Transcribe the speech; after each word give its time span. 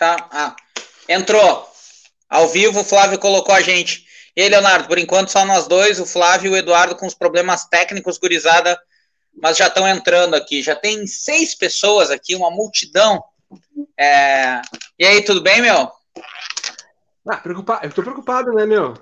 Tá. 0.00 0.16
Ah, 0.32 0.56
entrou. 1.06 1.68
Ao 2.26 2.48
vivo, 2.48 2.80
o 2.80 2.84
Flávio 2.84 3.18
colocou 3.18 3.54
a 3.54 3.60
gente. 3.60 4.06
E 4.34 4.40
aí, 4.40 4.48
Leonardo, 4.48 4.88
por 4.88 4.96
enquanto 4.96 5.28
só 5.28 5.44
nós 5.44 5.68
dois, 5.68 6.00
o 6.00 6.06
Flávio 6.06 6.50
e 6.50 6.54
o 6.54 6.56
Eduardo 6.56 6.96
com 6.96 7.06
os 7.06 7.12
problemas 7.12 7.66
técnicos, 7.66 8.16
gurizada, 8.16 8.80
mas 9.42 9.58
já 9.58 9.66
estão 9.66 9.86
entrando 9.86 10.34
aqui. 10.34 10.62
Já 10.62 10.74
tem 10.74 11.06
seis 11.06 11.54
pessoas 11.54 12.10
aqui, 12.10 12.34
uma 12.34 12.50
multidão. 12.50 13.22
É... 13.94 14.62
E 14.98 15.04
aí, 15.04 15.22
tudo 15.22 15.42
bem, 15.42 15.60
meu? 15.60 15.92
Ah, 17.28 17.36
preocupado. 17.36 17.84
Eu 17.84 17.92
tô 17.92 18.02
preocupado, 18.02 18.54
né, 18.54 18.64
meu? 18.64 18.94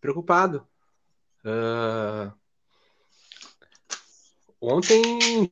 Preocupado. 0.00 0.64
Uh... 1.44 2.32
Ontem 4.60 5.50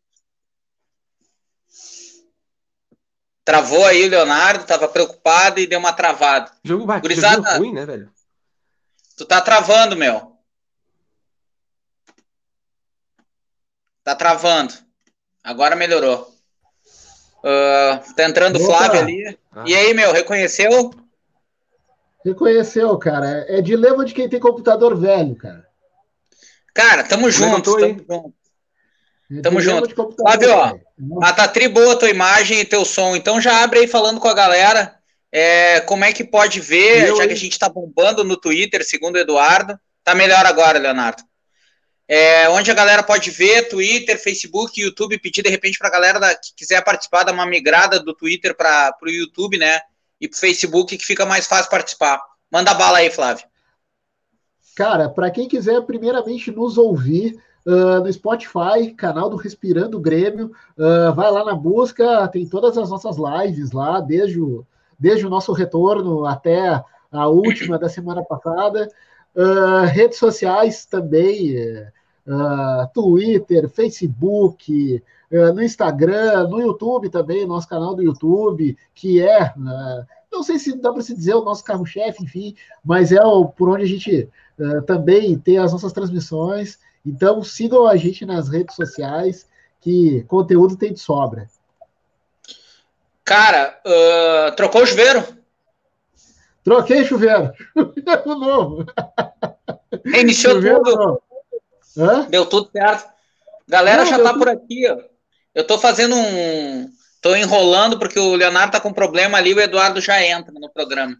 Travou 3.44 3.84
aí 3.84 4.06
o 4.06 4.10
Leonardo, 4.10 4.64
tava 4.64 4.88
preocupado 4.88 5.58
e 5.58 5.66
deu 5.66 5.78
uma 5.78 5.92
travada. 5.92 6.50
O 6.64 6.68
jogo 6.68 6.86
vai, 6.86 7.00
Gurizada, 7.00 7.42
jogo 7.42 7.58
ruim, 7.58 7.72
né, 7.72 7.84
velho? 7.84 8.10
Tu 9.16 9.24
tá 9.24 9.40
travando, 9.40 9.96
meu. 9.96 10.36
Tá 14.04 14.14
travando. 14.14 14.74
Agora 15.42 15.74
melhorou. 15.74 16.32
Uh, 17.38 18.14
tá 18.14 18.24
entrando 18.24 18.56
o 18.56 18.64
Flávio 18.64 19.00
ali. 19.00 19.38
Ah. 19.50 19.64
E 19.66 19.74
aí, 19.74 19.92
meu, 19.92 20.12
reconheceu? 20.12 20.92
Reconheceu, 22.24 22.96
cara. 22.98 23.44
É 23.48 23.60
dilema 23.60 24.04
de 24.04 24.14
quem 24.14 24.28
tem 24.28 24.38
computador 24.38 24.96
velho, 24.96 25.34
cara. 25.34 25.68
Cara, 26.72 27.02
tamo 27.02 27.28
junto. 27.30 27.76
Tamo 27.76 27.98
junto. 28.08 28.34
Tamo 29.40 29.60
junto. 29.60 29.94
Flávio, 30.16 30.52
ó, 30.52 30.76
ah, 31.22 31.32
tá 31.32 31.46
tri 31.46 31.68
boa 31.68 31.92
a 31.92 31.96
tua 31.96 32.10
imagem 32.10 32.60
e 32.60 32.64
teu 32.64 32.84
som. 32.84 33.14
Então 33.14 33.40
já 33.40 33.62
abre 33.62 33.80
aí 33.80 33.86
falando 33.86 34.20
com 34.20 34.28
a 34.28 34.34
galera. 34.34 34.94
É, 35.30 35.80
como 35.80 36.04
é 36.04 36.12
que 36.12 36.24
pode 36.24 36.60
ver, 36.60 37.14
já 37.16 37.26
que 37.26 37.32
a 37.32 37.36
gente 37.36 37.58
tá 37.58 37.68
bombando 37.68 38.22
no 38.22 38.36
Twitter, 38.36 38.84
segundo 38.84 39.16
o 39.16 39.18
Eduardo. 39.18 39.78
Tá 40.04 40.14
melhor 40.14 40.44
agora, 40.44 40.78
Leonardo. 40.78 41.22
É, 42.06 42.48
onde 42.50 42.70
a 42.70 42.74
galera 42.74 43.02
pode 43.02 43.30
ver, 43.30 43.68
Twitter, 43.68 44.20
Facebook, 44.20 44.78
YouTube, 44.78 45.18
pedir 45.18 45.42
de 45.42 45.48
repente 45.48 45.78
pra 45.78 45.88
galera 45.88 46.20
da, 46.20 46.34
que 46.34 46.52
quiser 46.54 46.84
participar, 46.84 47.22
dar 47.22 47.32
uma 47.32 47.46
migrada 47.46 47.98
do 47.98 48.12
Twitter 48.12 48.54
para 48.54 48.92
pro 48.92 49.08
YouTube, 49.08 49.56
né? 49.56 49.80
E 50.20 50.28
pro 50.28 50.38
Facebook, 50.38 50.98
que 50.98 51.06
fica 51.06 51.24
mais 51.24 51.46
fácil 51.46 51.70
participar. 51.70 52.20
Manda 52.50 52.74
bala 52.74 52.98
aí, 52.98 53.10
Flávio. 53.10 53.46
Cara, 54.76 55.08
para 55.08 55.30
quem 55.30 55.48
quiser 55.48 55.80
primeiramente 55.82 56.50
nos 56.50 56.76
ouvir, 56.76 57.40
uh, 57.66 58.02
no 58.02 58.12
Spotify, 58.12 58.92
canal 58.96 59.30
do 59.30 59.36
Respirando 59.36 60.00
Grêmio. 60.00 60.52
Uh, 60.76 61.12
vai 61.14 61.30
lá 61.30 61.44
na 61.44 61.54
busca, 61.54 62.26
tem 62.28 62.46
todas 62.46 62.76
as 62.78 62.90
nossas 62.90 63.16
lives 63.16 63.72
lá, 63.72 64.00
desde 64.00 64.40
o, 64.40 64.64
desde 64.98 65.26
o 65.26 65.30
nosso 65.30 65.52
retorno 65.52 66.24
até 66.24 66.82
a 67.10 67.28
última 67.28 67.78
da 67.78 67.88
semana 67.88 68.22
passada. 68.24 68.88
Uh, 69.34 69.86
redes 69.86 70.18
sociais 70.18 70.84
também, 70.84 71.56
uh, 72.26 72.86
Twitter, 72.92 73.68
Facebook, 73.68 75.02
uh, 75.30 75.52
no 75.54 75.62
Instagram, 75.62 76.48
no 76.48 76.60
YouTube 76.60 77.08
também, 77.08 77.46
nosso 77.46 77.68
canal 77.68 77.94
do 77.94 78.02
YouTube, 78.02 78.76
que 78.94 79.22
é, 79.22 79.52
não 80.30 80.42
sei 80.42 80.58
se 80.58 80.76
dá 80.76 80.92
para 80.92 81.02
se 81.02 81.14
dizer 81.14 81.34
o 81.34 81.44
nosso 81.44 81.64
carro-chefe, 81.64 82.24
enfim, 82.24 82.54
mas 82.84 83.10
é 83.10 83.22
o, 83.22 83.46
por 83.46 83.68
onde 83.68 83.84
a 83.84 83.88
gente 83.88 84.28
também 84.86 85.36
tem 85.36 85.58
as 85.58 85.72
nossas 85.72 85.92
transmissões. 85.92 86.78
Então 87.04 87.42
sigam 87.42 87.86
a 87.86 87.96
gente 87.96 88.24
nas 88.24 88.48
redes 88.48 88.76
sociais, 88.76 89.46
que 89.80 90.22
conteúdo 90.24 90.76
tem 90.76 90.92
de 90.92 91.00
sobra. 91.00 91.48
Cara, 93.24 93.80
uh, 93.86 94.54
trocou 94.56 94.82
o 94.82 94.86
chuveiro? 94.86 95.24
Troquei 96.64 97.04
chuveiro. 97.04 97.52
Chuveiro 97.74 98.34
novo. 98.36 98.86
Reiniciou 100.04 100.60
tudo. 100.60 101.22
Deu 102.28 102.46
tudo 102.46 102.70
certo. 102.70 103.10
Galera 103.68 104.04
Não, 104.04 104.10
já 104.10 104.22
tá 104.22 104.34
por 104.34 104.48
aqui, 104.48 104.88
ó. 104.88 104.98
Eu 105.54 105.66
tô 105.66 105.78
fazendo 105.78 106.14
um. 106.14 106.88
Tô 107.20 107.36
enrolando 107.36 107.98
porque 107.98 108.18
o 108.18 108.34
Leonardo 108.34 108.72
tá 108.72 108.80
com 108.80 108.92
problema 108.92 109.38
ali, 109.38 109.54
o 109.54 109.60
Eduardo 109.60 110.00
já 110.00 110.22
entra 110.22 110.52
no 110.52 110.68
programa. 110.68 111.16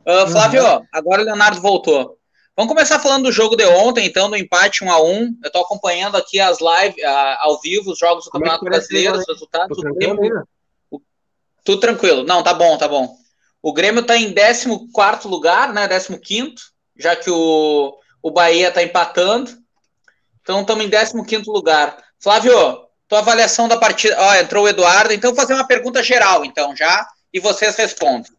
Uh, 0.00 0.26
Flávio, 0.28 0.64
uhum. 0.64 0.86
agora 0.92 1.22
o 1.22 1.24
Leonardo 1.24 1.60
voltou. 1.60 2.15
Vamos 2.56 2.72
começar 2.72 2.98
falando 2.98 3.24
do 3.24 3.32
jogo 3.32 3.54
de 3.54 3.66
ontem, 3.66 4.06
então, 4.06 4.30
do 4.30 4.36
empate 4.36 4.82
1 4.82 4.90
a 4.90 5.02
1 5.02 5.38
Eu 5.42 5.46
estou 5.46 5.62
acompanhando 5.62 6.16
aqui 6.16 6.40
as 6.40 6.58
lives 6.58 7.04
ao 7.38 7.60
vivo, 7.60 7.90
os 7.90 7.98
jogos 7.98 8.24
do 8.24 8.30
Como 8.30 8.46
é 8.46 8.48
Campeonato 8.48 8.66
é 8.66 8.70
Brasileiro, 8.70 9.18
os 9.18 9.28
resultados. 9.28 9.76
Tudo 9.76 9.82
tranquilo, 9.82 10.48
o, 10.90 11.00
tudo 11.62 11.80
tranquilo. 11.80 12.24
Não, 12.24 12.42
tá 12.42 12.54
bom, 12.54 12.78
tá 12.78 12.88
bom. 12.88 13.14
O 13.60 13.74
Grêmio 13.74 14.00
está 14.00 14.16
em 14.16 14.32
14 14.32 15.28
lugar, 15.28 15.74
né? 15.74 15.86
15, 15.86 16.54
já 16.96 17.14
que 17.14 17.30
o, 17.30 17.94
o 18.22 18.30
Bahia 18.30 18.68
está 18.68 18.82
empatando. 18.82 19.50
Então 20.40 20.62
estamos 20.62 20.84
em 20.84 21.24
15 21.24 21.50
lugar. 21.50 21.98
Flávio, 22.18 22.86
tua 23.06 23.18
avaliação 23.18 23.68
da 23.68 23.76
partida. 23.76 24.16
Ó, 24.18 24.34
entrou 24.34 24.64
o 24.64 24.68
Eduardo, 24.68 25.12
então 25.12 25.30
vou 25.30 25.40
fazer 25.40 25.52
uma 25.52 25.66
pergunta 25.66 26.02
geral, 26.02 26.42
então, 26.42 26.74
já, 26.74 27.06
e 27.32 27.38
vocês 27.38 27.76
respondem. 27.76 28.32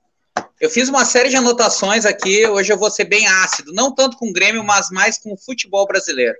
Eu 0.59 0.69
fiz 0.69 0.89
uma 0.89 1.05
série 1.05 1.29
de 1.29 1.35
anotações 1.35 2.05
aqui, 2.05 2.45
hoje 2.47 2.71
eu 2.71 2.77
vou 2.77 2.89
ser 2.89 3.05
bem 3.05 3.27
ácido, 3.27 3.73
não 3.73 3.93
tanto 3.93 4.17
com 4.17 4.29
o 4.29 4.33
Grêmio, 4.33 4.63
mas 4.63 4.89
mais 4.89 5.17
com 5.17 5.33
o 5.33 5.37
futebol 5.37 5.85
brasileiro. 5.87 6.37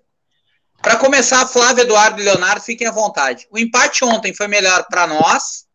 Para 0.81 0.97
começar, 0.97 1.47
Flávio, 1.47 1.83
Eduardo 1.83 2.21
e 2.21 2.23
Leonardo, 2.23 2.61
fiquem 2.61 2.87
à 2.87 2.91
vontade. 2.91 3.47
O 3.51 3.57
empate 3.57 4.03
ontem 4.05 4.33
foi 4.33 4.47
melhor 4.47 4.85
para 4.89 5.07
nós, 5.07 5.65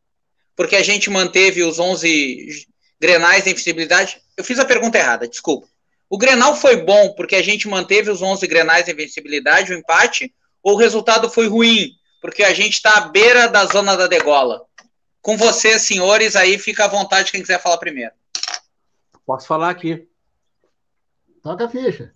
porque 0.56 0.76
a 0.76 0.82
gente 0.82 1.10
manteve 1.10 1.62
os 1.62 1.78
11 1.78 2.66
grenais 3.00 3.44
de 3.44 3.50
invencibilidade. 3.50 4.20
Eu 4.36 4.44
fiz 4.44 4.58
a 4.58 4.64
pergunta 4.64 4.98
errada, 4.98 5.26
desculpa. 5.26 5.66
O 6.08 6.18
Grenal 6.18 6.54
foi 6.54 6.76
bom 6.76 7.14
porque 7.14 7.34
a 7.34 7.42
gente 7.42 7.66
manteve 7.66 8.10
os 8.10 8.20
11 8.20 8.46
grenais 8.46 8.84
de 8.84 8.92
invencibilidade, 8.92 9.72
o 9.72 9.78
empate, 9.78 10.32
ou 10.62 10.74
o 10.74 10.78
resultado 10.78 11.28
foi 11.28 11.48
ruim, 11.48 11.90
porque 12.20 12.44
a 12.44 12.52
gente 12.52 12.74
está 12.74 12.98
à 12.98 13.00
beira 13.00 13.48
da 13.48 13.64
zona 13.64 13.96
da 13.96 14.06
degola? 14.06 14.62
Com 15.22 15.36
vocês, 15.36 15.82
senhores, 15.82 16.34
aí 16.34 16.58
fica 16.58 16.84
à 16.84 16.88
vontade 16.88 17.30
quem 17.30 17.40
quiser 17.40 17.62
falar 17.62 17.78
primeiro. 17.78 18.12
Posso 19.24 19.46
falar 19.46 19.70
aqui. 19.70 20.08
Toca 21.40 21.66
a 21.66 21.68
ficha. 21.68 22.12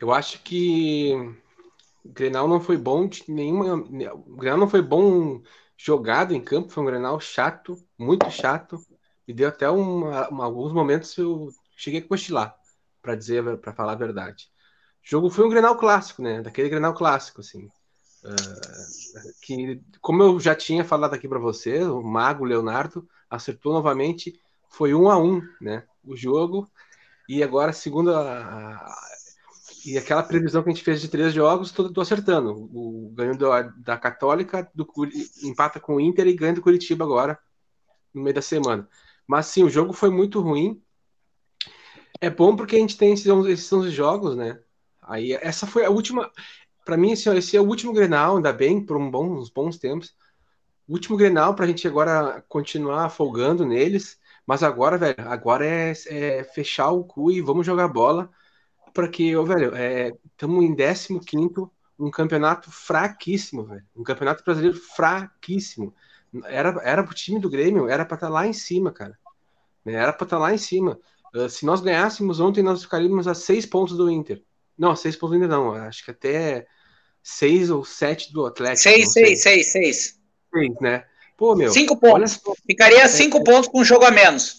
Eu 0.00 0.12
acho 0.12 0.40
que 0.40 1.12
o 2.04 2.08
Grenal 2.08 2.48
não 2.48 2.60
foi 2.60 2.76
bom 2.76 3.06
de 3.06 3.22
nenhuma. 3.28 3.76
O 3.76 4.36
Grenal 4.36 4.58
não 4.58 4.68
foi 4.68 4.82
bom 4.82 5.40
jogado 5.76 6.34
em 6.34 6.42
campo, 6.42 6.72
foi 6.72 6.82
um 6.82 6.86
Grenal 6.86 7.20
chato, 7.20 7.76
muito 7.96 8.28
chato. 8.28 8.84
E 9.26 9.32
deu 9.32 9.48
até 9.48 9.70
uma, 9.70 10.28
uma, 10.30 10.44
alguns 10.44 10.72
momentos 10.72 11.16
eu 11.16 11.48
cheguei 11.76 12.00
a 12.00 12.08
cochilar, 12.08 12.56
para 13.00 13.14
dizer, 13.14 13.56
para 13.58 13.72
falar 13.72 13.92
a 13.92 13.96
verdade. 13.96 14.48
O 15.04 15.08
jogo 15.08 15.30
foi 15.30 15.46
um 15.46 15.48
Grenal 15.48 15.76
clássico, 15.76 16.22
né? 16.22 16.42
Daquele 16.42 16.68
Grenal 16.68 16.92
clássico, 16.92 17.40
assim. 17.40 17.68
Uh, 18.24 19.32
que, 19.42 19.80
como 20.00 20.22
eu 20.22 20.38
já 20.38 20.54
tinha 20.54 20.84
falado 20.84 21.14
aqui 21.14 21.26
para 21.26 21.38
você, 21.38 21.82
o 21.82 22.02
Mago 22.02 22.44
Leonardo 22.44 23.08
acertou 23.28 23.72
novamente, 23.72 24.40
foi 24.68 24.94
um 24.94 25.10
a 25.10 25.18
um, 25.18 25.42
né? 25.60 25.84
O 26.04 26.16
jogo, 26.16 26.70
e 27.28 27.42
agora, 27.42 27.72
segundo 27.72 28.14
a, 28.14 28.20
a, 28.20 28.96
e 29.84 29.98
aquela 29.98 30.22
previsão 30.22 30.62
que 30.62 30.70
a 30.70 30.72
gente 30.72 30.84
fez 30.84 31.00
de 31.00 31.08
três 31.08 31.34
jogos, 31.34 31.72
tô 31.72 32.00
acertando. 32.00 32.52
O 32.72 33.10
ganho 33.14 33.36
da, 33.36 33.62
da 33.62 33.98
Católica, 33.98 34.70
do, 34.74 34.86
empata 35.42 35.80
com 35.80 35.96
o 35.96 36.00
Inter 36.00 36.26
e 36.26 36.34
ganha 36.34 36.52
do 36.52 36.62
Curitiba 36.62 37.04
agora, 37.04 37.38
no 38.14 38.22
meio 38.22 38.34
da 38.34 38.42
semana. 38.42 38.88
Mas 39.26 39.46
sim, 39.46 39.64
o 39.64 39.70
jogo 39.70 39.92
foi 39.92 40.10
muito 40.10 40.40
ruim. 40.40 40.80
É 42.20 42.30
bom 42.30 42.54
porque 42.54 42.76
a 42.76 42.78
gente 42.78 42.96
tem 42.96 43.12
esses, 43.12 43.26
esses 43.26 43.72
11 43.72 43.90
jogos, 43.90 44.36
né? 44.36 44.60
Aí 45.00 45.32
essa 45.32 45.66
foi 45.66 45.84
a 45.84 45.90
última 45.90 46.30
para 46.84 46.96
mim, 46.96 47.12
assim, 47.12 47.34
esse 47.36 47.56
é 47.56 47.60
o 47.60 47.66
último 47.66 47.92
Grenal, 47.92 48.36
ainda 48.36 48.52
bem, 48.52 48.84
por 48.84 48.96
um 48.96 49.10
bom, 49.10 49.26
uns 49.30 49.50
bons 49.50 49.78
tempos. 49.78 50.14
O 50.88 50.92
último 50.94 51.16
Grenal 51.16 51.54
para 51.54 51.64
a 51.64 51.68
gente 51.68 51.86
agora 51.86 52.44
continuar 52.48 53.08
folgando 53.10 53.64
neles. 53.64 54.20
Mas 54.46 54.62
agora, 54.62 54.98
velho, 54.98 55.14
agora 55.28 55.64
é, 55.64 55.92
é 56.08 56.44
fechar 56.44 56.90
o 56.90 57.04
cu 57.04 57.30
e 57.30 57.40
vamos 57.40 57.64
jogar 57.64 57.88
bola. 57.88 58.30
Porque, 58.92 59.34
velho, 59.44 59.72
estamos 60.32 60.64
é, 60.64 60.66
em 60.66 60.74
15 61.20 61.70
um 61.98 62.10
campeonato 62.10 62.70
fraquíssimo, 62.70 63.64
velho. 63.64 63.84
Um 63.96 64.02
campeonato 64.02 64.42
brasileiro 64.44 64.76
fraquíssimo. 64.78 65.94
Era, 66.44 66.70
era 66.82 67.04
pro 67.04 67.14
time 67.14 67.38
do 67.38 67.48
Grêmio, 67.50 67.88
era 67.88 68.04
para 68.04 68.16
estar 68.16 68.26
tá 68.26 68.32
lá 68.32 68.46
em 68.46 68.52
cima, 68.52 68.90
cara. 68.90 69.16
Era 69.84 70.12
para 70.12 70.24
estar 70.24 70.36
tá 70.36 70.42
lá 70.42 70.52
em 70.52 70.58
cima. 70.58 70.98
Uh, 71.34 71.48
se 71.48 71.64
nós 71.64 71.80
ganhássemos 71.80 72.40
ontem, 72.40 72.62
nós 72.62 72.82
ficaríamos 72.82 73.28
a 73.28 73.34
seis 73.34 73.64
pontos 73.64 73.96
do 73.96 74.10
Inter. 74.10 74.42
Não, 74.76 74.96
seis 74.96 75.16
pontos 75.16 75.34
ainda 75.34 75.48
não. 75.48 75.72
Acho 75.72 76.04
que 76.04 76.10
até 76.10 76.66
seis 77.22 77.70
ou 77.70 77.84
sete 77.84 78.32
do 78.32 78.46
Atlético. 78.46 78.82
Seis, 78.82 79.12
seis, 79.12 79.42
seis, 79.42 79.72
seis. 79.72 80.20
Seis, 80.52 80.80
né? 80.80 81.04
Pô, 81.36 81.54
meu. 81.54 81.70
Cinco 81.70 81.96
pontos. 81.98 82.40
Ficaria 82.66 83.08
cinco 83.08 83.38
é, 83.38 83.44
pontos 83.44 83.68
com 83.68 83.80
um 83.80 83.84
jogo 83.84 84.04
a 84.04 84.10
menos. 84.10 84.56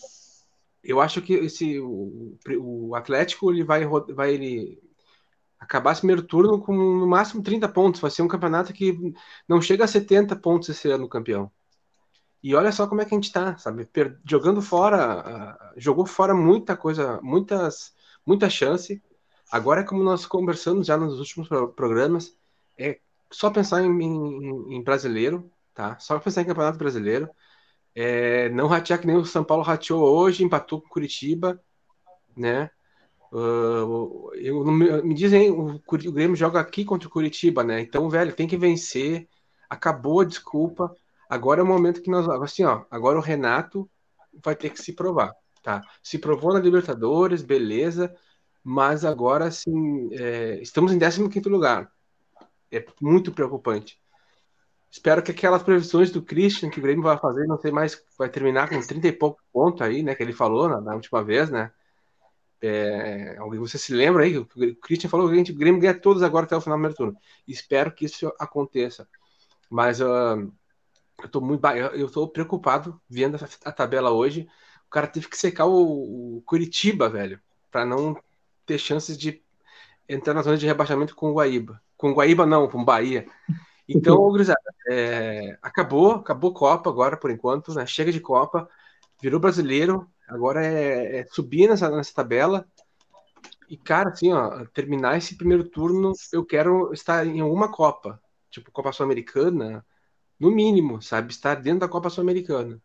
Eu 0.83 0.99
acho 0.99 1.21
que 1.21 1.33
esse, 1.33 1.79
o, 1.79 2.37
o 2.59 2.95
Atlético 2.95 3.51
ele 3.51 3.63
vai, 3.63 3.85
vai 3.85 4.33
ele 4.33 4.81
acabar 5.59 5.93
esse 5.93 6.01
primeiro 6.01 6.23
turno 6.23 6.59
com 6.59 6.73
no 6.73 7.07
máximo 7.07 7.41
30 7.41 7.69
pontos. 7.69 8.01
Vai 8.01 8.11
ser 8.11 8.21
um 8.21 8.27
campeonato 8.27 8.73
que 8.73 8.97
não 9.47 9.61
chega 9.61 9.85
a 9.85 9.87
70 9.87 10.35
pontos 10.35 10.69
esse 10.69 10.89
ano, 10.89 11.07
campeão. 11.07 11.51
E 12.43 12.53
olha 12.53 12.73
só 12.73 12.85
como 12.85 13.01
é 13.01 13.05
que 13.05 13.13
a 13.13 13.17
gente 13.17 13.31
tá, 13.31 13.57
sabe? 13.57 13.87
Jogando 14.27 14.61
fora, 14.61 15.73
jogou 15.77 16.05
fora 16.05 16.35
muita 16.35 16.75
coisa, 16.75 17.17
muitas, 17.23 17.93
muita 18.25 18.49
chance. 18.49 19.01
Agora, 19.53 19.81
é 19.81 19.83
como 19.83 20.01
nós 20.01 20.25
conversamos 20.25 20.87
já 20.87 20.97
nos 20.97 21.19
últimos 21.19 21.47
programas, 21.75 22.35
é 22.75 22.99
só 23.29 23.51
pensar 23.51 23.83
em, 23.83 24.03
em, 24.03 24.77
em 24.77 24.81
brasileiro, 24.81 25.47
tá? 25.75 25.95
Só 25.99 26.17
pensar 26.17 26.41
em 26.41 26.45
campeonato 26.45 26.79
brasileiro. 26.79 27.29
É, 27.93 28.49
não 28.49 28.65
ratear 28.65 28.99
que 28.99 29.05
nem 29.05 29.15
o 29.15 29.23
São 29.23 29.43
Paulo 29.43 29.61
rateou 29.61 30.01
hoje, 30.01 30.43
empatou 30.43 30.81
com 30.81 30.89
Curitiba, 30.89 31.63
né? 32.35 32.71
Uh, 33.31 34.31
eu, 34.33 34.65
me 34.65 35.13
dizem, 35.13 35.51
o, 35.51 35.75
o 35.75 36.11
Grêmio 36.11 36.35
joga 36.35 36.59
aqui 36.59 36.83
contra 36.83 37.07
o 37.07 37.11
Curitiba, 37.11 37.63
né? 37.63 37.79
Então, 37.79 38.09
velho, 38.09 38.33
tem 38.33 38.47
que 38.47 38.57
vencer. 38.57 39.27
Acabou 39.69 40.21
a 40.21 40.25
desculpa. 40.25 40.95
Agora 41.29 41.61
é 41.61 41.63
o 41.63 41.67
momento 41.67 42.01
que 42.01 42.09
nós. 42.09 42.27
Assim, 42.27 42.63
ó, 42.63 42.85
agora 42.89 43.19
o 43.19 43.21
Renato 43.21 43.87
vai 44.43 44.55
ter 44.55 44.71
que 44.71 44.81
se 44.81 44.93
provar, 44.93 45.31
tá? 45.61 45.83
Se 46.01 46.17
provou 46.17 46.53
na 46.53 46.59
Libertadores, 46.59 47.43
beleza, 47.43 48.15
mas 48.63 49.03
agora, 49.03 49.45
assim, 49.45 50.09
é, 50.13 50.59
estamos 50.61 50.93
em 50.93 50.99
15 50.99 51.49
lugar. 51.49 51.91
É 52.71 52.85
muito 53.01 53.31
preocupante. 53.31 53.99
Espero 54.89 55.23
que 55.23 55.31
aquelas 55.31 55.63
previsões 55.63 56.11
do 56.11 56.21
Christian 56.21 56.69
que 56.69 56.79
o 56.79 56.81
Grêmio 56.81 57.03
vai 57.03 57.17
fazer, 57.17 57.47
não 57.47 57.59
sei 57.59 57.71
mais, 57.71 58.01
vai 58.17 58.29
terminar 58.29 58.69
com 58.69 58.79
30 58.79 59.07
e 59.07 59.11
pouco 59.11 59.41
pontos 59.51 59.81
aí, 59.81 60.03
né? 60.03 60.15
Que 60.15 60.23
ele 60.23 60.33
falou 60.33 60.69
na, 60.69 60.79
na 60.79 60.93
última 60.93 61.23
vez, 61.23 61.49
né? 61.49 61.71
É, 62.61 63.35
alguém, 63.39 63.59
você 63.59 63.77
se 63.77 63.93
lembra 63.93 64.23
aí? 64.23 64.37
O 64.37 64.45
Christian 64.81 65.09
falou 65.09 65.29
que 65.29 65.51
o 65.51 65.55
Grêmio 65.55 65.81
ganha 65.81 65.99
todos 65.99 66.23
agora 66.23 66.45
até 66.45 66.55
o 66.55 66.61
final 66.61 66.77
do 66.77 66.81
primeiro 66.81 66.95
turno. 66.95 67.17
Espero 67.47 67.91
que 67.91 68.05
isso 68.05 68.31
aconteça. 68.39 69.07
Mas 69.69 69.99
uh, 69.99 70.49
eu 71.21 71.29
tô 71.29 71.41
muito 71.41 71.65
eu 71.67 72.09
tô 72.09 72.27
preocupado 72.27 73.01
vendo 73.09 73.37
a, 73.65 73.71
tabela 73.71 74.11
hoje. 74.11 74.47
O 74.87 74.89
cara 74.89 75.07
teve 75.07 75.27
que 75.27 75.37
secar 75.37 75.65
o, 75.65 76.37
o 76.37 76.41
Curitiba, 76.43 77.09
velho, 77.09 77.41
para 77.71 77.85
não 77.85 78.15
ter 78.65 78.77
chances 78.77 79.17
de 79.17 79.41
entrar 80.07 80.33
na 80.33 80.41
zona 80.41 80.57
de 80.57 80.65
rebaixamento 80.65 81.15
com 81.15 81.29
o 81.31 81.33
Guaíba. 81.33 81.81
Com 81.97 82.11
o 82.11 82.13
Guaíba 82.13 82.45
não, 82.45 82.67
com 82.67 82.81
o 82.81 82.85
Bahia. 82.85 83.25
Então, 83.87 84.17
gurizada, 84.29 84.59
é, 84.89 85.57
acabou, 85.61 86.13
acabou 86.13 86.53
Copa 86.53 86.89
agora 86.89 87.17
por 87.17 87.31
enquanto, 87.31 87.73
né? 87.73 87.85
Chega 87.85 88.11
de 88.11 88.19
Copa, 88.19 88.69
virou 89.21 89.39
brasileiro, 89.39 90.07
agora 90.27 90.65
é, 90.65 91.19
é 91.19 91.25
subir 91.25 91.69
nessa, 91.69 91.89
nessa 91.89 92.13
tabela. 92.13 92.65
E, 93.69 93.77
cara, 93.77 94.09
assim, 94.09 94.31
ó, 94.31 94.65
terminar 94.73 95.17
esse 95.17 95.35
primeiro 95.35 95.63
turno, 95.63 96.11
eu 96.31 96.45
quero 96.45 96.93
estar 96.93 97.25
em 97.25 97.39
alguma 97.39 97.71
Copa, 97.71 98.21
tipo 98.49 98.71
Copa 98.71 98.91
Sul-Americana, 98.91 99.85
no 100.39 100.51
mínimo, 100.51 101.01
sabe? 101.01 101.31
Estar 101.31 101.55
dentro 101.55 101.79
da 101.79 101.87
Copa 101.87 102.09
Sul-Americana. 102.09 102.81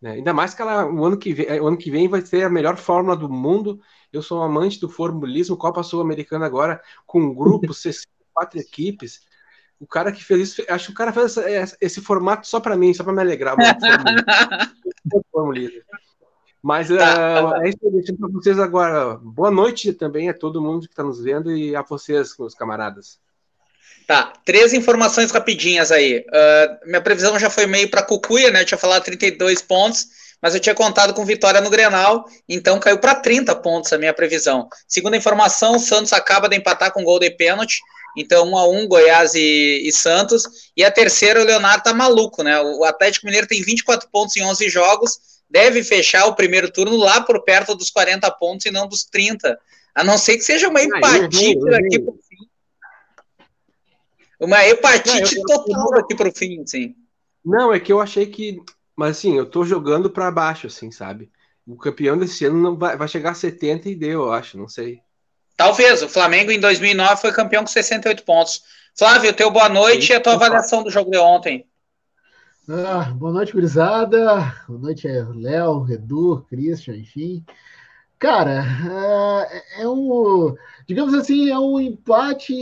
Né? 0.00 0.12
Ainda 0.12 0.34
mais 0.34 0.52
que 0.52 0.62
ela, 0.62 0.84
o, 0.84 1.04
ano 1.04 1.16
que 1.16 1.32
vem, 1.32 1.60
o 1.60 1.66
ano 1.66 1.76
que 1.76 1.90
vem 1.90 2.08
vai 2.08 2.20
ser 2.20 2.44
a 2.44 2.50
melhor 2.50 2.76
fórmula 2.76 3.16
do 3.16 3.28
mundo. 3.28 3.80
Eu 4.12 4.22
sou 4.22 4.40
um 4.40 4.42
amante 4.42 4.78
do 4.78 4.88
formulismo, 4.88 5.56
Copa 5.56 5.82
Sul-Americana 5.82 6.44
agora, 6.46 6.82
com 7.06 7.20
um 7.20 7.34
grupo, 7.34 7.72
64 7.74 8.60
equipes. 8.60 9.20
O 9.80 9.86
cara 9.86 10.12
que 10.12 10.22
fez 10.22 10.40
isso, 10.50 10.64
acho 10.68 10.86
que 10.86 10.92
o 10.92 10.96
cara 10.96 11.12
fez 11.12 11.36
esse, 11.36 11.76
esse 11.80 12.00
formato 12.00 12.46
só 12.46 12.60
para 12.60 12.76
mim, 12.76 12.94
só 12.94 13.02
para 13.02 13.12
me 13.12 13.20
alegrar. 13.20 13.56
formulismo. 15.32 15.82
Mas 16.62 16.88
tá, 16.88 17.56
uh, 17.56 17.62
é 17.62 17.68
isso 17.68 17.78
que 17.78 17.86
eu 17.86 17.90
deixo 17.90 18.16
para 18.16 18.28
vocês 18.28 18.58
agora. 18.60 19.16
Boa 19.16 19.50
noite 19.50 19.92
também 19.92 20.28
a 20.28 20.34
todo 20.34 20.62
mundo 20.62 20.86
que 20.86 20.92
está 20.92 21.02
nos 21.02 21.20
vendo 21.20 21.50
e 21.50 21.74
a 21.74 21.82
vocês, 21.82 22.36
meus 22.38 22.54
camaradas. 22.54 23.18
Tá, 24.06 24.32
três 24.44 24.72
informações 24.72 25.32
rapidinhas 25.32 25.90
aí. 25.90 26.20
Uh, 26.20 26.86
minha 26.86 27.00
previsão 27.00 27.36
já 27.38 27.50
foi 27.50 27.66
meio 27.66 27.90
para 27.90 28.02
Cucuia, 28.02 28.50
né? 28.52 28.60
Eu 28.60 28.66
tinha 28.66 28.78
falado 28.78 29.02
32 29.02 29.60
pontos, 29.62 30.31
mas 30.42 30.54
eu 30.54 30.60
tinha 30.60 30.74
contado 30.74 31.14
com 31.14 31.24
vitória 31.24 31.60
no 31.60 31.70
Grenal, 31.70 32.24
então 32.48 32.80
caiu 32.80 32.98
para 32.98 33.14
30 33.14 33.54
pontos 33.56 33.92
a 33.92 33.98
minha 33.98 34.12
previsão. 34.12 34.68
Segunda 34.88 35.16
informação, 35.16 35.76
o 35.76 35.78
Santos 35.78 36.12
acaba 36.12 36.48
de 36.48 36.56
empatar 36.56 36.92
com 36.92 37.04
gol 37.04 37.20
de 37.20 37.30
pênalti, 37.30 37.80
então 38.16 38.48
1 38.48 38.58
a 38.58 38.68
1 38.68 38.88
Goiás 38.88 39.34
e, 39.34 39.82
e, 39.86 39.92
Santos. 39.92 40.42
E 40.76 40.84
a 40.84 40.90
terceira, 40.90 41.40
o 41.40 41.44
Leonardo 41.44 41.84
tá 41.84 41.94
maluco, 41.94 42.42
né? 42.42 42.60
O 42.60 42.84
Atlético 42.84 43.26
Mineiro 43.26 43.46
tem 43.46 43.62
24 43.62 44.08
pontos 44.10 44.36
em 44.36 44.42
11 44.42 44.68
jogos, 44.68 45.18
deve 45.48 45.84
fechar 45.84 46.26
o 46.26 46.34
primeiro 46.34 46.70
turno 46.70 46.96
lá 46.96 47.20
por 47.20 47.42
perto 47.44 47.74
dos 47.74 47.90
40 47.90 48.30
pontos 48.32 48.66
e 48.66 48.70
não 48.70 48.88
dos 48.88 49.04
30. 49.04 49.56
A 49.94 50.02
não 50.02 50.18
ser 50.18 50.36
que 50.36 50.42
seja 50.42 50.68
uma 50.68 50.82
empatia 50.82 51.54
aqui 51.76 52.00
por 52.00 52.14
fim 52.14 52.52
uma 54.42 54.66
hepatite 54.66 55.36
não, 55.36 55.44
total 55.44 55.98
aqui 56.00 56.16
pro 56.16 56.32
fim, 56.32 56.62
assim. 56.62 56.96
Não, 57.44 57.72
é 57.72 57.78
que 57.78 57.92
eu 57.92 58.00
achei 58.00 58.26
que. 58.26 58.60
Mas 58.96 59.18
assim, 59.18 59.36
eu 59.36 59.46
tô 59.46 59.64
jogando 59.64 60.10
para 60.10 60.30
baixo, 60.30 60.66
assim, 60.66 60.90
sabe? 60.90 61.30
O 61.66 61.76
campeão 61.76 62.18
desse 62.18 62.44
ano 62.44 62.58
não 62.60 62.76
vai, 62.76 62.96
vai 62.96 63.08
chegar 63.08 63.30
a 63.30 63.34
70 63.34 63.88
e 63.88 63.94
deu, 63.94 64.22
eu 64.22 64.32
acho, 64.32 64.58
não 64.58 64.68
sei. 64.68 65.00
Talvez. 65.56 66.02
O 66.02 66.08
Flamengo 66.08 66.50
em 66.50 66.60
2009 66.60 67.20
foi 67.20 67.32
campeão 67.32 67.62
com 67.62 67.68
68 67.68 68.24
pontos. 68.24 68.62
Flávio, 68.96 69.32
teu 69.32 69.50
boa 69.50 69.68
noite 69.68 70.06
Sim, 70.06 70.12
e 70.12 70.16
a 70.16 70.20
tua 70.20 70.34
avaliação 70.34 70.82
do 70.82 70.90
jogo 70.90 71.10
de 71.10 71.18
ontem. 71.18 71.66
Ah, 72.68 73.12
boa 73.14 73.32
noite, 73.32 73.52
gurizada. 73.52 74.54
Boa 74.68 74.80
noite, 74.80 75.08
Léo, 75.08 75.86
Edu, 75.90 76.44
Christian, 76.48 76.96
enfim. 76.96 77.44
Cara, 78.18 78.64
é, 79.76 79.82
é 79.82 79.88
um, 79.88 80.54
digamos 80.86 81.12
assim, 81.14 81.50
é 81.50 81.58
um 81.58 81.80
empate 81.80 82.54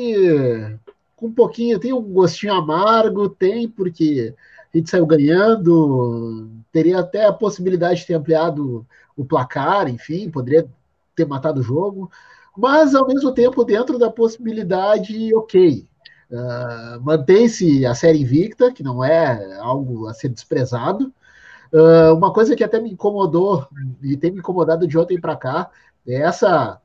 com 1.15 1.27
um 1.27 1.32
pouquinho, 1.32 1.79
tem 1.79 1.93
um 1.93 2.00
gostinho 2.00 2.55
amargo, 2.55 3.29
tem, 3.29 3.69
porque 3.69 4.35
a 4.72 4.76
gente 4.78 4.90
saiu 4.90 5.06
ganhando, 5.06 6.49
teria 6.72 7.00
até 7.00 7.26
a 7.26 7.32
possibilidade 7.32 8.00
de 8.00 8.06
ter 8.06 8.14
ampliado 8.14 8.87
o 9.17 9.25
placar, 9.25 9.88
enfim, 9.88 10.31
poderia 10.31 10.69
ter 11.14 11.26
matado 11.26 11.61
o 11.61 11.62
jogo, 11.62 12.11
mas 12.56 12.94
ao 12.94 13.06
mesmo 13.06 13.32
tempo, 13.32 13.64
dentro 13.64 13.99
da 13.99 14.11
possibilidade, 14.11 15.34
ok. 15.34 15.87
Uh, 16.31 17.00
Mantém-se 17.00 17.84
a 17.84 17.94
série 17.94 18.20
invicta, 18.20 18.72
que 18.72 18.82
não 18.82 19.02
é 19.02 19.58
algo 19.58 20.06
a 20.06 20.14
ser 20.14 20.28
desprezado. 20.28 21.12
Uh, 21.72 22.14
uma 22.14 22.32
coisa 22.32 22.55
que 22.55 22.62
até 22.62 22.81
me 22.81 22.93
incomodou, 22.93 23.67
e 24.02 24.17
tem 24.17 24.31
me 24.31 24.38
incomodado 24.38 24.87
de 24.87 24.96
ontem 24.96 25.20
para 25.20 25.37
cá, 25.37 25.70
é 26.06 26.22
essa, 26.22 26.81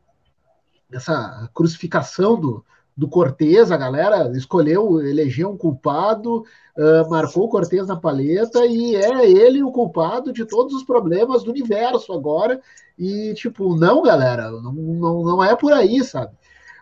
essa 0.92 1.50
crucificação 1.54 2.40
do, 2.40 2.66
do 2.96 3.10
Cortez, 3.10 3.72
a 3.72 3.78
galera 3.78 4.32
escolheu, 4.38 5.02
elegeu 5.02 5.50
um 5.50 5.58
culpado, 5.58 6.46
uh, 6.78 7.10
marcou 7.10 7.44
o 7.44 7.50
Cortez 7.50 7.88
na 7.88 7.98
paleta 7.98 8.66
e 8.66 8.96
é 8.96 9.30
ele 9.30 9.62
o 9.62 9.72
culpado 9.72 10.32
de 10.32 10.46
todos 10.46 10.74
os 10.74 10.84
problemas 10.84 11.44
do 11.44 11.52
universo 11.52 12.14
agora. 12.14 12.62
E, 12.98 13.34
tipo, 13.34 13.76
não, 13.76 14.02
galera, 14.02 14.50
não, 14.50 14.72
não, 14.72 15.24
não 15.24 15.44
é 15.44 15.54
por 15.56 15.74
aí, 15.74 16.02
sabe? 16.06 16.34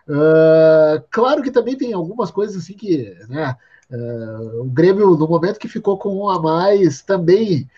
Uh, 0.08 1.02
claro 1.10 1.42
que 1.42 1.50
também 1.50 1.76
tem 1.76 1.92
algumas 1.92 2.30
coisas 2.30 2.62
assim 2.62 2.74
que, 2.74 3.16
né? 3.28 3.56
Uh, 3.90 4.62
o 4.62 4.64
Grêmio, 4.64 5.16
no 5.16 5.26
momento 5.26 5.58
que 5.58 5.68
ficou 5.68 5.98
com 5.98 6.16
um 6.16 6.28
a 6.28 6.40
mais, 6.40 7.02
também 7.02 7.68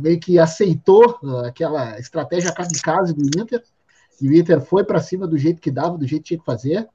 meio 0.00 0.18
que 0.18 0.36
aceitou 0.36 1.16
aquela 1.46 1.96
estratégia 2.00 2.52
kamikaze 2.52 3.14
do 3.14 3.40
Inter. 3.40 3.62
E 4.20 4.28
o 4.28 4.34
Inter 4.34 4.60
foi 4.60 4.82
para 4.82 5.00
cima 5.00 5.28
do 5.28 5.38
jeito 5.38 5.60
que 5.60 5.70
dava, 5.70 5.96
do 5.96 6.04
jeito 6.04 6.22
que 6.22 6.28
tinha 6.28 6.40
que 6.40 6.44
fazer. 6.44 6.88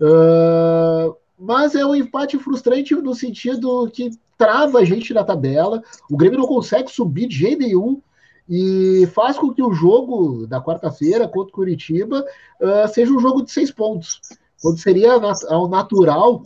Uh, 0.00 1.14
mas 1.38 1.74
é 1.74 1.84
um 1.84 1.94
empate 1.94 2.38
frustrante 2.38 2.94
no 2.94 3.14
sentido 3.14 3.90
que 3.90 4.10
trava 4.36 4.78
a 4.78 4.84
gente 4.84 5.12
na 5.12 5.24
tabela. 5.24 5.82
O 6.10 6.16
Grêmio 6.16 6.38
não 6.38 6.46
consegue 6.46 6.90
subir 6.90 7.26
de 7.28 7.36
jeito 7.36 7.60
nenhum 7.60 8.00
e 8.48 9.06
faz 9.14 9.38
com 9.38 9.52
que 9.52 9.62
o 9.62 9.72
jogo 9.72 10.46
da 10.46 10.60
quarta-feira 10.60 11.28
contra 11.28 11.50
o 11.50 11.54
Curitiba 11.54 12.24
uh, 12.60 12.88
seja 12.92 13.12
um 13.12 13.20
jogo 13.20 13.42
de 13.42 13.52
seis 13.52 13.70
pontos, 13.70 14.20
quando 14.60 14.78
seria 14.78 15.12
ao 15.48 15.68
natural, 15.68 16.42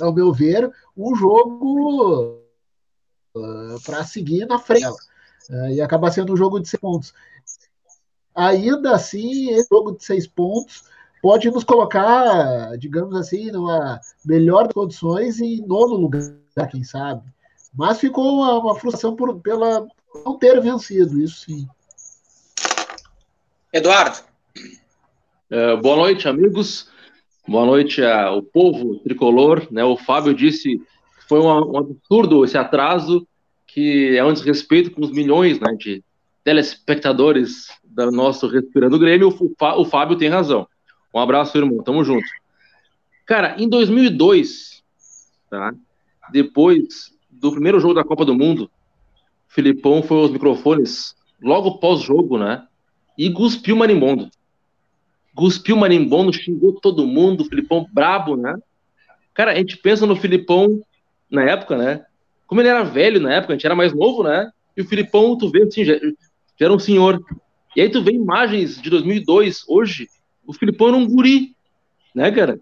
ao 0.00 0.14
meu 0.14 0.32
ver, 0.32 0.70
um 0.96 1.14
jogo 1.16 2.38
uh, 3.36 3.82
para 3.84 4.04
seguir 4.04 4.46
na 4.46 4.58
frente. 4.58 4.86
Uh, 5.50 5.70
e 5.72 5.80
acaba 5.80 6.10
sendo 6.10 6.34
um 6.34 6.36
jogo 6.36 6.60
de 6.60 6.68
seis 6.68 6.80
pontos. 6.80 7.14
Ainda 8.34 8.92
assim, 8.92 9.50
esse 9.50 9.68
jogo 9.68 9.96
de 9.96 10.04
seis 10.04 10.26
pontos 10.26 10.84
pode 11.22 11.50
nos 11.50 11.64
colocar, 11.64 12.76
digamos 12.78 13.14
assim, 13.14 13.50
numa 13.50 14.00
melhor 14.24 14.72
condições 14.72 15.38
e 15.38 15.56
em 15.56 15.66
nono 15.66 15.94
lugar, 15.94 16.32
quem 16.70 16.82
sabe. 16.82 17.22
Mas 17.74 18.00
ficou 18.00 18.38
uma, 18.38 18.58
uma 18.58 18.74
frustração 18.74 19.14
por, 19.14 19.38
pela 19.40 19.86
não 20.24 20.36
ter 20.36 20.60
vencido, 20.60 21.20
isso 21.22 21.44
sim. 21.46 21.68
Eduardo. 23.72 24.18
É, 25.48 25.76
boa 25.76 25.96
noite, 25.96 26.28
amigos. 26.28 26.88
Boa 27.46 27.66
noite 27.66 28.02
ao 28.02 28.42
povo 28.42 28.98
tricolor. 29.00 29.66
Né? 29.70 29.84
O 29.84 29.96
Fábio 29.96 30.34
disse 30.34 30.78
que 30.78 31.28
foi 31.28 31.40
um, 31.40 31.72
um 31.72 31.78
absurdo 31.78 32.44
esse 32.44 32.58
atraso, 32.58 33.26
que 33.66 34.16
é 34.16 34.24
um 34.24 34.32
desrespeito 34.32 34.90
com 34.90 35.02
os 35.02 35.12
milhões 35.12 35.60
né, 35.60 35.72
de 35.78 36.02
telespectadores 36.42 37.68
do 37.84 38.10
nosso 38.10 38.48
Respirando 38.48 38.98
Grêmio. 38.98 39.28
O, 39.28 39.80
o 39.80 39.84
Fábio 39.84 40.16
tem 40.16 40.28
razão. 40.28 40.66
Um 41.12 41.18
abraço, 41.18 41.56
irmão. 41.56 41.82
Tamo 41.82 42.04
junto. 42.04 42.26
Cara, 43.26 43.56
em 43.58 43.68
2002, 43.68 44.82
tá? 45.48 45.74
Depois 46.32 47.12
do 47.30 47.52
primeiro 47.52 47.80
jogo 47.80 47.94
da 47.94 48.04
Copa 48.04 48.24
do 48.24 48.34
Mundo, 48.34 48.70
Filipão 49.48 50.02
foi 50.02 50.18
aos 50.18 50.30
microfones 50.30 51.14
logo 51.42 51.78
pós-jogo, 51.78 52.38
né? 52.38 52.66
E 53.16 53.30
cuspiu 53.30 53.74
o 53.74 53.78
marimbondo. 53.78 54.30
Cuspiu 55.34 55.76
o 55.76 55.78
marimbondo, 55.78 56.32
xingou 56.32 56.80
todo 56.80 57.06
mundo, 57.06 57.44
Filipão 57.44 57.86
brabo, 57.92 58.36
né? 58.36 58.56
Cara, 59.34 59.52
a 59.52 59.54
gente 59.54 59.76
pensa 59.76 60.06
no 60.06 60.16
Filipão 60.16 60.82
na 61.30 61.42
época, 61.44 61.76
né? 61.76 62.04
Como 62.46 62.60
ele 62.60 62.68
era 62.68 62.82
velho 62.82 63.20
na 63.20 63.34
época, 63.34 63.52
a 63.52 63.56
gente 63.56 63.66
era 63.66 63.76
mais 63.76 63.92
novo, 63.92 64.22
né? 64.22 64.50
E 64.76 64.82
o 64.82 64.84
Filipão, 64.86 65.36
tu 65.36 65.50
vê 65.50 65.62
assim, 65.62 65.84
já, 65.84 65.94
já 65.94 66.66
era 66.66 66.72
um 66.72 66.78
senhor. 66.78 67.24
E 67.76 67.80
aí 67.80 67.88
tu 67.88 68.02
vê 68.02 68.12
imagens 68.12 68.80
de 68.80 68.90
2002, 68.90 69.64
hoje, 69.68 70.08
o 70.50 70.52
Filipão 70.52 70.88
era 70.88 70.96
um 70.96 71.06
guri, 71.06 71.54
né, 72.14 72.30
cara? 72.30 72.60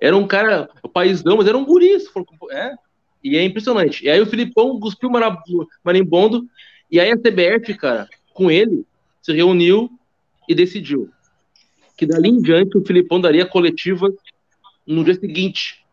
Era 0.00 0.16
um 0.16 0.26
cara, 0.26 0.68
o 0.82 0.88
paizão, 0.88 1.36
mas 1.36 1.46
era 1.46 1.56
um 1.56 1.64
guri, 1.64 1.98
se 1.98 2.10
for, 2.10 2.24
é, 2.50 2.74
e 3.22 3.36
é 3.36 3.44
impressionante. 3.44 4.04
E 4.04 4.10
aí 4.10 4.20
o 4.20 4.26
Filipão 4.26 4.78
cuspiu 4.78 5.08
o 5.08 5.12
marimbondo, 5.84 6.46
e 6.90 7.00
aí 7.00 7.10
a 7.10 7.16
CBF, 7.16 7.74
cara, 7.74 8.08
com 8.34 8.50
ele, 8.50 8.84
se 9.22 9.32
reuniu 9.32 9.90
e 10.48 10.54
decidiu 10.54 11.10
que 12.02 12.06
dali 12.06 12.30
em 12.30 12.42
diante 12.42 12.76
o 12.76 12.84
Filipão 12.84 13.20
daria 13.20 13.46
coletiva 13.46 14.12
no 14.84 15.04
dia 15.04 15.14
seguinte 15.14 15.84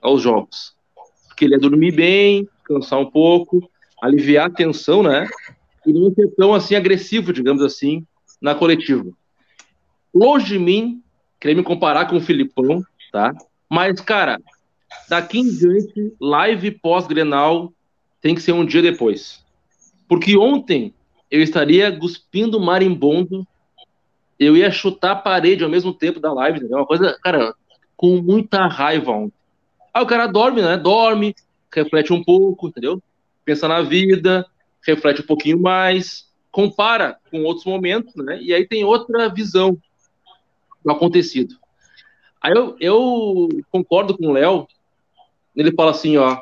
aos 0.00 0.22
jogos. 0.22 0.72
Porque 1.26 1.44
ele 1.44 1.54
ia 1.54 1.60
dormir 1.60 1.90
bem, 1.90 2.48
cansar 2.62 3.00
um 3.00 3.10
pouco, 3.10 3.68
aliviar 4.00 4.46
a 4.46 4.50
tensão, 4.50 5.02
né? 5.02 5.28
E 5.84 5.92
não 5.92 6.14
ser 6.14 6.28
tão 6.36 6.54
assim 6.54 6.76
agressivo, 6.76 7.32
digamos 7.32 7.60
assim, 7.60 8.06
na 8.40 8.54
coletiva. 8.54 9.10
Longe 10.14 10.46
de 10.46 10.58
mim 10.58 11.02
querer 11.40 11.54
me 11.54 11.62
comparar 11.62 12.06
com 12.06 12.16
o 12.16 12.20
Filipão, 12.20 12.82
tá? 13.12 13.34
Mas, 13.68 14.00
cara, 14.00 14.40
daqui 15.08 15.38
em 15.38 15.48
diante, 15.48 16.12
live 16.20 16.70
pós-Grenal 16.72 17.72
tem 18.20 18.34
que 18.34 18.40
ser 18.40 18.52
um 18.52 18.64
dia 18.64 18.82
depois. 18.82 19.44
Porque 20.08 20.36
ontem 20.36 20.94
eu 21.30 21.42
estaria 21.42 21.96
cuspindo 21.96 22.58
marimbondo, 22.58 23.46
eu 24.38 24.56
ia 24.56 24.70
chutar 24.70 25.12
a 25.12 25.16
parede 25.16 25.62
ao 25.64 25.70
mesmo 25.70 25.92
tempo 25.92 26.20
da 26.20 26.32
live, 26.32 26.58
entendeu? 26.58 26.78
Uma 26.78 26.86
coisa, 26.86 27.18
cara, 27.22 27.54
com 27.96 28.22
muita 28.22 28.66
raiva 28.66 29.12
ontem. 29.12 29.34
Aí 29.92 30.02
o 30.02 30.06
cara 30.06 30.26
dorme, 30.26 30.62
né? 30.62 30.76
Dorme, 30.76 31.34
reflete 31.74 32.12
um 32.12 32.22
pouco, 32.22 32.68
entendeu? 32.68 33.02
Pensa 33.44 33.68
na 33.68 33.82
vida, 33.82 34.46
reflete 34.86 35.22
um 35.22 35.26
pouquinho 35.26 35.60
mais, 35.60 36.28
compara 36.50 37.18
com 37.30 37.42
outros 37.42 37.66
momentos, 37.66 38.14
né? 38.16 38.40
E 38.40 38.54
aí 38.54 38.66
tem 38.66 38.84
outra 38.84 39.28
visão 39.28 39.76
do 40.88 40.96
acontecido. 40.96 41.54
Aí 42.40 42.52
eu, 42.52 42.76
eu 42.80 43.48
concordo 43.70 44.16
com 44.16 44.28
o 44.28 44.32
Léo, 44.32 44.66
ele 45.54 45.72
fala 45.72 45.90
assim, 45.90 46.16
ó, 46.16 46.38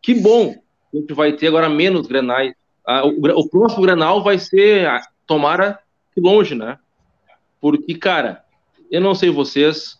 que 0.00 0.14
bom 0.14 0.54
a 0.92 0.96
gente 0.96 1.12
vai 1.12 1.32
ter 1.32 1.48
agora 1.48 1.68
menos 1.68 2.06
grenais. 2.06 2.54
Ah, 2.86 3.04
o, 3.06 3.20
o, 3.20 3.48
próximo 3.48 3.82
grenal 3.82 4.22
vai 4.22 4.38
ser, 4.38 4.86
ah, 4.86 5.02
tomara 5.26 5.78
que 6.14 6.20
longe, 6.20 6.54
né? 6.54 6.78
Porque, 7.60 7.94
cara, 7.94 8.44
eu 8.90 9.00
não 9.00 9.14
sei 9.14 9.30
vocês, 9.30 9.98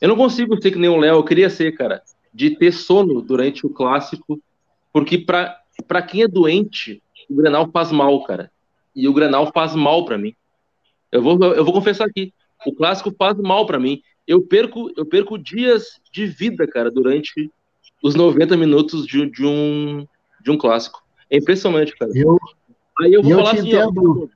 eu 0.00 0.08
não 0.08 0.16
consigo 0.16 0.60
ser 0.60 0.70
que 0.70 0.78
nem 0.78 0.90
o 0.90 0.96
Léo, 0.96 1.16
eu 1.16 1.24
queria 1.24 1.48
ser, 1.48 1.72
cara, 1.72 2.02
de 2.32 2.50
ter 2.50 2.72
sono 2.72 3.22
durante 3.22 3.66
o 3.66 3.70
clássico, 3.70 4.40
porque 4.92 5.18
para 5.18 6.02
quem 6.02 6.22
é 6.22 6.28
doente, 6.28 7.02
o 7.30 7.34
grenal 7.34 7.70
faz 7.70 7.90
mal, 7.90 8.22
cara. 8.24 8.50
E 8.94 9.08
o 9.08 9.14
grenal 9.14 9.50
faz 9.52 9.74
mal 9.74 10.04
para 10.04 10.18
mim. 10.18 10.34
Eu 11.10 11.22
vou, 11.22 11.38
eu 11.54 11.64
vou 11.64 11.72
confessar 11.72 12.06
aqui, 12.06 12.32
o 12.66 12.74
clássico 12.74 13.14
faz 13.16 13.36
mal 13.38 13.66
para 13.66 13.78
mim. 13.78 14.02
Eu 14.26 14.42
perco, 14.42 14.90
eu 14.96 15.06
perco 15.06 15.38
dias 15.38 16.00
de 16.12 16.26
vida, 16.26 16.66
cara, 16.66 16.90
durante 16.90 17.50
os 18.02 18.14
90 18.14 18.56
minutos 18.56 19.06
de, 19.06 19.30
de 19.30 19.46
um, 19.46 20.06
de 20.42 20.50
um 20.50 20.58
clássico. 20.58 21.02
É 21.30 21.36
impressionante, 21.36 21.96
cara. 21.96 22.10
Eu, 22.14 22.36
Aí 23.00 23.12
eu 23.12 23.22
vou 23.22 23.32
eu 23.32 23.38
falar 23.38 23.50
te 23.50 23.58
assim, 23.58 23.68
entendo. 23.68 24.30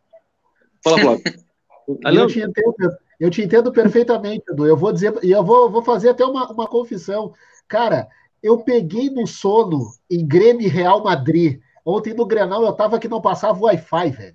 Ó, 0.86 0.90
fala, 0.90 1.00
Flávio. 1.00 1.22
eu, 2.04 2.26
te 2.26 2.40
entendo, 2.40 2.96
eu 3.18 3.30
te 3.30 3.42
entendo 3.42 3.72
perfeitamente, 3.72 4.44
Edu. 4.50 4.66
Eu 4.66 4.76
vou 4.76 4.92
dizer, 4.92 5.12
e 5.22 5.30
eu 5.30 5.42
vou, 5.42 5.70
vou 5.70 5.82
fazer 5.82 6.10
até 6.10 6.24
uma, 6.24 6.50
uma 6.52 6.66
confissão. 6.66 7.32
Cara, 7.66 8.08
eu 8.42 8.58
peguei 8.58 9.10
no 9.10 9.26
sono 9.26 9.92
em 10.10 10.26
Grêmio 10.26 10.70
Real 10.70 11.02
Madrid. 11.02 11.60
Ontem 11.84 12.12
no 12.12 12.26
Grenal 12.26 12.62
eu 12.62 12.72
tava 12.72 12.98
que 12.98 13.08
não 13.08 13.20
passava 13.20 13.58
Wi-Fi, 13.58 14.10
velho. 14.10 14.34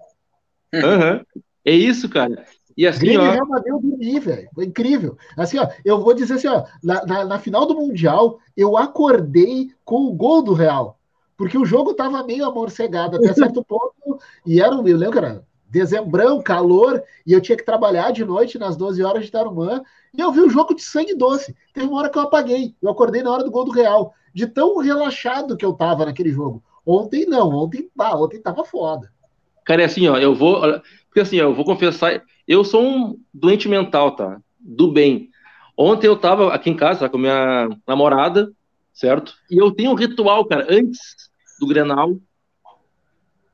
Uhum. 0.74 1.42
É 1.64 1.72
isso, 1.72 2.10
cara. 2.10 2.46
E 2.78 2.86
assim, 2.86 3.00
Grêmio 3.00 3.22
ó... 3.22 3.32
Real 3.32 3.48
Madrid 3.48 3.74
eu 3.74 3.80
dormi, 3.80 4.20
velho. 4.20 4.50
Foi 4.54 4.66
incrível. 4.66 5.18
Assim, 5.38 5.58
ó, 5.58 5.68
eu 5.84 6.00
vou 6.02 6.14
dizer 6.14 6.34
assim, 6.34 6.48
ó, 6.48 6.64
na, 6.84 7.06
na, 7.06 7.26
na, 7.26 7.40
final 7.40 7.66
do 7.66 7.76
Mundial, 7.76 8.40
eu 8.56 8.78
acordei 8.78 9.72
com 9.84 10.06
o 10.06 10.14
gol 10.14 10.42
do 10.42 10.54
Real. 10.54 11.00
Porque 11.38 11.58
o 11.58 11.66
jogo 11.66 11.94
tava 11.94 12.24
meio 12.24 12.46
amorcegado 12.46 13.18
até 13.18 13.32
certo 13.34 13.64
ponto. 13.64 14.20
E 14.46 14.62
era 14.62 14.76
um, 14.76 14.86
eu 14.88 14.98
lembro, 14.98 15.20
era 15.20 15.44
dezembrão, 15.70 16.42
calor, 16.42 17.04
e 17.26 17.34
eu 17.34 17.42
tinha 17.42 17.58
que 17.58 17.66
trabalhar 17.66 18.12
de 18.12 18.24
noite 18.24 18.58
nas 18.58 18.78
12 18.78 19.04
horas 19.04 19.26
de 19.26 19.32
Tarumã. 19.32 19.82
E 20.14 20.22
eu 20.22 20.32
vi 20.32 20.42
o 20.42 20.50
jogo 20.50 20.74
de 20.74 20.82
sangue 20.82 21.16
doce. 21.16 21.56
Teve 21.74 21.88
uma 21.88 22.00
hora 22.00 22.10
que 22.10 22.18
eu 22.18 22.24
apaguei. 22.24 22.76
Eu 22.82 22.90
acordei 22.90 23.22
na 23.22 23.32
hora 23.32 23.44
do 23.44 23.52
gol 23.52 23.66
do 23.66 23.72
Real. 23.72 24.14
De 24.34 24.48
tão 24.48 24.78
relaxado 24.78 25.58
que 25.58 25.66
eu 25.66 25.74
tava 25.74 26.06
naquele 26.06 26.32
jogo. 26.32 26.64
Ontem 26.86 27.26
não, 27.26 27.50
ontem, 27.50 27.90
ah, 27.98 28.18
ontem 28.18 28.40
tava 28.40 28.64
foda. 28.64 29.12
Cara, 29.66 29.82
é 29.82 29.86
assim, 29.86 30.08
ó, 30.08 30.18
eu 30.18 30.36
vou. 30.36 30.62
Porque 31.16 31.22
assim, 31.22 31.38
eu 31.38 31.56
vou 31.56 31.64
confessar, 31.64 32.22
eu 32.46 32.66
sou 32.66 32.84
um 32.84 33.18
doente 33.34 33.70
mental, 33.70 34.18
tá? 34.18 34.38
Do 34.60 34.92
bem. 34.92 35.30
Ontem 35.78 36.08
eu 36.08 36.18
tava 36.18 36.54
aqui 36.54 36.70
em 36.70 36.76
casa 36.76 37.08
com 37.08 37.18
minha 37.18 37.70
namorada, 37.88 38.52
certo? 38.94 39.34
E 39.50 39.58
eu 39.58 39.72
tenho 39.72 39.92
um 39.92 39.96
ritual, 39.96 40.44
cara, 40.44 40.68
antes 40.70 41.00
do 41.58 41.68
Grenal, 41.68 42.18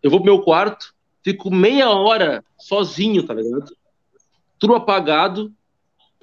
eu 0.02 0.10
vou 0.10 0.20
pro 0.20 0.34
meu 0.34 0.42
quarto, 0.42 0.96
fico 1.24 1.52
meia 1.52 1.92
hora 1.92 2.44
sozinho, 2.58 3.22
tá 3.28 3.36
ligado? 3.36 3.72
Tudo 4.58 4.74
apagado, 4.74 5.54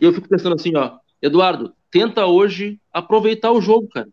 e 0.01 0.07
eu 0.07 0.13
fico 0.13 0.29
pensando 0.29 0.57
assim, 0.57 0.75
ó, 0.75 0.99
Eduardo, 1.23 1.73
tenta 1.89 2.27
hoje 2.27 2.81
aproveitar 2.93 3.53
o 3.53 3.61
jogo, 3.61 3.87
cara. 3.87 4.09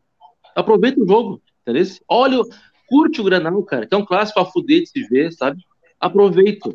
Aproveita 0.56 1.02
o 1.02 1.08
jogo, 1.08 1.42
entendeu? 1.64 1.86
Olha, 2.08 2.44
curte 2.88 3.20
o 3.20 3.24
Grenal, 3.24 3.64
cara, 3.64 3.88
que 3.88 3.96
é 3.96 3.98
um 3.98 4.06
clássico 4.06 4.40
a 4.40 4.46
fuder 4.46 4.82
de 4.82 4.90
se 4.90 5.08
ver, 5.08 5.34
sabe? 5.34 5.66
Aproveita. 6.00 6.70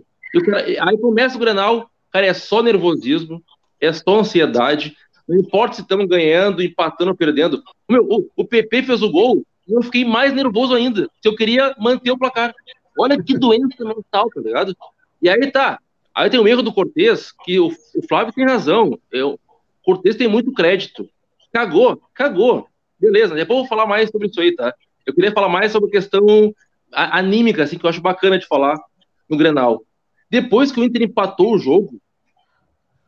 Aí 0.81 0.99
começa 0.99 1.37
o 1.37 1.41
Grenal, 1.41 1.91
cara, 2.13 2.27
é 2.27 2.35
só 2.35 2.63
nervosismo, 2.63 3.43
é 3.81 3.93
só 3.93 4.21
ansiedade. 4.21 4.97
Não 5.29 5.39
importa 5.39 5.77
se 5.77 5.83
estamos 5.83 6.07
ganhando, 6.07 6.63
empatando 6.63 7.11
ou 7.11 7.17
perdendo. 7.17 7.63
Meu, 7.89 8.05
o, 8.05 8.29
o 8.37 8.45
PP 8.45 8.83
fez 8.83 9.03
o 9.03 9.11
gol 9.11 9.45
e 9.67 9.73
eu 9.73 9.83
fiquei 9.83 10.05
mais 10.05 10.33
nervoso 10.33 10.75
ainda. 10.75 11.09
Se 11.21 11.29
eu 11.29 11.37
queria 11.37 11.75
manter 11.79 12.11
o 12.11 12.19
placar. 12.19 12.55
Olha 12.99 13.23
que 13.23 13.39
doença 13.39 13.85
mental, 13.85 14.29
tá 14.35 14.41
ligado? 14.41 14.77
E 15.23 15.29
aí 15.29 15.51
tá. 15.51 15.79
Aí 16.15 16.29
tem 16.29 16.41
o 16.41 16.49
erro 16.49 16.63
do 16.63 16.73
Cortez, 16.73 17.33
que 17.45 17.59
o, 17.59 17.69
o 17.69 18.07
Flávio 18.09 18.33
tem 18.33 18.45
razão. 18.45 18.99
Eu, 19.11 19.35
o 19.35 19.85
Cortez 19.85 20.17
tem 20.17 20.29
muito 20.29 20.53
crédito. 20.53 21.09
Cagou, 21.53 22.03
cagou. 22.13 22.67
Beleza, 22.99 23.35
depois 23.35 23.59
eu 23.59 23.63
vou 23.63 23.69
falar 23.69 23.87
mais 23.87 24.11
sobre 24.11 24.29
isso 24.29 24.41
aí, 24.41 24.55
tá? 24.55 24.75
Eu 25.07 25.15
queria 25.15 25.33
falar 25.33 25.49
mais 25.49 25.73
sobre 25.73 25.89
a 25.89 25.93
questão 25.93 26.55
anímica, 26.93 27.63
assim, 27.63 27.79
que 27.79 27.87
eu 27.87 27.91
acho 27.91 28.01
bacana 28.01 28.39
de 28.39 28.47
falar 28.47 28.79
no 29.29 29.37
Grenal. 29.37 29.83
Depois 30.31 30.71
que 30.71 30.81
o 30.81 30.85
Inter 30.85 31.03
empatou 31.03 31.53
o 31.53 31.59
jogo, 31.59 32.01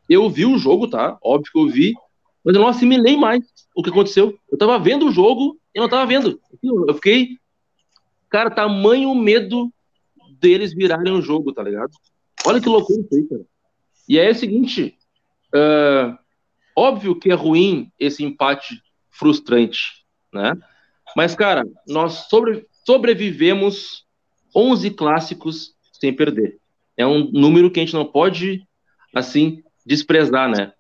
eu 0.09 0.29
vi 0.29 0.45
o 0.45 0.59
jogo, 0.59 0.89
tá? 0.89 1.17
Óbvio 1.23 1.53
que 1.53 1.59
eu 1.59 1.69
vi, 1.69 1.95
mas 2.45 2.55
eu 2.55 2.61
não 2.61 2.69
assimilei 2.69 3.17
mais 3.17 3.45
o 3.75 3.83
que 3.83 3.91
aconteceu. 3.91 4.37
Eu 4.51 4.59
tava 4.59 4.79
vendo 4.79 5.07
o 5.07 5.13
jogo 5.13 5.59
e 5.73 5.79
não 5.79 5.89
tava 5.89 6.05
vendo. 6.05 6.41
Eu 6.63 6.95
fiquei, 6.95 7.39
cara, 8.29 8.51
tamanho 8.51 9.15
medo 9.15 9.73
deles 10.41 10.75
virarem 10.75 11.13
o 11.13 11.23
jogo, 11.23 11.53
tá 11.53 11.63
ligado? 11.63 11.93
Olha 12.45 12.61
que 12.61 12.69
loucura 12.69 13.01
isso 13.01 13.15
aí, 13.15 13.29
cara. 13.29 13.43
E 14.09 14.19
é 14.19 14.31
o 14.31 14.35
seguinte, 14.35 14.99
uh, 15.55 16.19
óbvio 16.77 17.19
que 17.19 17.31
é 17.31 17.35
ruim 17.35 17.91
esse 17.99 18.25
empate 18.25 18.83
frustrante, 19.11 20.05
né? 20.33 20.55
Mas, 21.17 21.37
cara, 21.37 21.65
nós 21.87 22.27
sobre, 22.29 22.67
sobrevivemos 22.85 24.05
11 24.55 24.91
clássicos 24.91 25.75
sem 25.93 26.13
perder 26.13 26.62
é 27.03 27.07
um 27.07 27.31
número 27.33 27.71
que 27.71 27.81
a 27.81 27.85
gente 27.85 27.95
não 27.95 28.05
pode, 28.05 28.63
assim, 29.15 29.63
desprezar, 29.85 30.49
né? 30.49 30.73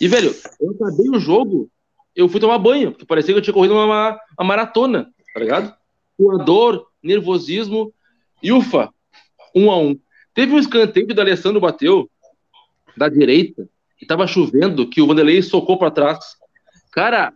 E, 0.00 0.08
velho, 0.08 0.34
eu 0.60 0.70
acabei 0.70 1.08
o 1.10 1.18
jogo, 1.18 1.70
eu 2.14 2.28
fui 2.28 2.40
tomar 2.40 2.58
banho, 2.58 2.92
porque 2.92 3.06
parecia 3.06 3.34
que 3.34 3.38
eu 3.38 3.42
tinha 3.42 3.54
corrido 3.54 3.74
uma, 3.74 4.18
uma 4.38 4.46
maratona, 4.46 5.10
tá 5.34 5.40
ligado? 5.40 5.74
dor, 6.44 6.86
nervosismo, 7.02 7.92
e 8.42 8.52
ufa, 8.52 8.92
um 9.54 9.70
a 9.70 9.78
um. 9.78 9.98
Teve 10.34 10.52
um 10.52 10.58
escanteio 10.58 11.06
que 11.06 11.14
o 11.14 11.20
Alessandro 11.20 11.60
bateu, 11.60 12.10
da 12.96 13.08
direita, 13.08 13.68
e 14.00 14.06
tava 14.06 14.26
chovendo, 14.26 14.88
que 14.88 15.00
o 15.00 15.06
Vanderlei 15.06 15.42
socou 15.42 15.78
para 15.78 15.90
trás. 15.90 16.18
Cara, 16.92 17.32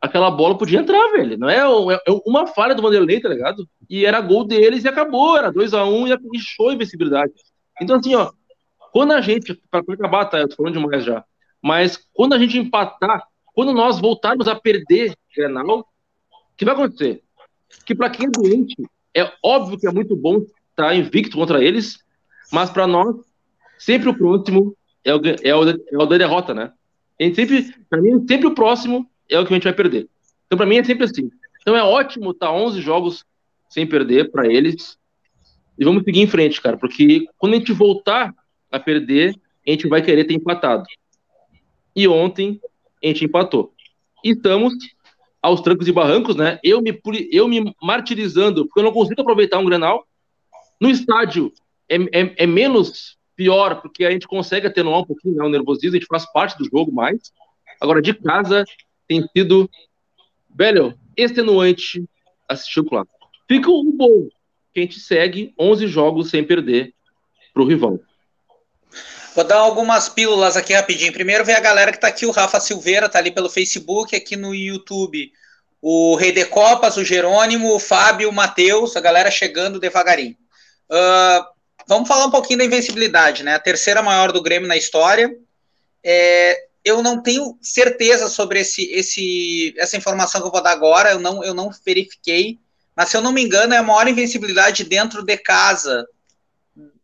aquela 0.00 0.30
bola 0.30 0.56
podia 0.56 0.80
entrar, 0.80 1.12
velho. 1.12 1.38
Não 1.38 1.48
é, 1.48 1.58
é, 1.58 2.00
uma 2.26 2.46
falha 2.46 2.74
do 2.74 2.82
Vanderlei, 2.82 3.20
tá 3.20 3.28
ligado? 3.28 3.68
E 3.88 4.04
era 4.04 4.20
gol 4.20 4.44
deles 4.44 4.84
e 4.84 4.88
acabou. 4.88 5.36
Era 5.36 5.52
2x1 5.52 5.92
um, 5.92 6.34
e 6.34 6.38
show 6.38 6.68
a 6.68 6.74
invencibilidade. 6.74 7.32
Então, 7.80 7.96
assim, 7.96 8.14
ó, 8.14 8.30
quando 8.92 9.12
a 9.12 9.20
gente, 9.20 9.54
para 9.70 9.80
acabar, 9.80 10.24
tá? 10.26 10.38
Eu 10.38 10.48
tô 10.48 10.56
falando 10.56 10.74
demais 10.74 11.04
já. 11.04 11.24
Mas 11.62 11.98
quando 12.12 12.34
a 12.34 12.38
gente 12.38 12.58
empatar, 12.58 13.24
quando 13.54 13.72
nós 13.72 13.98
voltarmos 13.98 14.46
a 14.48 14.54
perder 14.54 15.16
Grenal, 15.36 15.80
o 15.80 15.84
que 16.56 16.64
vai 16.64 16.74
acontecer? 16.74 17.22
que 17.84 17.94
para 17.94 18.10
quem 18.10 18.26
é 18.26 18.30
doente, 18.30 18.74
é 19.14 19.30
óbvio 19.42 19.78
que 19.78 19.86
é 19.86 19.92
muito 19.92 20.16
bom 20.16 20.38
estar 20.38 20.88
tá 20.88 20.94
invicto 20.94 21.36
contra 21.36 21.62
eles, 21.62 21.98
mas 22.52 22.70
para 22.70 22.86
nós, 22.86 23.16
sempre 23.78 24.08
o 24.08 24.16
próximo 24.16 24.76
é 25.04 25.14
o, 25.14 25.20
é 25.42 25.54
o, 25.54 25.70
é 25.70 25.96
o 25.96 26.06
da 26.06 26.18
derrota, 26.18 26.54
né? 26.54 26.72
A 27.20 27.24
gente 27.24 27.36
sempre, 27.36 27.74
para 27.88 28.00
mim, 28.00 28.24
sempre 28.26 28.46
o 28.46 28.54
próximo 28.54 29.08
é 29.30 29.38
o 29.38 29.46
que 29.46 29.52
a 29.52 29.56
gente 29.56 29.64
vai 29.64 29.72
perder. 29.72 30.08
Então, 30.46 30.56
para 30.56 30.66
mim, 30.66 30.78
é 30.78 30.84
sempre 30.84 31.04
assim. 31.04 31.30
Então, 31.60 31.76
é 31.76 31.82
ótimo 31.82 32.30
estar 32.30 32.46
tá 32.46 32.52
11 32.52 32.80
jogos 32.80 33.24
sem 33.68 33.86
perder 33.86 34.30
para 34.30 34.46
eles. 34.46 34.98
E 35.78 35.84
vamos 35.84 36.02
seguir 36.02 36.20
em 36.20 36.26
frente, 36.26 36.60
cara, 36.60 36.76
porque 36.76 37.26
quando 37.36 37.54
a 37.54 37.56
gente 37.56 37.72
voltar 37.72 38.34
a 38.70 38.80
perder, 38.80 39.34
a 39.66 39.70
gente 39.70 39.86
vai 39.86 40.02
querer 40.02 40.24
ter 40.24 40.34
empatado. 40.34 40.84
E 41.94 42.08
ontem 42.08 42.60
a 43.02 43.06
gente 43.06 43.24
empatou. 43.24 43.72
E 44.24 44.30
estamos 44.30 44.74
aos 45.40 45.60
trancos 45.60 45.86
e 45.86 45.92
barrancos, 45.92 46.34
né? 46.34 46.58
Eu 46.62 46.82
me, 46.82 46.98
eu 47.30 47.46
me 47.46 47.74
martirizando, 47.80 48.66
porque 48.66 48.80
eu 48.80 48.84
não 48.84 48.92
consigo 48.92 49.20
aproveitar 49.20 49.58
um 49.58 49.64
granal. 49.64 50.06
No 50.80 50.90
estádio 50.90 51.52
é, 51.88 51.96
é, 51.96 52.34
é 52.38 52.46
menos 52.46 53.16
pior, 53.36 53.80
porque 53.80 54.04
a 54.04 54.10
gente 54.10 54.26
consegue 54.26 54.66
atenuar 54.66 55.00
um 55.00 55.04
pouquinho 55.04 55.36
né, 55.36 55.44
o 55.44 55.48
nervosismo, 55.48 55.96
a 55.96 55.98
gente 56.00 56.08
faz 56.08 56.30
parte 56.32 56.58
do 56.58 56.64
jogo 56.64 56.92
mais. 56.92 57.32
Agora, 57.80 58.02
de 58.02 58.12
casa, 58.12 58.64
tem 59.08 59.26
sido, 59.34 59.68
velho, 60.54 60.96
extenuante 61.16 62.04
assistir 62.48 62.80
o 62.80 62.84
clássico. 62.84 63.16
Fica 63.48 63.70
um 63.70 63.90
bom, 63.90 64.28
que 64.72 64.80
a 64.80 64.82
gente 64.82 65.00
segue 65.00 65.54
11 65.58 65.86
jogos 65.86 66.30
sem 66.30 66.44
perder 66.44 66.92
para 67.52 67.62
o 67.62 67.66
rival. 67.66 67.98
Vou 69.34 69.44
dar 69.44 69.58
algumas 69.58 70.08
pílulas 70.08 70.56
aqui 70.56 70.72
rapidinho. 70.72 71.12
Primeiro 71.12 71.44
vem 71.44 71.54
a 71.54 71.60
galera 71.60 71.90
que 71.90 71.96
está 71.96 72.08
aqui, 72.08 72.26
o 72.26 72.30
Rafa 72.30 72.60
Silveira, 72.60 73.06
está 73.06 73.18
ali 73.18 73.30
pelo 73.30 73.48
Facebook, 73.48 74.14
aqui 74.14 74.36
no 74.36 74.54
YouTube. 74.54 75.32
O 75.80 76.16
Rei 76.16 76.32
de 76.32 76.44
Copas, 76.44 76.96
o 76.96 77.04
Jerônimo, 77.04 77.74
o 77.74 77.78
Fábio, 77.78 78.28
o 78.28 78.32
Matheus, 78.32 78.96
a 78.96 79.00
galera 79.00 79.30
chegando 79.30 79.78
devagarinho. 79.78 80.36
Uh, 80.90 81.44
vamos 81.86 82.08
falar 82.08 82.26
um 82.26 82.30
pouquinho 82.30 82.58
da 82.58 82.64
invencibilidade, 82.64 83.44
né? 83.44 83.54
A 83.54 83.60
terceira 83.60 84.02
maior 84.02 84.32
do 84.32 84.42
Grêmio 84.42 84.68
na 84.68 84.76
história. 84.76 85.32
É, 86.02 86.67
eu 86.84 87.02
não 87.02 87.22
tenho 87.22 87.58
certeza 87.60 88.28
sobre 88.28 88.60
esse, 88.60 88.84
esse, 88.92 89.74
essa 89.76 89.96
informação 89.96 90.40
que 90.40 90.46
eu 90.46 90.52
vou 90.52 90.62
dar 90.62 90.72
agora, 90.72 91.12
eu 91.12 91.18
não, 91.18 91.44
eu 91.44 91.54
não 91.54 91.70
verifiquei, 91.84 92.58
mas 92.96 93.08
se 93.08 93.16
eu 93.16 93.20
não 93.20 93.32
me 93.32 93.42
engano, 93.42 93.74
é 93.74 93.78
a 93.78 93.82
maior 93.82 94.08
invencibilidade 94.08 94.84
dentro 94.84 95.22
de 95.22 95.36
casa 95.36 96.06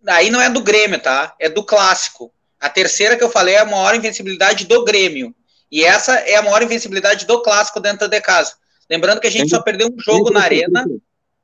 Aí 0.07 0.31
não 0.31 0.40
é 0.40 0.50
do 0.50 0.61
Grêmio, 0.61 1.00
tá? 1.00 1.35
É 1.38 1.49
do 1.49 1.64
clássico. 1.64 2.33
A 2.61 2.69
terceira 2.69 3.16
que 3.16 3.25
eu 3.25 3.31
falei 3.31 3.54
é 3.54 3.61
a 3.61 3.64
maior 3.64 3.95
invencibilidade 3.95 4.66
do 4.66 4.85
Grêmio. 4.85 5.35
E 5.71 5.83
essa 5.83 6.14
é 6.14 6.37
a 6.37 6.43
maior 6.43 6.62
invencibilidade 6.62 7.26
do 7.26 7.43
clássico 7.43 7.81
dentro 7.81 8.07
de 8.09 8.21
casa. 8.21 8.54
Lembrando 8.88 9.21
que 9.21 9.26
a 9.26 9.31
gente 9.31 9.49
só 9.49 9.62
perdeu 9.62 9.88
um 9.88 9.99
jogo 9.99 10.31
na 10.31 10.40
arena. 10.40 10.85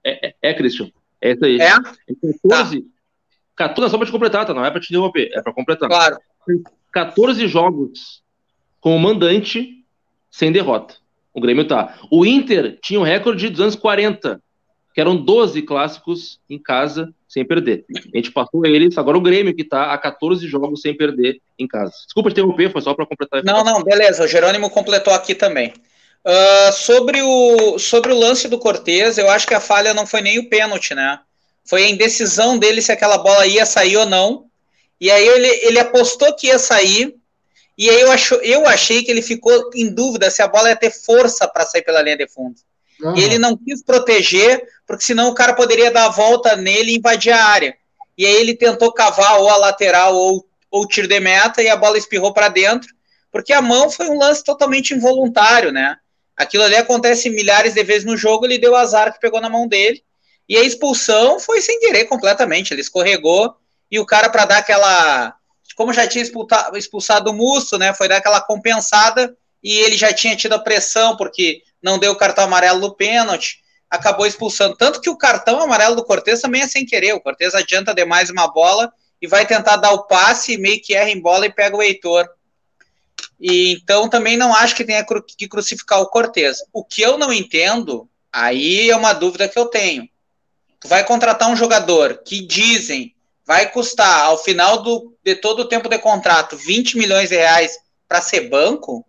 É, 0.05 0.29
é, 0.29 0.35
é 0.43 0.55
Christian. 0.55 0.91
É 1.21 1.33
isso 1.33 1.45
aí. 1.45 1.59
É? 1.61 1.71
14, 2.43 2.83
tá. 2.83 2.87
14 3.57 3.91
só 3.91 3.99
para 3.99 4.07
te 4.07 4.13
completar, 4.13 4.47
tá? 4.47 4.55
Não 4.55 4.65
é 4.65 4.71
para 4.71 4.81
te 4.81 4.91
interromper, 4.91 5.31
é 5.33 5.43
para 5.43 5.53
completar. 5.53 5.89
Claro. 5.89 6.19
14 6.93 7.47
jogos 7.47 8.23
com 8.81 8.97
o 8.97 8.99
mandante 8.99 9.85
sem 10.31 10.51
derrota. 10.51 10.95
O 11.33 11.41
Grêmio 11.41 11.67
tá. 11.67 11.99
O 12.11 12.25
Inter 12.27 12.79
tinha 12.83 12.99
um 12.99 13.05
recorde 13.05 13.47
de 13.47 13.51
240 13.51 14.41
que 14.93 15.01
eram 15.01 15.17
12 15.17 15.63
clássicos 15.63 16.41
em 16.49 16.59
casa 16.59 17.15
sem 17.29 17.45
perder. 17.45 17.85
A 18.13 18.17
gente 18.17 18.33
passou 18.33 18.67
eles, 18.67 18.99
agora 18.99 19.17
o 19.17 19.21
Grêmio 19.21 19.55
que 19.55 19.63
está 19.63 19.93
a 19.93 19.99
14 19.99 20.47
jogos 20.49 20.81
sem 20.81 20.97
perder 20.97 21.41
em 21.59 21.67
casa. 21.67 21.93
Desculpa 22.05 22.31
te 22.31 22.33
interromper, 22.33 22.73
foi 22.73 22.83
só 22.83 22.93
para 22.93 23.07
completar. 23.07 23.43
Não, 23.45 23.63
não, 23.63 23.85
beleza, 23.85 24.25
o 24.25 24.29
Jerônimo 24.29 24.69
completou 24.69 25.13
aqui 25.15 25.35
também. 25.35 25.73
Uh, 26.27 26.73
sobre, 26.73 27.23
o, 27.23 27.79
sobre 27.79 28.13
o 28.13 28.19
lance 28.19 28.49
do 28.49 28.59
Cortez, 28.59 29.17
eu 29.17 29.31
acho 29.31 29.47
que 29.47 29.55
a 29.55 29.61
falha 29.61 29.95
não 29.95 30.07
foi 30.07 30.21
nem 30.21 30.39
o 30.39 30.49
pênalti, 30.51 30.95
né? 30.95 31.21
Foi 31.65 31.85
a 31.85 31.89
indecisão 31.89 32.59
dele 32.59 32.83
se 32.83 32.91
aquela 32.91 33.17
bola 33.17 33.47
ia 33.47 33.65
sair 33.65 33.97
ou 33.97 34.07
não. 34.07 34.47
E 35.01 35.11
aí 35.11 35.27
ele, 35.27 35.49
ele 35.63 35.79
apostou 35.79 36.35
que 36.35 36.49
ia 36.49 36.59
sair, 36.59 37.15
e 37.79 37.89
aí 37.89 38.01
eu, 38.01 38.13
acho, 38.13 38.35
eu 38.37 38.67
achei 38.67 39.03
que 39.03 39.11
ele 39.11 39.23
ficou 39.23 39.71
em 39.75 39.89
dúvida 39.89 40.31
se 40.31 40.43
a 40.43 40.49
bola 40.49 40.69
ia 40.69 40.77
ter 40.77 40.91
força 40.91 41.49
para 41.49 41.65
sair 41.65 41.83
pela 41.83 42.03
linha 42.03 42.17
de 42.17 42.29
fundo. 42.29 42.57
Uhum. 43.01 43.17
E 43.17 43.23
ele 43.23 43.39
não 43.39 43.57
quis 43.57 43.83
proteger, 43.83 44.63
porque 44.87 45.03
senão 45.05 45.31
o 45.31 45.35
cara 45.35 45.55
poderia 45.55 45.91
dar 45.91 46.05
a 46.05 46.11
volta 46.11 46.57
nele 46.57 46.93
e 46.93 46.99
invadir 46.99 47.33
a 47.33 47.43
área. 47.43 47.75
E 48.19 48.27
aí 48.27 48.35
ele 48.35 48.55
tentou 48.55 48.93
cavar 48.93 49.41
ou 49.41 49.49
a 49.49 49.57
lateral 49.57 50.15
ou 50.15 50.47
o 50.71 50.87
tiro 50.87 51.09
de 51.09 51.19
meta 51.19 51.63
e 51.63 51.69
a 51.69 51.77
bola 51.77 51.97
espirrou 51.97 52.35
para 52.35 52.49
dentro, 52.49 52.93
porque 53.33 53.53
a 53.53 53.63
mão 53.63 53.91
foi 53.91 54.09
um 54.11 54.19
lance 54.19 54.45
totalmente 54.45 54.93
involuntário, 54.93 55.73
né? 55.73 55.97
Aquilo 56.37 56.65
ali 56.65 56.77
acontece 56.77 57.31
milhares 57.31 57.75
de 57.75 57.83
vezes 57.83 58.05
no 58.05 58.17
jogo, 58.17 58.45
ele 58.45 58.59
deu 58.59 58.77
azar 58.77 59.13
que 59.13 59.21
pegou 59.21 59.41
na 59.41 59.49
mão 59.49 59.67
dele. 59.67 60.03
E 60.49 60.57
a 60.57 60.63
expulsão 60.63 61.41
foi 61.41 61.61
sem 61.61 61.79
querer 61.81 62.05
completamente, 62.05 62.75
ele 62.75 62.81
escorregou 62.81 63.55
e 63.91 63.99
o 63.99 64.07
cara 64.07 64.29
para 64.31 64.45
dar 64.45 64.59
aquela, 64.59 65.35
como 65.75 65.93
já 65.93 66.07
tinha 66.07 66.25
expulsado, 66.75 67.31
o 67.31 67.35
Musto, 67.35 67.79
né, 67.79 67.93
foi 67.93 68.09
dar 68.09 68.19
aquela 68.19 68.41
compensada 68.41 69.37
e 69.63 69.77
ele 69.79 69.97
já 69.97 70.13
tinha 70.13 70.37
tido 70.37 70.55
a 70.55 70.59
pressão 70.59 71.17
porque 71.17 71.63
não 71.83 71.99
deu 71.99 72.13
o 72.13 72.17
cartão 72.17 72.45
amarelo 72.45 72.81
no 72.81 72.95
pênalti, 72.95 73.61
acabou 73.89 74.27
expulsando. 74.27 74.77
Tanto 74.77 75.01
que 75.01 75.11
o 75.11 75.17
cartão 75.17 75.61
amarelo 75.61 75.97
do 75.97 76.05
Cortez 76.05 76.41
também 76.41 76.63
é 76.63 76.69
sem 76.69 76.87
querer. 76.87 77.15
O 77.15 77.21
Cortez 77.21 77.55
adianta 77.55 77.95
demais 77.95 78.31
uma 78.31 78.47
bola 78.47 78.93
e 79.21 79.27
vai 79.27 79.45
tentar 79.47 79.77
dar 79.77 79.93
o 79.93 80.05
passe, 80.05 80.57
meio 80.57 80.81
que 80.81 80.95
erra 80.95 81.11
em 81.11 81.21
bola 81.21 81.47
e 81.47 81.53
pega 81.53 81.77
o 81.77 81.83
Heitor. 81.83 82.29
E 83.41 83.73
então 83.73 84.09
também 84.09 84.37
não 84.37 84.55
acho 84.55 84.77
que 84.77 84.85
tenha 84.85 85.05
que 85.37 85.49
crucificar 85.49 86.01
o 86.01 86.07
Cortez. 86.07 86.59
O 86.73 86.85
que 86.85 87.03
eu 87.03 87.19
não 87.19 87.33
entendo, 87.33 88.09
aí 88.33 88.91
é 88.91 88.97
uma 88.97 89.13
dúvida 89.13 89.49
que 89.49 89.59
eu 89.59 89.67
tenho. 89.67 90.09
Tu 90.79 90.89
vai 90.89 91.05
contratar 91.05 91.51
um 91.51 91.57
jogador 91.57 92.23
que 92.25 92.41
dizem 92.47 93.15
vai 93.47 93.71
custar 93.71 94.25
ao 94.25 94.39
final 94.39 94.83
do, 94.83 95.17
de 95.25 95.35
todo 95.35 95.61
o 95.61 95.69
tempo 95.69 95.89
de 95.89 95.99
contrato 95.99 96.57
20 96.57 96.99
milhões 96.99 97.29
de 97.29 97.37
reais 97.37 97.79
para 98.09 98.21
ser 98.21 98.49
banco? 98.49 99.05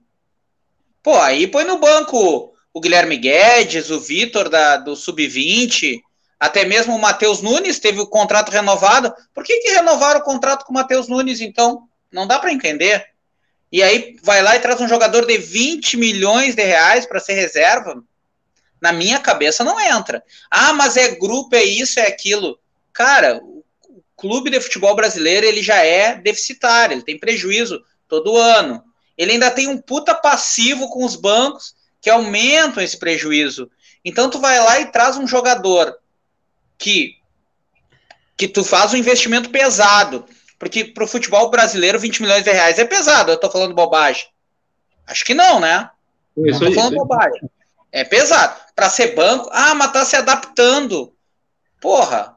Pô, 1.03 1.15
aí 1.19 1.47
põe 1.47 1.63
no 1.63 1.79
banco 1.79 2.53
o 2.73 2.79
Guilherme 2.79 3.17
Guedes, 3.17 3.89
o 3.89 3.99
Vitor 3.99 4.49
do 4.83 4.95
Sub-20, 4.95 5.99
até 6.39 6.65
mesmo 6.65 6.95
o 6.95 6.99
Matheus 6.99 7.41
Nunes 7.41 7.79
teve 7.79 7.99
o 7.99 8.07
contrato 8.07 8.49
renovado. 8.49 9.13
Por 9.33 9.43
que, 9.43 9.59
que 9.59 9.71
renovaram 9.71 10.21
o 10.21 10.23
contrato 10.23 10.65
com 10.65 10.71
o 10.71 10.75
Matheus 10.75 11.07
Nunes, 11.07 11.39
então? 11.39 11.87
Não 12.11 12.25
dá 12.25 12.39
para 12.39 12.51
entender. 12.51 13.05
E 13.71 13.83
aí 13.83 14.17
vai 14.23 14.41
lá 14.41 14.55
e 14.55 14.59
traz 14.59 14.81
um 14.81 14.87
jogador 14.87 15.25
de 15.25 15.37
20 15.37 15.97
milhões 15.97 16.55
de 16.55 16.63
reais 16.63 17.05
para 17.05 17.19
ser 17.19 17.33
reserva. 17.33 18.03
Na 18.81 18.91
minha 18.91 19.19
cabeça 19.19 19.63
não 19.63 19.79
entra. 19.79 20.23
Ah, 20.49 20.73
mas 20.73 20.97
é 20.97 21.09
grupo, 21.09 21.55
é 21.55 21.63
isso, 21.63 21.99
é 21.99 22.07
aquilo. 22.07 22.59
Cara, 22.91 23.39
clube 24.21 24.51
de 24.51 24.61
futebol 24.61 24.95
brasileiro 24.95 25.47
ele 25.47 25.63
já 25.63 25.83
é 25.83 26.13
deficitário, 26.15 26.93
ele 26.93 27.01
tem 27.01 27.19
prejuízo 27.19 27.83
todo 28.07 28.37
ano. 28.37 28.83
Ele 29.17 29.31
ainda 29.31 29.49
tem 29.49 29.67
um 29.67 29.81
puta 29.81 30.13
passivo 30.13 30.89
com 30.89 31.03
os 31.03 31.15
bancos 31.15 31.75
que 31.99 32.09
aumentam 32.09 32.83
esse 32.83 32.97
prejuízo. 32.97 33.69
Então 34.05 34.29
tu 34.29 34.39
vai 34.39 34.59
lá 34.59 34.79
e 34.79 34.91
traz 34.91 35.17
um 35.17 35.27
jogador 35.27 35.97
que 36.77 37.19
que 38.37 38.47
tu 38.47 38.63
faz 38.63 38.91
um 38.91 38.97
investimento 38.97 39.51
pesado, 39.51 40.25
porque 40.57 40.83
para 40.85 41.03
o 41.03 41.07
futebol 41.07 41.51
brasileiro 41.51 41.99
20 41.99 42.23
milhões 42.23 42.43
de 42.43 42.51
reais 42.51 42.79
é 42.79 42.85
pesado. 42.85 43.31
Eu 43.31 43.35
estou 43.35 43.51
falando 43.51 43.75
bobagem? 43.75 44.25
Acho 45.05 45.25
que 45.25 45.33
não, 45.33 45.59
né? 45.59 45.89
Isso 46.37 46.59
não 46.59 46.69
tô 46.69 46.73
falando 46.73 46.95
bobagem. 46.95 47.41
É 47.91 48.03
pesado. 48.03 48.59
Para 48.75 48.89
ser 48.89 49.13
banco, 49.13 49.49
ah, 49.51 49.75
mas 49.75 49.91
tá 49.91 50.05
se 50.05 50.15
adaptando. 50.15 51.13
Porra, 51.79 52.35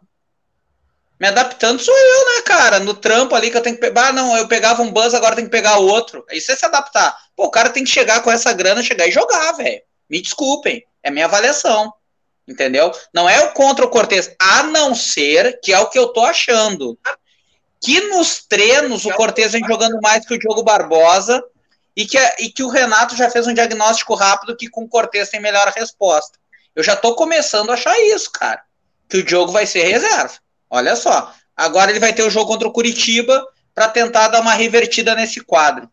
me 1.24 1.28
adaptando 1.28 1.82
sou 1.82 1.96
eu, 1.96 2.37
né, 2.37 2.42
cara? 2.42 2.78
No 2.80 2.92
trampo 2.92 3.34
ali 3.34 3.50
que 3.50 3.56
eu 3.56 3.62
tenho 3.62 3.76
que 3.76 3.80
pegar. 3.80 4.08
Ah, 4.08 4.12
não, 4.12 4.37
eu 4.37 4.46
pegava 4.46 4.82
um 4.82 4.92
buzz, 4.92 5.14
agora 5.14 5.34
tem 5.34 5.46
que 5.46 5.50
pegar 5.50 5.78
outro. 5.78 6.22
Isso 6.30 6.52
é 6.52 6.56
se 6.56 6.66
adaptar. 6.66 7.16
Pô, 7.34 7.44
o 7.44 7.50
cara 7.50 7.70
tem 7.70 7.82
que 7.82 7.90
chegar 7.90 8.22
com 8.22 8.30
essa 8.30 8.52
grana, 8.52 8.82
chegar 8.82 9.06
e 9.06 9.10
jogar, 9.10 9.52
velho. 9.52 9.80
Me 10.08 10.20
desculpem. 10.20 10.84
É 11.02 11.10
minha 11.10 11.24
avaliação. 11.24 11.90
Entendeu? 12.46 12.92
Não 13.14 13.26
é 13.26 13.42
o 13.42 13.54
contra 13.54 13.87
o 13.87 13.88
Cortez, 13.88 14.37
a 14.38 14.64
não 14.64 14.94
ser 14.94 15.60
que 15.62 15.72
é 15.72 15.78
o 15.78 15.88
que 15.88 15.98
eu 15.98 16.08
tô 16.08 16.20
achando. 16.20 16.98
Que 17.82 18.02
nos 18.02 18.44
treinos 18.44 19.06
o 19.06 19.14
Cortez 19.14 19.52
vem 19.52 19.64
jogando 19.66 19.98
mais 20.02 20.26
que 20.26 20.34
o 20.34 20.38
Diogo 20.38 20.62
Barbosa 20.62 21.42
e 21.96 22.04
que, 22.04 22.18
e 22.38 22.50
que 22.50 22.62
o 22.62 22.68
Renato 22.68 23.16
já 23.16 23.30
fez 23.30 23.46
um 23.46 23.54
diagnóstico 23.54 24.14
rápido 24.14 24.54
que 24.54 24.68
com 24.68 24.84
o 24.84 24.88
Cortez 24.88 25.30
tem 25.30 25.40
melhor 25.40 25.72
resposta. 25.74 26.38
Eu 26.76 26.82
já 26.84 26.94
tô 26.94 27.14
começando 27.14 27.70
a 27.70 27.74
achar 27.74 27.98
isso, 27.98 28.30
cara. 28.30 28.62
Que 29.08 29.18
o 29.18 29.24
Diogo 29.24 29.52
vai 29.52 29.64
ser 29.64 29.84
reserva. 29.84 30.43
Olha 30.74 30.96
só. 30.96 31.32
Agora 31.56 31.92
ele 31.92 32.00
vai 32.00 32.12
ter 32.12 32.24
o 32.24 32.30
jogo 32.30 32.48
contra 32.48 32.66
o 32.66 32.72
Curitiba 32.72 33.46
para 33.72 33.87
tentar 33.87 34.26
dar 34.26 34.40
uma 34.40 34.54
revertida 34.54 35.14
nesse 35.14 35.40
quadro. 35.40 35.88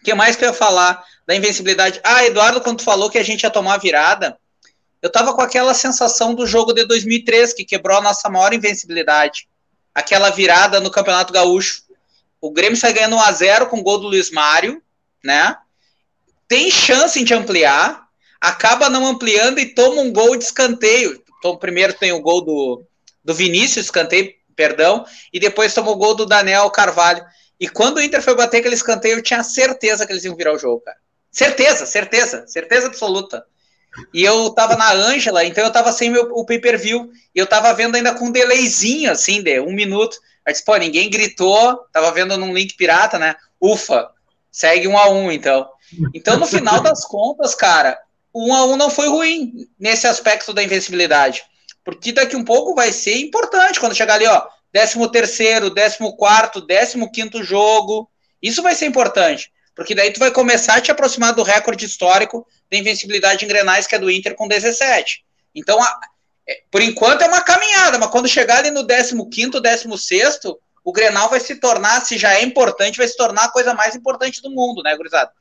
O 0.00 0.04
que 0.04 0.12
mais 0.14 0.34
que 0.34 0.44
eu 0.44 0.48
ia 0.48 0.52
falar 0.52 1.04
da 1.24 1.32
invencibilidade? 1.32 2.00
Ah, 2.02 2.26
Eduardo, 2.26 2.60
quando 2.60 2.78
tu 2.78 2.84
falou 2.84 3.08
que 3.08 3.18
a 3.18 3.22
gente 3.22 3.44
ia 3.44 3.50
tomar 3.50 3.78
virada, 3.78 4.36
eu 5.00 5.08
tava 5.08 5.32
com 5.32 5.40
aquela 5.40 5.72
sensação 5.74 6.34
do 6.34 6.44
jogo 6.44 6.72
de 6.72 6.84
2003, 6.84 7.52
que 7.52 7.64
quebrou 7.64 7.96
a 7.96 8.00
nossa 8.00 8.28
maior 8.28 8.52
invencibilidade. 8.52 9.46
Aquela 9.94 10.30
virada 10.30 10.80
no 10.80 10.90
Campeonato 10.90 11.32
Gaúcho. 11.32 11.84
O 12.40 12.50
Grêmio 12.50 12.76
sai 12.76 12.92
ganhando 12.92 13.16
1x0 13.16 13.68
com 13.68 13.78
o 13.78 13.82
gol 13.82 13.98
do 13.98 14.08
Luiz 14.08 14.28
Mário, 14.32 14.82
né? 15.22 15.56
Tem 16.48 16.68
chance 16.68 17.22
de 17.22 17.32
ampliar. 17.32 18.08
acaba 18.40 18.90
não 18.90 19.06
ampliando 19.06 19.60
e 19.60 19.72
toma 19.72 20.02
um 20.02 20.12
gol 20.12 20.36
de 20.36 20.42
escanteio. 20.42 21.22
Então, 21.38 21.56
primeiro 21.56 21.92
tem 21.92 22.12
o 22.12 22.20
gol 22.20 22.40
do, 22.44 22.84
do 23.24 23.34
Vinícius, 23.34 23.86
escanteio, 23.86 24.32
perdão, 24.54 25.04
e 25.32 25.40
depois 25.40 25.74
tomou 25.74 25.94
o 25.94 25.98
gol 25.98 26.14
do 26.14 26.26
Daniel 26.26 26.70
Carvalho. 26.70 27.24
E 27.58 27.68
quando 27.68 27.96
o 27.96 28.02
Inter 28.02 28.22
foi 28.22 28.34
bater 28.34 28.58
aquele 28.58 28.74
escanteio, 28.74 29.18
eu 29.18 29.22
tinha 29.22 29.42
certeza 29.42 30.06
que 30.06 30.12
eles 30.12 30.24
iam 30.24 30.36
virar 30.36 30.52
o 30.52 30.58
jogo, 30.58 30.80
cara. 30.80 30.98
Certeza, 31.30 31.86
certeza, 31.86 32.46
certeza 32.46 32.86
absoluta. 32.86 33.44
E 34.12 34.22
eu 34.24 34.50
tava 34.50 34.76
na 34.76 34.92
Ângela, 34.92 35.44
então 35.44 35.64
eu 35.64 35.72
tava 35.72 35.92
sem 35.92 36.10
meu, 36.10 36.28
o 36.32 36.44
pay-per-view, 36.44 37.10
e 37.34 37.38
eu 37.38 37.46
tava 37.46 37.72
vendo 37.72 37.94
ainda 37.94 38.14
com 38.14 38.26
um 38.26 38.32
delayzinho, 38.32 39.10
assim, 39.10 39.42
de 39.42 39.60
um 39.60 39.72
minuto. 39.72 40.18
Aí 40.44 40.52
disse, 40.52 40.64
pô, 40.64 40.76
ninguém 40.76 41.08
gritou, 41.08 41.78
tava 41.92 42.10
vendo 42.12 42.36
num 42.36 42.52
link 42.52 42.76
pirata, 42.76 43.18
né? 43.18 43.34
Ufa, 43.60 44.10
segue 44.50 44.86
um 44.88 44.98
a 44.98 45.08
um, 45.08 45.30
então. 45.30 45.68
Então, 46.12 46.36
no 46.36 46.46
final 46.46 46.80
das 46.80 47.04
contas, 47.04 47.54
cara, 47.54 47.98
um 48.34 48.52
a 48.54 48.64
um 48.66 48.76
não 48.76 48.90
foi 48.90 49.08
ruim 49.08 49.68
nesse 49.78 50.06
aspecto 50.06 50.52
da 50.52 50.62
invencibilidade. 50.62 51.42
Porque 51.84 52.12
daqui 52.12 52.34
um 52.34 52.44
pouco 52.44 52.74
vai 52.74 52.90
ser 52.92 53.16
importante 53.18 53.78
quando 53.78 53.94
chegar 53.94 54.14
ali, 54.14 54.26
ó, 54.26 54.46
13 54.72 55.10
terceiro, 55.10 55.72
14 55.72 56.16
quarto, 56.16 56.66
15 56.66 57.10
quinto 57.12 57.44
jogo. 57.44 58.10
Isso 58.42 58.62
vai 58.62 58.74
ser 58.74 58.86
importante. 58.86 59.52
Porque 59.74 59.94
daí 59.94 60.12
tu 60.12 60.18
vai 60.18 60.30
começar 60.30 60.76
a 60.76 60.80
te 60.80 60.90
aproximar 60.90 61.34
do 61.34 61.42
recorde 61.42 61.84
histórico 61.84 62.46
da 62.70 62.78
invencibilidade 62.78 63.44
em 63.44 63.48
Grenais, 63.48 63.86
que 63.86 63.94
é 63.94 63.98
do 63.98 64.10
Inter 64.10 64.34
com 64.34 64.48
17. 64.48 65.24
Então, 65.54 65.80
a, 65.82 66.00
é, 66.48 66.62
por 66.70 66.80
enquanto 66.80 67.22
é 67.22 67.26
uma 67.26 67.42
caminhada, 67.42 67.98
mas 67.98 68.10
quando 68.10 68.28
chegar 68.28 68.58
ali 68.58 68.70
no 68.70 68.86
15º, 68.86 69.60
16 69.60 70.40
o 70.84 70.92
Grenal 70.92 71.30
vai 71.30 71.40
se 71.40 71.56
tornar, 71.56 72.04
se 72.04 72.18
já 72.18 72.34
é 72.34 72.42
importante, 72.42 72.98
vai 72.98 73.08
se 73.08 73.16
tornar 73.16 73.44
a 73.44 73.50
coisa 73.50 73.72
mais 73.72 73.96
importante 73.96 74.42
do 74.42 74.50
mundo, 74.50 74.82
né, 74.82 74.94
gurizada? 74.94 75.32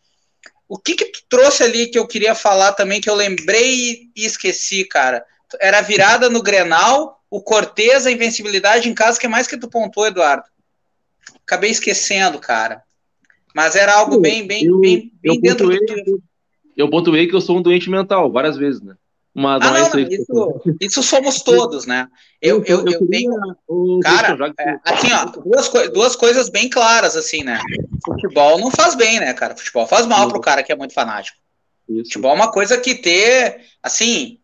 O 0.70 0.80
que 0.80 0.96
que 0.96 1.06
tu 1.06 1.22
trouxe 1.28 1.64
ali 1.64 1.88
que 1.88 2.00
eu 2.00 2.08
queria 2.08 2.34
falar 2.34 2.72
também, 2.72 3.02
que 3.02 3.10
eu 3.10 3.16
lembrei 3.16 4.10
e 4.16 4.26
esqueci, 4.26 4.86
cara? 4.86 5.24
Era 5.60 5.80
a 5.80 5.82
virada 5.82 6.30
no 6.30 6.42
Grenal, 6.42 7.22
o 7.30 7.42
Cortez, 7.42 8.06
a 8.06 8.12
invencibilidade 8.12 8.90
em 8.90 8.94
casa, 8.94 9.20
que 9.20 9.26
é 9.26 9.30
mais 9.30 9.48
que 9.48 9.58
tu 9.58 9.68
pontuou, 9.68 10.08
Eduardo? 10.08 10.44
Acabei 11.46 11.72
esquecendo, 11.72 12.40
cara. 12.40 12.84
Mas 13.54 13.76
era 13.76 13.96
algo 13.96 14.20
bem, 14.20 14.48
bem, 14.48 14.66
eu, 14.66 14.80
bem, 14.80 15.12
bem 15.22 15.36
eu 15.36 15.42
dentro 15.42 15.70
pontuei, 15.70 16.04
do. 16.04 16.24
Eu 16.76 16.90
pontuei 16.90 17.28
que 17.28 17.36
eu 17.36 17.42
sou 17.42 17.58
um 17.58 17.62
doente 17.62 17.90
mental, 17.90 18.32
várias 18.32 18.58
vezes, 18.58 18.82
né? 18.82 18.96
Mas 19.36 19.64
ah, 19.64 19.72
não, 19.72 19.78
é 19.78 20.02
isso, 20.04 20.62
isso, 20.80 21.02
somos 21.02 21.42
todos, 21.42 21.88
né? 21.88 22.08
Eu, 22.40 22.64
eu, 22.66 22.86
eu, 22.86 22.92
eu 22.92 23.08
tenho. 23.08 23.34
Cara, 24.04 24.38
é, 24.60 24.80
assim, 24.86 25.12
ó, 25.12 25.26
duas, 25.26 25.72
duas 25.92 26.16
coisas 26.16 26.50
bem 26.50 26.70
claras, 26.70 27.16
assim, 27.16 27.44
né? 27.44 27.60
Futebol 28.06 28.60
não 28.60 28.70
faz 28.70 28.94
bem, 28.94 29.20
né, 29.20 29.34
cara? 29.34 29.56
Futebol 29.56 29.88
faz 29.88 30.06
mal 30.06 30.28
pro 30.30 30.40
cara 30.40 30.62
que 30.62 30.72
é 30.72 30.76
muito 30.76 30.94
fanático. 30.94 31.36
Isso. 31.90 32.06
Futebol 32.06 32.32
é 32.32 32.36
uma 32.36 32.52
coisa 32.52 32.78
que 32.78 32.94
ter, 32.94 33.62
assim, 33.82 34.38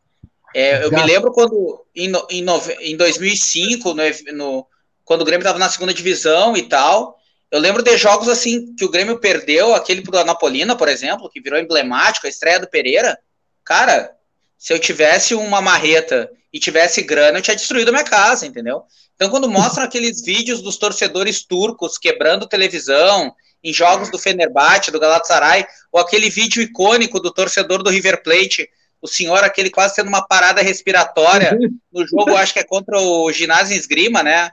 é, 0.53 0.83
eu 0.83 0.91
me 0.91 1.03
lembro 1.03 1.31
quando 1.31 1.85
em, 1.95 2.11
em, 2.29 2.45
em 2.81 2.97
2005, 2.97 3.93
no, 3.93 4.03
no, 4.33 4.67
quando 5.03 5.21
o 5.21 5.25
Grêmio 5.25 5.43
estava 5.43 5.59
na 5.59 5.69
segunda 5.69 5.93
divisão 5.93 6.55
e 6.55 6.63
tal, 6.63 7.17
eu 7.51 7.59
lembro 7.59 7.81
de 7.81 7.97
jogos 7.97 8.29
assim 8.29 8.75
que 8.75 8.85
o 8.85 8.89
Grêmio 8.89 9.19
perdeu, 9.19 9.73
aquele 9.73 10.01
pro 10.01 10.17
Anapolina, 10.17 10.75
por 10.75 10.87
exemplo, 10.87 11.29
que 11.29 11.41
virou 11.41 11.59
emblemático, 11.59 12.27
a 12.27 12.29
estreia 12.29 12.59
do 12.59 12.69
Pereira. 12.69 13.17
Cara, 13.63 14.11
se 14.57 14.73
eu 14.73 14.79
tivesse 14.79 15.33
uma 15.33 15.61
marreta 15.61 16.29
e 16.53 16.59
tivesse 16.59 17.01
grana, 17.01 17.39
eu 17.39 17.41
tinha 17.41 17.55
destruído 17.55 17.89
a 17.89 17.91
minha 17.91 18.03
casa, 18.03 18.45
entendeu? 18.45 18.83
Então, 19.15 19.29
quando 19.29 19.49
mostram 19.49 19.83
aqueles 19.83 20.21
vídeos 20.23 20.61
dos 20.61 20.77
torcedores 20.77 21.43
turcos 21.43 21.97
quebrando 21.97 22.47
televisão 22.47 23.33
em 23.63 23.73
jogos 23.73 24.09
do 24.09 24.17
Fenerbahçe, 24.17 24.91
do 24.91 24.99
Galatasaray, 24.99 25.65
ou 25.91 25.99
aquele 25.99 26.29
vídeo 26.29 26.61
icônico 26.61 27.19
do 27.19 27.31
torcedor 27.31 27.83
do 27.83 27.89
River 27.89 28.23
Plate, 28.23 28.69
o 29.01 29.07
senhor 29.07 29.43
aquele 29.43 29.69
quase 29.69 29.95
tendo 29.95 30.07
uma 30.07 30.25
parada 30.25 30.61
respiratória 30.61 31.57
no 31.91 32.07
jogo, 32.07 32.35
acho 32.35 32.53
que 32.53 32.59
é 32.59 32.63
contra 32.63 32.99
o 32.99 33.31
Ginásio 33.31 33.75
Esgrima, 33.75 34.23
né? 34.23 34.51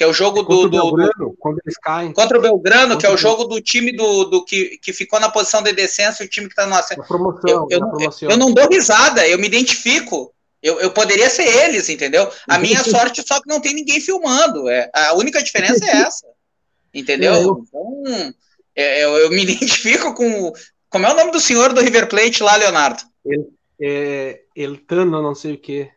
que 0.00 0.04
é 0.04 0.06
o 0.06 0.14
jogo 0.14 0.42
do, 0.42 0.66
do, 0.66 0.70
Belgrano, 0.70 1.36
quando 1.38 1.58
eles 1.62 1.76
caem. 1.76 2.10
Contra 2.14 2.38
o 2.38 2.40
Belgrano, 2.40 2.96
que 2.96 3.04
é 3.04 3.10
o 3.10 3.18
jogo 3.18 3.44
do 3.44 3.60
time 3.60 3.92
do, 3.92 4.24
do 4.24 4.44
que, 4.44 4.78
que 4.78 4.94
ficou 4.94 5.20
na 5.20 5.28
posição 5.28 5.62
de 5.62 5.74
descenso 5.74 6.22
e 6.22 6.26
o 6.26 6.28
time 6.28 6.46
que 6.46 6.54
está 6.54 6.66
no 6.66 6.74
ascenso. 6.74 7.06
Promoção, 7.06 7.66
eu, 7.70 7.78
eu, 7.78 8.10
eu, 8.30 8.36
não 8.38 8.50
dou 8.50 8.66
risada, 8.66 9.28
eu 9.28 9.38
me 9.38 9.46
identifico. 9.46 10.32
Eu, 10.62 10.80
eu 10.80 10.90
poderia 10.90 11.28
ser 11.28 11.46
eles, 11.64 11.90
entendeu? 11.90 12.30
A 12.48 12.58
minha 12.58 12.82
sorte 12.82 13.22
só 13.26 13.42
que 13.42 13.48
não 13.48 13.60
tem 13.60 13.74
ninguém 13.74 14.00
filmando. 14.00 14.70
É, 14.70 14.90
a 14.94 15.12
única 15.12 15.42
diferença 15.42 15.84
é 15.84 15.96
essa. 15.98 16.26
Entendeu? 16.92 17.34
É, 17.34 17.40
então, 17.40 18.34
é, 18.74 19.04
eu, 19.04 19.16
eu, 19.18 19.30
me 19.30 19.42
identifico 19.44 20.14
com. 20.14 20.52
Como 20.88 21.06
é 21.06 21.12
o 21.12 21.14
nome 21.14 21.30
do 21.30 21.38
senhor 21.38 21.74
do 21.74 21.80
River 21.80 22.08
Plate 22.08 22.42
lá, 22.42 22.56
Leonardo? 22.56 23.02
El, 23.24 23.48
é, 23.80 24.42
Eltano, 24.54 25.22
não 25.22 25.34
sei 25.34 25.54
o 25.54 25.58
quê. 25.58 25.90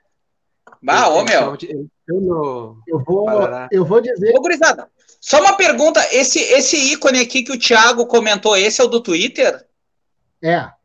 Bah, 0.82 1.10
ô, 1.10 1.24
meu. 1.24 1.58
Eu, 2.08 2.78
eu, 2.88 3.00
vou, 3.00 3.28
eu 3.72 3.86
vou 3.86 4.02
dizer. 4.02 4.36
Ô, 4.36 4.42
gurizada, 4.42 4.90
só 5.20 5.40
uma 5.40 5.56
pergunta: 5.56 6.02
esse, 6.12 6.40
esse 6.40 6.94
ícone 6.94 7.20
aqui 7.20 7.44
que 7.44 7.54
o 7.54 7.60
Thiago 7.60 8.06
comentou, 8.06 8.58
esse 8.58 8.82
é 8.82 8.84
o 8.84 8.90
do 8.90 9.02
Twitter? 9.02 9.66
É. 10.42 10.56
Ah, 10.56 10.76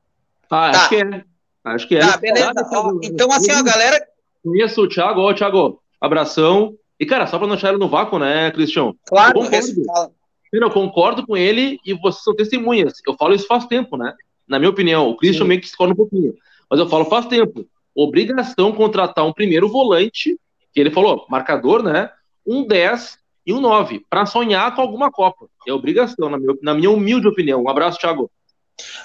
tá. 0.49 0.71
acho 0.71 0.89
que 0.89 0.97
é. 0.97 1.25
Acho 1.65 1.89
que 1.89 1.97
é. 1.97 2.01
Tá, 2.01 2.17
beleza. 2.17 2.53
Ó, 2.73 2.99
então, 3.03 3.31
assim, 3.33 3.51
a 3.51 3.63
galera. 3.63 4.07
Conheço 4.43 4.83
o 4.83 4.89
Thiago, 4.89 5.21
ó, 5.21 5.35
Thiago, 5.35 5.83
abração. 6.01 6.75
E, 6.99 7.07
cara, 7.07 7.27
só 7.27 7.39
pra 7.39 7.47
não 7.47 7.55
deixar 7.55 7.71
ele 7.71 7.79
no 7.79 7.89
vácuo, 7.89 8.19
né, 8.19 8.51
Cristian? 8.51 8.93
Claro, 9.07 9.41
eu 9.41 9.51
concordo. 9.51 10.15
Eu 10.53 10.71
concordo 10.71 11.27
com 11.27 11.37
ele 11.37 11.79
e 11.85 11.93
vocês 11.95 12.25
são 12.25 12.35
testemunhas. 12.35 12.95
Eu 13.07 13.15
falo 13.17 13.35
isso 13.35 13.47
faz 13.47 13.67
tempo, 13.67 13.97
né? 13.97 14.15
Na 14.49 14.59
minha 14.59 14.71
opinião, 14.71 15.09
o 15.09 15.17
Christian 15.17 15.43
Sim. 15.43 15.49
meio 15.49 15.61
que 15.61 15.67
escolhe 15.67 15.93
um 15.93 15.97
pouquinho. 15.97 16.35
Mas 16.71 16.81
eu 16.81 16.89
falo 16.89 17.05
faz 17.07 17.27
tempo. 17.27 17.67
Obrigação 17.95 18.73
contratar 18.73 19.27
um 19.27 19.33
primeiro 19.33 19.69
volante 19.69 20.39
que 20.73 20.81
ele 20.81 20.91
falou, 20.91 21.27
marcador, 21.29 21.83
né? 21.83 22.11
Um 22.47 22.67
10 22.67 23.19
e 23.47 23.53
um 23.53 23.61
9, 23.61 24.05
para 24.09 24.27
sonhar 24.27 24.75
com 24.75 24.83
alguma 24.83 25.11
Copa. 25.11 25.47
É 25.67 25.73
obrigação, 25.73 26.29
na 26.29 26.39
minha, 26.39 26.55
na 26.63 26.75
minha 26.75 26.91
humilde 26.91 27.27
opinião. 27.27 27.63
Um 27.63 27.69
abraço, 27.69 27.99
Thiago. 27.99 28.31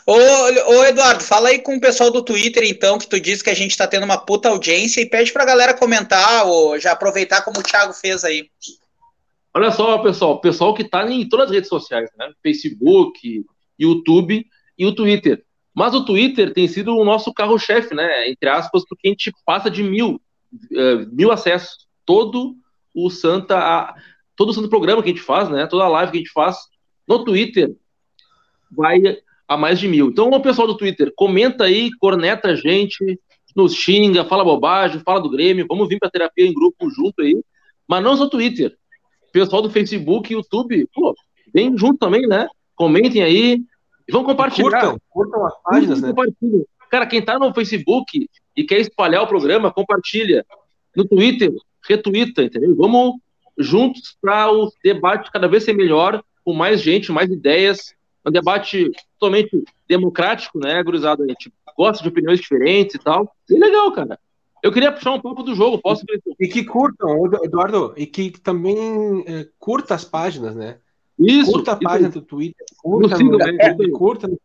Ô, 0.06 0.14
ô, 0.14 0.86
Eduardo, 0.86 1.24
fala 1.24 1.50
aí 1.50 1.60
com 1.60 1.78
o 1.78 1.82
pessoal 1.82 2.12
do 2.12 2.22
Twitter, 2.22 2.64
então, 2.66 2.98
que 2.98 3.08
tu 3.08 3.20
disse 3.20 3.44
que 3.44 3.50
a 3.50 3.56
gente 3.56 3.76
tá 3.76 3.88
tendo 3.88 4.04
uma 4.04 4.18
puta 4.18 4.50
audiência 4.50 5.02
e 5.02 5.10
pede 5.10 5.32
pra 5.32 5.46
galera 5.46 5.74
comentar 5.74 6.46
ou 6.46 6.78
já 6.80 6.92
aproveitar 6.92 7.42
como 7.42 7.60
o 7.60 7.64
Thiago 7.64 7.94
fez 7.94 8.24
aí. 8.24 8.50
Olha 9.54 9.72
só, 9.72 9.98
pessoal, 10.00 10.40
pessoal 10.42 10.74
que 10.74 10.84
tá 10.84 11.10
em 11.10 11.28
todas 11.28 11.48
as 11.48 11.52
redes 11.52 11.70
sociais, 11.70 12.10
né? 12.18 12.32
Facebook, 12.42 13.46
YouTube 13.80 14.46
e 14.78 14.86
o 14.86 14.94
Twitter. 14.94 15.44
Mas 15.74 15.94
o 15.94 16.06
Twitter 16.06 16.54
tem 16.54 16.68
sido 16.68 16.96
o 16.96 17.04
nosso 17.04 17.34
carro-chefe, 17.34 17.96
né? 17.96 18.30
Entre 18.30 18.48
aspas, 18.48 18.84
porque 18.88 19.08
a 19.08 19.12
gente 19.12 19.34
passa 19.46 19.70
de 19.70 19.82
mil 19.82 20.22
uh, 20.72 21.10
mil 21.12 21.32
acessos. 21.32 21.88
Todo 22.06 22.56
o 22.94 23.10
Santa, 23.10 23.96
todo 24.36 24.50
o 24.50 24.54
Santo 24.54 24.70
programa 24.70 25.02
que 25.02 25.10
a 25.10 25.14
gente 25.14 25.24
faz, 25.24 25.50
né? 25.50 25.66
Toda 25.68 25.86
a 25.86 25.90
live 25.90 26.12
que 26.12 26.18
a 26.18 26.22
gente 26.22 26.32
faz 26.32 26.58
no 27.08 27.24
Twitter 27.24 27.76
vai 28.72 29.00
a 29.48 29.58
mais 29.58 29.80
de 29.80 29.88
mil. 29.88 30.10
Então, 30.10 30.30
o 30.30 30.42
pessoal 30.42 30.68
do 30.68 30.78
Twitter, 30.78 31.12
comenta 31.16 31.66
aí, 31.66 31.90
corneta 32.00 32.50
a 32.50 32.56
gente, 32.56 33.20
nos 33.56 33.74
xinga, 33.74 34.26
fala 34.26 34.44
bobagem, 34.44 35.02
fala 35.02 35.22
do 35.22 35.30
Grêmio, 35.30 35.66
vamos 35.68 35.88
vir 35.88 36.00
para 36.00 36.10
terapia 36.10 36.46
em 36.46 36.54
grupo 36.54 36.90
junto 36.90 37.22
aí. 37.22 37.42
Mas 37.88 38.04
não 38.04 38.18
só 38.18 38.28
Twitter. 38.28 38.76
Pessoal 39.32 39.62
do 39.62 39.70
Facebook 39.70 40.32
YouTube, 40.32 40.88
pô, 40.94 41.16
vem 41.54 41.78
junto 41.78 41.98
também, 41.98 42.28
né? 42.28 42.48
Comentem 42.76 43.22
aí, 43.22 43.62
vão 44.12 44.24
compartilhar. 44.24 44.70
Curtam, 44.70 44.98
curtam 45.10 45.46
as 45.46 45.62
páginas, 45.64 46.02
né? 46.02 46.14
Cara, 46.90 47.08
quem 47.08 47.22
tá 47.22 47.40
no 47.40 47.54
Facebook 47.54 48.30
e 48.56 48.64
quer 48.64 48.80
espalhar 48.80 49.24
o 49.24 49.28
programa, 49.28 49.72
compartilha. 49.72 50.46
No 50.96 51.06
Twitter, 51.06 51.52
retuita, 51.88 52.44
entendeu? 52.44 52.76
Vamos 52.76 53.16
juntos 53.58 54.16
para 54.22 54.52
o 54.52 54.72
debate 54.84 55.32
cada 55.32 55.48
vez 55.48 55.64
ser 55.64 55.74
melhor, 55.74 56.24
com 56.44 56.54
mais 56.54 56.82
gente, 56.82 57.12
mais 57.12 57.30
ideias. 57.32 57.94
Um 58.26 58.32
debate 58.32 58.92
totalmente 59.20 59.64
democrático, 59.88 60.60
né, 60.60 60.82
gurizada? 60.84 61.24
A 61.24 61.28
gente 61.28 61.52
gosta 61.78 62.04
de 62.04 62.10
opiniões 62.10 62.40
diferentes 62.40 62.96
e 62.96 63.00
tal. 63.00 63.36
E 63.50 63.60
legal, 63.60 63.92
cara. 63.92 64.20
Eu 64.62 64.72
queria 64.72 64.92
puxar 64.92 65.12
um 65.12 65.20
pouco 65.20 65.44
do 65.44 65.54
jogo, 65.54 65.78
posso? 65.82 66.06
E 66.40 66.48
que 66.48 66.64
curtam, 66.64 67.26
Eduardo, 67.44 67.94
e 67.98 68.06
que 68.06 68.32
também 68.32 69.24
é, 69.28 69.48
curta 69.60 69.94
as 69.94 70.06
páginas, 70.06 70.56
né? 70.56 70.78
Isso. 71.20 71.52
Curta 71.52 71.74
a 71.74 71.76
página 71.76 72.10
do 72.10 72.22
Twitter, 72.22 72.66
curta, 72.78 73.18
no, 73.18 73.42
é, 73.42 73.90
curta 73.92 74.28
no 74.28 74.38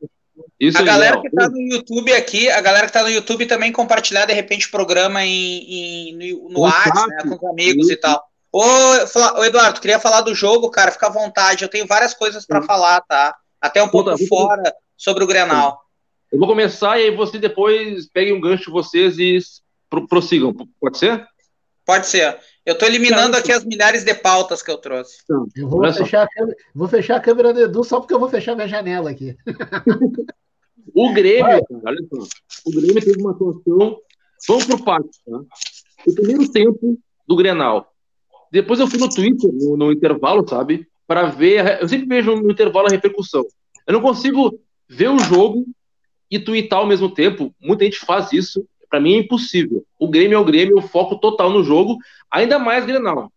isso 0.60 0.78
a 0.78 0.82
galera 0.82 1.20
que 1.20 1.30
tá 1.30 1.48
no 1.48 1.60
YouTube 1.60 2.12
aqui, 2.12 2.50
a 2.50 2.60
galera 2.60 2.86
que 2.86 2.92
tá 2.92 3.02
no 3.02 3.10
YouTube 3.10 3.46
também 3.46 3.70
compartilhar 3.70 4.26
de 4.26 4.32
repente 4.32 4.66
o 4.66 4.70
programa 4.70 5.24
em, 5.24 6.10
em 6.10 6.34
no, 6.34 6.48
no 6.50 6.60
WhatsApp, 6.60 7.08
né, 7.08 7.22
com 7.22 7.34
os 7.36 7.50
amigos 7.52 7.86
Isso. 7.86 7.92
e 7.92 7.96
tal. 7.96 8.24
Ô, 8.50 8.60
ô, 8.60 9.44
Eduardo, 9.44 9.80
queria 9.80 10.00
falar 10.00 10.22
do 10.22 10.34
jogo, 10.34 10.70
cara, 10.70 10.90
fica 10.90 11.06
à 11.06 11.10
vontade. 11.10 11.62
Eu 11.62 11.68
tenho 11.68 11.86
várias 11.86 12.12
coisas 12.12 12.44
para 12.44 12.62
falar, 12.62 13.00
tá? 13.02 13.36
Até 13.60 13.82
um 13.82 13.88
pouco 13.88 14.16
fora 14.26 14.74
sobre 14.96 15.22
o 15.22 15.26
Grenal. 15.26 15.80
Eu 16.32 16.38
vou 16.38 16.48
começar 16.48 16.98
e 16.98 17.04
aí 17.04 17.16
você 17.16 17.38
depois 17.38 18.08
peguem 18.08 18.32
um 18.32 18.40
gancho 18.40 18.64
de 18.64 18.70
vocês 18.70 19.18
e 19.18 19.38
prossigam. 20.08 20.54
Pode 20.80 20.98
ser? 20.98 21.26
Pode 21.84 22.06
ser. 22.06 22.36
Eu 22.68 22.74
estou 22.74 22.86
eliminando 22.86 23.34
aqui 23.34 23.50
as 23.50 23.64
milhares 23.64 24.04
de 24.04 24.12
pautas 24.12 24.60
que 24.60 24.70
eu 24.70 24.76
trouxe. 24.76 25.22
Eu 25.56 25.70
vou 25.70 25.90
fechar, 25.90 26.28
câmera, 26.28 26.56
vou 26.74 26.86
fechar, 26.86 27.16
a 27.16 27.20
câmera 27.20 27.54
do 27.54 27.60
Edu 27.62 27.82
só 27.82 27.98
porque 27.98 28.12
eu 28.12 28.20
vou 28.20 28.28
fechar 28.28 28.54
minha 28.54 28.68
janela 28.68 29.08
aqui. 29.08 29.34
o 30.94 31.10
Grêmio, 31.14 31.64
olha 31.82 32.06
só, 32.10 32.28
o 32.66 32.70
Grêmio 32.70 33.02
teve 33.02 33.22
uma 33.22 33.30
atuação. 33.30 33.96
Vamos 34.46 34.66
pro 34.66 34.84
pátio, 34.84 35.08
tá? 35.24 35.40
O 36.06 36.14
primeiro 36.14 36.46
tempo 36.52 37.00
do 37.26 37.36
Grenal. 37.36 37.90
Depois 38.52 38.78
eu 38.78 38.86
fui 38.86 38.98
no 38.98 39.08
Twitter, 39.08 39.50
no, 39.50 39.74
no 39.74 39.90
intervalo, 39.90 40.46
sabe? 40.46 40.86
Para 41.06 41.24
ver. 41.24 41.80
Eu 41.80 41.88
sempre 41.88 42.06
vejo 42.06 42.36
no 42.36 42.50
intervalo 42.50 42.88
a 42.88 42.90
repercussão. 42.90 43.46
Eu 43.86 43.94
não 43.94 44.02
consigo 44.02 44.60
ver 44.86 45.08
o 45.08 45.18
jogo 45.18 45.64
e 46.30 46.38
twittar 46.38 46.80
ao 46.80 46.86
mesmo 46.86 47.08
tempo. 47.14 47.50
Muita 47.58 47.86
gente 47.86 48.00
faz 48.00 48.30
isso. 48.30 48.62
Para 48.88 49.00
mim 49.00 49.14
é 49.14 49.18
impossível. 49.18 49.84
O 49.98 50.08
Grêmio 50.08 50.36
é 50.36 50.38
o 50.38 50.44
Grêmio, 50.44 50.78
o 50.78 50.82
foco 50.82 51.16
total 51.16 51.50
no 51.50 51.62
jogo, 51.62 51.98
ainda 52.30 52.58
mais 52.58 52.86
Grenal. 52.86 53.30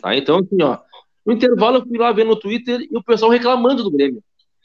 Tá? 0.00 0.16
Então, 0.16 0.38
assim, 0.38 0.62
ó. 0.62 0.78
No 1.24 1.32
intervalo 1.32 1.78
eu 1.78 1.86
fui 1.86 1.98
lá 1.98 2.12
ver 2.12 2.24
no 2.24 2.36
Twitter 2.36 2.86
e 2.90 2.96
o 2.96 3.02
pessoal 3.02 3.30
reclamando 3.30 3.82
do 3.82 3.90
Grêmio. 3.90 4.22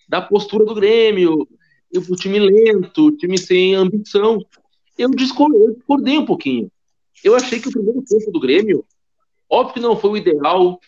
Da 0.07 0.21
postura 0.21 0.65
do 0.65 0.75
Grêmio, 0.75 1.47
o 1.95 2.15
time 2.15 2.39
lento, 2.39 3.07
o 3.07 3.11
time 3.15 3.37
sem 3.37 3.75
ambição. 3.75 4.39
Eu 4.97 5.09
discordei, 5.11 6.17
um 6.17 6.25
pouquinho. 6.25 6.69
Eu 7.23 7.35
achei 7.35 7.59
que 7.59 7.69
o 7.69 7.71
primeiro 7.71 8.01
tempo 8.01 8.31
do 8.31 8.39
Grêmio, 8.39 8.85
óbvio 9.49 9.75
que 9.75 9.79
não 9.79 9.95
foi 9.95 10.09
o 10.11 10.17
ideal, 10.17 10.79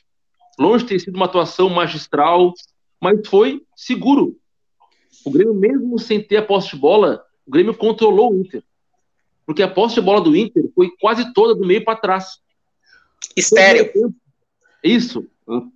longe 0.60 0.84
de 0.84 0.90
ter 0.90 1.00
sido 1.00 1.16
uma 1.16 1.26
atuação 1.26 1.70
magistral, 1.70 2.54
mas 3.00 3.26
foi 3.28 3.64
seguro. 3.76 4.36
O 5.26 5.32
Grêmio, 5.32 5.54
mesmo 5.54 5.98
sem 6.00 6.22
ter 6.22 6.38
a 6.38 6.46
posse 6.46 6.72
de 6.72 6.78
bola, 6.78 7.24
o 7.46 7.52
Grêmio 7.52 7.74
controlou 7.74 8.34
o 8.34 8.42
Inter. 8.42 8.64
Porque 9.52 9.64
a 9.64 9.68
posse 9.68 9.96
de 9.96 10.02
bola 10.02 10.22
do 10.22 10.34
Inter 10.34 10.72
foi 10.74 10.90
quase 10.98 11.34
toda 11.34 11.54
do 11.54 11.68
meio 11.68 11.84
para 11.84 12.00
trás. 12.00 12.40
Estéreo. 13.36 14.16
Isso, 14.82 15.28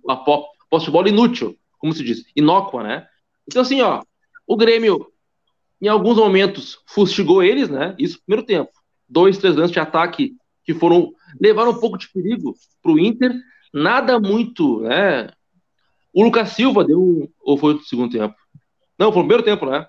a 0.08 0.16
posse 0.16 0.86
de 0.86 0.90
bola 0.90 1.10
inútil, 1.10 1.54
como 1.78 1.92
se 1.92 2.02
diz, 2.02 2.24
inócua, 2.34 2.82
né? 2.82 3.06
Então, 3.46 3.60
assim, 3.60 3.82
ó, 3.82 4.02
o 4.46 4.56
Grêmio, 4.56 5.12
em 5.78 5.88
alguns 5.88 6.16
momentos, 6.16 6.78
fustigou 6.86 7.42
eles, 7.42 7.68
né? 7.68 7.94
Isso 7.98 8.16
no 8.16 8.22
primeiro 8.22 8.46
tempo. 8.46 8.70
Dois, 9.06 9.36
três 9.36 9.54
lances 9.54 9.72
de 9.72 9.78
ataque 9.78 10.34
que 10.64 10.72
foram 10.72 11.12
levaram 11.38 11.72
um 11.72 11.78
pouco 11.78 11.98
de 11.98 12.08
perigo 12.08 12.56
para 12.82 12.92
o 12.92 12.98
Inter. 12.98 13.30
Nada 13.74 14.18
muito, 14.18 14.80
né? 14.80 15.28
O 16.14 16.24
Lucas 16.24 16.48
Silva 16.48 16.82
deu 16.82 16.98
um. 16.98 17.28
Ou 17.42 17.58
foi 17.58 17.74
o 17.74 17.82
segundo 17.82 18.10
tempo? 18.10 18.34
Não, 18.98 19.12
foi 19.12 19.20
o 19.20 19.24
primeiro 19.24 19.42
tempo, 19.42 19.66
né? 19.66 19.86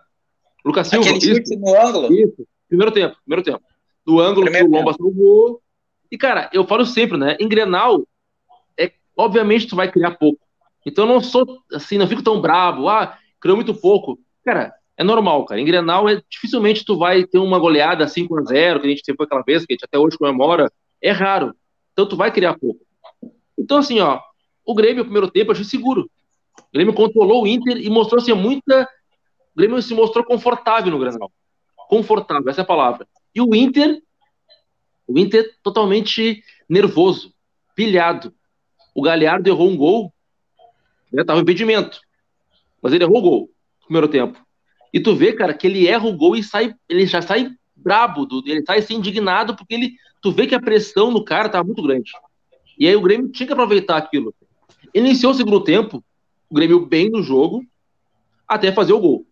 Lucas 0.65 0.89
Silva. 0.89 1.09
Aquele 1.09 1.39
isso, 1.39 1.57
no 1.57 1.81
ângulo? 1.81 2.13
Isso, 2.13 2.45
primeiro 2.67 2.91
tempo, 2.91 3.15
primeiro 3.25 3.43
tempo. 3.43 3.63
No 4.07 4.19
ângulo 4.19 4.45
primeiro 4.45 4.69
que 4.69 4.73
o 4.73 4.77
Lomba 4.77 4.93
salvou. 4.93 5.61
E, 6.09 6.17
cara, 6.17 6.49
eu 6.53 6.65
falo 6.65 6.85
sempre, 6.85 7.17
né? 7.17 7.35
Em 7.39 7.49
Grenal, 7.49 8.07
é, 8.79 8.93
obviamente 9.15 9.67
tu 9.67 9.75
vai 9.75 9.91
criar 9.91 10.11
pouco. 10.11 10.39
Então 10.85 11.05
eu 11.05 11.13
não 11.13 11.19
sou 11.19 11.45
assim, 11.73 11.97
não 11.97 12.07
fico 12.07 12.23
tão 12.23 12.39
bravo, 12.39 12.87
ah, 12.87 13.17
criou 13.41 13.57
muito 13.57 13.73
pouco. 13.73 14.17
Cara, 14.45 14.73
é 14.95 15.03
normal, 15.03 15.45
cara. 15.45 15.59
Em 15.59 15.65
Grenal, 15.65 16.07
é, 16.07 16.21
dificilmente 16.29 16.85
tu 16.85 16.97
vai 16.97 17.25
ter 17.25 17.37
uma 17.37 17.59
goleada 17.59 18.07
5 18.07 18.39
a 18.39 18.43
0 18.43 18.79
que 18.79 18.87
a 18.87 18.89
gente 18.89 19.03
teve 19.03 19.21
aquela 19.21 19.43
vez, 19.43 19.65
que 19.65 19.73
a 19.73 19.75
gente 19.75 19.83
até 19.83 19.99
hoje 19.99 20.17
comemora. 20.17 20.71
É 21.01 21.11
raro. 21.11 21.53
Então 21.91 22.07
tu 22.07 22.15
vai 22.15 22.31
criar 22.31 22.57
pouco. 22.57 22.79
Então, 23.57 23.77
assim, 23.77 23.99
ó, 23.99 24.21
o 24.65 24.73
Grêmio, 24.73 24.99
no 24.99 25.05
primeiro 25.05 25.29
tempo, 25.29 25.49
eu 25.49 25.53
achei 25.53 25.65
seguro. 25.65 26.09
O 26.57 26.73
Grêmio 26.73 26.93
controlou 26.93 27.43
o 27.43 27.47
Inter 27.47 27.77
e 27.77 27.89
mostrou 27.89 28.21
assim, 28.21 28.33
muita. 28.33 28.83
O 29.53 29.57
Grêmio 29.57 29.81
se 29.81 29.93
mostrou 29.93 30.23
confortável 30.23 30.91
no 30.91 30.99
Grenal. 30.99 31.31
Confortável, 31.89 32.49
essa 32.49 32.61
é 32.61 32.63
a 32.63 32.67
palavra. 32.67 33.07
E 33.33 33.41
o 33.41 33.53
Inter, 33.53 34.01
o 35.07 35.17
Inter 35.17 35.55
totalmente 35.63 36.43
nervoso, 36.67 37.33
pilhado. 37.75 38.33
O 38.93 39.01
Galhardo 39.01 39.47
errou 39.47 39.69
um 39.69 39.77
gol, 39.77 40.13
né, 41.11 41.23
tava 41.23 41.39
impedimento. 41.39 41.99
Mas 42.81 42.93
ele 42.93 43.03
errou 43.03 43.19
o 43.19 43.21
gol 43.21 43.39
no 43.81 43.85
primeiro 43.85 44.07
tempo. 44.07 44.39
E 44.93 44.99
tu 44.99 45.15
vê, 45.15 45.33
cara, 45.33 45.53
que 45.53 45.67
ele 45.67 45.87
erra 45.87 46.07
o 46.07 46.15
gol 46.15 46.35
e 46.35 46.43
sai, 46.43 46.73
ele 46.89 47.05
já 47.05 47.21
sai 47.21 47.51
brabo, 47.75 48.25
do, 48.25 48.43
ele 48.45 48.63
sai 48.65 48.79
assim, 48.79 48.95
indignado, 48.95 49.55
porque 49.55 49.73
ele, 49.73 49.93
tu 50.21 50.31
vê 50.31 50.47
que 50.47 50.55
a 50.55 50.59
pressão 50.59 51.11
no 51.11 51.23
cara 51.23 51.49
tá 51.49 51.63
muito 51.63 51.83
grande. 51.83 52.11
E 52.77 52.87
aí 52.87 52.95
o 52.95 53.01
Grêmio 53.01 53.29
tinha 53.29 53.47
que 53.47 53.53
aproveitar 53.53 53.97
aquilo. 53.97 54.33
Iniciou 54.93 55.31
o 55.31 55.35
segundo 55.35 55.63
tempo, 55.63 56.03
o 56.49 56.55
Grêmio 56.55 56.85
bem 56.85 57.09
no 57.09 57.21
jogo, 57.21 57.65
até 58.47 58.71
fazer 58.71 58.93
o 58.93 58.99
gol. 58.99 59.25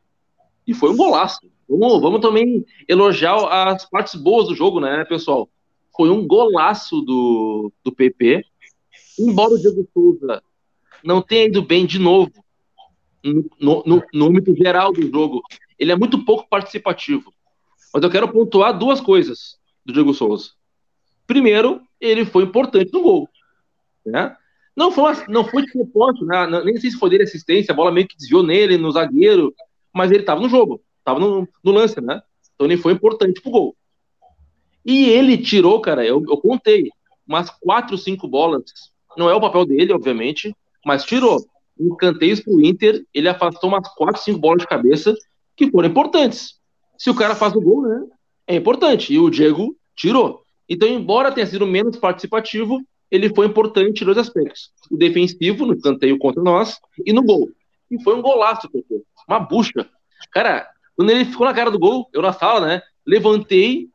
E 0.67 0.73
foi 0.73 0.89
um 0.91 0.97
golaço. 0.97 1.39
Vamos, 1.67 2.01
vamos 2.01 2.21
também 2.21 2.65
elogiar 2.87 3.35
as 3.67 3.89
partes 3.89 4.15
boas 4.15 4.47
do 4.47 4.55
jogo, 4.55 4.79
né, 4.79 5.03
pessoal? 5.05 5.49
Foi 5.95 6.09
um 6.09 6.25
golaço 6.25 7.01
do, 7.01 7.71
do 7.83 7.91
PP. 7.91 8.43
Embora 9.19 9.53
o 9.53 9.59
Diego 9.59 9.87
Souza 9.93 10.43
não 11.03 11.21
tenha 11.21 11.45
ido 11.45 11.61
bem 11.61 11.85
de 11.85 11.99
novo 11.99 12.31
no, 13.59 13.83
no, 13.85 14.03
no 14.13 14.25
âmbito 14.27 14.55
geral 14.55 14.91
do 14.93 15.01
jogo, 15.09 15.41
ele 15.79 15.91
é 15.91 15.95
muito 15.95 16.23
pouco 16.23 16.47
participativo. 16.47 17.33
Mas 17.93 18.03
eu 18.03 18.09
quero 18.09 18.31
pontuar 18.31 18.77
duas 18.77 19.01
coisas 19.01 19.57
do 19.85 19.93
Diego 19.93 20.13
Souza. 20.13 20.51
Primeiro, 21.25 21.81
ele 21.99 22.25
foi 22.25 22.43
importante 22.43 22.91
no 22.93 23.01
gol. 23.01 23.29
Né? 24.05 24.35
Não 24.75 24.91
foi, 24.91 25.13
não 25.27 25.45
foi 25.45 25.65
de 25.65 25.71
propósito, 25.71 26.25
né? 26.25 26.45
nem 26.63 26.77
sei 26.77 26.91
se 26.91 26.99
foi 26.99 27.09
dele 27.09 27.23
assistência, 27.23 27.71
a 27.71 27.75
bola 27.75 27.91
meio 27.91 28.07
que 28.07 28.17
desviou 28.17 28.43
nele, 28.43 28.77
no 28.77 28.91
zagueiro, 28.91 29.55
mas 29.93 30.11
ele 30.11 30.19
estava 30.19 30.41
no 30.41 30.49
jogo, 30.49 30.81
estava 31.05 31.19
no, 31.19 31.47
no, 31.63 31.71
lance, 31.71 32.01
né? 32.01 32.21
Então 32.53 32.65
ele 32.65 32.77
foi 32.77 32.93
importante 32.93 33.39
pro 33.39 33.51
gol. 33.51 33.75
E 34.83 35.09
ele 35.09 35.37
tirou, 35.37 35.79
cara, 35.79 36.03
eu, 36.03 36.23
eu 36.27 36.37
contei, 36.37 36.89
umas 37.27 37.49
quatro, 37.49 37.97
cinco 37.97 38.27
bolas. 38.27 38.63
Não 39.15 39.29
é 39.29 39.35
o 39.35 39.41
papel 39.41 39.65
dele, 39.65 39.93
obviamente, 39.93 40.55
mas 40.83 41.05
tirou. 41.05 41.45
Em 41.79 41.95
canteios 41.95 42.39
pro 42.39 42.61
Inter, 42.61 43.05
ele 43.13 43.29
afastou 43.29 43.69
umas 43.69 43.87
quatro, 43.95 44.21
cinco 44.21 44.39
bolas 44.39 44.61
de 44.61 44.67
cabeça 44.67 45.13
que 45.55 45.69
foram 45.69 45.89
importantes. 45.89 46.59
Se 46.97 47.09
o 47.09 47.15
cara 47.15 47.35
faz 47.35 47.55
o 47.55 47.61
gol, 47.61 47.83
né? 47.83 48.03
É 48.47 48.55
importante. 48.55 49.13
E 49.13 49.19
o 49.19 49.29
Diego 49.29 49.75
tirou. 49.95 50.43
Então, 50.67 50.87
embora 50.87 51.31
tenha 51.31 51.45
sido 51.45 51.67
menos 51.67 51.97
participativo, 51.97 52.81
ele 53.11 53.33
foi 53.33 53.45
importante 53.45 54.01
em 54.01 54.05
dois 54.05 54.17
aspectos. 54.17 54.71
O 54.89 54.97
defensivo, 54.97 55.65
no 55.65 55.79
canteio 55.79 56.17
contra 56.17 56.41
nós, 56.41 56.79
e 57.05 57.13
no 57.13 57.23
gol. 57.23 57.49
E 57.91 58.01
foi 58.01 58.15
um 58.15 58.21
golaço, 58.21 58.69
porque 58.69 59.01
uma 59.27 59.39
bucha. 59.39 59.87
Cara, 60.31 60.67
quando 60.95 61.09
ele 61.09 61.25
ficou 61.25 61.45
na 61.45 61.53
cara 61.53 61.71
do 61.71 61.79
gol, 61.79 62.09
eu 62.13 62.21
na 62.21 62.33
sala, 62.33 62.65
né? 62.65 62.81
Levantei 63.05 63.89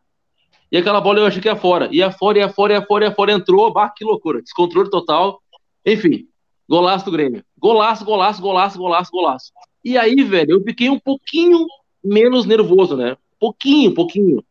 e 0.71 0.77
aquela 0.77 1.01
bola 1.01 1.19
eu 1.19 1.27
achei 1.27 1.41
que 1.41 1.49
ia 1.49 1.57
fora. 1.57 1.89
Ia 1.91 2.11
fora, 2.11 2.39
ia 2.39 2.49
fora, 2.49 2.75
ia 2.75 2.83
fora, 2.83 3.05
ia 3.07 3.15
fora, 3.15 3.33
entrou. 3.33 3.73
Bah, 3.73 3.91
que 3.91 4.05
loucura. 4.05 4.41
Descontrole 4.41 4.89
total. 4.89 5.43
Enfim, 5.85 6.29
golaço 6.69 7.05
do 7.05 7.11
Grêmio. 7.11 7.45
Golaço, 7.59 8.05
golaço, 8.05 8.41
golaço, 8.41 8.79
golaço, 8.79 9.11
golaço. 9.11 9.53
E 9.85 9.99
aí, 9.99 10.23
velho, 10.23 10.53
eu 10.53 10.63
fiquei 10.63 10.89
um 10.89 10.99
pouquinho 10.99 11.67
menos 12.05 12.47
nervoso, 12.47 12.97
né? 12.97 13.17
Pouquinho, 13.39 13.95
pouquinho. 13.95 14.45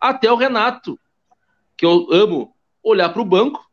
Até 0.00 0.32
o 0.32 0.36
Renato, 0.36 0.98
que 1.76 1.86
eu 1.86 2.08
amo 2.10 2.52
olhar 2.82 3.10
para 3.10 3.22
o 3.22 3.24
banco 3.24 3.70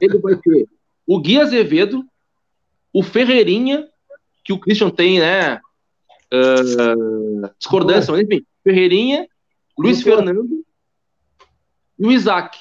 ele 0.00 0.18
vai 0.18 0.36
ter 0.36 0.68
o 1.06 1.20
Gui 1.20 1.38
Azevedo, 1.40 2.04
o 2.92 3.02
Ferreirinha, 3.02 3.86
que 4.44 4.52
o 4.52 4.58
Christian 4.58 4.90
tem, 4.90 5.20
né? 5.20 5.60
Uh, 6.32 7.48
discordância, 7.58 8.12
mas 8.12 8.24
enfim, 8.24 8.44
Ferreirinha, 8.62 9.28
Luiz 9.78 10.02
Fernando 10.02 10.64
e 11.98 12.06
o 12.06 12.10
Isaac. 12.10 12.58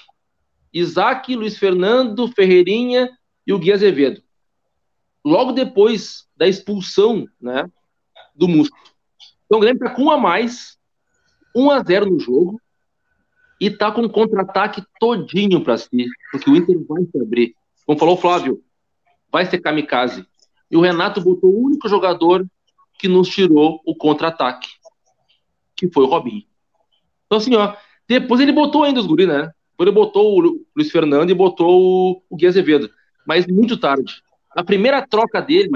Isaac, 0.73 1.35
Luiz 1.35 1.57
Fernando, 1.57 2.27
Ferreirinha 2.27 3.09
e 3.47 3.53
o 3.53 3.59
Gui 3.59 3.71
Azevedo. 3.71 4.21
Logo 5.23 5.51
depois 5.53 6.27
da 6.35 6.47
expulsão 6.47 7.25
né, 7.41 7.69
do 8.35 8.47
Musco. 8.47 8.77
Então 9.45 9.57
o 9.57 9.61
Grêmio 9.61 9.81
está 9.81 9.95
com 9.95 10.03
um 10.03 10.11
a 10.11 10.17
mais, 10.17 10.77
1 11.55 11.71
a 11.71 11.83
0 11.83 12.05
no 12.07 12.19
jogo 12.19 12.61
e 13.59 13.69
tá 13.69 13.91
com 13.91 14.01
um 14.01 14.09
contra-ataque 14.09 14.83
todinho 14.99 15.63
para 15.63 15.77
si, 15.77 16.05
porque 16.31 16.49
o 16.49 16.55
Inter 16.55 16.77
vai 16.85 17.03
se 17.03 17.21
abrir. 17.21 17.55
Como 17.85 17.97
falou 17.97 18.15
o 18.15 18.21
Flávio, 18.21 18.61
vai 19.31 19.45
ser 19.45 19.59
kamikaze. 19.59 20.25
E 20.69 20.75
o 20.75 20.81
Renato 20.81 21.21
botou 21.21 21.51
o 21.51 21.65
único 21.65 21.87
jogador 21.87 22.45
que 22.97 23.07
nos 23.07 23.29
tirou 23.29 23.81
o 23.85 23.95
contra-ataque, 23.95 24.69
que 25.75 25.89
foi 25.89 26.03
o 26.03 26.07
Robinho. 26.07 26.43
Então, 27.25 27.37
assim, 27.37 27.55
ó, 27.55 27.75
depois 28.07 28.39
ele 28.39 28.51
botou 28.51 28.83
ainda 28.83 28.99
os 28.99 29.07
guri, 29.07 29.25
né? 29.25 29.51
Depois 29.71 29.87
ele 29.87 29.91
botou 29.91 30.37
o 30.37 30.65
Luiz 30.75 30.91
Fernando 30.91 31.29
e 31.29 31.33
botou 31.33 32.23
o 32.29 32.35
Gui 32.35 32.47
Azevedo. 32.47 32.89
Mas 33.27 33.45
muito 33.47 33.77
tarde. 33.77 34.21
A 34.51 34.63
primeira 34.63 35.05
troca 35.05 35.41
dele 35.41 35.69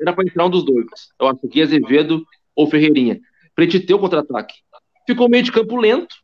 era 0.00 0.12
para 0.12 0.24
entrar 0.24 0.46
um 0.46 0.50
dos 0.50 0.64
dois. 0.64 0.86
Eu 1.20 1.28
acho 1.28 1.46
Gui 1.46 1.62
Azevedo 1.62 2.26
ou 2.56 2.68
Ferreirinha. 2.68 3.20
Pra 3.54 3.64
gente 3.64 3.80
ter 3.80 3.94
o 3.94 3.98
contra-ataque. 3.98 4.54
Ficou 5.06 5.28
meio 5.28 5.44
de 5.44 5.52
campo 5.52 5.76
lento, 5.76 6.16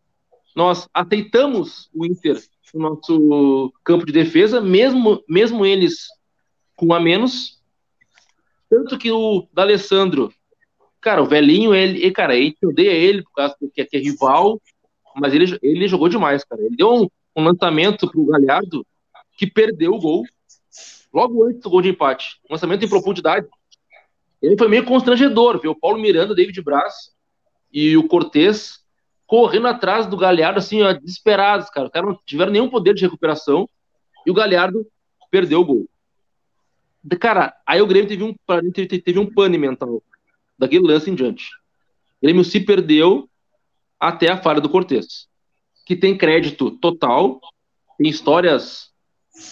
nós 0.55 0.89
aceitamos 0.93 1.89
o 1.95 2.05
Inter 2.05 2.41
no 2.75 2.81
nosso 2.81 3.73
campo 3.85 4.05
de 4.05 4.13
defesa, 4.13 4.61
mesmo, 4.61 5.23
mesmo 5.29 5.65
eles 5.65 6.09
com 6.77 6.93
a 6.93 6.99
menos. 6.99 7.54
Tanto 8.75 8.99
que 8.99 9.13
o 9.13 9.47
D'Alessandro, 9.53 10.35
cara, 11.01 11.23
o 11.23 11.27
velhinho, 11.27 11.73
ele, 11.73 12.11
cara, 12.11 12.33
a 12.33 12.37
gente 12.37 12.59
odeia 12.67 12.91
ele 12.91 13.23
por 13.23 13.31
causa 13.31 13.55
que 13.73 13.81
é, 13.81 13.85
que 13.85 13.97
é 13.97 14.01
rival, 14.01 14.61
mas 15.15 15.33
ele, 15.33 15.57
ele 15.63 15.87
jogou 15.87 16.09
demais, 16.09 16.43
cara. 16.43 16.61
Ele 16.61 16.75
deu 16.75 16.93
um, 16.93 17.09
um 17.37 17.45
lançamento 17.45 18.11
pro 18.11 18.27
Galhardo 18.27 18.85
que 19.39 19.47
perdeu 19.47 19.93
o 19.93 20.01
gol 20.01 20.25
logo 21.13 21.45
antes 21.45 21.61
do 21.61 21.71
gol 21.71 21.83
de 21.83 21.91
empate. 21.91 22.41
Um 22.51 22.55
lançamento 22.55 22.85
em 22.85 22.89
profundidade. 22.89 23.47
Ele 24.43 24.59
foi 24.59 24.67
meio 24.67 24.85
constrangedor, 24.85 25.61
viu? 25.61 25.71
O 25.71 25.79
Paulo 25.79 26.01
Miranda, 26.01 26.35
David 26.35 26.61
Braz 26.61 27.13
e 27.73 27.97
o 27.97 28.09
Cortez 28.09 28.81
correndo 29.25 29.69
atrás 29.69 30.09
do 30.09 30.17
Galhardo, 30.17 30.59
assim, 30.59 30.83
ó, 30.83 30.93
desesperados, 30.93 31.71
cara. 31.71 31.87
Os 31.87 31.93
caras 31.93 32.09
não 32.09 32.19
tiveram 32.27 32.51
nenhum 32.51 32.69
poder 32.69 32.93
de 32.93 33.05
recuperação 33.05 33.71
e 34.27 34.33
o 34.33 34.35
Galhardo 34.35 34.85
perdeu 35.31 35.61
o 35.61 35.65
gol. 35.65 35.89
Cara, 37.21 37.55
aí 37.67 37.83
o 37.83 37.87
Grêmio 37.87 38.09
teve 38.09 38.25
um, 38.25 38.35
teve 38.87 39.19
um 39.19 39.33
pane 39.33 39.59
mental 39.59 40.03
daquele 40.59 40.87
lance 40.87 41.11
em 41.11 41.15
diante. 41.15 41.45
O 42.19 42.27
Grêmio 42.27 42.45
se 42.45 42.61
perdeu 42.61 43.29
até 44.01 44.31
a 44.31 44.41
falha 44.41 44.61
do 44.61 44.69
Cortez, 44.69 45.29
que 45.85 45.95
tem 45.95 46.17
crédito 46.17 46.71
total, 46.71 47.41
tem 47.99 48.09
histórias. 48.09 48.91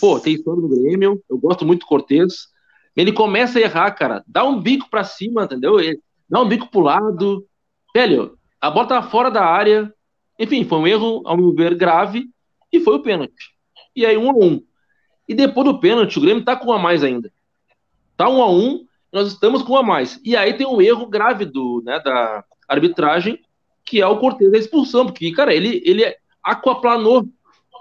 Pô, 0.01 0.19
tem 0.19 0.35
história 0.35 0.61
do 0.61 0.69
Grêmio, 0.69 1.23
eu 1.29 1.39
gosto 1.39 1.65
muito 1.67 1.81
do 1.81 1.87
Cortez. 1.87 2.49
Ele 2.97 3.13
começa 3.13 3.59
a 3.59 3.63
errar, 3.63 3.91
cara, 3.93 4.23
dá 4.27 4.45
um 4.45 4.61
bico 4.61 4.89
para 4.89 5.05
cima, 5.05 5.45
entendeu? 5.45 5.81
Ele 5.81 6.01
dá 6.29 6.41
um 6.41 6.49
bico 6.49 6.71
pro 6.71 6.81
lado. 6.81 7.47
Velho, 7.95 8.39
a 8.61 8.71
bola 8.71 8.87
tava 8.89 9.11
fora 9.11 9.31
da 9.31 9.45
área. 9.45 9.93
Enfim, 10.39 10.65
foi 10.65 10.79
um 10.79 10.87
erro, 10.87 11.23
ao 11.25 11.37
meu 11.37 11.53
ver, 11.53 11.75
grave, 11.75 12.29
e 12.73 12.81
foi 12.81 12.95
o 12.95 13.03
pênalti. 13.03 13.51
E 13.95 14.07
aí, 14.07 14.17
um 14.17 14.31
a 14.31 14.35
um. 14.35 14.63
E 15.29 15.35
depois 15.35 15.67
do 15.67 15.79
pênalti, 15.79 16.19
o 16.19 16.23
Grêmio 16.23 16.45
tá 16.45 16.57
com 16.57 16.71
um 16.71 16.73
a 16.73 16.79
mais 16.79 17.03
ainda. 17.03 17.33
Tá 18.23 18.29
um 18.29 18.41
a 18.41 18.49
um, 18.49 18.87
nós 19.13 19.33
estamos 19.33 19.65
com 19.65 19.73
um 19.73 19.79
a 19.79 19.83
mais. 19.83 20.21
E 20.25 20.37
aí 20.37 20.55
tem 20.55 20.65
um 20.65 20.81
erro 20.81 21.07
grave 21.07 21.45
do, 21.45 21.83
né, 21.85 21.99
da 21.99 22.45
arbitragem, 22.69 23.37
que 23.85 24.01
é 24.01 24.07
o 24.07 24.21
Cortez 24.21 24.53
da 24.53 24.59
expulsão, 24.59 25.07
porque, 25.07 25.33
cara, 25.33 25.53
ele, 25.53 25.83
ele 25.85 26.05
aquaplanou. 26.41 27.29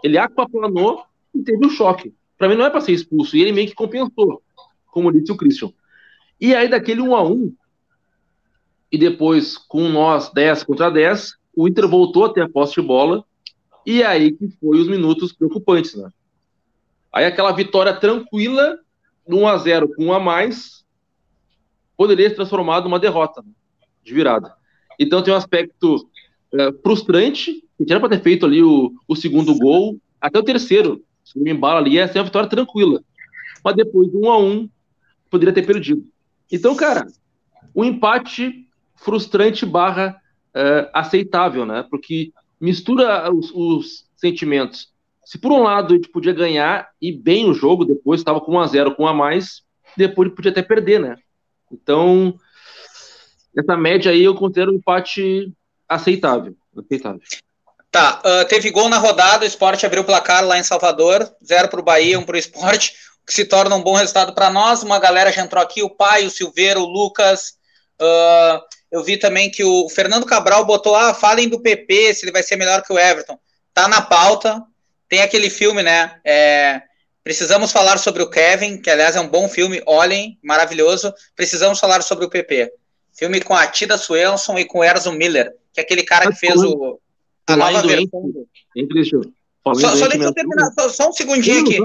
Ele 0.04 0.18
aquaplanou 0.18 1.04
e 1.32 1.44
teve 1.44 1.64
um 1.64 1.70
choque. 1.70 2.12
Para 2.40 2.50
mim 2.50 2.56
não 2.56 2.66
é 2.66 2.72
para 2.72 2.82
ser 2.82 2.92
expulso. 2.94 3.38
E 3.38 3.42
ele 3.44 3.52
meio 3.52 3.68
que 3.68 3.76
compensou, 3.76 4.42
como 4.88 5.14
disse 5.14 5.32
o 5.32 5.38
Christian. 5.38 5.72
E 6.40 6.56
aí, 6.56 6.68
daquele 6.68 7.02
1 7.02 7.16
a 7.16 7.22
1 7.22 7.54
e 8.92 8.98
depois 8.98 9.60
com 9.60 9.90
nós 9.90 10.32
10 10.32 10.64
contra 10.64 10.90
10, 10.90 11.36
o 11.56 11.68
Inter 11.68 11.88
voltou 11.88 12.26
a 12.26 12.34
ter 12.34 12.42
a 12.42 12.50
posse 12.50 12.82
de 12.82 12.82
bola. 12.82 13.24
E 13.86 14.02
aí 14.02 14.32
que 14.32 14.50
foi 14.60 14.80
os 14.80 14.88
minutos 14.88 15.32
preocupantes, 15.34 15.94
né? 15.94 16.10
Aí 17.14 17.26
aquela 17.26 17.52
vitória 17.52 17.94
tranquila, 17.94 18.80
1 19.28 19.48
a 19.48 19.58
0 19.58 19.96
com 19.96 20.06
um 20.06 20.14
a 20.14 20.20
mais, 20.20 20.84
poderia 21.96 22.30
ser 22.30 22.36
transformado 22.36 22.86
numa 22.86 23.00
derrota 23.00 23.42
né? 23.42 23.52
de 24.04 24.14
virada. 24.14 24.54
Então 25.00 25.22
tem 25.22 25.34
um 25.34 25.38
aspecto 25.38 26.10
é, 26.54 26.72
frustrante, 26.84 27.64
que 27.78 27.92
era 27.92 28.00
para 28.00 28.10
ter 28.10 28.22
feito 28.22 28.46
ali 28.46 28.62
o, 28.62 28.92
o 29.08 29.16
segundo 29.16 29.58
gol, 29.58 30.00
até 30.20 30.38
o 30.38 30.44
terceiro, 30.44 31.04
se 31.24 31.40
me 31.40 31.52
embala 31.52 31.80
ali, 31.80 31.94
ia 31.94 32.08
ser 32.08 32.20
uma 32.20 32.26
vitória 32.26 32.50
tranquila. 32.50 33.02
Mas 33.64 33.76
depois, 33.76 34.14
um 34.14 34.30
a 34.30 34.38
um, 34.38 34.70
poderia 35.30 35.54
ter 35.54 35.66
perdido. 35.66 36.06
Então, 36.52 36.76
cara, 36.76 37.08
o 37.74 37.82
um 37.82 37.86
empate 37.86 38.68
frustrante 38.96 39.66
barra 39.66 40.22
é, 40.54 40.90
aceitável, 40.94 41.66
né? 41.66 41.86
Porque 41.90 42.32
mistura 42.60 43.32
os, 43.34 43.52
os, 43.52 44.06
sentimentos. 44.16 44.92
Se 45.32 45.38
por 45.38 45.50
um 45.50 45.64
lado 45.64 45.94
a 45.94 45.96
gente 45.96 46.10
podia 46.10 46.34
ganhar 46.34 46.90
e 47.02 47.10
bem 47.10 47.50
o 47.50 47.54
jogo, 47.54 47.86
depois 47.86 48.20
estava 48.20 48.42
com 48.42 48.52
1 48.52 48.60
a 48.60 48.68
0 48.68 48.96
com 48.96 49.04
1 49.04 49.08
a 49.08 49.14
mais, 49.14 49.62
depois 49.96 50.30
podia 50.36 50.52
até 50.52 50.62
perder, 50.62 51.00
né? 51.00 51.16
Então, 51.72 52.36
essa 53.58 53.78
média 53.78 54.12
aí 54.12 54.26
eu 54.26 54.36
considero 54.36 54.74
um 54.74 54.76
empate 54.76 55.50
aceitável. 55.88 56.54
aceitável. 56.78 57.22
Tá, 57.90 58.22
uh, 58.26 58.46
teve 58.50 58.72
gol 58.72 58.90
na 58.90 58.98
rodada, 58.98 59.46
o 59.46 59.48
esporte 59.48 59.86
abriu 59.86 60.02
o 60.02 60.06
placar 60.06 60.46
lá 60.46 60.60
em 60.60 60.64
Salvador, 60.64 61.26
zero 61.42 61.70
para 61.70 61.80
o 61.80 61.84
Bahia, 61.84 62.20
um 62.20 62.24
para 62.24 62.36
o 62.36 62.40
esporte, 62.40 62.94
que 63.26 63.34
se 63.34 63.46
torna 63.46 63.74
um 63.74 63.82
bom 63.82 63.96
resultado 63.96 64.34
para 64.34 64.50
nós. 64.50 64.84
Uma 64.84 65.00
galera 65.00 65.32
já 65.32 65.42
entrou 65.42 65.64
aqui, 65.64 65.82
o 65.82 65.90
pai, 65.90 66.26
o 66.26 66.30
Silveiro, 66.30 66.82
o 66.82 66.90
Lucas. 66.90 67.54
Uh, 68.02 68.60
eu 68.92 69.02
vi 69.02 69.16
também 69.16 69.50
que 69.50 69.64
o 69.64 69.88
Fernando 69.88 70.26
Cabral 70.26 70.66
botou, 70.66 70.94
ah, 70.94 71.14
falem 71.14 71.48
do 71.48 71.62
PP, 71.62 72.16
se 72.16 72.26
ele 72.26 72.34
vai 72.34 72.44
ser 72.44 72.58
melhor 72.58 72.84
que 72.84 72.92
o 72.92 73.00
Everton. 73.00 73.40
Tá 73.74 73.88
na 73.88 74.02
pauta. 74.02 74.62
Tem 75.12 75.22
aquele 75.22 75.50
filme, 75.50 75.84
né? 75.84 76.22
É, 76.24 76.84
precisamos 77.22 77.74
falar 77.74 77.98
sobre 77.98 78.24
o 78.24 78.30
Kevin, 78.30 78.78
que 78.78 78.90
aliás 78.90 79.14
é 79.14 79.20
um 79.20 79.28
bom 79.28 79.50
filme, 79.50 79.84
olhem, 79.86 80.40
maravilhoso. 80.42 81.14
Precisamos 81.36 81.82
falar 81.82 82.02
sobre 82.02 82.24
o 82.24 82.30
PP. 82.30 82.72
Filme 83.12 83.42
com 83.42 83.54
a 83.54 83.68
Tida 83.68 83.98
Swenson 83.98 84.58
e 84.58 84.64
com 84.64 84.80
o 84.80 84.84
Erzo 84.86 85.12
Miller, 85.12 85.54
que 85.74 85.82
é 85.82 85.84
aquele 85.84 86.04
cara 86.04 86.32
que 86.32 86.40
fez 86.40 86.56
o, 86.64 86.98
a 87.46 87.58
nova 87.58 87.82
versão. 87.82 88.32
Só, 89.66 89.98
só 89.98 90.08
deixa 90.08 90.24
eu 90.24 90.34
terminar, 90.34 90.72
só, 90.80 90.88
só 90.88 91.10
um 91.10 91.12
segundinho 91.12 91.60
aqui. 91.60 91.78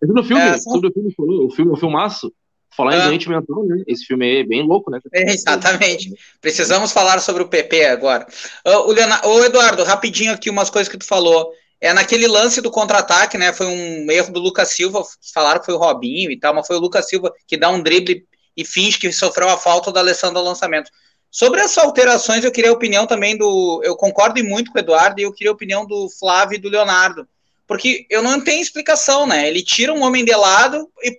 No 0.00 0.24
filme, 0.24 0.42
é, 0.42 0.56
sobre 0.56 0.88
o 0.88 0.92
filme, 0.94 1.14
o 1.18 1.50
filme, 1.50 1.72
o 1.72 1.76
filmaço, 1.76 2.32
falar 2.74 2.96
em 2.96 3.08
doente 3.08 3.28
mental, 3.28 3.66
né? 3.66 3.82
Esse 3.86 4.06
filme 4.06 4.40
é 4.40 4.44
bem 4.44 4.66
louco, 4.66 4.90
né? 4.90 4.98
É, 5.12 5.30
exatamente. 5.30 6.10
Precisamos 6.40 6.90
falar 6.90 7.20
sobre 7.20 7.42
o 7.42 7.48
PP 7.48 7.84
agora. 7.84 8.26
Uh, 8.66 8.88
o, 8.88 8.92
Leonardo, 8.92 9.28
o 9.28 9.44
Eduardo, 9.44 9.84
rapidinho 9.84 10.32
aqui 10.32 10.48
umas 10.48 10.70
coisas 10.70 10.90
que 10.90 10.96
tu 10.96 11.04
falou. 11.04 11.52
É 11.82 11.92
naquele 11.92 12.28
lance 12.28 12.60
do 12.60 12.70
contra-ataque, 12.70 13.36
né? 13.36 13.52
Foi 13.52 13.66
um 13.66 14.08
erro 14.08 14.32
do 14.32 14.38
Lucas 14.38 14.70
Silva. 14.70 15.02
Falaram 15.34 15.58
que 15.58 15.66
foi 15.66 15.74
o 15.74 15.78
Robinho 15.78 16.30
e 16.30 16.38
tal, 16.38 16.54
mas 16.54 16.64
foi 16.64 16.76
o 16.76 16.78
Lucas 16.78 17.08
Silva 17.08 17.34
que 17.44 17.56
dá 17.56 17.68
um 17.70 17.82
drible 17.82 18.24
e 18.56 18.64
finge 18.64 19.00
que 19.00 19.10
sofreu 19.10 19.48
a 19.48 19.58
falta 19.58 19.90
do 19.90 19.98
Alessandro 19.98 20.38
ao 20.38 20.44
lançamento. 20.44 20.92
Sobre 21.28 21.60
essas 21.60 21.82
alterações, 21.82 22.44
eu 22.44 22.52
queria 22.52 22.70
a 22.70 22.74
opinião 22.74 23.04
também 23.04 23.36
do. 23.36 23.82
Eu 23.82 23.96
concordo 23.96 24.42
muito 24.44 24.70
com 24.70 24.78
o 24.78 24.80
Eduardo 24.80 25.20
e 25.20 25.24
eu 25.24 25.32
queria 25.32 25.50
a 25.50 25.54
opinião 25.54 25.84
do 25.84 26.08
Flávio 26.20 26.54
e 26.54 26.60
do 26.60 26.68
Leonardo. 26.68 27.26
Porque 27.66 28.06
eu 28.08 28.22
não 28.22 28.40
tenho 28.40 28.62
explicação, 28.62 29.26
né? 29.26 29.48
Ele 29.48 29.60
tira 29.60 29.92
um 29.92 30.04
homem 30.04 30.24
de 30.24 30.34
lado 30.36 30.88
e, 31.02 31.18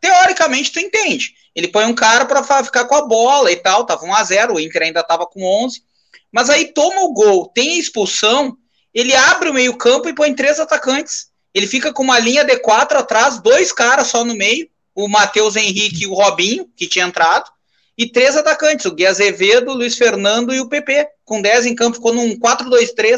teoricamente, 0.00 0.70
tu 0.70 0.78
entende. 0.78 1.34
Ele 1.56 1.66
põe 1.66 1.86
um 1.86 1.94
cara 1.94 2.24
para 2.24 2.62
ficar 2.62 2.84
com 2.84 2.94
a 2.94 3.04
bola 3.04 3.50
e 3.50 3.56
tal, 3.56 3.84
tava 3.84 4.04
1 4.04 4.14
a 4.14 4.22
0 4.22 4.54
o 4.54 4.60
Inter 4.60 4.82
ainda 4.82 5.02
tava 5.02 5.26
com 5.26 5.42
11. 5.64 5.82
Mas 6.30 6.48
aí 6.50 6.72
toma 6.72 7.00
o 7.00 7.12
gol, 7.12 7.48
tem 7.48 7.72
a 7.72 7.78
expulsão, 7.78 8.56
ele 9.00 9.14
abre 9.14 9.48
o 9.48 9.54
meio-campo 9.54 10.08
e 10.08 10.14
põe 10.14 10.34
três 10.34 10.58
atacantes. 10.58 11.28
Ele 11.54 11.66
fica 11.66 11.92
com 11.92 12.02
uma 12.02 12.18
linha 12.18 12.44
de 12.44 12.56
quatro 12.58 12.98
atrás, 12.98 13.40
dois 13.40 13.72
caras 13.72 14.08
só 14.08 14.24
no 14.24 14.34
meio 14.34 14.68
o 14.94 15.08
Matheus 15.08 15.54
Henrique 15.54 16.02
e 16.02 16.06
o 16.08 16.14
Robinho, 16.14 16.68
que 16.76 16.88
tinha 16.88 17.04
entrado, 17.04 17.48
e 17.96 18.10
três 18.10 18.36
atacantes, 18.36 18.84
o 18.84 18.90
Gui 18.90 19.06
Azevedo, 19.06 19.70
o 19.70 19.74
Luiz 19.74 19.96
Fernando 19.96 20.52
e 20.52 20.60
o 20.60 20.68
PP, 20.68 21.08
com 21.24 21.40
10 21.40 21.66
em 21.66 21.74
campo, 21.76 21.96
ficou 21.96 22.12
num 22.12 22.36
4-2-3. 22.36 23.16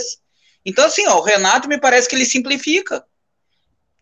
Então, 0.65 0.85
assim, 0.85 1.07
ó, 1.07 1.19
o 1.19 1.23
Renato 1.23 1.69
me 1.69 1.81
parece 1.81 2.07
que 2.07 2.15
ele 2.15 2.27
simplifica. 2.27 3.03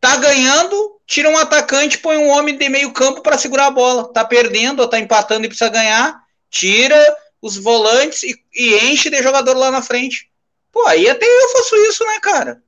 Tá 0.01 0.17
ganhando, 0.17 1.01
tira 1.07 1.29
um 1.29 1.39
atacante, 1.39 1.99
põe 1.99 2.17
um 2.17 2.31
homem 2.31 2.57
de 2.57 2.69
meio 2.69 2.93
campo 2.93 3.21
para 3.23 3.39
segurar 3.39 3.67
a 3.67 3.71
bola. 3.71 4.13
Tá 4.13 4.25
perdendo 4.25 4.81
ou 4.81 4.89
tá 4.89 4.99
empatando 4.99 5.45
e 5.45 5.49
precisa 5.49 5.71
ganhar, 5.71 6.21
tira 6.51 7.17
os 7.41 7.57
volantes 7.57 8.25
e, 8.25 8.37
e 8.55 8.75
enche 8.91 9.09
de 9.09 9.23
jogador 9.23 9.57
lá 9.57 9.71
na 9.71 9.83
frente. 9.83 10.29
Pô, 10.73 10.87
aí 10.87 11.09
até 11.09 11.27
eu 11.27 11.49
faço 11.51 11.77
isso, 11.77 12.05
né, 12.05 12.19
cara? 12.21 12.63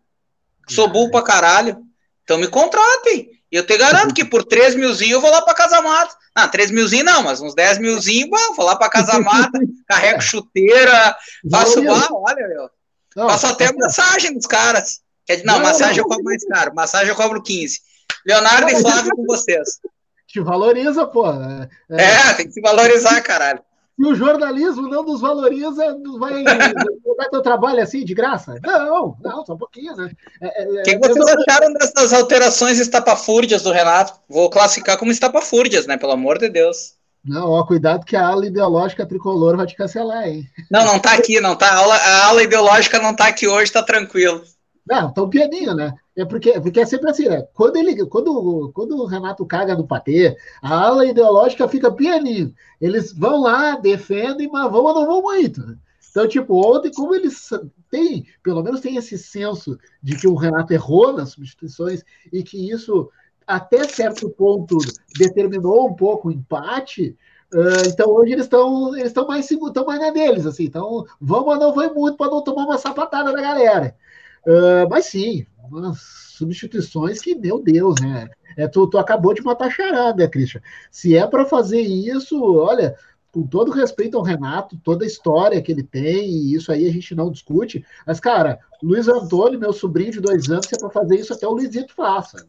Sou 0.68 0.88
burro 0.88 1.10
pra 1.10 1.22
caralho. 1.22 1.78
Então 2.24 2.38
me 2.38 2.48
contratem. 2.48 3.30
E 3.50 3.56
eu 3.56 3.66
te 3.66 3.76
garanto 3.76 4.14
que 4.14 4.24
por 4.24 4.44
3 4.44 4.76
milzinho 4.76 5.14
eu 5.14 5.20
vou 5.20 5.30
lá 5.30 5.42
para 5.42 5.54
Casa 5.54 5.82
Mata. 5.82 6.14
Não, 6.36 6.48
3 6.48 6.70
milzinho 6.70 7.04
não, 7.04 7.22
mas 7.22 7.40
uns 7.40 7.54
10 7.54 7.78
milzinho, 7.78 8.30
vou 8.56 8.64
lá 8.64 8.76
para 8.76 8.88
Casa 8.88 9.18
Mata, 9.18 9.58
carrego 9.88 10.20
chuteira, 10.20 11.16
faço 11.50 11.82
lá, 11.82 12.06
olha, 12.12 12.46
meu. 12.46 12.70
Não, 13.16 13.28
faço 13.28 13.46
até 13.46 13.72
massagem 13.72 14.34
dos 14.34 14.46
caras. 14.46 15.00
Não, 15.44 15.54
não 15.54 15.62
massagem 15.62 15.96
não, 15.96 16.04
eu 16.04 16.08
cobro 16.08 16.24
mais 16.24 16.44
caro, 16.46 16.74
massagem 16.74 17.08
eu 17.08 17.16
cobro 17.16 17.42
15. 17.42 17.80
Leonardo 18.24 18.70
e 18.70 18.80
Flávio 18.80 19.16
com 19.16 19.24
vocês. 19.24 19.80
Te 20.28 20.40
valoriza, 20.40 21.06
pô. 21.06 21.26
É, 21.26 21.68
é... 21.90 22.04
é, 22.04 22.34
tem 22.34 22.46
que 22.46 22.52
se 22.52 22.60
valorizar, 22.60 23.20
caralho. 23.22 23.60
Se 24.00 24.06
o 24.06 24.14
jornalismo 24.14 24.88
não 24.88 25.02
nos 25.02 25.20
valoriza, 25.20 25.94
vai 26.18 26.42
dar 27.18 27.28
teu 27.30 27.42
trabalho 27.42 27.82
assim 27.82 28.02
de 28.02 28.14
graça? 28.14 28.58
Não, 28.62 29.14
não, 29.22 29.44
só 29.44 29.52
um 29.52 29.58
pouquinho, 29.58 29.94
né? 29.94 30.10
O 30.40 30.44
é, 30.46 30.80
é, 30.80 30.82
que, 30.84 30.98
vocês 30.98 31.26
acharam 31.26 31.74
dessas 31.74 32.14
alterações 32.14 32.78
estapafúrdias 32.78 33.62
do 33.62 33.70
Renato? 33.70 34.14
Vou 34.26 34.48
classificar 34.48 34.96
como 34.96 35.10
estapafúrdias, 35.10 35.86
né? 35.86 35.98
Pelo 35.98 36.12
amor 36.12 36.38
de 36.38 36.48
Deus. 36.48 36.94
Não, 37.22 37.50
ó, 37.50 37.62
cuidado 37.66 38.06
que 38.06 38.16
a 38.16 38.26
ala 38.26 38.46
ideológica 38.46 39.04
tricolor 39.04 39.54
vai 39.54 39.66
te 39.66 39.76
cancelar, 39.76 40.26
hein? 40.26 40.48
Não, 40.70 40.86
não 40.86 40.98
tá 40.98 41.12
aqui, 41.12 41.38
não 41.38 41.54
tá. 41.54 41.68
A 41.68 41.76
ala, 41.76 41.94
a 41.94 42.26
ala 42.28 42.42
ideológica 42.42 42.98
não 42.98 43.14
tá 43.14 43.26
aqui 43.26 43.46
hoje, 43.46 43.70
tá 43.70 43.82
tranquilo. 43.82 44.42
Não, 44.88 45.12
tão 45.12 45.28
pianinho, 45.28 45.74
né? 45.74 45.92
É 46.16 46.24
porque, 46.24 46.60
porque 46.60 46.80
é 46.80 46.86
sempre 46.86 47.10
assim, 47.10 47.28
né? 47.28 47.42
Quando, 47.54 47.76
ele, 47.76 48.04
quando, 48.06 48.70
quando 48.74 48.96
o 48.96 49.06
Renato 49.06 49.46
caga 49.46 49.76
no 49.76 49.86
patê, 49.86 50.36
a 50.60 50.74
ala 50.74 51.06
ideológica 51.06 51.68
fica 51.68 51.92
pianinho. 51.92 52.52
Eles 52.80 53.12
vão 53.12 53.42
lá, 53.42 53.76
defendem, 53.76 54.48
mas 54.50 54.70
vão 54.70 54.84
ou 54.84 54.94
não 54.94 55.06
vão 55.06 55.22
muito. 55.22 55.78
Então, 56.10 56.26
tipo, 56.26 56.54
ontem, 56.56 56.90
como 56.92 57.14
eles 57.14 57.50
têm, 57.88 58.26
pelo 58.42 58.62
menos 58.62 58.80
tem 58.80 58.96
esse 58.96 59.16
senso 59.16 59.78
de 60.02 60.16
que 60.16 60.26
o 60.26 60.34
Renato 60.34 60.72
errou 60.72 61.12
nas 61.12 61.30
substituições 61.30 62.02
e 62.32 62.42
que 62.42 62.70
isso, 62.70 63.08
até 63.46 63.84
certo 63.84 64.28
ponto, 64.28 64.76
determinou 65.16 65.88
um 65.88 65.94
pouco 65.94 66.28
o 66.28 66.32
empate, 66.32 67.16
uh, 67.54 67.86
então 67.86 68.10
hoje 68.10 68.32
eles 68.32 68.46
estão 68.46 68.96
eles 68.96 69.08
estão 69.08 69.26
mais, 69.28 69.48
estão 69.48 69.84
mais 69.86 70.00
na 70.00 70.10
deles, 70.10 70.46
assim. 70.46 70.64
Então, 70.64 71.06
vamos 71.20 71.54
ou 71.54 71.60
não 71.60 71.72
vai 71.72 71.88
muito 71.88 72.16
para 72.16 72.30
não 72.30 72.42
tomar 72.42 72.64
uma 72.64 72.78
sapatada 72.78 73.32
da 73.32 73.40
galera. 73.40 73.96
Uh, 74.44 74.88
mas 74.90 75.06
sim, 75.06 75.46
umas 75.70 76.00
substituições 76.00 77.20
que, 77.20 77.34
meu 77.34 77.62
Deus, 77.62 78.00
né? 78.00 78.28
É, 78.56 78.66
tu, 78.66 78.86
tu 78.86 78.98
acabou 78.98 79.32
de 79.32 79.42
matar 79.42 79.70
charada, 79.70 80.28
Christian. 80.28 80.60
Se 80.90 81.16
é 81.16 81.26
para 81.26 81.46
fazer 81.46 81.80
isso, 81.80 82.42
olha, 82.42 82.96
com 83.32 83.46
todo 83.46 83.70
respeito 83.70 84.16
ao 84.16 84.24
Renato, 84.24 84.78
toda 84.82 85.04
a 85.04 85.06
história 85.06 85.62
que 85.62 85.70
ele 85.70 85.82
tem, 85.82 86.28
e 86.28 86.54
isso 86.54 86.72
aí 86.72 86.88
a 86.88 86.92
gente 86.92 87.14
não 87.14 87.30
discute, 87.30 87.84
mas, 88.06 88.18
cara, 88.18 88.58
Luiz 88.82 89.08
Antônio, 89.08 89.58
meu 89.58 89.72
sobrinho 89.72 90.12
de 90.12 90.20
dois 90.20 90.50
anos, 90.50 90.66
se 90.66 90.74
é 90.74 90.78
para 90.78 90.90
fazer 90.90 91.16
isso, 91.16 91.32
até 91.32 91.46
o 91.46 91.52
Luizito 91.52 91.94
faça. 91.94 92.46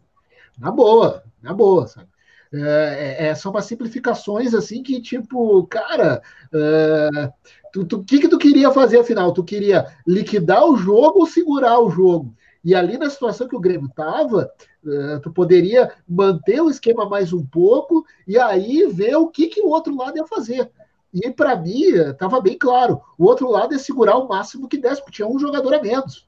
Na 0.58 0.72
boa, 0.72 1.24
na 1.42 1.54
boa, 1.54 1.88
sabe? 1.88 2.08
É, 2.54 3.18
é, 3.20 3.28
é 3.28 3.36
são 3.36 3.52
umas 3.52 3.66
simplificações 3.66 4.54
assim 4.54 4.84
que, 4.84 5.02
tipo, 5.02 5.66
cara, 5.68 6.22
é, 6.54 7.32
tu, 7.72 7.86
tu, 7.86 8.04
que, 8.04 8.20
que 8.20 8.28
tu 8.28 8.38
queria 8.38 8.72
fazer 8.72 9.00
afinal? 9.00 9.32
Tu 9.32 9.44
queria 9.44 9.88
liquidar 10.06 10.66
o 10.66 10.76
jogo 10.76 11.20
ou 11.20 11.26
segurar 11.26 11.80
o 11.80 11.90
jogo? 11.90 12.36
E 12.64 12.76
ali 12.76 12.98
na 12.98 13.10
situação 13.10 13.48
que 13.48 13.56
o 13.56 13.60
Grêmio 13.60 13.88
estava, 13.88 14.52
uh, 14.84 15.20
tu 15.22 15.32
poderia 15.32 15.92
manter 16.08 16.62
o 16.62 16.70
esquema 16.70 17.10
mais 17.10 17.34
um 17.34 17.46
pouco 17.46 18.06
e 18.28 18.38
aí 18.38 18.88
ver 18.88 19.16
o 19.16 19.28
que, 19.28 19.48
que 19.48 19.62
o 19.62 19.70
outro 19.70 19.96
lado 19.96 20.18
ia 20.18 20.28
fazer. 20.28 20.72
E 21.14 21.30
para 21.30 21.56
mim, 21.56 21.84
estava 21.88 22.40
bem 22.40 22.58
claro: 22.58 23.02
o 23.18 23.26
outro 23.26 23.50
lado 23.50 23.74
é 23.74 23.78
segurar 23.78 24.18
o 24.18 24.28
máximo 24.28 24.68
que 24.68 24.78
desse, 24.78 25.02
porque 25.02 25.18
tinha 25.18 25.28
um 25.28 25.40
jogador 25.40 25.74
a 25.74 25.82
menos. 25.82 26.28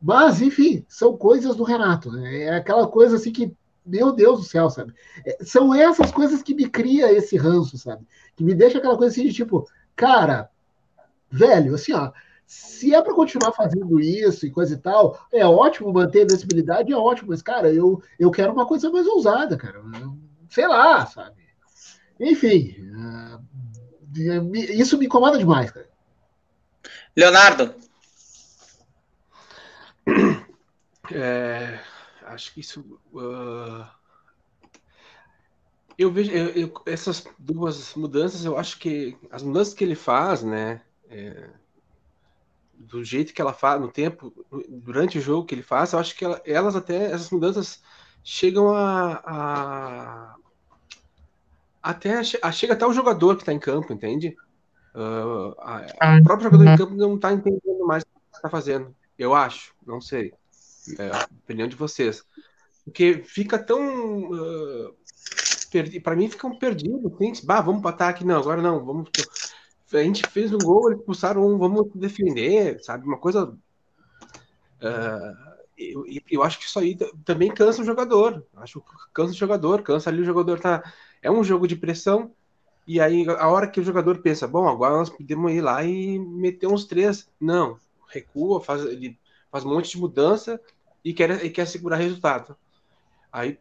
Mas, 0.00 0.42
enfim, 0.42 0.84
são 0.86 1.16
coisas 1.16 1.56
do 1.56 1.64
Renato. 1.64 2.12
Né? 2.12 2.42
É 2.42 2.56
aquela 2.56 2.86
coisa 2.86 3.16
assim 3.16 3.32
que, 3.32 3.50
meu 3.86 4.12
Deus 4.12 4.40
do 4.40 4.44
céu, 4.44 4.68
sabe? 4.68 4.92
É, 5.24 5.38
são 5.42 5.74
essas 5.74 6.10
coisas 6.10 6.42
que 6.42 6.54
me 6.54 6.68
cria 6.68 7.10
esse 7.10 7.38
ranço, 7.38 7.78
sabe? 7.78 8.06
Que 8.36 8.44
me 8.44 8.54
deixa 8.54 8.78
aquela 8.78 8.98
coisa 8.98 9.12
assim 9.12 9.26
de 9.26 9.32
tipo, 9.32 9.66
cara, 9.96 10.50
velho, 11.30 11.74
assim, 11.74 11.94
ó, 11.94 12.12
se 12.46 12.94
é 12.94 13.00
para 13.00 13.14
continuar 13.14 13.52
fazendo 13.52 13.98
isso 14.00 14.46
e 14.46 14.50
coisa 14.50 14.74
e 14.74 14.78
tal, 14.78 15.18
é 15.32 15.46
ótimo 15.46 15.92
manter 15.92 16.22
a 16.22 16.32
visibilidade, 16.32 16.92
é 16.92 16.96
ótimo, 16.96 17.30
mas, 17.30 17.42
cara, 17.42 17.72
eu, 17.72 18.02
eu 18.18 18.30
quero 18.30 18.52
uma 18.52 18.66
coisa 18.66 18.90
mais 18.90 19.06
ousada, 19.06 19.56
cara. 19.56 19.82
Sei 20.50 20.66
lá, 20.66 21.06
sabe? 21.06 21.42
Enfim, 22.20 22.76
uh, 22.94 23.44
isso 24.70 24.98
me 24.98 25.06
incomoda 25.06 25.38
demais, 25.38 25.70
cara. 25.70 25.88
Leonardo. 27.16 27.74
É, 31.12 31.78
acho 32.24 32.52
que 32.54 32.60
isso. 32.60 32.80
Uh, 33.12 33.84
eu 35.98 36.10
vejo 36.10 36.30
eu, 36.32 36.48
eu, 36.50 36.82
essas 36.86 37.24
duas 37.38 37.94
mudanças, 37.94 38.44
eu 38.44 38.58
acho 38.58 38.78
que 38.78 39.16
as 39.30 39.42
mudanças 39.42 39.74
que 39.74 39.84
ele 39.84 39.94
faz, 39.94 40.42
né? 40.42 40.82
É, 41.08 41.50
do 42.78 43.04
jeito 43.04 43.32
que 43.32 43.40
ela 43.40 43.52
faz, 43.52 43.80
no 43.80 43.90
tempo, 43.90 44.32
durante 44.68 45.18
o 45.18 45.20
jogo 45.20 45.46
que 45.46 45.54
ele 45.54 45.62
faz, 45.62 45.92
eu 45.92 45.98
acho 45.98 46.14
que 46.16 46.24
ela, 46.24 46.40
elas 46.44 46.76
até, 46.76 47.06
essas 47.06 47.30
mudanças 47.30 47.82
chegam 48.22 48.74
a. 48.74 49.22
a 49.24 50.36
até 51.82 52.20
a, 52.42 52.52
chega 52.52 52.72
até 52.72 52.86
o 52.86 52.92
jogador 52.92 53.36
que 53.36 53.42
está 53.42 53.52
em 53.52 53.58
campo, 53.58 53.92
entende? 53.92 54.34
Uh, 54.94 55.54
a, 55.58 55.86
a, 56.00 56.18
o 56.18 56.22
próprio 56.22 56.50
jogador 56.50 56.66
em 56.66 56.76
campo 56.78 56.94
não 56.94 57.16
está 57.16 57.32
entendendo 57.32 57.86
mais 57.86 58.02
o 58.04 58.06
que 58.06 58.36
está 58.36 58.48
fazendo. 58.48 58.94
Eu 59.18 59.34
acho, 59.34 59.74
não 59.86 60.00
sei. 60.00 60.32
É 60.98 61.08
a 61.08 61.28
opinião 61.42 61.68
de 61.68 61.76
vocês. 61.76 62.24
Porque 62.84 63.22
fica 63.24 63.58
tão. 63.58 64.30
Uh, 64.30 64.94
para 66.02 66.14
mim, 66.14 66.28
ficam 66.28 66.56
perdidos. 66.58 67.12
Assim, 67.12 67.32
bah, 67.44 67.60
vamos 67.60 67.82
para 67.82 67.90
ataque. 67.90 68.24
Não, 68.24 68.38
agora 68.38 68.62
não. 68.62 68.84
Vamos 68.84 69.10
a 69.96 70.02
gente 70.02 70.26
fez 70.28 70.52
um 70.52 70.58
gol, 70.58 70.88
eles 70.88 71.00
expulsaram 71.00 71.46
um, 71.46 71.58
vamos 71.58 71.90
defender, 71.94 72.82
sabe? 72.82 73.06
Uma 73.06 73.18
coisa. 73.18 73.56
Uh, 74.80 75.54
eu, 75.76 76.04
eu 76.30 76.42
acho 76.42 76.58
que 76.58 76.66
isso 76.66 76.78
aí 76.78 76.96
também 77.24 77.52
cansa 77.52 77.82
o 77.82 77.84
jogador. 77.84 78.46
Acho 78.56 78.80
que 78.80 78.86
cansa 79.12 79.32
o 79.32 79.36
jogador, 79.36 79.82
cansa 79.82 80.10
ali 80.10 80.22
o 80.22 80.24
jogador 80.24 80.60
tá. 80.60 80.82
É 81.22 81.30
um 81.30 81.44
jogo 81.44 81.66
de 81.66 81.76
pressão. 81.76 82.32
E 82.86 83.00
aí, 83.00 83.26
a 83.28 83.48
hora 83.48 83.66
que 83.66 83.80
o 83.80 83.84
jogador 83.84 84.18
pensa, 84.18 84.46
bom, 84.46 84.68
agora 84.68 84.96
nós 84.96 85.08
podemos 85.08 85.50
ir 85.52 85.62
lá 85.62 85.82
e 85.82 86.18
meter 86.18 86.66
uns 86.66 86.84
três. 86.84 87.28
Não, 87.40 87.78
recua, 88.08 88.60
faz, 88.60 88.84
ele 88.84 89.18
faz 89.50 89.64
um 89.64 89.70
monte 89.70 89.90
de 89.90 89.98
mudança 89.98 90.60
e 91.02 91.14
quer, 91.14 91.44
e 91.44 91.50
quer 91.50 91.66
segurar 91.66 91.96
resultado. 91.96 92.56
Aí, 93.32 93.58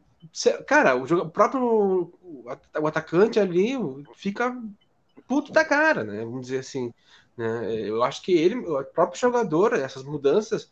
cara, 0.68 0.96
o, 0.96 1.04
o 1.04 1.30
próprio 1.30 2.12
o 2.24 2.88
atacante 2.88 3.40
ali 3.40 3.74
fica 4.16 4.56
puto 5.28 5.52
da 5.52 5.66
cara, 5.66 6.04
né? 6.04 6.24
Vamos 6.24 6.42
dizer 6.42 6.60
assim. 6.60 6.94
Né? 7.38 7.82
Eu 7.82 8.04
acho 8.04 8.22
que 8.22 8.32
ele, 8.32 8.56
o 8.56 8.84
próprio 8.84 9.20
jogador, 9.20 9.74
essas 9.74 10.04
mudanças, 10.04 10.72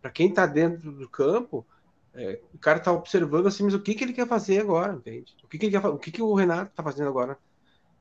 para 0.00 0.10
quem 0.10 0.28
está 0.28 0.46
dentro 0.46 0.92
do 0.92 1.08
campo, 1.08 1.66
é, 2.14 2.40
o 2.52 2.58
cara 2.58 2.78
está 2.78 2.92
observando 2.92 3.46
assim, 3.46 3.62
mas 3.62 3.74
o 3.74 3.80
que, 3.80 3.94
que 3.94 4.02
ele 4.02 4.12
quer 4.12 4.26
fazer 4.26 4.60
agora, 4.60 4.94
entende? 4.94 5.36
O 5.44 5.48
que, 5.48 5.58
que, 5.58 5.70
quer, 5.70 5.86
o, 5.86 5.98
que, 5.98 6.10
que 6.10 6.22
o 6.22 6.34
Renato 6.34 6.70
está 6.70 6.82
fazendo 6.82 7.08
agora? 7.08 7.38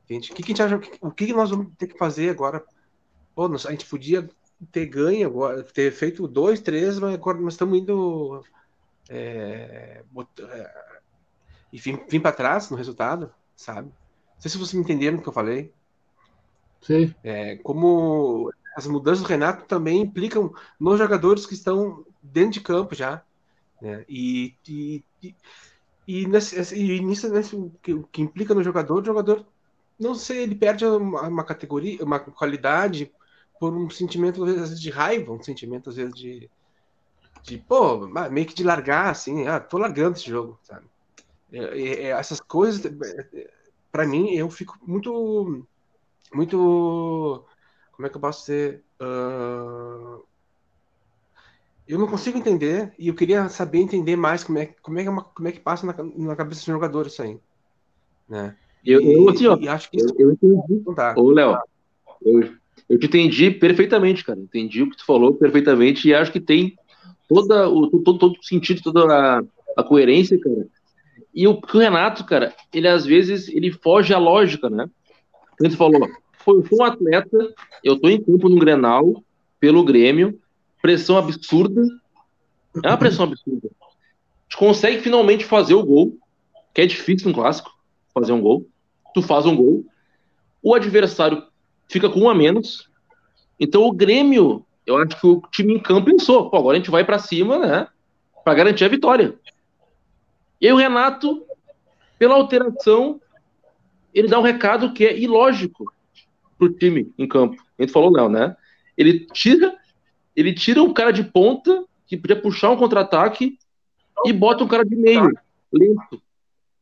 Entende? 0.06 0.32
O 0.32 0.36
que, 0.36 0.42
que, 0.42 0.56
gente 0.56 0.98
o 1.02 1.12
que, 1.12 1.28
que 1.28 1.34
nós 1.34 1.52
vamos 1.52 1.68
ter 1.78 1.88
que 1.88 1.98
fazer 1.98 2.30
agora? 2.30 2.64
Pô, 3.36 3.48
nós, 3.48 3.66
a 3.66 3.72
gente 3.72 3.86
podia 3.86 4.28
ter 4.72 4.88
ganho 4.88 5.28
agora, 5.28 5.64
ter 5.64 5.92
feito 5.92 6.28
dois, 6.28 6.60
três, 6.60 7.00
mas 7.00 7.14
agora 7.14 7.40
nós 7.40 7.54
estamos 7.54 7.78
indo 7.78 8.44
é, 9.10 10.04
é, 10.40 10.74
e 11.72 11.80
vim, 11.80 12.00
vim 12.10 12.20
para 12.20 12.36
trás 12.36 12.70
no 12.70 12.78
resultado, 12.78 13.32
sabe? 13.56 13.88
Não 13.88 14.42
sei 14.42 14.52
se 14.52 14.58
vocês 14.58 14.82
entenderam 14.82 15.18
o 15.18 15.22
que 15.22 15.30
eu 15.30 15.34
falei. 15.34 15.74
Sim. 16.82 17.14
É, 17.24 17.58
como 17.58 18.52
as 18.76 18.88
mudanças 18.88 19.22
do 19.22 19.28
Renato 19.28 19.66
também 19.66 20.02
implicam 20.02 20.54
nos 20.80 20.98
jogadores 20.98 21.46
que 21.46 21.54
estão 21.54 22.06
dentro 22.22 22.52
de 22.52 22.62
campo 22.62 22.96
já. 22.96 23.24
Né? 23.82 24.06
E, 24.08 24.56
e, 24.68 25.04
e, 25.22 25.36
e, 26.08 26.28
nesse, 26.28 26.76
e 26.76 27.00
nisso, 27.02 27.30
nesse, 27.30 27.72
que, 27.82 28.02
que 28.12 28.22
implica 28.22 28.54
no 28.54 28.64
jogador, 28.64 29.02
o 29.02 29.06
jogador, 29.06 29.46
não 30.00 30.16
sei, 30.16 30.44
ele 30.44 30.56
perde 30.56 30.86
uma, 30.86 31.28
uma 31.28 31.44
categoria, 31.44 32.04
uma 32.04 32.20
qualidade 32.20 33.12
por 33.60 33.74
um 33.74 33.90
sentimento, 33.90 34.44
às 34.44 34.56
vezes, 34.56 34.80
de 34.80 34.90
raiva, 34.90 35.34
um 35.34 35.44
sentimento, 35.44 35.90
às 35.90 35.98
vezes, 35.98 36.16
de, 36.16 36.50
de 37.44 37.58
pô, 37.58 38.08
meio 38.08 38.48
que 38.48 38.54
de 38.54 38.64
largar, 38.64 39.10
assim, 39.10 39.48
ah, 39.48 39.60
tô 39.60 39.78
largando 39.78 40.16
esse 40.16 40.30
jogo, 40.30 40.58
sabe? 40.64 40.86
É, 41.52 41.82
é, 41.82 42.04
essas 42.12 42.40
coisas, 42.40 42.86
é, 42.86 43.52
para 43.92 44.08
mim, 44.08 44.32
eu 44.32 44.50
fico 44.50 44.78
muito 44.82 45.66
muito. 46.34 47.46
Como 47.92 48.06
é 48.06 48.10
que 48.10 48.16
eu 48.16 48.22
posso 48.22 48.46
ser? 48.46 48.84
Uh, 49.02 50.24
eu 51.88 51.98
não 51.98 52.08
consigo 52.08 52.38
entender 52.38 52.94
e 53.00 53.08
eu 53.08 53.16
queria 53.16 53.50
saber 53.50 53.80
entender 53.80 54.16
mais 54.16 54.44
como 54.44 54.60
é, 54.60 54.68
como 54.82 55.00
é, 55.00 55.04
que, 55.04 55.10
é 55.10 55.14
como 55.14 55.48
é 55.48 55.52
que 55.52 55.60
passa 55.60 55.88
na, 55.88 55.96
na 56.28 56.36
cabeça 56.36 56.62
do 56.62 56.74
jogador 56.74 57.08
isso 57.08 57.22
aí. 57.22 57.40
Né? 58.30 58.56
Eu, 58.86 59.02
e, 59.02 59.14
eu, 59.14 59.30
assim, 59.30 59.48
ó, 59.48 59.58
acho 59.70 59.90
que 59.90 59.98
isso 59.98 60.14
eu, 60.18 60.30
eu 60.30 60.32
entendi. 60.34 60.84
Tá. 60.96 61.16
Ô, 61.18 61.32
Léo, 61.32 61.58
eu, 62.24 62.54
eu 62.88 63.00
te 63.00 63.08
entendi 63.08 63.50
perfeitamente, 63.52 64.24
cara. 64.24 64.40
Entendi 64.40 64.84
o 64.84 64.90
que 64.90 64.98
tu 64.98 65.06
falou 65.06 65.34
perfeitamente 65.34 66.08
e 66.08 66.14
acho 66.14 66.32
que 66.32 66.40
tem 66.40 66.78
toda 67.28 67.68
o, 67.68 67.90
todo, 67.90 68.20
todo 68.20 68.38
o 68.40 68.44
sentido, 68.44 68.82
toda 68.82 69.06
a, 69.12 69.44
a 69.76 69.84
coerência, 69.84 70.40
cara. 70.40 70.68
E 71.34 71.48
o, 71.48 71.60
o 71.60 71.78
Renato, 71.78 72.24
cara, 72.26 72.54
ele 72.74 72.88
às 72.88 73.06
vezes 73.06 73.48
ele 73.48 73.72
foge 73.72 74.14
à 74.14 74.18
lógica, 74.18 74.70
né? 74.70 74.90
Ele 75.60 75.76
falou, 75.76 76.08
foi, 76.34 76.64
foi 76.64 76.80
um 76.80 76.84
atleta, 76.84 77.54
eu 77.84 77.96
estou 77.96 78.10
em 78.10 78.22
campo 78.22 78.48
no 78.48 78.60
Grenal, 78.60 79.24
pelo 79.60 79.84
Grêmio, 79.84 80.40
pressão 80.82 81.18
absurda, 81.18 81.82
é 82.84 82.88
uma 82.88 82.98
pressão 82.98 83.26
absurda. 83.26 83.70
A 83.82 83.86
gente 84.44 84.58
consegue 84.58 85.02
finalmente 85.02 85.46
fazer 85.46 85.74
o 85.74 85.84
gol, 85.84 86.18
que 86.74 86.82
é 86.82 86.86
difícil 86.86 87.28
no 87.28 87.36
clássico, 87.36 87.72
fazer 88.14 88.32
um 88.32 88.42
gol. 88.42 88.66
Tu 89.14 89.22
faz 89.22 89.46
um 89.46 89.56
gol, 89.56 89.86
o 90.62 90.74
adversário 90.74 91.44
fica 91.88 92.10
com 92.10 92.22
um 92.22 92.30
a 92.30 92.36
menos. 92.36 92.90
Então 93.60 93.84
o 93.84 93.92
Grêmio, 93.92 94.66
eu 94.86 94.98
acho 94.98 95.20
que 95.20 95.28
o 95.28 95.42
time 95.52 95.74
em 95.74 95.80
campo 95.80 96.10
pensou, 96.12 96.50
pô, 96.50 96.58
agora 96.58 96.78
a 96.78 96.80
gente 96.80 96.92
vai 96.92 97.04
para 97.04 97.20
cima, 97.20 97.60
né, 97.60 97.88
para 98.44 98.54
garantir 98.54 98.86
a 98.86 98.90
vitória. 98.90 99.38
E 100.62 100.68
aí 100.68 100.74
o 100.74 100.78
Renato, 100.78 101.44
pela 102.18 102.36
alteração, 102.36 103.20
ele 104.14 104.28
dá 104.28 104.40
um 104.40 104.44
recado 104.44 104.94
que 104.94 105.06
é 105.06 105.18
ilógico 105.18 105.92
pro 106.58 106.72
time 106.72 107.12
em 107.18 107.28
campo. 107.28 107.62
A 107.78 107.82
gente 107.82 107.94
falou, 107.94 108.12
Léo, 108.12 108.30
né? 108.30 108.56
Ele 108.98 109.26
tira, 109.32 109.76
ele 110.36 110.54
tira 110.54 110.84
um 110.84 110.94
cara 110.94 111.12
de 111.12 111.24
ponta 111.24 111.86
que 112.06 112.18
podia 112.18 112.36
puxar 112.36 112.72
um 112.72 112.78
contra-ataque 112.78 113.58
e 114.26 114.34
bota 114.34 114.64
um 114.64 114.68
cara 114.68 114.84
de 114.84 114.96
meio, 114.96 115.32
lento. 115.72 116.22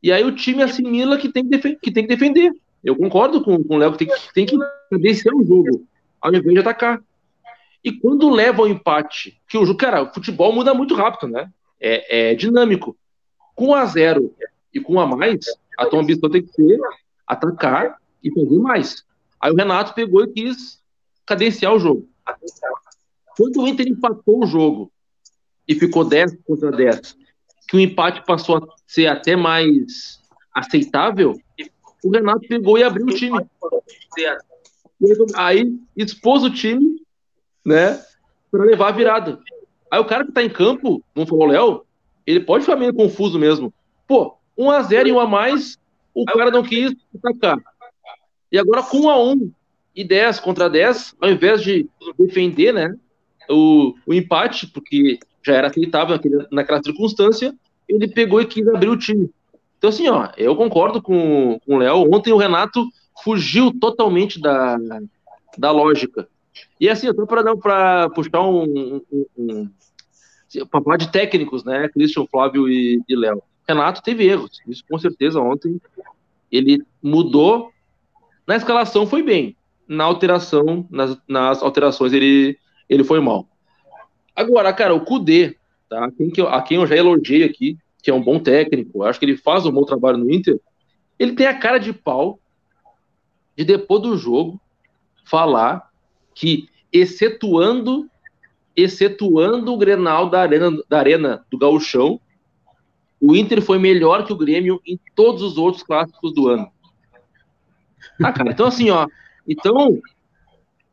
E 0.02 0.10
aí 0.10 0.24
o 0.24 0.34
time 0.34 0.62
assimila 0.62 1.18
que 1.18 1.28
tem 1.28 1.48
que, 1.48 1.58
que, 1.58 1.90
tem 1.90 2.06
que 2.06 2.16
defender. 2.16 2.52
Eu 2.82 2.96
concordo 2.96 3.42
com, 3.42 3.62
com 3.62 3.74
o 3.74 3.78
Léo 3.78 3.92
que 3.92 3.98
tem, 3.98 4.08
que 4.08 4.32
tem 4.32 4.46
que 4.46 4.98
descer 4.98 5.32
o 5.34 5.44
jogo, 5.44 5.86
ao 6.20 6.32
invés 6.32 6.54
de 6.54 6.60
atacar. 6.60 7.00
E 7.84 7.92
quando 7.92 8.30
leva 8.30 8.62
ao 8.62 8.68
empate, 8.68 9.40
que 9.48 9.56
o 9.56 9.64
jogo, 9.64 9.78
cara, 9.78 10.02
o 10.02 10.12
futebol 10.12 10.52
muda 10.52 10.74
muito 10.74 10.94
rápido, 10.94 11.30
né? 11.30 11.50
É, 11.80 12.30
é 12.30 12.34
dinâmico. 12.34 12.96
Com 13.54 13.74
a 13.74 13.84
zero 13.86 14.34
e 14.72 14.80
com 14.80 15.00
a 15.00 15.06
mais, 15.06 15.46
a 15.76 15.86
tua 15.86 16.00
ambição 16.00 16.30
tem 16.30 16.42
que 16.42 16.52
ser 16.52 16.78
atacar 17.28 18.00
e 18.24 18.32
fazer 18.32 18.58
mais. 18.58 19.04
Aí 19.40 19.52
o 19.52 19.54
Renato 19.54 19.94
pegou 19.94 20.24
e 20.24 20.32
quis 20.32 20.82
cadenciar 21.26 21.74
o 21.74 21.78
jogo. 21.78 22.08
Quando 23.36 23.62
o 23.62 23.68
Inter 23.68 23.86
empatou 23.86 24.42
o 24.42 24.46
jogo 24.46 24.90
e 25.66 25.74
ficou 25.74 26.04
10 26.04 26.38
contra 26.44 26.72
10, 26.72 27.16
que 27.68 27.76
o 27.76 27.80
empate 27.80 28.24
passou 28.24 28.56
a 28.56 28.66
ser 28.86 29.06
até 29.06 29.36
mais 29.36 30.20
aceitável, 30.52 31.38
o 32.02 32.10
Renato 32.10 32.48
pegou 32.48 32.78
e 32.78 32.82
abriu 32.82 33.06
o 33.06 33.14
time. 33.14 33.38
Aí 35.36 35.78
expôs 35.96 36.42
o 36.42 36.50
time, 36.50 37.00
né, 37.64 38.02
para 38.50 38.64
levar 38.64 38.88
a 38.88 38.92
virada. 38.92 39.38
Aí 39.90 40.00
o 40.00 40.04
cara 40.04 40.24
que 40.24 40.32
tá 40.32 40.42
em 40.42 40.50
campo, 40.50 41.04
não 41.14 41.26
falou 41.26 41.46
Léo, 41.46 41.84
ele 42.26 42.40
pode 42.40 42.64
ficar 42.64 42.76
meio 42.76 42.92
confuso 42.92 43.38
mesmo. 43.38 43.72
Pô, 44.06 44.36
1 44.56 44.70
a 44.70 44.82
0 44.82 45.08
e 45.08 45.12
1 45.12 45.20
a 45.20 45.26
mais, 45.26 45.78
o 46.22 46.24
cara 46.24 46.50
não 46.50 46.62
quis 46.62 46.94
atacar. 47.16 47.58
E 48.50 48.58
agora 48.58 48.82
com 48.82 49.00
1 49.00 49.10
a 49.10 49.22
1 49.22 49.52
e 49.94 50.04
10 50.04 50.40
contra 50.40 50.70
10, 50.70 51.16
ao 51.20 51.30
invés 51.30 51.62
de 51.62 51.88
defender, 52.18 52.72
né, 52.72 52.94
o, 53.48 53.94
o 54.06 54.14
empate, 54.14 54.66
porque 54.66 55.18
já 55.42 55.54
era 55.54 55.68
aceitável 55.68 56.16
naquele, 56.16 56.46
naquela 56.50 56.82
circunstância, 56.82 57.54
ele 57.88 58.08
pegou 58.08 58.40
e 58.40 58.46
quis 58.46 58.66
abrir 58.68 58.88
o 58.88 58.96
time. 58.96 59.30
Então, 59.78 59.90
assim, 59.90 60.08
ó, 60.08 60.28
eu 60.36 60.56
concordo 60.56 61.00
com, 61.00 61.58
com 61.64 61.76
o 61.76 61.78
Léo. 61.78 62.12
Ontem 62.12 62.32
o 62.32 62.36
Renato 62.36 62.84
fugiu 63.22 63.72
totalmente 63.72 64.40
da, 64.40 64.76
da 65.56 65.70
lógica. 65.70 66.28
E 66.80 66.88
assim, 66.88 67.08
até 67.08 67.24
para 67.24 68.10
puxar 68.10 68.42
um, 68.42 69.00
um, 69.10 69.28
um, 69.36 69.70
para 70.70 70.82
falar 70.82 70.96
de 70.96 71.10
técnicos, 71.10 71.64
né? 71.64 71.88
Christian, 71.88 72.26
Flávio 72.26 72.68
e, 72.68 73.00
e 73.08 73.16
Léo. 73.16 73.42
Renato 73.68 74.02
teve 74.02 74.26
erros, 74.26 74.60
isso 74.66 74.82
com 74.88 74.98
certeza 74.98 75.40
ontem. 75.40 75.80
Ele 76.50 76.82
mudou. 77.02 77.70
Na 78.46 78.56
escalação 78.56 79.06
foi 79.06 79.22
bem, 79.22 79.54
na 79.86 80.04
alteração, 80.04 80.86
nas, 80.90 81.18
nas 81.28 81.62
alterações 81.62 82.12
ele, 82.12 82.58
ele 82.88 83.04
foi 83.04 83.20
mal. 83.20 83.46
Agora, 84.34 84.72
cara, 84.72 84.94
o 84.94 85.04
Kudê, 85.04 85.56
tá? 85.88 86.10
Quem 86.16 86.30
que 86.30 86.40
eu, 86.40 86.48
a 86.48 86.62
quem 86.62 86.78
eu 86.78 86.86
já 86.86 86.96
elogiei 86.96 87.44
aqui, 87.44 87.76
que 88.02 88.10
é 88.10 88.14
um 88.14 88.22
bom 88.22 88.38
técnico, 88.38 89.02
acho 89.02 89.18
que 89.18 89.26
ele 89.26 89.36
faz 89.36 89.66
um 89.66 89.72
bom 89.72 89.84
trabalho 89.84 90.16
no 90.16 90.30
Inter, 90.32 90.58
ele 91.18 91.32
tem 91.32 91.46
a 91.46 91.58
cara 91.58 91.78
de 91.78 91.92
pau 91.92 92.38
de 93.56 93.64
depois 93.64 94.00
do 94.00 94.16
jogo 94.16 94.58
falar 95.24 95.90
que, 96.34 96.68
excetuando 96.92 98.08
excetuando 98.74 99.74
o 99.74 99.76
Grenal 99.76 100.30
da 100.30 100.40
Arena, 100.40 100.70
da 100.88 100.98
arena 101.00 101.44
do 101.50 101.58
Gauchão, 101.58 102.20
o 103.20 103.34
Inter 103.34 103.60
foi 103.60 103.78
melhor 103.78 104.24
que 104.24 104.32
o 104.32 104.36
Grêmio 104.36 104.80
em 104.86 104.98
todos 105.14 105.42
os 105.42 105.58
outros 105.58 105.82
clássicos 105.82 106.32
do 106.32 106.48
ano. 106.48 106.70
Ah, 108.22 108.32
cara, 108.32 108.50
então 108.50 108.66
assim, 108.66 108.90
ó. 108.90 109.06
Então, 109.46 110.00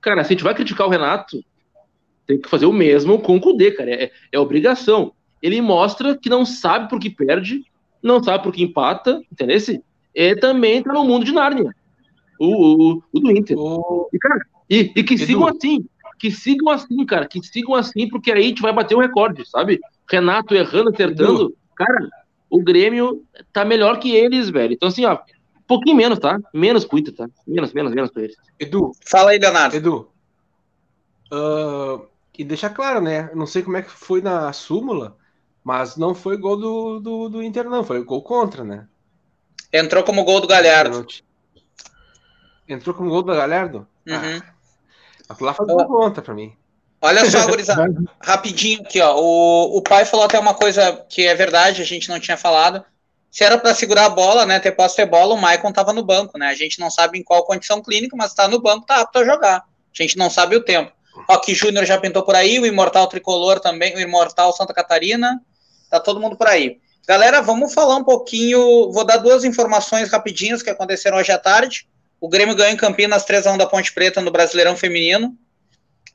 cara, 0.02 0.24
se 0.24 0.34
a 0.34 0.36
gente 0.36 0.44
vai 0.44 0.56
criticar 0.56 0.88
o 0.88 0.90
Renato, 0.90 1.44
tem 2.26 2.40
que 2.40 2.50
fazer 2.50 2.66
o 2.66 2.74
mesmo 2.74 3.20
com 3.20 3.36
o 3.36 3.42
Kudê, 3.42 3.72
cara. 3.72 3.92
É, 3.92 4.12
é 4.32 4.40
obrigação. 4.40 5.14
Ele 5.42 5.62
mostra 5.62 6.18
que 6.18 6.30
não 6.30 6.46
sabe 6.46 6.90
por 6.90 7.00
que 7.00 7.10
perde, 7.10 7.64
não 8.02 8.24
sabe 8.24 8.44
por 8.44 8.54
que 8.54 8.64
empata, 8.64 9.22
entendeu? 9.32 9.58
É 10.16 10.36
também 10.36 10.82
tá 10.82 10.94
no 10.94 11.04
mundo 11.04 11.26
de 11.26 11.32
Nárnia. 11.32 11.76
O, 12.40 12.94
o, 12.94 13.04
o 13.12 13.20
do 13.20 13.32
Inter. 13.32 13.58
O... 13.58 14.10
E, 14.12 14.18
cara, 14.18 14.40
e, 14.70 14.92
e 14.96 15.04
que 15.04 15.14
Edu. 15.14 15.26
sigam 15.26 15.48
assim 15.48 15.86
que 16.18 16.32
sigam 16.32 16.70
assim, 16.70 17.06
cara, 17.06 17.28
que 17.28 17.42
sigam 17.46 17.76
assim, 17.76 18.08
porque 18.08 18.32
aí 18.32 18.46
a 18.46 18.48
gente 18.48 18.62
vai 18.62 18.74
bater 18.74 18.96
o 18.96 19.00
recorde, 19.00 19.48
sabe? 19.48 19.80
Renato 20.10 20.56
errando, 20.56 20.90
acertando. 20.90 21.56
Cara, 21.76 22.10
o 22.50 22.62
Grêmio 22.62 23.24
tá 23.52 23.66
melhor 23.66 24.00
que 24.00 24.16
eles, 24.16 24.50
velho. 24.50 24.74
Então, 24.74 24.90
assim, 24.90 25.06
ó, 25.06 25.16
um 25.16 25.68
pouquinho 25.68 25.96
menos, 25.96 26.20
tá? 26.20 26.40
Menos 26.54 26.86
pro 26.86 27.02
tá? 27.12 27.28
Menos, 27.46 27.74
menos, 27.74 27.94
menos 27.94 28.12
pra 28.12 28.24
eles. 28.24 28.36
Edu. 28.60 28.92
Fala 29.06 29.32
aí, 29.32 29.40
Leonardo. 29.40 29.76
Edu. 29.76 30.10
Uh, 31.32 32.08
e 32.38 32.44
deixar 32.44 32.70
claro, 32.70 33.02
né? 33.02 33.30
Não 33.34 33.46
sei 33.46 33.64
como 33.64 33.78
é 33.78 33.82
que 33.82 33.90
foi 33.90 34.22
na 34.22 34.52
súmula, 34.54 35.18
mas 35.64 35.98
não 35.98 36.14
foi 36.14 36.38
gol 36.38 36.58
do, 36.58 37.00
do, 37.00 37.30
do 37.30 37.44
Inter, 37.44 37.70
não. 37.70 37.84
Foi 37.84 38.04
gol 38.04 38.22
contra, 38.22 38.64
né? 38.64 38.88
Entrou 39.74 40.04
como 40.04 40.24
gol 40.24 40.40
do 40.40 40.48
Galhardo. 40.48 41.06
Entrou 42.68 42.96
como 42.96 43.10
gol 43.10 43.24
do 43.24 43.34
Galhardo? 43.34 43.88
Uhum. 44.08 44.42
Ah. 45.30 45.36
Lá 45.42 45.54
faz 45.54 45.70
uma 45.70 45.86
conta 45.86 46.22
pra 46.22 46.34
mim. 46.34 46.56
Olha 47.06 47.30
só, 47.30 47.46
gurizada, 47.48 47.94
rapidinho 48.22 48.82
aqui, 48.82 49.00
ó. 49.00 49.16
O, 49.16 49.78
o 49.78 49.82
pai 49.82 50.06
falou 50.06 50.26
até 50.26 50.40
uma 50.40 50.54
coisa 50.54 51.06
que 51.08 51.26
é 51.26 51.36
verdade, 51.36 51.82
a 51.82 51.86
gente 51.86 52.10
não 52.10 52.20
tinha 52.20 52.36
falado. 52.36 52.84
Se 53.30 53.44
era 53.44 53.58
para 53.58 53.76
segurar 53.76 54.06
a 54.06 54.10
bola, 54.10 54.46
né, 54.46 54.60
ter 54.60 54.72
posse 54.72 54.96
ter 54.96 55.06
bola, 55.06 55.34
o 55.34 55.38
Maicon 55.38 55.72
tava 55.72 55.92
no 55.92 56.04
banco, 56.04 56.38
né? 56.38 56.48
A 56.48 56.56
gente 56.56 56.80
não 56.80 56.90
sabe 56.90 57.20
em 57.20 57.24
qual 57.24 57.46
condição 57.46 57.82
clínica, 57.82 58.16
mas 58.16 58.34
tá 58.34 58.48
no 58.48 58.62
banco, 58.62 58.86
tá 58.86 59.02
apto 59.02 59.20
a 59.20 59.26
jogar. 59.26 59.58
A 59.58 59.64
gente 60.04 60.18
não 60.18 60.30
sabe 60.30 60.56
o 60.56 60.64
tempo. 60.64 60.92
Rock 61.30 61.54
Júnior 61.54 61.86
já 61.86 61.98
pintou 61.98 62.24
por 62.24 62.36
aí, 62.36 62.60
o 62.60 62.66
Imortal 62.66 63.08
Tricolor 63.08 63.60
também, 63.60 63.96
o 63.96 64.00
Imortal 64.00 64.52
Santa 64.54 64.74
Catarina, 64.74 65.42
tá 65.90 66.00
todo 66.00 66.20
mundo 66.20 66.36
por 66.36 66.48
aí. 66.48 66.80
Galera, 67.08 67.42
vamos 67.42 67.74
falar 67.74 67.98
um 67.98 68.04
pouquinho, 68.04 68.92
vou 68.92 69.06
dar 69.06 69.18
duas 69.18 69.44
informações 69.44 70.10
rapidinhas 70.10 70.64
que 70.64 70.70
aconteceram 70.70 71.18
hoje 71.18 71.32
à 71.32 71.38
tarde. 71.38 71.88
O 72.20 72.28
Grêmio 72.28 72.56
ganhou 72.56 72.74
em 72.74 72.78
Campinas 72.78 73.26
3x1 73.26 73.58
da 73.58 73.68
Ponte 73.68 73.94
Preta 73.94 74.22
no 74.22 74.32
Brasileirão 74.32 74.76
Feminino. 74.76 75.38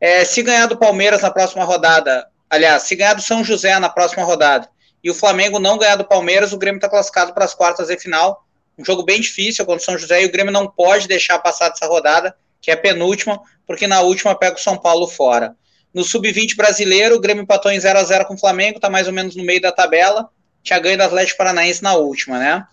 É, 0.00 0.24
se 0.24 0.42
ganhar 0.42 0.66
do 0.66 0.78
Palmeiras 0.78 1.20
na 1.20 1.30
próxima 1.30 1.62
rodada, 1.64 2.26
aliás, 2.48 2.84
se 2.84 2.96
ganhar 2.96 3.14
do 3.14 3.22
São 3.22 3.44
José 3.44 3.78
na 3.78 3.88
próxima 3.88 4.24
rodada 4.24 4.68
e 5.04 5.10
o 5.10 5.14
Flamengo 5.14 5.58
não 5.58 5.76
ganhar 5.76 5.96
do 5.96 6.04
Palmeiras, 6.04 6.52
o 6.52 6.58
Grêmio 6.58 6.78
está 6.78 6.88
classificado 6.88 7.34
para 7.34 7.44
as 7.44 7.54
quartas 7.54 7.88
de 7.88 7.98
final. 7.98 8.46
Um 8.78 8.84
jogo 8.84 9.02
bem 9.02 9.20
difícil 9.20 9.64
contra 9.66 9.82
o 9.82 9.84
São 9.84 9.98
José 9.98 10.22
e 10.22 10.26
o 10.26 10.32
Grêmio 10.32 10.52
não 10.52 10.66
pode 10.66 11.06
deixar 11.06 11.38
passar 11.38 11.68
dessa 11.68 11.86
rodada, 11.86 12.34
que 12.62 12.70
é 12.70 12.74
a 12.74 12.76
penúltima, 12.78 13.40
porque 13.66 13.86
na 13.86 14.00
última 14.00 14.34
pega 14.34 14.56
o 14.56 14.60
São 14.60 14.78
Paulo 14.78 15.06
fora. 15.06 15.54
No 15.92 16.04
sub-20 16.04 16.56
brasileiro, 16.56 17.16
o 17.16 17.20
Grêmio 17.20 17.42
empatou 17.42 17.70
em 17.70 17.78
0 17.78 17.98
a 17.98 18.04
0 18.04 18.24
com 18.26 18.34
o 18.34 18.38
Flamengo, 18.38 18.76
está 18.76 18.88
mais 18.88 19.06
ou 19.06 19.12
menos 19.12 19.36
no 19.36 19.44
meio 19.44 19.60
da 19.60 19.72
tabela. 19.72 20.28
Tinha 20.62 20.78
ganho 20.78 20.96
do 20.96 21.02
Atlético 21.02 21.38
Paranaense 21.38 21.82
na 21.82 21.94
última, 21.94 22.38
né? 22.38 22.64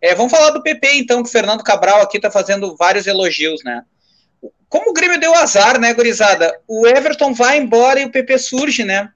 É, 0.00 0.14
vamos 0.14 0.32
falar 0.32 0.50
do 0.50 0.62
PP, 0.62 0.94
então, 0.94 1.22
que 1.22 1.28
o 1.28 1.32
Fernando 1.32 1.62
Cabral 1.62 2.00
aqui 2.00 2.16
está 2.16 2.30
fazendo 2.30 2.76
vários 2.76 3.06
elogios, 3.06 3.62
né? 3.64 3.82
Como 4.74 4.90
o 4.90 4.92
Grêmio 4.92 5.20
deu 5.20 5.32
azar, 5.32 5.78
né, 5.78 5.94
gurizada? 5.94 6.52
O 6.66 6.84
Everton 6.84 7.32
vai 7.32 7.58
embora 7.58 8.00
e 8.00 8.06
o 8.06 8.10
PP 8.10 8.36
surge, 8.40 8.82
né? 8.82 9.08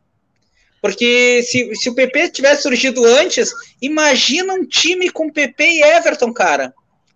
Porque 0.80 1.42
se, 1.42 1.74
se 1.74 1.90
o 1.90 1.96
PP 1.96 2.28
tivesse 2.28 2.62
surgido 2.62 3.04
antes, 3.04 3.50
imagina 3.82 4.54
um 4.54 4.64
time 4.64 5.10
com 5.10 5.28
PP 5.28 5.64
e 5.64 5.82
Everton, 5.82 6.32
cara. 6.32 6.72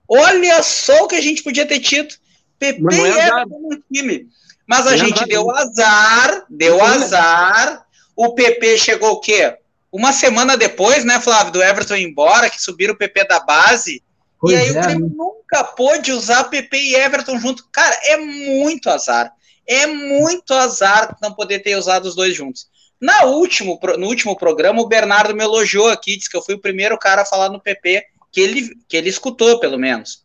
Olha 0.09 0.61
só 0.61 1.05
o 1.05 1.07
que 1.07 1.14
a 1.14 1.20
gente 1.20 1.45
podia 1.45 1.64
ter 1.64 1.78
tido. 1.78 2.12
PP 2.59 2.84
é 2.93 2.97
e 2.97 3.20
Everton 3.20 3.61
no 3.61 3.80
time. 3.93 4.26
Mas 4.66 4.88
a 4.88 4.97
gente 4.97 5.24
deu 5.26 5.49
azar, 5.49 6.45
deu 6.51 6.82
azar. 6.82 7.86
O 8.16 8.34
PP 8.34 8.76
chegou 8.76 9.12
o 9.12 9.20
quê? 9.20 9.57
uma 9.93 10.11
semana 10.11 10.57
depois, 10.57 11.05
né, 11.05 11.20
Flávio, 11.20 11.53
do 11.53 11.62
Everton 11.62 11.95
ir 11.95 12.09
embora, 12.09 12.51
que 12.51 12.61
subiram 12.61 12.95
o 12.95 12.97
PP 12.97 13.24
da 13.28 13.38
base, 13.38 14.03
pois 14.43 14.53
e 14.53 14.57
aí 14.57 14.68
é, 14.68 14.70
o 14.70 14.82
Grêmio 14.82 15.09
né? 15.09 15.14
nunca 15.16 15.64
pôde 15.64 16.12
usar 16.12 16.45
PP 16.45 16.76
e 16.76 16.95
Everton 16.97 17.38
junto. 17.38 17.66
Cara, 17.72 17.97
é 18.05 18.16
muito 18.16 18.90
azar. 18.90 19.32
É 19.66 19.86
muito 19.86 20.53
azar 20.53 21.16
não 21.22 21.32
poder 21.32 21.61
ter 21.61 21.76
usado 21.76 22.07
os 22.07 22.16
dois 22.16 22.34
juntos. 22.34 22.66
Na 23.01 23.24
último, 23.24 23.78
no 23.99 24.09
último 24.09 24.36
programa, 24.36 24.82
o 24.82 24.88
Bernardo 24.88 25.34
me 25.34 25.43
elogiou 25.43 25.88
aqui, 25.88 26.16
disse 26.16 26.28
que 26.28 26.36
eu 26.36 26.43
fui 26.43 26.57
o 26.57 26.61
primeiro 26.61 26.99
cara 26.99 27.22
a 27.22 27.26
falar 27.26 27.49
no 27.49 27.61
PP 27.61 28.05
que 28.32 28.40
ele, 28.40 28.70
que 28.88 28.97
ele 28.97 29.09
escutou, 29.09 29.61
pelo 29.61 29.78
menos. 29.78 30.24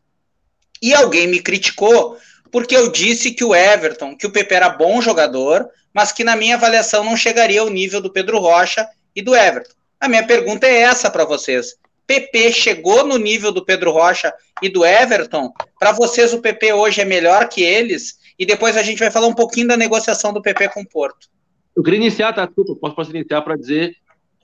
E 0.81 0.93
alguém 0.93 1.27
me 1.27 1.39
criticou 1.39 2.17
porque 2.51 2.75
eu 2.75 2.91
disse 2.91 3.31
que 3.31 3.43
o 3.43 3.53
Everton, 3.53 4.15
que 4.15 4.25
o 4.25 4.31
PP 4.31 4.55
era 4.55 4.69
bom 4.69 5.01
jogador, 5.01 5.69
mas 5.93 6.11
que 6.11 6.23
na 6.23 6.35
minha 6.35 6.55
avaliação 6.55 7.03
não 7.03 7.17
chegaria 7.17 7.61
ao 7.61 7.69
nível 7.69 8.01
do 8.01 8.11
Pedro 8.11 8.39
Rocha 8.39 8.87
e 9.15 9.21
do 9.21 9.35
Everton. 9.35 9.73
A 9.99 10.07
minha 10.07 10.25
pergunta 10.25 10.67
é 10.67 10.81
essa 10.81 11.09
para 11.09 11.25
vocês. 11.25 11.75
PP 12.07 12.53
chegou 12.53 13.05
no 13.05 13.17
nível 13.17 13.51
do 13.51 13.63
Pedro 13.63 13.91
Rocha 13.91 14.33
e 14.63 14.69
do 14.69 14.85
Everton? 14.85 15.51
Para 15.77 15.91
vocês, 15.91 16.33
o 16.33 16.41
PP 16.41 16.71
hoje 16.71 17.01
é 17.01 17.05
melhor 17.05 17.49
que 17.49 17.61
eles? 17.61 18.17
E 18.39 18.45
depois 18.45 18.77
a 18.77 18.81
gente 18.81 18.99
vai 18.99 19.11
falar 19.11 19.27
um 19.27 19.33
pouquinho 19.33 19.67
da 19.67 19.75
negociação 19.75 20.31
do 20.31 20.41
PP 20.41 20.69
com 20.69 20.81
o 20.81 20.87
Porto. 20.87 21.27
Eu 21.75 21.83
queria 21.83 21.99
iniciar, 21.99 22.33
tá? 22.33 22.45
Desculpa, 22.45 22.75
posso, 22.79 22.95
posso 22.95 23.09
iniciar 23.11 23.41
para 23.41 23.57
dizer. 23.57 23.93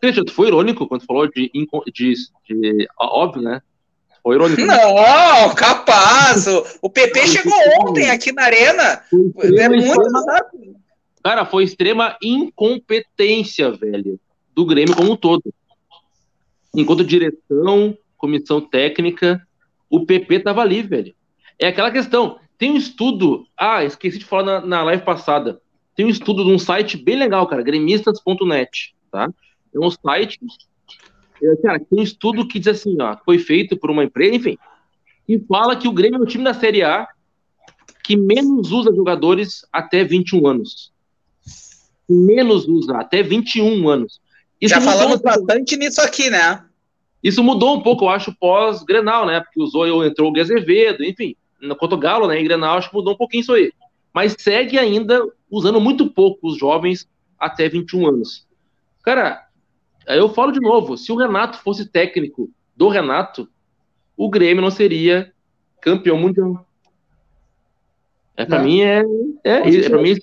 Christian, 0.01 0.25
tu 0.25 0.33
foi 0.33 0.47
irônico 0.47 0.87
quando 0.87 1.05
falou 1.05 1.27
de, 1.27 1.49
de, 1.93 2.13
de, 2.49 2.87
óbvio, 2.99 3.41
né? 3.41 3.61
Foi 4.21 4.35
irônico. 4.35 4.61
Né? 4.61 4.67
Não, 4.67 5.55
capaz. 5.55 6.45
O, 6.45 6.65
o 6.81 6.89
PP 6.89 7.27
chegou 7.27 7.53
ontem 7.79 8.09
aqui 8.09 8.33
na 8.33 8.43
Arena. 8.43 9.01
É 9.57 9.69
muito 9.69 10.11
Cara, 11.23 11.45
foi 11.45 11.63
extrema 11.63 12.17
incompetência, 12.21 13.71
velho 13.71 14.19
do 14.55 14.65
Grêmio 14.65 14.95
como 14.95 15.11
um 15.11 15.15
todo. 15.15 15.43
Enquanto 16.75 17.03
direção, 17.03 17.97
comissão 18.17 18.61
técnica, 18.61 19.45
o 19.89 20.05
PP 20.05 20.39
tava 20.39 20.61
ali, 20.61 20.81
velho. 20.81 21.13
É 21.59 21.67
aquela 21.67 21.91
questão. 21.91 22.39
Tem 22.57 22.71
um 22.71 22.77
estudo. 22.77 23.45
Ah, 23.57 23.83
esqueci 23.83 24.19
de 24.19 24.25
falar 24.25 24.43
na, 24.43 24.65
na 24.65 24.83
live 24.83 25.03
passada. 25.03 25.61
Tem 25.95 26.05
um 26.05 26.09
estudo 26.09 26.43
de 26.43 26.49
um 26.49 26.57
site 26.57 26.97
bem 26.97 27.17
legal, 27.17 27.45
cara, 27.45 27.61
gremistas.net, 27.61 28.95
tá? 29.11 29.29
É 29.73 29.79
um 29.79 29.91
site. 29.91 30.39
É, 31.41 31.55
cara, 31.57 31.79
tem 31.79 31.99
um 31.99 32.03
estudo 32.03 32.47
que 32.47 32.57
diz 32.57 32.69
assim, 32.69 32.95
ó, 32.99 33.15
foi 33.23 33.37
feito 33.37 33.77
por 33.77 33.91
uma 33.91 34.03
empresa, 34.03 34.35
enfim, 34.35 34.57
que 35.27 35.39
fala 35.39 35.75
que 35.75 35.87
o 35.87 35.91
Grêmio 35.91 36.19
é 36.19 36.23
o 36.23 36.25
time 36.25 36.43
da 36.43 36.53
Série 36.53 36.83
A 36.83 37.07
que 38.03 38.17
menos 38.17 38.71
usa 38.71 38.93
jogadores 38.93 39.65
até 39.71 40.03
21 40.03 40.45
anos. 40.45 40.91
Menos 42.07 42.67
usa, 42.67 42.97
até 42.97 43.23
21 43.23 43.87
anos. 43.87 44.19
Isso 44.63 44.75
Já 44.75 44.79
falamos 44.79 45.19
bastante 45.19 45.75
nisso 45.75 45.99
aqui, 45.99 46.29
né? 46.29 46.63
Isso 47.21 47.43
mudou 47.43 47.75
um 47.75 47.81
pouco, 47.81 48.05
eu 48.05 48.09
acho, 48.09 48.33
pós-Grenal, 48.33 49.25
né? 49.25 49.41
Porque 49.41 49.61
usou, 49.61 50.05
entrou 50.05 50.31
o 50.31 50.39
Azevedo, 50.39 51.03
enfim, 51.03 51.35
no 51.61 51.75
Conto 51.75 51.97
Galo, 51.97 52.27
né? 52.27 52.39
Em 52.39 52.45
Grenal, 52.45 52.77
acho 52.77 52.89
que 52.89 52.95
mudou 52.95 53.13
um 53.13 53.17
pouquinho 53.17 53.41
isso 53.41 53.51
aí. 53.51 53.73
Mas 54.13 54.37
segue 54.39 54.79
ainda 54.79 55.21
usando 55.51 55.81
muito 55.81 56.09
pouco 56.09 56.47
os 56.47 56.57
jovens 56.57 57.09
até 57.37 57.67
21 57.67 58.07
anos. 58.07 58.47
Cara, 59.03 59.45
eu 60.07 60.29
falo 60.29 60.53
de 60.53 60.61
novo, 60.61 60.95
se 60.95 61.11
o 61.11 61.17
Renato 61.17 61.57
fosse 61.57 61.85
técnico 61.85 62.49
do 62.73 62.87
Renato, 62.87 63.49
o 64.15 64.29
Grêmio 64.29 64.61
não 64.61 64.71
seria 64.71 65.33
campeão 65.81 66.17
mundial. 66.17 66.65
É, 68.37 68.45
para 68.45 68.63
mim 68.63 68.79
é, 68.79 69.03
é, 69.43 69.57
é 69.57 69.89
para 69.89 70.01
mim 70.01 70.15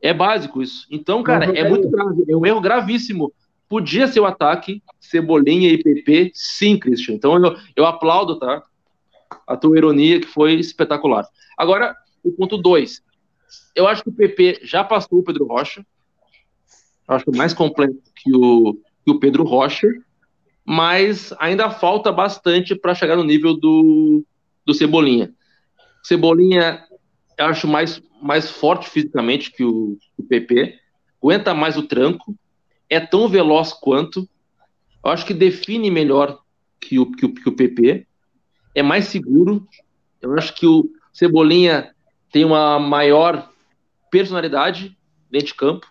é 0.00 0.12
básico 0.12 0.60
isso. 0.60 0.84
Então, 0.90 1.22
cara, 1.22 1.56
é 1.56 1.68
muito 1.68 1.88
grave, 1.88 2.24
é 2.28 2.36
um 2.36 2.44
erro 2.44 2.60
gravíssimo. 2.60 3.32
Podia 3.72 4.06
ser 4.06 4.20
o 4.20 4.26
ataque, 4.26 4.82
Cebolinha 5.00 5.70
e 5.70 5.82
PP, 5.82 6.32
sim, 6.34 6.78
Christian. 6.78 7.14
Então 7.14 7.42
eu, 7.42 7.56
eu 7.74 7.86
aplaudo, 7.86 8.38
tá? 8.38 8.62
A 9.46 9.56
tua 9.56 9.78
ironia 9.78 10.20
que 10.20 10.26
foi 10.26 10.56
espetacular. 10.56 11.26
Agora, 11.56 11.96
o 12.22 12.30
ponto 12.30 12.58
2. 12.58 13.02
Eu 13.74 13.88
acho 13.88 14.02
que 14.02 14.10
o 14.10 14.12
PP 14.12 14.60
já 14.62 14.84
passou 14.84 15.20
o 15.20 15.22
Pedro 15.22 15.46
Rocha. 15.46 15.86
Eu 17.08 17.14
acho 17.14 17.32
mais 17.34 17.54
completo 17.54 17.96
que 18.14 18.36
o, 18.36 18.74
que 19.06 19.10
o 19.10 19.18
Pedro 19.18 19.42
Rocha, 19.42 19.88
mas 20.66 21.32
ainda 21.38 21.70
falta 21.70 22.12
bastante 22.12 22.74
para 22.74 22.94
chegar 22.94 23.16
no 23.16 23.24
nível 23.24 23.56
do, 23.56 24.22
do 24.66 24.74
Cebolinha. 24.74 25.32
Cebolinha, 26.02 26.84
eu 27.38 27.46
acho 27.46 27.66
mais, 27.66 28.02
mais 28.20 28.50
forte 28.50 28.90
fisicamente 28.90 29.50
que 29.50 29.64
o, 29.64 29.96
o 30.18 30.22
PP, 30.22 30.78
aguenta 31.22 31.54
mais 31.54 31.78
o 31.78 31.84
tranco, 31.84 32.36
é 32.92 33.00
tão 33.00 33.28
veloz 33.28 33.72
quanto, 33.72 34.28
eu 35.04 35.10
acho 35.10 35.26
que 35.26 35.34
define 35.34 35.90
melhor 35.90 36.38
que 36.80 36.98
o, 36.98 37.10
que 37.10 37.26
o, 37.26 37.34
que 37.34 37.48
o 37.48 37.56
PP, 37.56 38.06
é 38.74 38.82
mais 38.82 39.06
seguro, 39.06 39.66
eu 40.20 40.32
acho 40.34 40.54
que 40.54 40.66
o 40.66 40.90
Cebolinha 41.12 41.94
tem 42.30 42.44
uma 42.44 42.78
maior 42.78 43.50
personalidade 44.10 44.96
dentro 45.30 45.48
de 45.48 45.54
campo, 45.54 45.86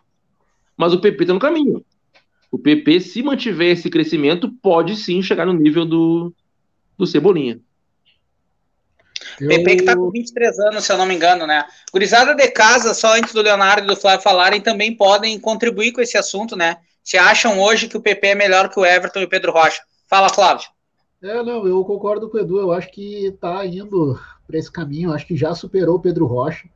mas 0.76 0.94
o 0.94 1.00
PP 1.00 1.24
está 1.24 1.34
no 1.34 1.40
caminho 1.40 1.84
o 2.52 2.60
PP, 2.60 3.00
se 3.00 3.24
mantiver 3.24 3.72
esse 3.72 3.90
crescimento, 3.90 4.52
pode 4.62 4.98
sim 4.98 5.24
chegar 5.24 5.46
no 5.46 5.54
nível 5.54 5.86
do, 5.86 6.34
do 6.98 7.08
Cebolinha. 7.08 7.60
Eu... 9.40 9.48
PP 9.48 9.78
que 9.78 9.84
tá 9.84 9.96
com 9.96 10.12
23 10.12 10.60
anos, 10.60 10.84
se 10.84 10.92
eu 10.92 10.98
não 10.98 11.06
me 11.06 11.16
engano, 11.16 11.48
né? 11.48 11.64
Gurizada 11.94 12.36
de 12.36 12.50
casa, 12.50 12.94
só 12.94 13.16
antes 13.16 13.34
do 13.34 13.42
Leonardo 13.42 13.86
e 13.86 13.88
do 13.88 13.96
Flávio 13.96 14.22
falarem, 14.22 14.60
também 14.60 14.94
podem 14.94 15.40
contribuir 15.40 15.94
com 15.94 16.02
esse 16.02 16.18
assunto, 16.18 16.58
né? 16.58 16.78
Se 17.04 17.18
acham 17.18 17.60
hoje 17.60 17.88
que 17.88 17.98
o 17.98 18.02
PP 18.02 18.28
é 18.28 18.36
melhor 18.36 18.70
que 18.70 18.80
o 18.80 18.86
Everton 18.86 19.20
e 19.20 19.26
o 19.26 19.30
Pedro 19.30 19.52
Rocha. 19.52 19.82
Fala, 20.08 20.30
Flávio. 20.30 20.68
É, 21.22 21.44
não, 21.44 21.68
eu 21.68 21.84
concordo 21.86 22.30
com 22.30 22.38
o 22.38 22.40
Edu, 22.40 22.60
eu 22.60 22.72
acho 22.72 22.92
que 22.92 23.32
tá 23.40 23.64
indo 23.66 24.20
para 24.48 24.58
esse 24.58 24.72
caminho, 24.72 25.14
acho 25.14 25.28
que 25.28 25.38
já 25.38 25.54
superou 25.54 25.96
o 25.96 26.00
Pedro 26.00 26.26
Rocha, 26.26 26.68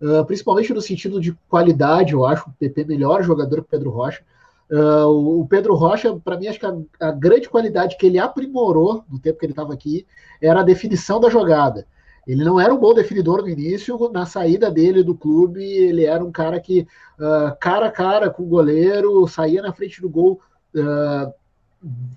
uh, 0.00 0.24
principalmente 0.24 0.72
no 0.72 0.80
sentido 0.80 1.20
de 1.20 1.36
qualidade, 1.48 2.12
eu 2.12 2.24
acho 2.24 2.48
o 2.48 2.52
PP 2.52 2.84
melhor 2.84 3.22
jogador 3.24 3.56
que 3.56 3.62
o 3.62 3.70
Pedro 3.70 3.90
Rocha. 3.90 4.22
Uh, 4.70 5.40
o 5.40 5.46
Pedro 5.48 5.74
Rocha, 5.74 6.14
para 6.24 6.38
mim, 6.38 6.46
acho 6.46 6.60
que 6.60 6.66
a, 6.66 6.76
a, 7.00 7.10
grande 7.10 7.48
qualidade 7.48 7.96
que 7.96 8.06
ele 8.06 8.20
aprimorou 8.20 9.04
no 9.10 9.18
tempo 9.18 9.40
que 9.40 9.44
ele 9.44 9.52
estava 9.52 9.74
aqui 9.74 10.06
era 10.40 10.60
a 10.60 10.64
definição 10.64 11.18
da 11.18 11.28
jogada. 11.28 11.84
Ele 12.26 12.44
não 12.44 12.60
era 12.60 12.72
um 12.72 12.78
bom 12.78 12.94
definidor 12.94 13.42
no 13.42 13.48
início, 13.48 13.98
na 14.12 14.26
saída 14.26 14.70
dele 14.70 15.02
do 15.02 15.14
clube, 15.14 15.62
ele 15.62 16.04
era 16.04 16.22
um 16.22 16.30
cara 16.30 16.60
que, 16.60 16.86
uh, 17.18 17.56
cara 17.60 17.86
a 17.86 17.90
cara 17.90 18.30
com 18.30 18.42
o 18.42 18.48
goleiro, 18.48 19.26
saía 19.26 19.62
na 19.62 19.72
frente 19.72 20.00
do 20.00 20.08
gol, 20.08 20.40
uh, 20.74 21.32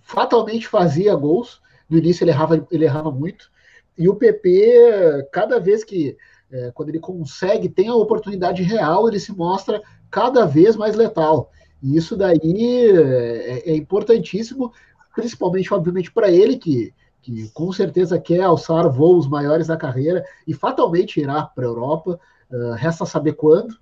fatalmente 0.04 0.68
fazia 0.68 1.16
gols. 1.16 1.62
No 1.90 1.98
início 1.98 2.24
ele 2.24 2.32
errava, 2.32 2.68
ele 2.72 2.86
errava 2.86 3.12
muito. 3.12 3.52
E 3.98 4.10
o 4.10 4.16
PP, 4.16 5.28
cada 5.32 5.60
vez 5.60 5.84
que, 5.84 6.18
eh, 6.52 6.72
quando 6.74 6.90
ele 6.90 7.00
consegue, 7.00 7.70
tem 7.70 7.88
a 7.88 7.96
oportunidade 7.96 8.64
real, 8.64 9.08
ele 9.08 9.20
se 9.20 9.32
mostra 9.32 9.82
cada 10.10 10.46
vez 10.46 10.76
mais 10.76 10.96
letal. 10.96 11.52
E 11.82 11.96
isso 11.96 12.18
daí 12.18 12.88
é, 12.88 13.70
é 13.72 13.76
importantíssimo, 13.76 14.72
principalmente, 15.14 15.72
obviamente, 15.74 16.12
para 16.12 16.32
ele, 16.32 16.58
que, 16.58 16.94
que 17.24 17.50
com 17.52 17.72
certeza 17.72 18.20
quer 18.20 18.42
alçar 18.42 18.88
voos 18.90 19.28
maiores 19.28 19.70
na 19.70 19.78
carreira 19.78 20.24
e 20.46 20.54
fatalmente 20.54 21.20
irá 21.20 21.42
para 21.42 21.64
a 21.64 21.68
Europa. 21.68 22.20
Uh, 22.52 22.74
resta 22.74 23.06
saber 23.06 23.34
quando. 23.34 23.76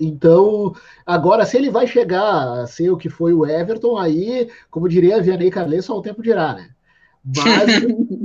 Então, 0.00 0.74
agora, 1.04 1.44
se 1.44 1.56
ele 1.56 1.70
vai 1.70 1.86
chegar 1.86 2.60
a 2.60 2.66
ser 2.66 2.90
o 2.90 2.96
que 2.96 3.08
foi 3.08 3.34
o 3.34 3.44
Everton, 3.44 3.98
aí, 3.98 4.48
como 4.70 4.88
diria 4.88 5.16
a 5.16 5.20
Vianney 5.20 5.50
Carlet, 5.50 5.82
só 5.82 5.96
o 5.96 6.02
tempo 6.02 6.22
dirá, 6.22 6.54
né? 6.54 6.70
Mas, 7.24 7.68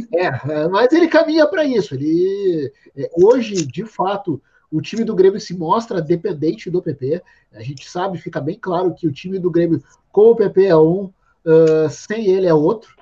é, 0.15 0.67
mas 0.69 0.93
ele 0.93 1.07
caminha 1.07 1.45
para 1.47 1.65
isso. 1.65 1.93
Ele, 1.95 2.71
é, 2.95 3.09
hoje, 3.15 3.65
de 3.65 3.85
fato, 3.85 4.41
o 4.71 4.81
time 4.81 5.03
do 5.03 5.15
Grêmio 5.15 5.39
se 5.39 5.55
mostra 5.55 6.01
dependente 6.01 6.69
do 6.69 6.81
PP. 6.81 7.21
A 7.53 7.61
gente 7.61 7.89
sabe, 7.89 8.17
fica 8.17 8.39
bem 8.39 8.57
claro 8.59 8.93
que 8.93 9.07
o 9.07 9.11
time 9.11 9.37
do 9.37 9.51
Grêmio 9.51 9.83
com 10.11 10.31
o 10.31 10.35
PP 10.35 10.65
é 10.65 10.77
um, 10.77 11.11
uh, 11.45 11.89
sem 11.89 12.27
ele 12.27 12.47
é 12.47 12.53
outro. 12.53 12.95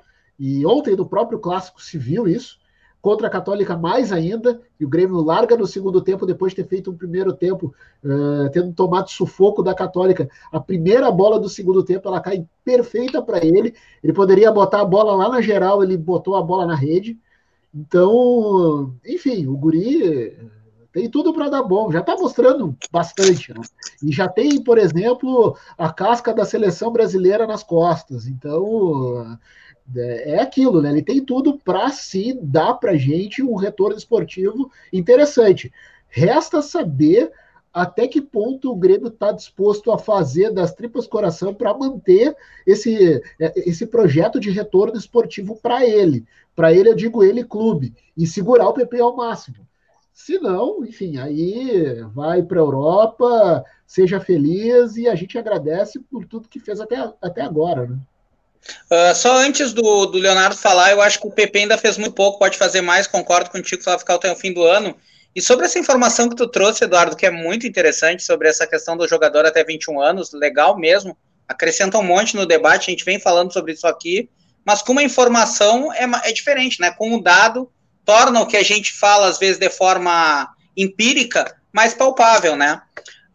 E 0.43 0.65
ontem, 0.65 0.95
no 0.95 1.05
próprio 1.05 1.37
clássico, 1.37 1.79
se 1.79 1.99
viu 1.99 2.27
isso. 2.27 2.59
Contra 2.99 3.27
a 3.27 3.29
Católica, 3.29 3.77
mais 3.77 4.11
ainda, 4.11 4.59
e 4.79 4.85
o 4.85 4.89
Grêmio 4.89 5.21
larga 5.21 5.55
no 5.55 5.67
segundo 5.67 6.01
tempo, 6.01 6.25
depois 6.25 6.51
de 6.51 6.63
ter 6.63 6.67
feito 6.67 6.89
um 6.89 6.97
primeiro 6.97 7.31
tempo, 7.31 7.75
uh, 8.03 8.49
tendo 8.51 8.73
tomado 8.73 9.11
sufoco 9.11 9.61
da 9.61 9.75
Católica. 9.75 10.27
A 10.51 10.59
primeira 10.59 11.11
bola 11.11 11.39
do 11.39 11.47
segundo 11.47 11.83
tempo, 11.83 12.07
ela 12.07 12.19
cai 12.19 12.43
perfeita 12.65 13.21
para 13.21 13.45
ele. 13.45 13.75
Ele 14.03 14.13
poderia 14.13 14.51
botar 14.51 14.81
a 14.81 14.85
bola 14.85 15.15
lá 15.15 15.29
na 15.29 15.41
geral, 15.41 15.83
ele 15.83 15.95
botou 15.95 16.35
a 16.35 16.41
bola 16.41 16.65
na 16.65 16.75
rede. 16.75 17.19
Então, 17.73 18.95
enfim, 19.05 19.45
o 19.45 19.55
Guri 19.55 20.35
tem 20.91 21.07
tudo 21.07 21.33
para 21.33 21.49
dar 21.49 21.63
bom, 21.63 21.91
já 21.91 21.99
está 21.99 22.15
mostrando 22.15 22.75
bastante, 22.91 23.53
né? 23.53 23.61
E 24.03 24.11
já 24.11 24.27
tem, 24.27 24.61
por 24.61 24.79
exemplo, 24.79 25.55
a 25.77 25.93
casca 25.93 26.33
da 26.33 26.45
seleção 26.45 26.91
brasileira 26.91 27.45
nas 27.45 27.63
costas. 27.63 28.27
Então, 28.27 29.37
é, 29.95 30.31
é 30.31 30.41
aquilo, 30.41 30.81
né? 30.81 30.89
Ele 30.89 31.01
tem 31.01 31.23
tudo 31.23 31.57
para 31.57 31.89
se 31.89 32.33
dar 32.41 32.75
para 32.75 32.95
gente 32.95 33.41
um 33.41 33.55
retorno 33.55 33.97
esportivo 33.97 34.71
interessante. 34.91 35.71
Resta 36.09 36.61
saber 36.61 37.31
até 37.73 38.07
que 38.07 38.21
ponto 38.21 38.71
o 38.71 38.75
Grêmio 38.75 39.07
está 39.07 39.31
disposto 39.31 39.91
a 39.91 39.97
fazer 39.97 40.51
das 40.51 40.73
tripas 40.73 41.07
coração 41.07 41.53
para 41.53 41.73
manter 41.73 42.35
esse, 42.67 43.21
é, 43.39 43.53
esse 43.55 43.85
projeto 43.85 44.39
de 44.39 44.51
retorno 44.51 44.97
esportivo 44.97 45.55
para 45.55 45.85
ele. 45.85 46.25
Para 46.55 46.73
ele, 46.73 46.89
eu 46.89 46.95
digo 46.95 47.23
ele, 47.23 47.45
clube, 47.45 47.93
e 48.17 48.27
segurar 48.27 48.67
o 48.67 48.73
PP 48.73 48.99
ao 48.99 49.15
máximo. 49.15 49.65
Se 50.13 50.37
não, 50.37 50.83
enfim, 50.83 51.17
aí 51.17 52.01
vai 52.13 52.43
para 52.43 52.59
a 52.59 52.63
Europa, 52.63 53.63
seja 53.87 54.19
feliz 54.19 54.97
e 54.97 55.07
a 55.07 55.15
gente 55.15 55.37
agradece 55.37 55.99
por 55.99 56.25
tudo 56.25 56.49
que 56.49 56.59
fez 56.59 56.81
até, 56.81 56.97
até 57.21 57.41
agora, 57.41 57.87
né? 57.87 57.97
Uh, 58.89 59.15
só 59.15 59.37
antes 59.37 59.73
do, 59.73 60.05
do, 60.05 60.17
Leonardo 60.17 60.55
falar, 60.55 60.91
eu 60.91 61.01
acho 61.01 61.19
que 61.19 61.27
o 61.27 61.31
PP 61.31 61.59
ainda 61.59 61.77
fez 61.77 61.97
muito 61.97 62.13
pouco, 62.13 62.39
pode 62.39 62.57
fazer 62.57 62.81
mais, 62.81 63.07
concordo 63.07 63.49
contigo, 63.49 63.81
vai 63.83 63.97
ficar 63.97 64.15
até 64.15 64.31
o 64.31 64.35
fim 64.35 64.53
do 64.53 64.63
ano. 64.63 64.95
E 65.35 65.41
sobre 65.41 65.65
essa 65.65 65.79
informação 65.79 66.29
que 66.29 66.35
tu 66.35 66.47
trouxe, 66.47 66.83
Eduardo, 66.83 67.15
que 67.15 67.25
é 67.25 67.31
muito 67.31 67.65
interessante, 67.65 68.23
sobre 68.23 68.49
essa 68.49 68.67
questão 68.67 68.97
do 68.97 69.07
jogador 69.07 69.45
até 69.45 69.63
21 69.63 70.01
anos, 70.01 70.31
legal 70.33 70.77
mesmo, 70.77 71.17
acrescenta 71.47 71.97
um 71.97 72.03
monte 72.03 72.35
no 72.35 72.45
debate, 72.45 72.89
a 72.89 72.91
gente 72.91 73.05
vem 73.05 73.19
falando 73.19 73.51
sobre 73.51 73.73
isso 73.73 73.87
aqui, 73.87 74.29
mas 74.65 74.81
com 74.81 74.91
uma 74.91 75.03
informação 75.03 75.91
é, 75.93 76.05
é 76.25 76.31
diferente, 76.31 76.79
né? 76.79 76.91
Com 76.91 77.15
um 77.15 77.21
dado, 77.21 77.71
torna 78.05 78.41
o 78.41 78.45
que 78.45 78.57
a 78.57 78.63
gente 78.63 78.93
fala, 78.93 79.27
às 79.27 79.39
vezes, 79.39 79.57
de 79.57 79.69
forma 79.69 80.49
empírica, 80.75 81.55
mais 81.73 81.93
palpável, 81.93 82.55
né? 82.55 82.81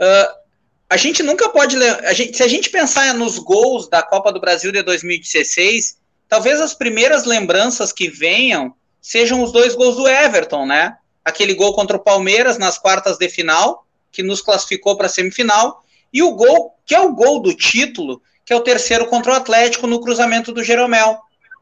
Uh, 0.01 0.46
a 0.89 0.97
gente 0.97 1.22
nunca 1.22 1.49
pode. 1.49 1.76
A 1.76 2.12
gente, 2.12 2.37
se 2.37 2.43
a 2.43 2.49
gente 2.49 2.70
pensar 2.70 3.14
nos 3.14 3.39
gols 3.39 3.89
da 3.89 4.03
Copa 4.03 4.32
do 4.32 4.41
Brasil 4.41 4.70
de 4.70 4.82
2016, 4.82 5.99
talvez 6.28 6.61
as 6.61 6.74
primeiras 6.74 7.24
lembranças 7.24 7.93
que 7.93 8.09
venham 8.09 8.74
sejam 9.01 9.43
os 9.43 9.53
dois 9.53 9.74
gols 9.74 9.97
do 9.97 10.09
Everton, 10.09 10.66
né? 10.66 10.97
Aquele 11.24 11.55
gol 11.55 11.74
contra 11.74 11.97
o 11.97 12.03
Palmeiras 12.03 12.59
nas 12.59 12.78
quartas 12.78 13.18
de 13.18 13.28
final, 13.28 13.87
que 14.11 14.22
nos 14.22 14.41
classificou 14.41 14.97
para 14.97 15.07
a 15.07 15.11
semifinal, 15.11 15.84
e 16.12 16.22
o 16.22 16.32
gol, 16.32 16.74
que 16.84 16.95
é 16.95 17.01
o 17.01 17.12
gol 17.12 17.41
do 17.41 17.55
título, 17.55 18.22
que 18.45 18.53
é 18.53 18.57
o 18.57 18.61
terceiro 18.61 19.07
contra 19.07 19.32
o 19.32 19.37
Atlético 19.37 19.87
no 19.87 20.01
cruzamento 20.01 20.53
do 20.53 20.62
Jeromel. 20.62 21.18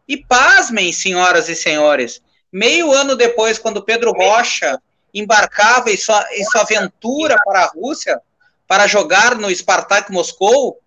E 0.06 0.18
pasmem, 0.18 0.92
senhoras 0.92 1.48
e 1.48 1.56
senhores, 1.56 2.22
Meio 2.54 2.92
ano 2.92 3.16
depois, 3.16 3.58
quando 3.58 3.82
Pedro 3.82 4.12
Rocha 4.12 4.80
embarcava 5.12 5.90
em 5.90 5.96
sua, 5.96 6.24
em 6.30 6.44
sua 6.44 6.60
aventura 6.60 7.36
para 7.44 7.64
a 7.64 7.66
Rússia, 7.74 8.20
para 8.66 8.86
jogar 8.86 9.36
no 9.36 9.54
Spartak 9.54 10.10
Moscou, 10.10 10.80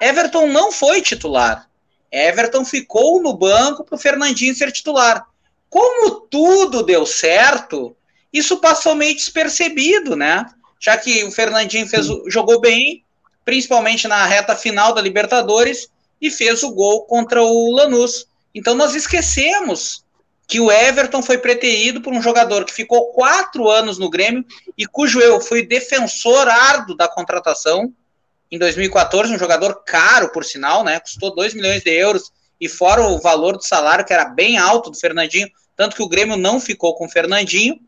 Everton 0.00 0.46
não 0.48 0.72
foi 0.72 1.00
titular. 1.00 1.68
Everton 2.10 2.64
ficou 2.64 3.22
no 3.22 3.34
banco 3.34 3.84
para 3.84 3.94
o 3.94 3.98
Fernandinho 3.98 4.54
ser 4.54 4.70
titular. 4.70 5.26
Como 5.70 6.20
tudo 6.20 6.82
deu 6.82 7.06
certo, 7.06 7.96
isso 8.32 8.58
passou 8.58 8.94
meio 8.94 9.14
despercebido, 9.14 10.14
né? 10.14 10.44
Já 10.78 10.96
que 10.96 11.24
o 11.24 11.30
Fernandinho 11.30 11.88
fez, 11.88 12.06
jogou 12.26 12.60
bem, 12.60 13.04
principalmente 13.44 14.06
na 14.06 14.26
reta 14.26 14.54
final 14.54 14.92
da 14.92 15.00
Libertadores, 15.00 15.88
e 16.20 16.30
fez 16.30 16.62
o 16.62 16.70
gol 16.70 17.04
contra 17.06 17.42
o 17.42 17.72
Lanús 17.72 18.26
Então 18.54 18.74
nós 18.74 18.94
esquecemos 18.94 20.04
que 20.46 20.60
o 20.60 20.70
Everton 20.70 21.22
foi 21.22 21.38
preterido 21.38 22.00
por 22.00 22.12
um 22.12 22.20
jogador 22.20 22.64
que 22.64 22.72
ficou 22.72 23.12
quatro 23.12 23.70
anos 23.70 23.98
no 23.98 24.10
Grêmio 24.10 24.44
e 24.76 24.86
cujo 24.86 25.20
eu 25.20 25.40
fui 25.40 25.64
defensor 25.64 26.48
árduo 26.48 26.96
da 26.96 27.08
contratação 27.08 27.92
em 28.52 28.58
2014, 28.58 29.32
um 29.32 29.38
jogador 29.38 29.82
caro, 29.82 30.30
por 30.30 30.44
sinal, 30.44 30.84
né? 30.84 31.00
Custou 31.00 31.34
2 31.34 31.54
milhões 31.54 31.82
de 31.82 31.90
euros 31.90 32.30
e 32.60 32.68
fora 32.68 33.06
o 33.06 33.18
valor 33.18 33.56
do 33.56 33.64
salário, 33.64 34.04
que 34.04 34.12
era 34.12 34.26
bem 34.26 34.58
alto 34.58 34.90
do 34.90 34.98
Fernandinho, 34.98 35.48
tanto 35.74 35.96
que 35.96 36.02
o 36.02 36.08
Grêmio 36.08 36.36
não 36.36 36.60
ficou 36.60 36.94
com 36.94 37.06
o 37.06 37.08
Fernandinho. 37.08 37.80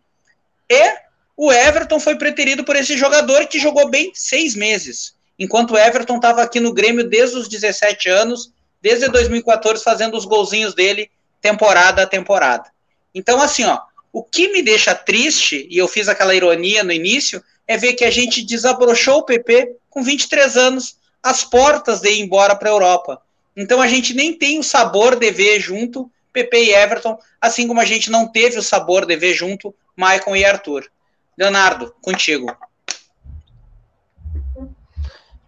E 0.71 0.97
o 1.37 1.53
Everton 1.53 2.01
foi 2.01 2.17
preterido 2.17 2.65
por 2.65 2.77
esse 2.77 2.97
jogador 2.97 3.47
que 3.47 3.59
jogou 3.59 3.91
bem 3.91 4.11
seis 4.15 4.55
meses. 4.55 5.15
Enquanto 5.39 5.73
o 5.73 5.79
Everton 5.79 6.17
estava 6.17 6.43
aqui 6.43 6.61
no 6.61 6.73
Grêmio 6.73 7.07
desde 7.07 7.37
os 7.37 7.47
17 7.47 8.09
anos, 8.09 8.51
desde 8.81 9.07
2014, 9.09 9.85
fazendo 9.85 10.17
os 10.17 10.25
golzinhos 10.25 10.75
dele 10.75 11.11
temporada 11.45 12.03
a 12.03 12.07
temporada. 12.07 12.73
Então, 13.15 13.39
assim, 13.39 13.65
ó, 13.65 13.79
o 14.11 14.23
que 14.23 14.51
me 14.51 14.63
deixa 14.63 14.95
triste, 14.95 15.69
e 15.71 15.77
eu 15.77 15.87
fiz 15.87 16.09
aquela 16.09 16.35
ironia 16.35 16.83
no 16.83 16.91
início, 16.91 17.45
é 17.69 17.77
ver 17.77 17.93
que 17.93 18.05
a 18.07 18.11
gente 18.11 18.43
desabrochou 18.43 19.19
o 19.19 19.25
PP 19.25 19.77
com 19.91 20.03
23 20.03 20.57
anos, 20.57 20.97
às 21.23 21.45
portas 21.45 22.01
de 22.01 22.09
ir 22.09 22.21
embora 22.23 22.57
para 22.57 22.71
a 22.71 22.73
Europa. 22.73 23.21
Então 23.55 23.83
a 23.83 23.87
gente 23.87 24.15
nem 24.15 24.33
tem 24.33 24.59
o 24.59 24.63
sabor 24.63 25.17
de 25.17 25.31
ver 25.31 25.61
junto 25.61 26.11
PP 26.33 26.65
e 26.65 26.75
Everton, 26.75 27.19
assim 27.39 27.69
como 27.69 27.81
a 27.81 27.85
gente 27.85 28.11
não 28.11 28.27
teve 28.27 28.59
o 28.59 28.63
sabor 28.63 29.05
de 29.05 29.15
ver 29.15 29.35
junto 29.35 29.75
Maicon 29.95 30.35
e 30.35 30.47
Arthur. 30.47 30.91
Leonardo, 31.37 31.95
contigo. 32.01 32.57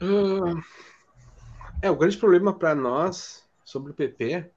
Uh, 0.03 0.61
é, 1.81 1.91
o 1.91 1.97
grande 1.97 2.19
problema 2.19 2.53
para 2.53 2.75
nós 2.75 3.43
sobre 3.65 3.93
o 3.93 3.95
PP. 3.95 4.51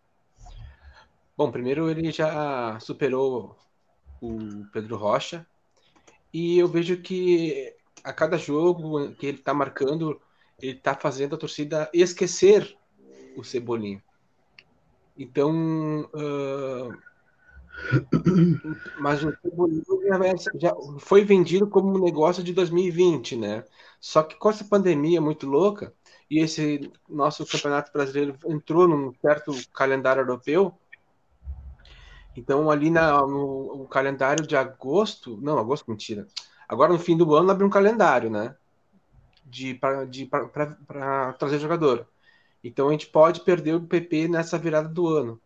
Bom, 1.40 1.50
primeiro 1.50 1.90
ele 1.90 2.12
já 2.12 2.78
superou 2.82 3.56
o 4.22 4.66
Pedro 4.74 4.98
Rocha. 4.98 5.48
E 6.34 6.60
eu 6.60 6.68
vejo 6.68 6.98
que 7.02 7.74
a 8.04 8.12
cada 8.12 8.38
jogo 8.38 9.14
que 9.14 9.26
ele 9.26 9.38
está 9.38 9.54
marcando, 9.54 10.20
ele 10.62 10.74
está 10.74 10.94
fazendo 10.94 11.36
a 11.36 11.38
torcida 11.38 11.90
esquecer 11.94 12.78
o 13.38 13.44
Cebolinha. 13.46 14.04
Então, 15.18 16.10
uh, 16.14 16.94
mas 19.00 19.24
o 19.24 19.34
Cebolinha 19.42 20.36
já 20.56 20.76
foi 21.00 21.24
vendido 21.24 21.70
como 21.70 21.98
um 21.98 22.04
negócio 22.04 22.44
de 22.44 22.52
2020, 22.52 23.38
né? 23.38 23.64
Só 23.98 24.24
que 24.24 24.36
com 24.36 24.50
essa 24.50 24.66
pandemia 24.66 25.22
muito 25.22 25.48
louca 25.48 25.94
e 26.30 26.42
esse 26.42 26.92
nosso 27.08 27.46
campeonato 27.46 27.94
brasileiro 27.94 28.38
entrou 28.46 28.90
num 28.90 29.14
certo 29.22 29.54
calendário 29.72 30.20
europeu, 30.20 30.78
então 32.40 32.72
ali 32.72 32.90
na, 32.90 33.22
no, 33.22 33.76
no 33.78 33.86
calendário 33.86 34.48
de 34.48 34.56
agosto, 34.56 35.38
não, 35.42 35.60
agosto 35.60 35.90
mentira. 35.90 36.26
Agora 36.68 36.94
no 36.94 37.00
fim 37.00 37.18
do 37.18 37.36
ano 37.36 37.52
abre 37.52 37.66
um 37.66 37.70
calendário, 37.70 38.30
né? 38.30 38.56
De 39.46 39.74
para 39.74 41.34
trazer 41.34 41.60
jogador. 41.60 42.08
Então 42.64 42.88
a 42.88 42.92
gente 42.92 43.08
pode 43.08 43.42
perder 43.42 43.76
o 43.76 43.82
PP 43.82 44.30
nessa 44.30 44.58
virada 44.58 44.88
do 44.88 45.08
ano. 45.08 45.40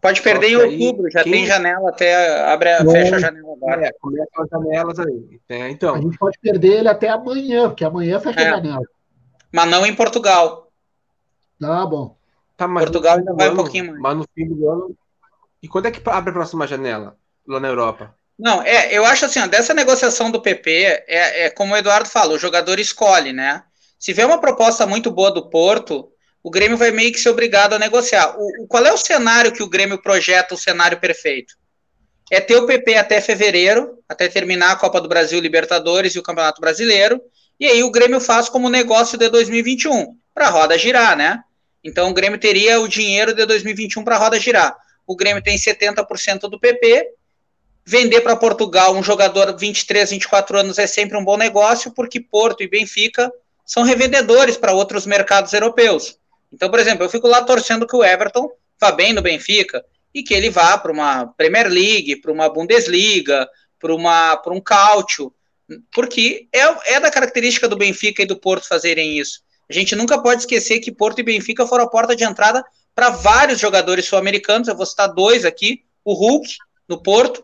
Pode 0.00 0.22
perder 0.22 0.48
em 0.48 0.56
outubro, 0.56 1.10
já 1.10 1.22
quem... 1.22 1.32
tem 1.32 1.46
janela 1.46 1.90
até 1.90 2.50
abre, 2.50 2.70
fecha 2.90 3.16
a 3.16 3.18
janela 3.18 3.52
agora. 3.52 3.86
É, 3.86 3.92
começa 4.00 4.30
as 4.38 4.48
janelas 4.48 4.98
aí. 4.98 5.40
É, 5.46 5.68
então. 5.68 5.94
A 5.94 6.00
gente 6.00 6.16
pode 6.16 6.38
perder 6.38 6.78
ele 6.78 6.88
até 6.88 7.10
amanhã, 7.10 7.68
porque 7.68 7.84
amanhã 7.84 8.18
fecha 8.18 8.40
é. 8.40 8.46
a 8.46 8.50
janela. 8.56 8.84
Mas 9.52 9.70
não 9.70 9.84
em 9.84 9.94
Portugal. 9.94 10.70
Tá 11.60 11.84
bom. 11.84 12.16
Tá, 12.56 12.66
Portugal 12.66 13.18
ainda 13.18 13.34
vai 13.34 13.48
ano, 13.48 13.54
um 13.54 13.62
pouquinho 13.62 13.86
mais. 13.88 14.00
Mas 14.00 14.16
no 14.16 14.24
fim 14.34 14.48
do 14.48 14.70
ano. 14.70 14.96
E 15.62 15.68
quando 15.68 15.86
é 15.86 15.90
que 15.90 16.00
abre 16.08 16.30
a 16.30 16.34
próxima 16.34 16.66
janela 16.66 17.16
lá 17.46 17.60
na 17.60 17.68
Europa? 17.68 18.14
Não, 18.38 18.62
é, 18.62 18.92
eu 18.92 19.04
acho 19.04 19.26
assim, 19.26 19.38
ó, 19.40 19.46
dessa 19.46 19.74
negociação 19.74 20.30
do 20.30 20.40
PP, 20.40 21.04
é, 21.06 21.44
é 21.44 21.50
como 21.50 21.74
o 21.74 21.76
Eduardo 21.76 22.08
falou, 22.08 22.36
o 22.36 22.38
jogador 22.38 22.80
escolhe, 22.80 23.32
né? 23.32 23.62
Se 23.98 24.14
vê 24.14 24.24
uma 24.24 24.40
proposta 24.40 24.86
muito 24.86 25.10
boa 25.10 25.30
do 25.30 25.50
Porto, 25.50 26.10
o 26.42 26.50
Grêmio 26.50 26.78
vai 26.78 26.90
meio 26.90 27.12
que 27.12 27.20
ser 27.20 27.28
obrigado 27.28 27.74
a 27.74 27.78
negociar. 27.78 28.34
O, 28.38 28.66
qual 28.66 28.84
é 28.86 28.92
o 28.92 28.96
cenário 28.96 29.52
que 29.52 29.62
o 29.62 29.68
Grêmio 29.68 30.00
projeta, 30.00 30.54
o 30.54 30.58
cenário 30.58 30.98
perfeito? 30.98 31.54
É 32.30 32.40
ter 32.40 32.56
o 32.56 32.66
PP 32.66 32.96
até 32.96 33.20
fevereiro, 33.20 33.98
até 34.08 34.26
terminar 34.26 34.72
a 34.72 34.76
Copa 34.76 35.00
do 35.00 35.08
Brasil, 35.08 35.38
Libertadores 35.38 36.14
e 36.14 36.18
o 36.18 36.22
Campeonato 36.22 36.62
Brasileiro, 36.62 37.20
e 37.58 37.66
aí 37.66 37.82
o 37.82 37.90
Grêmio 37.90 38.20
faz 38.20 38.48
como 38.48 38.70
negócio 38.70 39.18
de 39.18 39.28
2021, 39.28 40.16
para 40.32 40.46
a 40.46 40.50
roda 40.50 40.78
girar, 40.78 41.14
né? 41.14 41.42
Então 41.84 42.08
o 42.08 42.14
Grêmio 42.14 42.38
teria 42.40 42.80
o 42.80 42.88
dinheiro 42.88 43.34
de 43.34 43.44
2021 43.44 44.02
para 44.02 44.16
a 44.16 44.18
roda 44.18 44.40
girar. 44.40 44.74
O 45.10 45.16
Grêmio 45.16 45.42
tem 45.42 45.56
70% 45.56 46.42
do 46.42 46.60
PP, 46.60 47.14
vender 47.84 48.20
para 48.20 48.36
Portugal 48.36 48.94
um 48.94 49.02
jogador 49.02 49.58
23, 49.58 50.08
24 50.08 50.60
anos 50.60 50.78
é 50.78 50.86
sempre 50.86 51.18
um 51.18 51.24
bom 51.24 51.36
negócio, 51.36 51.90
porque 51.90 52.20
Porto 52.20 52.62
e 52.62 52.68
Benfica 52.68 53.28
são 53.66 53.82
revendedores 53.82 54.56
para 54.56 54.72
outros 54.72 55.06
mercados 55.06 55.52
europeus. 55.52 56.16
Então, 56.52 56.70
por 56.70 56.78
exemplo, 56.78 57.04
eu 57.04 57.10
fico 57.10 57.26
lá 57.26 57.42
torcendo 57.42 57.88
que 57.88 57.96
o 57.96 58.04
Everton 58.04 58.52
vá 58.80 58.92
bem 58.92 59.12
no 59.12 59.20
Benfica 59.20 59.84
e 60.14 60.22
que 60.22 60.32
ele 60.32 60.48
vá 60.48 60.78
para 60.78 60.92
uma 60.92 61.26
Premier 61.26 61.66
League, 61.66 62.20
para 62.20 62.30
uma 62.30 62.48
Bundesliga, 62.48 63.48
para 63.80 63.92
uma 63.92 64.40
um 64.46 64.60
Cálcio, 64.60 65.34
porque 65.92 66.46
é, 66.52 66.94
é 66.94 67.00
da 67.00 67.10
característica 67.10 67.66
do 67.66 67.76
Benfica 67.76 68.22
e 68.22 68.26
do 68.26 68.38
Porto 68.38 68.68
fazerem 68.68 69.18
isso. 69.18 69.40
A 69.68 69.72
gente 69.72 69.96
nunca 69.96 70.22
pode 70.22 70.42
esquecer 70.42 70.78
que 70.78 70.92
Porto 70.92 71.18
e 71.18 71.24
Benfica 71.24 71.66
foram 71.66 71.82
a 71.82 71.90
porta 71.90 72.14
de 72.14 72.22
entrada 72.22 72.64
para 73.00 73.08
vários 73.08 73.58
jogadores 73.58 74.04
sul-americanos. 74.04 74.68
Eu 74.68 74.76
vou 74.76 74.84
citar 74.84 75.08
dois 75.08 75.46
aqui: 75.46 75.82
o 76.04 76.12
Hulk 76.12 76.54
no 76.86 77.02
Porto 77.02 77.42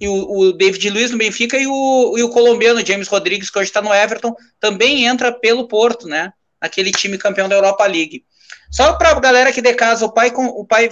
e 0.00 0.08
o, 0.08 0.12
o, 0.12 0.52
David 0.52 0.90
Luiz 0.90 1.12
no 1.12 1.18
Benfica 1.18 1.56
e 1.56 1.68
o, 1.68 2.18
e 2.18 2.22
o 2.24 2.30
colombiano 2.30 2.84
James 2.84 3.06
Rodrigues, 3.06 3.48
que 3.48 3.58
hoje 3.58 3.68
está 3.68 3.80
no 3.80 3.94
Everton, 3.94 4.34
também 4.58 5.06
entra 5.06 5.32
pelo 5.32 5.68
Porto, 5.68 6.08
né? 6.08 6.32
Aquele 6.60 6.90
time 6.90 7.16
campeão 7.16 7.48
da 7.48 7.54
Europa 7.54 7.86
League. 7.86 8.24
Só 8.72 8.94
para 8.94 9.10
a 9.10 9.20
galera 9.20 9.52
que 9.52 9.62
de 9.62 9.72
casa, 9.74 10.04
o 10.04 10.12
pai, 10.12 10.32
o 10.34 10.64
pai 10.64 10.90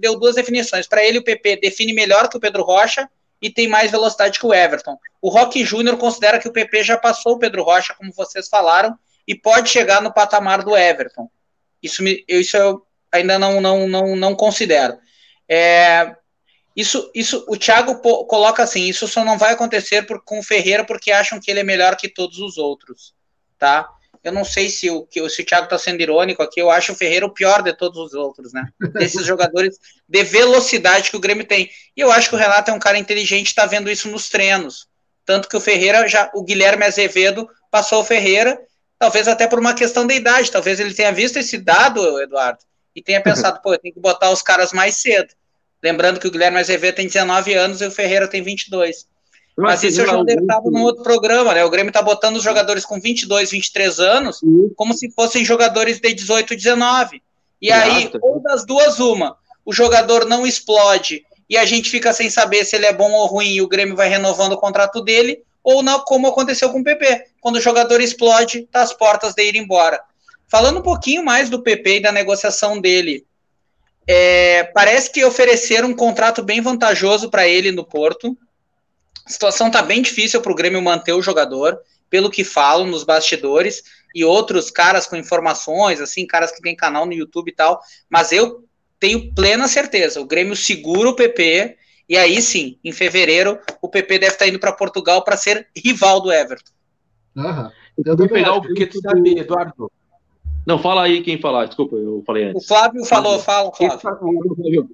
deu 0.00 0.18
duas 0.18 0.34
definições. 0.34 0.86
Para 0.86 1.04
ele, 1.04 1.18
o 1.18 1.24
PP 1.24 1.58
define 1.60 1.92
melhor 1.92 2.30
que 2.30 2.38
o 2.38 2.40
Pedro 2.40 2.62
Rocha 2.62 3.06
e 3.42 3.50
tem 3.50 3.68
mais 3.68 3.90
velocidade 3.90 4.38
que 4.38 4.46
o 4.46 4.54
Everton. 4.54 4.98
O 5.20 5.28
Rock 5.28 5.62
Júnior 5.62 5.98
considera 5.98 6.38
que 6.38 6.48
o 6.48 6.52
PP 6.52 6.84
já 6.84 6.96
passou 6.96 7.34
o 7.34 7.38
Pedro 7.38 7.62
Rocha, 7.62 7.94
como 7.94 8.12
vocês 8.14 8.48
falaram, 8.48 8.98
e 9.28 9.34
pode 9.34 9.68
chegar 9.68 10.00
no 10.00 10.12
patamar 10.12 10.62
do 10.62 10.74
Everton. 10.74 11.28
Isso, 11.82 12.02
me, 12.02 12.24
isso 12.26 12.56
eu 12.56 12.86
ainda 13.12 13.38
não, 13.38 13.60
não, 13.60 13.88
não, 13.88 14.16
não 14.16 14.34
considero. 14.34 14.98
É, 15.48 16.14
isso, 16.76 17.10
isso, 17.14 17.44
o 17.48 17.56
Thiago 17.56 17.96
coloca 18.26 18.62
assim: 18.62 18.84
isso 18.84 19.08
só 19.08 19.24
não 19.24 19.38
vai 19.38 19.54
acontecer 19.54 20.02
por, 20.02 20.22
com 20.22 20.38
o 20.38 20.42
Ferreira 20.42 20.84
porque 20.84 21.10
acham 21.10 21.40
que 21.40 21.50
ele 21.50 21.60
é 21.60 21.64
melhor 21.64 21.96
que 21.96 22.08
todos 22.08 22.38
os 22.38 22.58
outros, 22.58 23.14
tá? 23.58 23.88
Eu 24.22 24.32
não 24.32 24.44
sei 24.44 24.68
se 24.68 24.90
o, 24.90 25.06
se 25.30 25.42
o 25.42 25.46
Thiago 25.46 25.64
está 25.64 25.78
sendo 25.78 26.00
irônico 26.00 26.42
aqui, 26.42 26.60
eu 26.60 26.68
acho 26.68 26.92
o 26.92 26.96
Ferreira 26.96 27.24
o 27.24 27.32
pior 27.32 27.62
de 27.62 27.72
todos 27.72 27.96
os 27.96 28.12
outros, 28.12 28.52
né? 28.52 28.66
Desses 28.92 29.24
jogadores 29.24 29.78
de 30.06 30.24
velocidade 30.24 31.10
que 31.10 31.16
o 31.16 31.20
Grêmio 31.20 31.46
tem. 31.46 31.70
E 31.96 32.00
eu 32.00 32.10
acho 32.10 32.28
que 32.28 32.34
o 32.34 32.38
Renato 32.38 32.70
é 32.70 32.74
um 32.74 32.78
cara 32.78 32.98
inteligente, 32.98 33.46
está 33.46 33.66
vendo 33.66 33.88
isso 33.88 34.08
nos 34.08 34.28
treinos. 34.28 34.88
Tanto 35.24 35.48
que 35.48 35.56
o 35.56 35.60
Ferreira, 35.60 36.06
já, 36.08 36.30
o 36.34 36.42
Guilherme 36.42 36.84
Azevedo 36.84 37.48
passou 37.70 38.00
o 38.00 38.04
Ferreira, 38.04 38.60
talvez 38.98 39.28
até 39.28 39.46
por 39.46 39.60
uma 39.60 39.74
questão 39.74 40.06
de 40.06 40.14
idade, 40.14 40.50
talvez 40.50 40.80
ele 40.80 40.92
tenha 40.92 41.12
visto 41.12 41.36
esse 41.36 41.58
dado, 41.58 42.20
Eduardo, 42.20 42.58
e 42.96 43.02
tenha 43.02 43.20
pensado, 43.20 43.60
pô, 43.62 43.74
eu 43.74 43.78
tenho 43.78 43.92
que 43.92 44.00
botar 44.00 44.30
os 44.30 44.40
caras 44.40 44.72
mais 44.72 44.96
cedo. 44.96 45.28
Lembrando 45.82 46.18
que 46.18 46.26
o 46.26 46.30
Guilherme 46.30 46.58
Azevedo 46.58 46.96
tem 46.96 47.06
19 47.06 47.52
anos 47.52 47.82
e 47.82 47.86
o 47.86 47.90
Ferreira 47.90 48.26
tem 48.26 48.42
22. 48.42 49.06
Mas 49.58 49.82
isso 49.82 50.00
eu 50.00 50.06
já 50.06 50.22
estava 50.22 50.70
num 50.70 50.82
outro 50.82 51.02
programa, 51.02 51.54
né? 51.54 51.64
O 51.64 51.70
Grêmio 51.70 51.90
está 51.90 52.00
botando 52.00 52.36
os 52.36 52.42
jogadores 52.42 52.84
com 52.84 52.98
22, 52.98 53.50
23 53.50 54.00
anos 54.00 54.40
como 54.74 54.94
se 54.94 55.10
fossem 55.10 55.44
jogadores 55.44 56.00
de 56.00 56.12
18, 56.14 56.56
19. 56.56 57.22
E 57.60 57.70
aí, 57.70 58.10
ou 58.20 58.40
das 58.42 58.66
duas, 58.66 58.98
uma, 58.98 59.36
o 59.64 59.72
jogador 59.72 60.24
não 60.24 60.46
explode 60.46 61.24
e 61.48 61.56
a 61.56 61.64
gente 61.64 61.90
fica 61.90 62.12
sem 62.12 62.28
saber 62.28 62.64
se 62.64 62.76
ele 62.76 62.86
é 62.86 62.92
bom 62.92 63.12
ou 63.12 63.26
ruim 63.26 63.52
e 63.54 63.62
o 63.62 63.68
Grêmio 63.68 63.96
vai 63.96 64.08
renovando 64.08 64.52
o 64.52 64.58
contrato 64.58 65.02
dele, 65.02 65.42
ou 65.62 65.82
não, 65.82 66.00
como 66.00 66.26
aconteceu 66.26 66.70
com 66.70 66.80
o 66.80 66.84
PP. 66.84 67.26
Quando 67.40 67.56
o 67.56 67.60
jogador 67.60 68.00
explode, 68.00 68.60
está 68.60 68.82
às 68.82 68.92
portas 68.92 69.34
de 69.34 69.42
ir 69.42 69.56
embora. 69.56 70.00
Falando 70.48 70.78
um 70.78 70.82
pouquinho 70.82 71.24
mais 71.24 71.50
do 71.50 71.62
PP 71.62 71.96
e 71.96 72.02
da 72.02 72.12
negociação 72.12 72.80
dele, 72.80 73.26
é, 74.06 74.64
parece 74.64 75.10
que 75.10 75.24
ofereceram 75.24 75.88
um 75.88 75.96
contrato 75.96 76.42
bem 76.42 76.60
vantajoso 76.60 77.28
para 77.30 77.48
ele 77.48 77.72
no 77.72 77.84
Porto. 77.84 78.36
A 79.26 79.30
situação 79.30 79.66
está 79.66 79.82
bem 79.82 80.00
difícil 80.00 80.40
para 80.40 80.52
o 80.52 80.54
Grêmio 80.54 80.80
manter 80.80 81.12
o 81.12 81.22
jogador, 81.22 81.78
pelo 82.08 82.30
que 82.30 82.44
falam 82.44 82.86
nos 82.86 83.02
bastidores, 83.02 83.82
e 84.14 84.24
outros 84.24 84.70
caras 84.70 85.06
com 85.06 85.16
informações, 85.16 86.00
assim, 86.00 86.26
caras 86.26 86.52
que 86.52 86.62
têm 86.62 86.76
canal 86.76 87.04
no 87.04 87.12
YouTube 87.12 87.48
e 87.48 87.54
tal. 87.54 87.80
Mas 88.08 88.30
eu 88.30 88.64
tenho 89.00 89.34
plena 89.34 89.66
certeza, 89.66 90.20
o 90.20 90.26
Grêmio 90.26 90.54
segura 90.54 91.10
o 91.10 91.16
PP, 91.16 91.76
e 92.08 92.16
aí 92.16 92.40
sim, 92.40 92.78
em 92.84 92.92
fevereiro, 92.92 93.58
o 93.82 93.88
PP 93.88 94.20
deve 94.20 94.32
estar 94.32 94.44
tá 94.44 94.48
indo 94.48 94.60
para 94.60 94.72
Portugal 94.72 95.24
para 95.24 95.36
ser 95.36 95.68
rival 95.76 96.20
do 96.20 96.32
Everton. 96.32 96.72
Aham. 97.36 97.72
Eu 98.04 98.16
vou 98.16 98.28
pegar 98.28 98.54
o 98.54 98.62
que 98.62 98.86
tu 98.86 99.00
sabe, 99.00 99.38
Eduardo. 99.38 99.90
Não, 100.66 100.78
fala 100.78 101.02
aí 101.02 101.22
quem 101.22 101.40
falar, 101.40 101.66
desculpa, 101.66 101.94
eu 101.94 102.24
falei 102.26 102.44
antes. 102.44 102.64
O 102.64 102.66
Flávio 102.66 103.04
falou, 103.04 103.38
fala, 103.38 103.70
Flávio. 103.72 104.90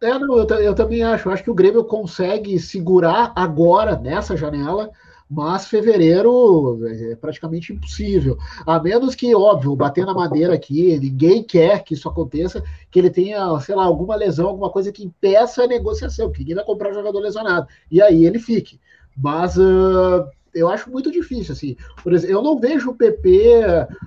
É, 0.00 0.18
não, 0.18 0.38
eu, 0.38 0.46
eu, 0.60 0.74
também 0.74 1.02
acho. 1.02 1.28
Eu 1.28 1.32
acho 1.32 1.44
que 1.44 1.50
o 1.50 1.54
Grêmio 1.54 1.84
consegue 1.84 2.58
segurar 2.58 3.34
agora, 3.36 3.98
nessa 3.98 4.34
janela, 4.34 4.90
mas 5.30 5.66
fevereiro 5.66 6.80
é 6.86 7.14
praticamente 7.16 7.72
impossível. 7.72 8.38
A 8.66 8.80
menos 8.80 9.14
que, 9.14 9.34
óbvio, 9.34 9.76
bater 9.76 10.06
na 10.06 10.14
madeira 10.14 10.54
aqui, 10.54 10.98
ninguém 10.98 11.42
quer 11.42 11.84
que 11.84 11.92
isso 11.92 12.08
aconteça, 12.08 12.64
que 12.90 12.98
ele 12.98 13.10
tenha, 13.10 13.60
sei 13.60 13.74
lá, 13.74 13.84
alguma 13.84 14.16
lesão, 14.16 14.48
alguma 14.48 14.70
coisa 14.70 14.90
que 14.90 15.04
impeça 15.04 15.64
a 15.64 15.68
negociação, 15.68 16.32
que 16.32 16.40
ninguém 16.40 16.56
vai 16.56 16.64
comprar 16.64 16.94
jogador 16.94 17.20
lesionado. 17.20 17.68
E 17.90 18.00
aí 18.00 18.24
ele 18.24 18.38
fique. 18.38 18.80
Mas 19.14 19.58
uh, 19.58 20.26
eu 20.54 20.68
acho 20.68 20.90
muito 20.90 21.10
difícil, 21.10 21.52
assim. 21.52 21.76
Por 22.02 22.12
exemplo, 22.12 22.36
eu 22.36 22.42
não 22.42 22.58
vejo 22.58 22.90
o 22.90 22.94
PP 22.94 23.62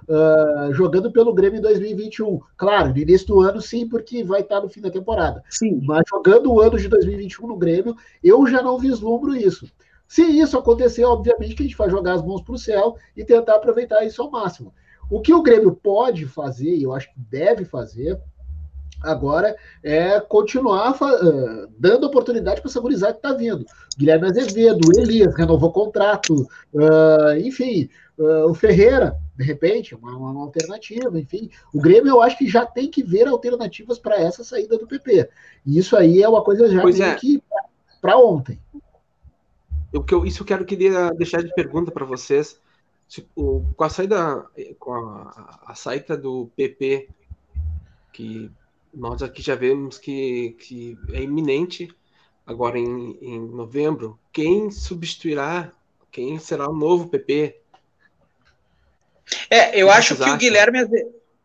uh, 0.10 0.74
jogando 0.74 1.12
pelo 1.12 1.34
Grêmio 1.34 1.60
em 1.60 1.62
2021. 1.62 2.40
Claro, 2.58 2.90
no 2.90 2.98
início 2.98 3.28
do 3.28 3.42
ano, 3.42 3.62
sim, 3.62 3.88
porque 3.88 4.24
vai 4.24 4.42
estar 4.42 4.62
no 4.62 4.70
fim 4.70 4.82
da 4.82 4.92
temporada. 4.92 5.44
Sim. 5.50 5.80
Mas 5.84 6.04
jogando 6.10 6.52
o 6.52 6.62
ano 6.62 6.78
de 6.78 6.88
2021 6.88 7.48
no 7.48 7.58
Grêmio, 7.58 7.96
eu 8.24 8.46
já 8.48 8.62
não 8.62 8.78
vislumbro 8.78 9.36
isso. 9.36 9.68
Se 10.08 10.22
isso 10.22 10.58
acontecer, 10.58 11.04
obviamente 11.06 11.56
que 11.56 11.64
a 11.64 11.66
gente 11.66 11.78
vai 11.78 11.90
jogar 11.90 12.14
as 12.14 12.24
mãos 12.24 12.42
para 12.42 12.54
o 12.54 12.58
céu 12.58 12.96
e 13.16 13.24
tentar 13.24 13.56
aproveitar 13.56 14.06
isso 14.06 14.22
ao 14.22 14.30
máximo. 14.30 14.74
O 15.10 15.22
que 15.22 15.34
o 15.34 15.42
Grêmio 15.42 15.76
pode 15.76 16.26
fazer, 16.26 16.76
e 16.76 16.84
eu 16.84 16.94
acho 16.94 17.12
que 17.12 17.20
deve 17.20 17.66
fazer, 17.66 18.20
agora 19.04 19.56
é 19.84 20.20
continuar 20.20 20.96
uh, 20.96 21.68
dando 21.78 22.08
oportunidade 22.08 22.62
para 22.62 22.70
essa 22.70 22.80
gurizada 22.80 23.14
que 23.14 23.20
está 23.20 23.34
vindo. 23.34 23.66
Guilherme 23.98 24.28
Azevedo, 24.28 24.90
Elias 24.98 25.36
renovou 25.36 25.72
contrato, 25.72 26.48
uh, 26.74 27.38
enfim, 27.38 27.90
uh, 28.18 28.50
o 28.50 28.54
Ferreira, 28.54 29.16
de 29.36 29.44
repente, 29.44 29.94
uma, 29.94 30.16
uma, 30.16 30.42
alternativa, 30.42 31.20
enfim. 31.20 31.50
O 31.74 31.82
Grêmio 31.82 32.12
eu 32.12 32.22
acho 32.22 32.38
que 32.38 32.48
já 32.48 32.66
tem 32.66 32.90
que 32.90 33.04
ver 33.04 33.28
alternativas 33.28 34.00
para 34.00 34.16
essa 34.16 34.44
saída 34.44 34.78
do 34.78 34.88
PP. 34.88 35.30
E 35.66 35.78
isso 35.78 35.96
aí 35.98 36.24
é 36.24 36.30
uma 36.30 36.44
coisa 36.44 36.70
já 36.70 36.82
pois 36.82 37.00
é. 37.00 37.14
que 37.16 37.44
para 38.02 38.18
ontem. 38.18 38.60
Eu, 39.92 40.04
eu, 40.10 40.26
isso 40.26 40.42
eu 40.42 40.46
quero 40.48 40.66
queria 40.66 41.12
deixar 41.12 41.44
de 41.44 41.54
pergunta 41.54 41.92
para 41.92 42.06
vocês. 42.06 42.60
O, 43.36 43.64
com 43.76 43.84
a 43.84 43.90
saída, 43.90 44.44
com 44.80 44.94
a, 44.94 45.60
a 45.68 45.76
saída 45.76 46.18
do 46.18 46.50
PP, 46.56 47.10
que 48.12 48.52
nós 48.94 49.22
aqui 49.24 49.42
já 49.42 49.56
vemos 49.56 49.98
que, 49.98 50.56
que 50.60 50.98
é 51.12 51.22
iminente 51.22 51.90
agora 52.46 52.78
em, 52.78 53.18
em 53.22 53.40
novembro. 53.40 54.20
Quem 54.32 54.70
substituirá? 54.70 55.72
Quem 56.12 56.38
será 56.40 56.70
o 56.70 56.76
novo 56.76 57.08
PP? 57.08 57.60
É, 59.50 59.80
eu 59.80 59.90
acho 59.90 60.16
que 60.16 60.30
o 60.30 60.38
Guilherme, 60.38 60.80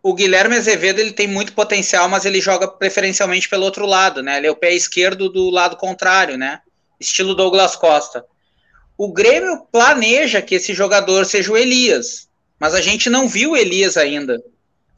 o 0.03 0.15
Guilherme 0.15 0.57
Azevedo 0.57 1.01
ele 1.01 1.13
tem 1.13 1.27
muito 1.27 1.53
potencial, 1.55 2.09
mas 2.09 2.25
ele 2.25 2.41
joga 2.41 2.69
preferencialmente 2.69 3.49
pelo 3.49 3.65
outro 3.65 3.87
lado, 3.87 4.23
né? 4.23 4.37
Ele 4.37 4.47
é 4.47 4.51
o 4.51 4.57
pé 4.57 4.75
esquerdo 4.75 5.29
do 5.29 5.49
lado 5.49 5.77
contrário, 5.77 6.37
né? 6.37 6.61
Estilo 7.01 7.35
Douglas 7.35 7.77
Costa. 7.77 8.25
O 8.97 9.13
Grêmio 9.13 9.65
planeja 9.71 10.43
que 10.43 10.57
esse 10.57 10.75
jogador 10.75 11.25
seja 11.25 11.53
o 11.53 11.57
Elias, 11.57 12.29
mas 12.59 12.75
a 12.75 12.81
gente 12.81 13.09
não 13.09 13.29
viu 13.29 13.53
o 13.53 13.57
Elias 13.57 13.97
ainda. 13.97 14.43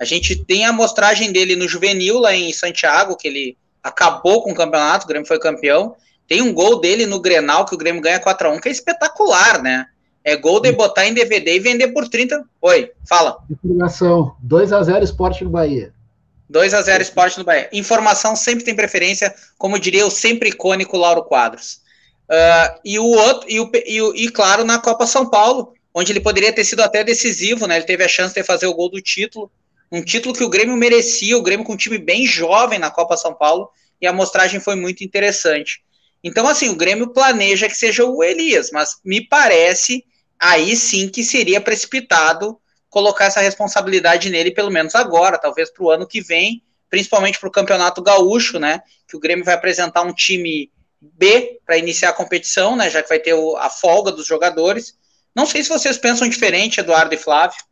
A 0.01 0.05
gente 0.07 0.35
tem 0.35 0.65
a 0.65 0.71
amostragem 0.71 1.31
dele 1.31 1.55
no 1.55 1.69
juvenil 1.69 2.19
lá 2.19 2.35
em 2.35 2.51
Santiago, 2.55 3.19
que 3.19 3.29
ele 3.29 3.59
acabou 3.83 4.43
com 4.43 4.51
o 4.51 4.55
campeonato, 4.55 5.05
o 5.05 5.09
Grêmio 5.09 5.29
foi 5.29 5.39
campeão. 5.39 5.95
Tem 6.27 6.41
um 6.41 6.55
gol 6.55 6.81
dele 6.81 7.05
no 7.05 7.21
Grenal 7.21 7.67
que 7.67 7.75
o 7.75 7.79
Grêmio 7.79 8.01
ganha 8.01 8.19
4 8.19 8.49
a 8.49 8.51
1 8.53 8.61
que 8.61 8.69
é 8.71 8.73
espetacular, 8.73 9.63
né? 9.63 9.87
É 10.25 10.37
gol 10.37 10.59
de 10.59 10.73
botar 10.73 11.07
em 11.07 11.13
DVD 11.13 11.57
e 11.57 11.61
vender 11.61 11.89
por 11.89 12.09
30. 12.09 12.43
Oi, 12.63 12.91
fala. 13.07 13.39
Informação: 13.51 14.35
2 14.41 14.73
a 14.73 14.83
0 14.83 15.05
Esporte 15.05 15.45
no 15.45 15.51
Bahia. 15.51 15.93
2 16.49 16.73
a 16.73 16.81
0 16.81 17.03
Esporte 17.03 17.39
no 17.39 17.45
Bahia. 17.45 17.69
Informação 17.71 18.35
sempre 18.35 18.65
tem 18.65 18.75
preferência, 18.75 19.35
como 19.59 19.79
diria 19.79 20.07
o 20.07 20.11
sempre 20.11 20.49
icônico 20.49 20.97
Lauro 20.97 21.25
Quadros. 21.25 21.81
Uh, 22.31 22.81
e 22.85 22.99
o 22.99 23.05
outro, 23.05 23.51
e, 23.51 23.61
o, 23.61 23.71
e, 23.87 24.01
o, 24.01 24.15
e 24.15 24.29
claro, 24.31 24.65
na 24.65 24.79
Copa 24.79 25.07
São 25.07 25.29
Paulo, 25.29 25.75
onde 25.93 26.11
ele 26.11 26.21
poderia 26.21 26.53
ter 26.53 26.65
sido 26.65 26.81
até 26.81 27.05
decisivo, 27.05 27.67
né? 27.67 27.77
Ele 27.77 27.85
teve 27.85 28.05
a 28.05 28.09
chance 28.09 28.35
de 28.35 28.43
fazer 28.43 28.67
o 28.67 28.75
gol 28.75 28.89
do 28.89 29.03
título 29.03 29.51
um 29.91 30.03
título 30.03 30.35
que 30.35 30.45
o 30.45 30.49
Grêmio 30.49 30.77
merecia, 30.77 31.37
o 31.37 31.43
Grêmio 31.43 31.67
com 31.67 31.73
um 31.73 31.77
time 31.77 31.99
bem 31.99 32.27
jovem 32.27 32.79
na 32.79 32.91
Copa 32.91 33.17
São 33.17 33.35
Paulo, 33.35 33.71
e 34.01 34.07
a 34.07 34.11
amostragem 34.11 34.61
foi 34.61 34.77
muito 34.77 35.03
interessante. 35.05 35.83
Então, 36.23 36.47
assim, 36.47 36.69
o 36.69 36.77
Grêmio 36.77 37.13
planeja 37.13 37.69
que 37.69 37.77
seja 37.77 38.05
o 38.05 38.23
Elias, 38.23 38.71
mas 38.71 38.97
me 39.05 39.27
parece 39.27 40.05
aí 40.39 40.77
sim 40.77 41.09
que 41.09 41.25
seria 41.25 41.61
precipitado 41.61 42.59
colocar 42.89 43.27
essa 43.27 43.41
responsabilidade 43.41 44.31
nele, 44.31 44.51
pelo 44.51 44.71
menos 44.71 44.95
agora, 44.95 45.39
talvez 45.39 45.71
para 45.71 45.85
o 45.85 45.91
ano 45.91 46.07
que 46.07 46.21
vem, 46.21 46.63
principalmente 46.89 47.39
para 47.39 47.49
o 47.49 47.53
Campeonato 47.53 48.03
Gaúcho, 48.03 48.59
né? 48.59 48.83
Que 49.09 49.17
o 49.17 49.21
Grêmio 49.21 49.45
vai 49.45 49.55
apresentar 49.55 50.03
um 50.03 50.13
time 50.13 50.71
B 51.01 51.61
para 51.65 51.79
iniciar 51.79 52.11
a 52.11 52.15
competição, 52.15 52.77
né? 52.77 52.91
Já 52.91 53.03
que 53.03 53.09
vai 53.09 53.21
ter 53.21 53.33
o, 53.33 53.57
a 53.57 53.71
folga 53.71 54.11
dos 54.11 54.27
jogadores. 54.27 54.99
Não 55.35 55.47
sei 55.47 55.63
se 55.63 55.69
vocês 55.69 55.97
pensam 55.97 56.29
diferente, 56.29 56.81
Eduardo 56.81 57.15
e 57.15 57.19
Flávio. 57.19 57.63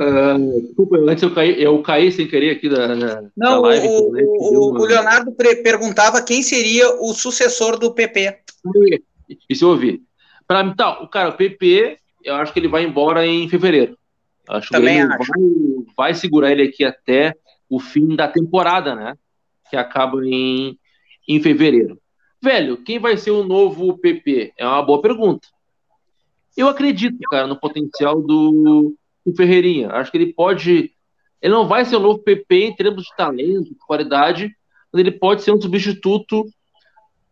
Uh, 0.00 0.62
desculpa, 0.62 0.96
antes 0.96 1.22
eu 1.22 1.34
caí, 1.34 1.62
eu 1.62 1.82
caí 1.82 2.10
sem 2.10 2.26
querer 2.26 2.52
aqui 2.52 2.70
da, 2.70 2.86
da 2.94 3.22
Não, 3.36 3.60
live, 3.60 3.86
o, 3.86 4.12
né, 4.12 4.22
o, 4.24 4.70
uma... 4.70 4.80
o, 4.80 4.84
Leonardo 4.86 5.30
perguntava 5.32 6.22
quem 6.22 6.42
seria 6.42 6.88
o 7.02 7.12
sucessor 7.12 7.78
do 7.78 7.92
PP. 7.92 8.38
Isso 9.46 9.66
eu 9.66 9.68
ouvi. 9.68 10.02
Para 10.46 10.64
mim, 10.64 10.74
tá, 10.74 11.02
o 11.02 11.08
cara, 11.08 11.28
o 11.28 11.36
PP, 11.36 11.98
eu 12.24 12.34
acho 12.36 12.50
que 12.50 12.58
ele 12.58 12.66
vai 12.66 12.82
embora 12.82 13.26
em 13.26 13.46
fevereiro. 13.50 13.94
Acho 14.48 14.70
Também 14.70 15.06
que 15.06 15.12
acho. 15.12 15.32
Vai, 15.32 15.84
vai 15.96 16.14
segurar 16.14 16.50
ele 16.50 16.62
aqui 16.62 16.82
até 16.82 17.34
o 17.68 17.78
fim 17.78 18.16
da 18.16 18.26
temporada, 18.26 18.94
né? 18.94 19.14
Que 19.68 19.76
acaba 19.76 20.24
em, 20.24 20.78
em 21.28 21.42
fevereiro. 21.42 22.00
Velho, 22.42 22.78
quem 22.78 22.98
vai 22.98 23.18
ser 23.18 23.32
o 23.32 23.44
novo 23.44 23.98
PP? 23.98 24.54
É 24.56 24.66
uma 24.66 24.82
boa 24.82 25.02
pergunta. 25.02 25.46
Eu 26.56 26.68
acredito, 26.68 27.18
cara, 27.30 27.46
no 27.46 27.60
potencial 27.60 28.22
do, 28.22 28.94
o 29.24 29.34
Ferreirinha. 29.34 29.90
Acho 29.90 30.10
que 30.10 30.18
ele 30.18 30.32
pode. 30.32 30.92
Ele 31.40 31.54
não 31.54 31.66
vai 31.66 31.84
ser 31.84 31.96
o 31.96 32.00
novo 32.00 32.18
PP 32.18 32.64
em 32.64 32.76
termos 32.76 33.04
de 33.04 33.16
talento, 33.16 33.70
de 33.70 33.74
qualidade, 33.86 34.54
mas 34.92 35.00
ele 35.00 35.10
pode 35.10 35.42
ser 35.42 35.52
um 35.52 35.60
substituto 35.60 36.44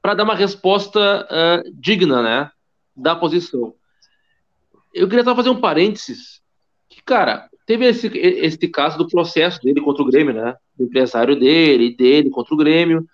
para 0.01 0.15
dar 0.15 0.25
uma 0.25 0.35
resposta 0.35 1.27
uh, 1.31 1.71
digna, 1.75 2.23
né? 2.23 2.51
Da 2.97 3.15
posição. 3.15 3.75
Eu 4.95 5.09
queria 5.09 5.25
só 5.25 5.35
fazer 5.35 5.51
um 5.51 5.61
parênteses. 5.61 6.41
Que, 6.89 7.03
cara, 7.03 7.49
teve 7.67 7.85
esse, 7.87 8.07
esse 8.07 8.69
caso 8.69 8.97
do 8.97 9.07
processo 9.07 9.61
dele 9.61 9.81
contra 9.81 10.03
o 10.03 10.07
Grêmio, 10.07 10.33
né? 10.33 10.57
Do 10.77 10.85
empresário 10.85 11.39
dele, 11.39 11.95
dele 11.95 12.31
contra 12.31 12.55
o 12.55 12.57
Grêmio. 12.57 13.07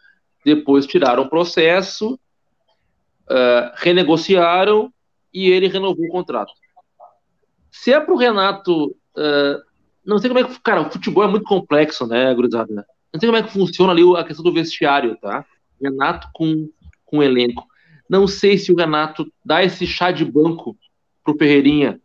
Depois 0.45 0.87
tiraram 0.87 1.25
o 1.25 1.29
processo, 1.29 2.15
uh, 2.15 3.73
renegociaram 3.77 4.93
e 5.33 5.51
ele 5.51 5.67
renovou 5.67 6.07
o 6.07 6.11
contrato. 6.11 6.53
Se 7.75 7.93
é 7.93 8.01
pro 8.01 8.17
Renato. 8.17 8.97
Uh, 9.17 9.61
não 10.07 10.19
sei 10.19 10.31
como 10.31 10.41
é 10.41 10.45
que. 10.45 10.61
Cara, 10.61 10.83
o 10.83 10.91
futebol 10.91 11.25
é 11.25 11.29
muito 11.29 11.45
complexo, 11.45 12.07
né, 12.07 12.33
gurizada? 12.33 12.87
Não 13.13 13.21
sei 13.21 13.29
como 13.29 13.37
é 13.37 13.43
que 13.43 13.53
funciona 13.53 13.93
ali 13.93 14.03
a 14.17 14.25
questão 14.25 14.45
do 14.45 14.53
vestiário, 14.53 15.17
tá? 15.21 15.45
Renato 15.83 16.29
com, 16.33 16.71
com 17.05 17.23
elenco. 17.23 17.67
Não 18.09 18.29
sei 18.29 18.59
se 18.59 18.73
o 18.73 18.77
Renato 18.77 19.27
dá 19.45 19.65
esse 19.65 19.87
chá 19.87 20.13
de 20.13 20.25
banco 20.25 20.77
pro 21.25 21.37
Ferreirinha 21.37 22.01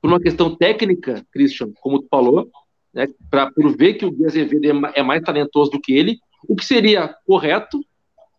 por 0.00 0.08
uma 0.08 0.20
questão 0.20 0.56
técnica, 0.56 1.24
Christian, 1.30 1.70
como 1.80 2.00
tu 2.00 2.08
falou, 2.08 2.50
né, 2.92 3.06
pra, 3.30 3.50
por 3.50 3.76
ver 3.76 3.94
que 3.94 4.06
o 4.06 4.10
Gui 4.10 4.24
Azevedo 4.24 4.86
é, 4.86 5.00
é 5.00 5.02
mais 5.02 5.22
talentoso 5.22 5.70
do 5.70 5.80
que 5.80 5.92
ele, 5.92 6.18
o 6.48 6.56
que 6.56 6.64
seria 6.64 7.14
correto, 7.26 7.78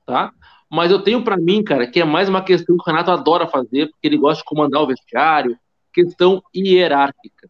tá? 0.05 0.33
Mas 0.69 0.91
eu 0.91 1.01
tenho 1.01 1.23
para 1.23 1.37
mim, 1.37 1.63
cara, 1.63 1.85
que 1.85 2.01
é 2.01 2.05
mais 2.05 2.27
uma 2.27 2.43
questão 2.43 2.75
que 2.75 2.81
o 2.81 2.85
Renato 2.85 3.11
adora 3.11 3.47
fazer, 3.47 3.89
porque 3.89 4.07
ele 4.07 4.17
gosta 4.17 4.39
de 4.39 4.45
comandar 4.45 4.81
o 4.81 4.87
vestiário, 4.87 5.55
questão 5.93 6.43
hierárquica. 6.55 7.49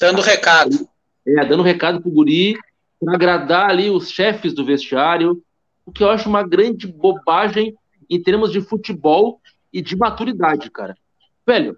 Dando 0.00 0.20
recado. 0.20 0.88
É, 1.26 1.44
dando 1.44 1.62
recado 1.62 2.00
pro 2.00 2.10
guri, 2.10 2.56
para 3.00 3.14
agradar 3.14 3.70
ali 3.70 3.90
os 3.90 4.10
chefes 4.10 4.52
do 4.52 4.64
vestiário, 4.64 5.42
o 5.86 5.92
que 5.92 6.02
eu 6.02 6.10
acho 6.10 6.28
uma 6.28 6.42
grande 6.42 6.86
bobagem 6.86 7.76
em 8.08 8.22
termos 8.22 8.52
de 8.52 8.60
futebol 8.60 9.40
e 9.72 9.80
de 9.80 9.96
maturidade, 9.96 10.70
cara. 10.70 10.96
Velho, 11.46 11.76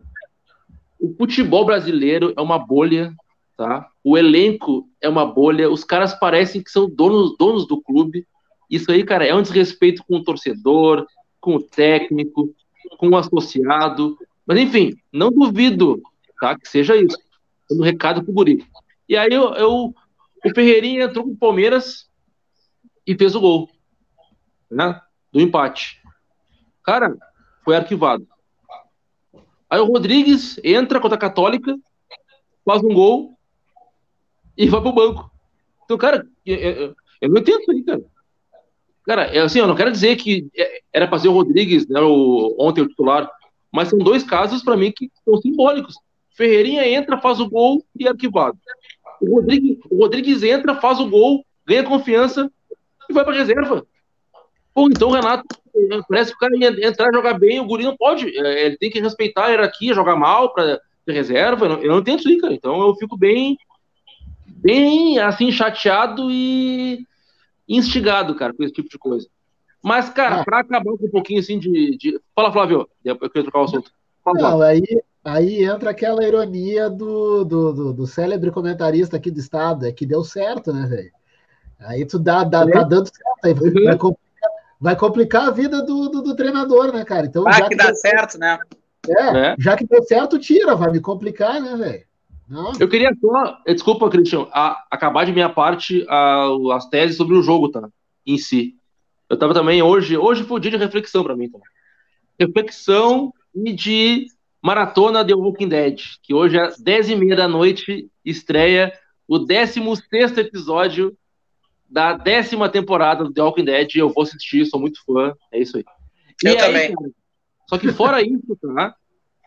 o 0.99 1.15
futebol 1.17 1.65
brasileiro 1.65 2.33
é 2.37 2.41
uma 2.41 2.59
bolha, 2.59 3.15
tá? 3.57 3.89
O 4.03 4.19
elenco 4.19 4.89
é 5.01 5.09
uma 5.09 5.25
bolha, 5.25 5.71
os 5.71 5.85
caras 5.85 6.15
parecem 6.15 6.63
que 6.63 6.71
são 6.71 6.89
donos, 6.89 7.37
donos 7.39 7.67
do 7.67 7.81
clube. 7.81 8.27
Isso 8.71 8.91
aí, 8.91 9.05
cara, 9.05 9.27
é 9.27 9.35
um 9.35 9.43
desrespeito 9.43 10.03
com 10.07 10.17
o 10.17 10.25
torcedor, 10.25 11.07
com 11.41 11.57
o 11.57 11.63
técnico, 11.63 12.55
com 12.99 13.11
o 13.11 13.17
associado. 13.17 14.19
Mas 14.47 14.59
enfim, 14.59 14.97
não 15.13 15.31
duvido 15.31 16.03
tá, 16.41 16.59
que 16.59 16.69
seja 16.69 16.97
isso. 16.97 17.17
Dando 17.69 17.83
recado 17.83 18.23
pro 18.23 18.33
Guri. 18.33 18.67
E 19.09 19.17
aí 19.17 19.33
eu, 19.33 19.55
eu, 19.55 19.95
o 20.45 20.55
Ferreirinha 20.55 21.05
entrou 21.05 21.25
com 21.25 21.31
o 21.31 21.37
Palmeiras 21.37 22.09
e 23.07 23.17
fez 23.17 23.35
o 23.35 23.41
gol. 23.41 23.71
Né? 24.71 25.01
Do 25.33 25.41
empate. 25.41 26.03
Cara, 26.83 27.17
foi 27.65 27.77
arquivado. 27.77 28.27
Aí 29.69 29.81
o 29.81 29.87
Rodrigues 29.87 30.61
entra 30.63 31.01
contra 31.01 31.17
a 31.17 31.21
Católica 31.21 31.77
faz 32.65 32.83
um 32.83 32.95
gol 32.95 33.39
e 34.57 34.69
vai 34.69 34.81
pro 34.81 34.93
banco. 34.93 35.31
Então, 35.85 35.99
cara, 35.99 36.27
eu, 36.47 36.57
eu, 36.57 36.97
eu 37.21 37.29
não 37.29 37.41
entendo 37.41 37.61
isso 37.61 37.71
aí, 37.71 37.83
cara. 37.83 38.05
Cara, 39.05 39.23
é 39.25 39.41
assim, 39.41 39.59
eu 39.59 39.67
não 39.67 39.75
quero 39.75 39.93
dizer 39.93 40.17
que 40.17 40.49
é, 40.57 40.81
era 40.93 41.07
para 41.07 41.19
ser 41.19 41.29
o 41.29 41.33
Rodrigues, 41.33 41.87
né, 41.87 42.01
o, 42.01 42.57
ontem 42.59 42.81
o 42.81 42.89
titular, 42.89 43.31
mas 43.75 43.89
são 43.89 43.99
dois 43.99 44.23
casos 44.23 44.63
para 44.63 44.77
mim 44.77 44.93
que 44.93 45.11
são 45.25 45.37
simbólicos. 45.39 45.97
Ferreirinha 46.37 46.89
entra, 46.89 47.21
faz 47.21 47.41
o 47.41 47.51
gol 47.51 47.85
e 47.99 48.07
é 48.07 48.11
arquivado. 48.11 48.57
O 49.21 49.35
Rodrigues, 49.35 49.79
o 49.91 49.97
Rodrigues 49.97 50.45
entra, 50.45 50.77
faz 50.77 51.01
o 51.01 51.11
gol, 51.11 51.45
ganha 51.67 51.83
confiança 51.83 52.49
e 53.11 53.13
vai 53.13 53.25
para 53.25 53.35
reserva. 53.35 53.85
Pô, 54.73 54.89
então 54.89 55.09
o 55.09 55.13
Renato, 55.13 55.45
eh, 55.75 56.01
parece 56.09 56.31
que 56.31 56.37
o 56.37 56.39
cara 56.39 56.57
ia 56.57 56.89
entrar 56.89 57.11
e 57.11 57.15
jogar 57.15 57.37
bem, 57.37 57.59
o 57.59 57.65
Guri 57.65 57.83
não 57.83 57.97
pode. 57.97 58.29
Eh, 58.29 58.67
ele 58.67 58.77
tem 58.77 58.91
que 58.91 59.01
respeitar 59.01 59.47
a 59.47 59.49
hierarquia, 59.49 59.93
jogar 59.93 60.15
mal 60.15 60.55
para 60.55 60.81
reserva. 61.09 61.67
Eu 61.67 61.69
não, 61.71 61.83
eu 61.83 61.91
não 61.93 61.99
entendo 61.99 62.21
isso 62.21 62.29
aí, 62.29 62.41
cara. 62.41 62.55
Então 62.55 62.81
eu 62.81 62.95
fico 62.95 63.17
bem, 63.17 63.59
bem 64.47 65.19
assim, 65.19 65.51
chateado 65.51 66.31
e 66.31 67.05
instigado, 67.69 68.37
cara, 68.37 68.55
com 68.55 68.63
esse 68.63 68.73
tipo 68.73 68.89
de 68.89 68.99
coisa. 68.99 69.29
Mas, 69.85 70.09
cara, 70.09 70.41
ah. 70.41 70.45
para 70.45 70.61
acabar 70.61 70.97
com 70.97 71.05
um 71.05 71.11
pouquinho 71.11 71.41
assim 71.41 71.59
de, 71.59 71.99
de. 71.99 72.19
Fala, 72.35 72.51
Flávio, 72.51 72.89
eu 73.05 73.19
queria 73.19 73.43
trocar 73.43 73.61
o 73.61 73.65
assunto. 73.65 73.91
Fala, 74.25 74.39
não, 74.39 74.63
aí, 74.63 74.83
aí 75.23 75.63
entra 75.63 75.91
aquela 75.91 76.27
ironia 76.27 76.89
do, 76.89 77.45
do, 77.45 77.73
do, 77.75 77.93
do, 77.93 78.07
célebre 78.07 78.51
comentarista 78.51 79.19
aqui 79.19 79.31
do 79.31 79.39
estado, 79.39 79.85
é 79.85 79.93
que 79.93 80.07
deu 80.07 80.25
certo, 80.25 80.73
né, 80.73 80.87
velho? 80.87 81.13
Aí 81.81 82.07
tu 82.07 82.19
dá, 82.19 82.45
dá, 82.45 82.67
tá 82.67 82.83
dando 82.83 83.11
certo, 83.15 83.45
aí 83.45 83.53
vai, 83.53 83.69
uhum. 83.69 83.85
vai, 83.85 83.99
complicar, 83.99 84.51
vai 84.81 84.97
complicar 84.97 85.49
a 85.49 85.51
vida 85.51 85.83
do, 85.83 86.09
do, 86.09 86.23
do, 86.23 86.35
treinador, 86.35 86.91
né, 86.91 87.05
cara? 87.05 87.27
Então, 87.27 87.47
ah, 87.47 87.53
já 87.53 87.65
que, 87.65 87.69
que 87.69 87.77
dá 87.77 87.95
certo, 87.95 88.39
né? 88.39 88.59
É, 89.07 89.39
é, 89.39 89.55
já 89.59 89.77
que 89.77 89.87
deu 89.87 90.03
certo, 90.05 90.39
tira, 90.39 90.75
vai 90.75 90.91
me 90.91 91.01
complicar, 91.01 91.61
né, 91.61 91.77
velho? 91.77 92.05
Eu 92.81 92.89
queria 92.89 93.11
só, 93.21 93.59
eh, 93.67 93.75
desculpa, 93.75 94.09
Cristian, 94.09 94.47
acabar 94.91 95.27
de 95.27 95.33
minha 95.33 95.51
parte 95.51 96.07
a, 96.09 96.49
as 96.73 96.89
teses 96.89 97.19
sobre 97.19 97.37
o 97.37 97.43
jogo, 97.43 97.69
tá? 97.69 97.87
Em 98.27 98.39
si. 98.39 98.77
Eu 99.29 99.39
tava 99.39 99.55
também 99.55 99.83
hoje, 99.83 100.17
hoje 100.17 100.45
foi 100.45 100.59
o 100.59 100.61
dia 100.61 100.71
de 100.71 100.77
reflexão 100.77 101.23
para 101.25 101.37
mim, 101.37 101.49
tá? 101.49 101.59
Reflexão 102.39 103.33
e 103.55 103.73
de 103.73 104.27
maratona 104.63 105.25
The 105.25 105.35
Walking 105.35 105.69
Dead, 105.69 106.01
que 106.23 106.35
hoje 106.35 106.59
às 106.59 106.79
10 106.79 107.11
e 107.11 107.17
meia 107.17 107.37
da 107.37 107.49
noite 107.49 108.09
estreia 108.25 108.93
o 109.27 109.39
16 109.39 110.39
episódio 110.39 111.17
da 111.89 112.15
décima 112.15 112.69
temporada 112.69 113.25
do 113.25 113.33
The 113.33 113.43
Walking 113.43 113.65
Dead. 113.65 113.97
Eu 113.97 114.11
vou 114.11 114.23
assistir, 114.23 114.67
sou 114.67 114.81
muito 114.81 115.03
fã, 115.05 115.35
é 115.53 115.61
isso 115.61 115.77
aí. 115.77 115.85
Eu 116.43 116.53
e 116.53 116.57
também. 116.57 116.89
Aí, 116.89 117.13
só 117.69 117.79
que 117.79 117.93
fora 117.93 118.23
isso, 118.23 118.57
tá? 118.75 118.95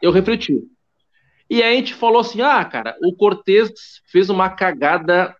Eu 0.02 0.12
refleti. 0.12 0.64
E 1.50 1.64
aí 1.64 1.74
a 1.74 1.78
gente 1.78 1.94
falou 1.94 2.20
assim: 2.20 2.42
ah, 2.42 2.64
cara, 2.66 2.98
o 3.02 3.16
Cortez 3.16 3.72
fez 4.12 4.30
uma 4.30 4.50
cagada 4.50 5.36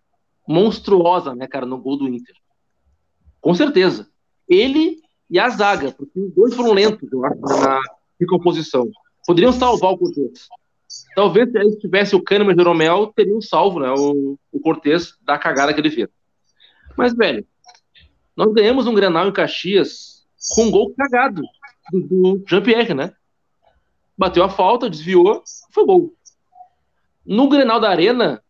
monstruosa, 0.48 1.36
né, 1.36 1.48
cara, 1.48 1.66
no 1.66 1.78
gol 1.78 1.98
do 1.98 2.08
Inter. 2.08 2.36
Com 3.42 3.54
certeza. 3.54 4.10
Ele 4.48 4.98
e 5.30 5.40
a 5.40 5.50
zaga, 5.50 5.92
porque 5.92 6.20
os 6.20 6.34
dois 6.34 6.56
foram 6.56 6.74
lentos, 6.74 7.12
eu 7.12 7.26
acho, 7.26 7.40
na 7.40 7.82
recomposição. 8.20 8.90
Poderiam 9.26 9.52
salvar 9.52 9.92
o 9.92 9.98
Cortez. 9.98 10.48
Talvez 11.16 11.52
se 11.52 11.80
tivesse 11.80 12.16
o 12.16 12.24
Kahneman 12.24 12.54
e 12.54 12.56
o 12.56 12.58
Jeromel, 12.58 13.12
teriam 13.16 13.42
salvo 13.42 13.80
né, 13.80 13.92
o, 13.92 14.38
o 14.52 14.60
Cortez 14.60 15.16
da 15.22 15.38
cagada 15.38 15.74
que 15.74 15.82
ele 15.82 15.92
fez. 15.92 16.08
Mas, 16.96 17.14
velho, 17.14 17.46
nós 18.36 18.54
ganhamos 18.54 18.88
um 18.88 18.94
Grenal 18.94 19.28
em 19.28 19.34
Caxias 19.34 20.26
com 20.56 20.64
um 20.64 20.72
gol 20.72 20.94
cagado 20.96 21.42
do, 21.92 22.02
do 22.02 22.44
Jean-Pierre, 22.48 22.94
né? 22.94 23.14
bateu 24.18 24.44
a 24.44 24.50
falta, 24.50 24.90
desviou, 24.90 25.44
foi 25.72 25.86
gol. 25.86 26.14
No 27.26 27.48
Grenal 27.48 27.80
da 27.80 27.90
Arena, 27.90 28.42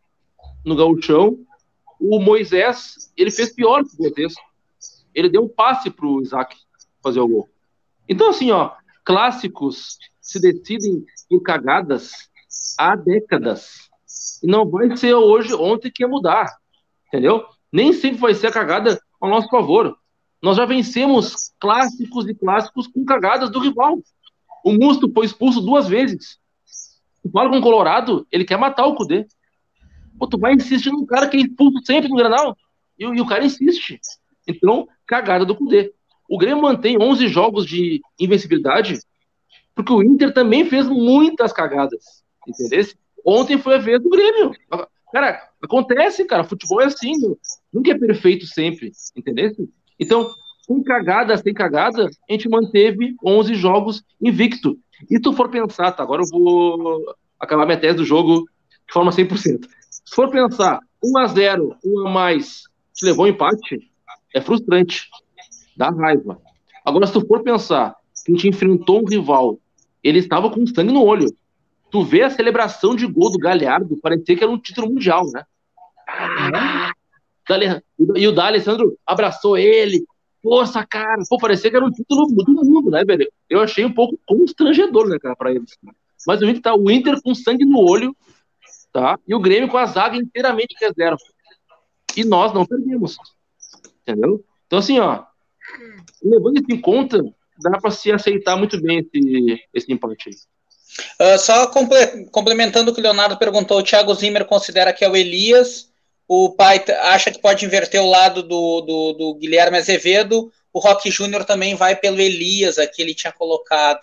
no 0.64 0.76
gauchão, 0.76 1.38
o 2.00 2.20
Moisés, 2.20 3.12
ele 3.18 3.32
fez 3.32 3.54
pior 3.54 3.84
que 3.84 3.94
o 3.96 3.98
Cortez. 3.98 4.34
Ele 5.18 5.30
deu 5.30 5.44
um 5.44 5.50
passe 5.50 5.90
pro 5.90 6.22
Isaac 6.22 6.56
fazer 7.02 7.20
o 7.20 7.28
gol. 7.28 7.50
Então, 8.08 8.30
assim, 8.30 8.52
ó, 8.52 8.74
clássicos 9.04 9.98
se 10.22 10.40
decidem 10.40 11.04
em 11.32 11.42
cagadas 11.42 12.30
há 12.78 12.96
décadas. 12.96 13.90
E 14.44 14.46
não 14.46 14.70
vai 14.70 14.96
ser 14.96 15.16
hoje, 15.16 15.56
ontem 15.56 15.90
que 15.90 16.04
ia 16.04 16.08
mudar. 16.08 16.56
Entendeu? 17.08 17.44
Nem 17.74 17.94
sempre 17.94 18.20
vai 18.20 18.36
ser 18.36 18.48
a 18.48 18.52
cagada 18.52 19.02
ao 19.20 19.28
nosso 19.28 19.50
favor. 19.50 19.98
Nós 20.40 20.56
já 20.56 20.66
vencemos 20.66 21.52
clássicos 21.60 22.30
e 22.30 22.36
clássicos 22.36 22.86
com 22.86 23.04
cagadas 23.04 23.50
do 23.50 23.60
rival. 23.60 23.98
O 24.64 24.72
Musto 24.72 25.12
foi 25.12 25.26
expulso 25.26 25.62
duas 25.62 25.88
vezes. 25.88 26.38
Tu 27.24 27.32
fala 27.32 27.50
com 27.50 27.58
o 27.58 27.62
Colorado, 27.62 28.28
ele 28.32 28.46
quer 28.46 28.58
matar 28.58 28.86
o 28.86 28.94
Cudê. 28.94 29.26
Pô, 30.20 30.28
tu 30.28 30.38
vai 30.38 30.54
insistir 30.54 30.92
num 30.92 31.08
cara 31.08 31.28
que 31.28 31.38
é 31.38 31.40
expulso 31.40 31.84
sempre 31.84 32.08
no 32.08 32.16
Granal. 32.16 32.56
E, 33.00 33.04
e 33.04 33.20
o 33.20 33.26
cara 33.26 33.44
insiste. 33.44 34.00
Então, 34.48 34.88
cagada 35.08 35.46
do 35.46 35.56
Cudê. 35.56 35.94
O 36.30 36.38
Grêmio 36.38 36.62
mantém 36.62 37.02
11 37.02 37.28
jogos 37.28 37.66
de 37.66 38.02
invencibilidade, 38.20 39.00
porque 39.74 39.94
o 39.94 40.04
Inter 40.04 40.34
também 40.34 40.70
fez 40.70 40.88
muitas 40.88 41.54
cagadas. 41.54 42.24
Entendeu? 42.48 42.86
Ontem 43.26 43.58
foi 43.58 43.76
a 43.76 43.80
vez 43.80 44.02
do 44.02 44.10
Grêmio. 44.10 44.52
Cara, 45.12 45.42
acontece, 45.64 46.26
cara. 46.26 46.44
Futebol 46.44 46.82
é 46.82 46.86
assim. 46.86 47.14
Nunca 47.72 47.92
é 47.92 47.98
perfeito 47.98 48.46
sempre. 48.46 48.92
Entendeu? 49.16 49.52
Então, 50.00 50.30
com 50.68 50.84
cagada 50.84 51.38
sem 51.38 51.54
cagada, 51.54 52.06
a 52.06 52.34
gente 52.34 52.50
manteve 52.50 53.16
11 53.24 53.56
jogos 53.56 54.04
invicto. 54.22 54.78
E 55.10 55.20
tu 55.20 55.32
for 55.34 55.50
pensar, 55.50 55.92
tá? 55.92 56.04
Agora 56.04 56.24
eu 56.24 56.28
vou 56.28 57.16
acabar 57.40 57.66
minha 57.66 57.80
tese 57.80 57.98
do 57.98 58.06
jogo 58.06 58.46
de 58.88 58.94
forma 58.94 59.12
100%. 59.12 59.66
Se 59.90 60.16
for 60.16 60.30
pensar, 60.30 60.80
1 61.04 61.18
a 61.18 61.28
0 61.28 61.76
1 61.84 62.08
a 62.08 62.12
mais, 62.12 62.64
te 62.94 63.06
levou 63.06 63.26
um 63.26 63.28
empate, 63.30 63.90
é 64.34 64.42
frustrante. 64.42 65.10
Dá 65.76 65.90
raiva. 65.90 66.40
Agora, 66.84 67.08
se 67.08 67.14
tu 67.14 67.26
for 67.26 67.44
pensar 67.44 67.96
que 68.26 68.32
a 68.32 68.36
gente 68.36 68.48
enfrentou 68.48 69.02
um 69.02 69.06
rival, 69.06 69.60
ele 70.04 70.20
estava 70.20 70.50
com 70.50 70.66
sangue 70.66 70.92
no 70.92 71.04
olho. 71.04 71.34
Tu 71.90 72.04
vê 72.04 72.24
a 72.24 72.30
celebração 72.30 72.96
de 72.96 73.06
gol 73.06 73.32
do 73.32 73.38
Galhardo, 73.38 73.98
parecia 73.98 74.36
que 74.36 74.44
era 74.44 74.52
um 74.52 74.60
título 74.60 74.88
mundial, 74.88 75.30
né? 75.32 75.44
Ah, 76.08 76.92
e 78.16 78.28
o 78.28 78.32
D'Alessandro 78.32 78.98
abraçou 79.06 79.58
ele, 79.58 80.06
força, 80.42 80.86
cara. 80.86 81.22
Pô, 81.30 81.38
parecia 81.38 81.70
que 81.70 81.76
era 81.76 81.86
um 81.86 81.92
título 81.92 82.28
do 82.28 82.66
mundo, 82.66 82.90
né, 82.90 83.04
velho? 83.06 83.30
Eu 83.50 83.62
achei 83.62 83.86
um 83.86 83.94
pouco 83.94 84.20
constrangedor, 84.26 85.08
né, 85.08 85.18
cara, 85.20 85.36
pra 85.36 85.52
eles. 85.52 85.78
Mas 86.26 86.42
o 86.42 86.46
Inter 86.46 86.62
tá 86.62 86.76
o 86.76 86.92
Inter 86.92 87.22
com 87.22 87.34
sangue 87.34 87.66
no 87.66 87.80
olho, 87.80 88.16
tá? 88.92 89.18
E 89.28 89.34
o 89.34 89.40
Grêmio 89.40 89.70
com 89.70 89.78
a 89.78 89.86
zaga 89.86 90.18
inteiramente 90.18 90.76
reserva. 90.80 91.18
E 92.16 92.24
nós 92.26 92.54
não 92.54 92.66
perdemos. 92.66 93.18
Entendeu? 94.08 94.44
Então, 94.66 94.80
assim, 94.80 95.00
ó, 95.00 95.24
levando 96.24 96.58
isso 96.58 96.72
em 96.72 96.80
conta, 96.80 97.22
dá 97.60 97.80
para 97.80 97.92
se 97.92 98.12
aceitar 98.12 98.56
muito 98.56 98.82
bem 98.82 99.00
esse, 99.00 99.60
esse 99.74 99.92
empate 99.92 100.30
aí. 100.30 101.36
Uh, 101.36 101.38
só 101.38 101.68
complementando 102.32 102.92
o 102.92 102.94
que 102.94 103.00
o 103.00 103.04
Leonardo 103.04 103.38
perguntou, 103.38 103.80
o 103.80 103.84
Thiago 103.84 104.14
Zimmer 104.16 104.46
considera 104.46 104.94
que 104.94 105.04
é 105.04 105.10
o 105.10 105.16
Elias 105.16 105.88
o 106.28 106.52
pai 106.52 106.84
acha 107.04 107.32
que 107.32 107.40
pode 107.40 107.66
inverter 107.66 108.02
o 108.02 108.10
lado 108.10 108.44
do, 108.44 108.82
do, 108.82 109.14
do 109.14 109.34
Guilherme 109.36 109.78
Azevedo, 109.78 110.52
o 110.74 110.80
Rock 110.80 111.10
Júnior 111.10 111.46
também 111.46 111.74
vai 111.74 111.96
pelo 111.96 112.20
Elias, 112.20 112.78
aqui 112.78 113.02
ele 113.02 113.16
tinha 113.16 113.32
colocado, 113.32 114.02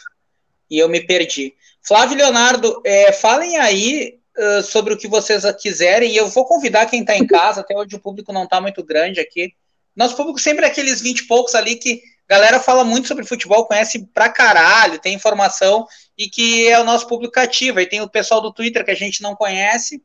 e 0.70 0.78
eu 0.78 0.88
me 0.88 1.06
perdi. 1.06 1.54
Flávio 1.82 2.14
e 2.14 2.18
Leonardo, 2.18 2.80
é, 2.84 3.12
falem 3.12 3.58
aí 3.58 4.18
uh, 4.38 4.62
sobre 4.62 4.94
o 4.94 4.96
que 4.96 5.06
vocês 5.06 5.44
quiserem, 5.60 6.12
e 6.12 6.16
eu 6.16 6.26
vou 6.28 6.46
convidar 6.46 6.86
quem 6.86 7.00
está 7.00 7.14
em 7.14 7.26
casa, 7.26 7.60
até 7.60 7.76
hoje 7.76 7.94
o 7.94 8.00
público 8.00 8.32
não 8.32 8.44
está 8.44 8.58
muito 8.58 8.82
grande 8.82 9.20
aqui. 9.20 9.52
Nosso 9.94 10.16
público 10.16 10.38
sempre 10.38 10.64
é 10.64 10.68
aqueles 10.68 11.00
20 11.00 11.20
e 11.20 11.26
poucos 11.26 11.54
ali 11.54 11.76
que 11.76 12.02
a 12.28 12.34
galera 12.34 12.58
fala 12.58 12.84
muito 12.84 13.06
sobre 13.06 13.24
futebol, 13.26 13.66
conhece 13.66 14.06
pra 14.12 14.28
caralho, 14.28 14.98
tem 14.98 15.14
informação, 15.14 15.86
e 16.16 16.28
que 16.28 16.66
é 16.68 16.80
o 16.80 16.84
nosso 16.84 17.06
público 17.06 17.34
cativo. 17.34 17.78
Aí 17.78 17.86
tem 17.86 18.00
o 18.00 18.08
pessoal 18.08 18.40
do 18.40 18.52
Twitter 18.52 18.84
que 18.84 18.90
a 18.90 18.96
gente 18.96 19.22
não 19.22 19.36
conhece, 19.36 20.02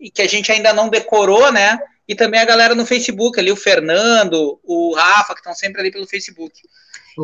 e 0.00 0.10
que 0.10 0.20
a 0.20 0.28
gente 0.28 0.50
ainda 0.50 0.72
não 0.72 0.88
decorou, 0.88 1.52
né? 1.52 1.78
E 2.08 2.14
também 2.14 2.40
a 2.40 2.44
galera 2.44 2.74
no 2.74 2.84
Facebook, 2.84 3.38
ali, 3.38 3.52
o 3.52 3.56
Fernando, 3.56 4.58
o 4.64 4.94
Rafa, 4.94 5.34
que 5.34 5.40
estão 5.40 5.54
sempre 5.54 5.80
ali 5.80 5.92
pelo 5.92 6.06
Facebook. 6.06 6.60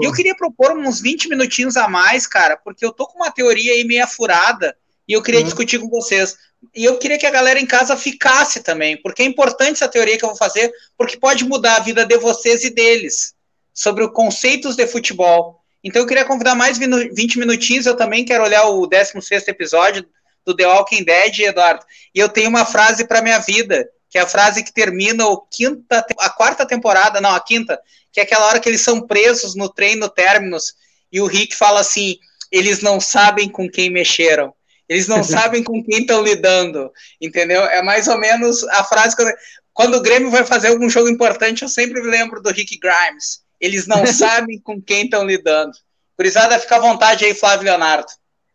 E 0.00 0.06
eu 0.06 0.12
queria 0.12 0.36
propor 0.36 0.76
uns 0.76 1.00
20 1.00 1.28
minutinhos 1.28 1.76
a 1.76 1.88
mais, 1.88 2.26
cara, 2.26 2.56
porque 2.56 2.84
eu 2.84 2.92
tô 2.92 3.06
com 3.06 3.18
uma 3.18 3.30
teoria 3.30 3.72
aí 3.72 3.84
meia 3.84 4.06
furada 4.06 4.76
e 5.09 5.12
eu 5.14 5.22
queria 5.22 5.40
uhum. 5.40 5.46
discutir 5.46 5.80
com 5.80 5.88
vocês. 5.88 6.36
E 6.74 6.84
eu 6.84 6.98
queria 6.98 7.18
que 7.18 7.26
a 7.26 7.30
galera 7.30 7.61
em 7.61 7.66
casa 7.66 7.96
ficasse 7.96 8.62
também, 8.62 9.00
porque 9.00 9.22
é 9.22 9.24
importante 9.24 9.72
essa 9.72 9.88
teoria 9.88 10.18
que 10.18 10.24
eu 10.24 10.28
vou 10.28 10.36
fazer, 10.36 10.72
porque 10.96 11.16
pode 11.16 11.44
mudar 11.44 11.76
a 11.76 11.80
vida 11.80 12.04
de 12.04 12.18
vocês 12.18 12.64
e 12.64 12.70
deles 12.70 13.34
sobre 13.72 14.04
os 14.04 14.12
conceitos 14.12 14.74
de 14.74 14.86
futebol. 14.86 15.62
Então 15.82 16.02
eu 16.02 16.06
queria 16.06 16.24
convidar 16.24 16.54
mais 16.54 16.78
20 16.78 17.38
minutinhos, 17.38 17.86
eu 17.86 17.96
também 17.96 18.24
quero 18.24 18.42
olhar 18.42 18.66
o 18.66 18.86
16 18.86 19.46
episódio 19.48 20.04
do 20.44 20.54
The 20.56 20.66
Walking 20.66 21.04
Dead, 21.04 21.38
Eduardo. 21.40 21.84
E 22.14 22.18
eu 22.18 22.28
tenho 22.28 22.48
uma 22.48 22.64
frase 22.64 23.06
para 23.06 23.22
minha 23.22 23.38
vida, 23.38 23.88
que 24.11 24.18
é 24.18 24.22
a 24.22 24.26
frase 24.26 24.64
que 24.64 24.72
termina 24.72 25.26
o 25.26 25.36
quinta, 25.38 26.04
a 26.18 26.30
quarta 26.30 26.66
temporada, 26.66 27.20
não, 27.20 27.34
a 27.34 27.40
quinta, 27.40 27.80
que 28.12 28.18
é 28.18 28.22
aquela 28.22 28.46
hora 28.46 28.59
que 28.59 28.68
eles 28.68 28.80
são 28.80 29.06
presos 29.06 29.54
no 29.54 29.68
trem 29.68 29.94
no 29.94 30.09
Terminus, 30.09 30.74
e 31.12 31.20
o 31.20 31.26
Rick 31.26 31.54
fala 31.54 31.80
assim: 31.80 32.18
eles 32.50 32.80
não 32.80 33.00
sabem 33.00 33.48
com 33.48 33.70
quem 33.70 33.90
mexeram. 33.90 34.54
Eles 34.89 35.07
não 35.07 35.22
sabem 35.24 35.62
com 35.62 35.82
quem 35.82 36.01
estão 36.01 36.22
lidando, 36.22 36.91
entendeu? 37.20 37.62
É 37.64 37.82
mais 37.82 38.09
ou 38.09 38.18
menos 38.18 38.64
a 38.64 38.84
frase 38.84 39.14
que 39.14 39.22
eu... 39.22 39.26
Quando 39.72 39.97
o 39.97 40.03
Grêmio 40.03 40.30
vai 40.30 40.45
fazer 40.45 40.68
algum 40.68 40.91
jogo 40.91 41.09
importante, 41.09 41.62
eu 41.62 41.68
sempre 41.68 42.01
lembro 42.01 42.43
do 42.43 42.51
Rick 42.51 42.78
Grimes. 42.78 43.43
Eles 43.61 43.86
não 43.86 44.05
sabem 44.07 44.59
com 44.61 44.80
quem 44.82 45.05
estão 45.05 45.24
lidando. 45.24 45.72
Curizada, 46.16 46.59
fica 46.59 46.76
à 46.76 46.80
vontade 46.80 47.24
aí, 47.24 47.32
Flávio 47.32 47.66
Leonardo. 47.66 48.09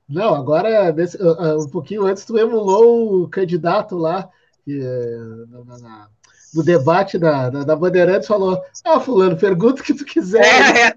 Não, 0.10 0.36
agora, 0.36 0.92
desse, 0.92 1.18
uh, 1.18 1.64
um 1.64 1.70
pouquinho 1.70 2.06
antes, 2.06 2.26
tu 2.26 2.38
emulou 2.38 3.24
o 3.24 3.30
candidato 3.30 3.98
lá, 3.98 4.30
que, 4.66 4.78
na, 5.80 6.10
no 6.54 6.64
debate 6.64 7.18
da, 7.18 7.50
da, 7.50 7.64
da 7.64 7.76
Bandeirantes, 7.76 8.28
falou: 8.28 8.62
Ah, 8.84 9.00
Fulano, 9.00 9.38
pergunta 9.38 9.82
o 9.82 9.86
que 9.86 9.94
tu 9.94 10.06
quiser. 10.06 10.44
É, 10.44 10.88
é. 10.88 10.94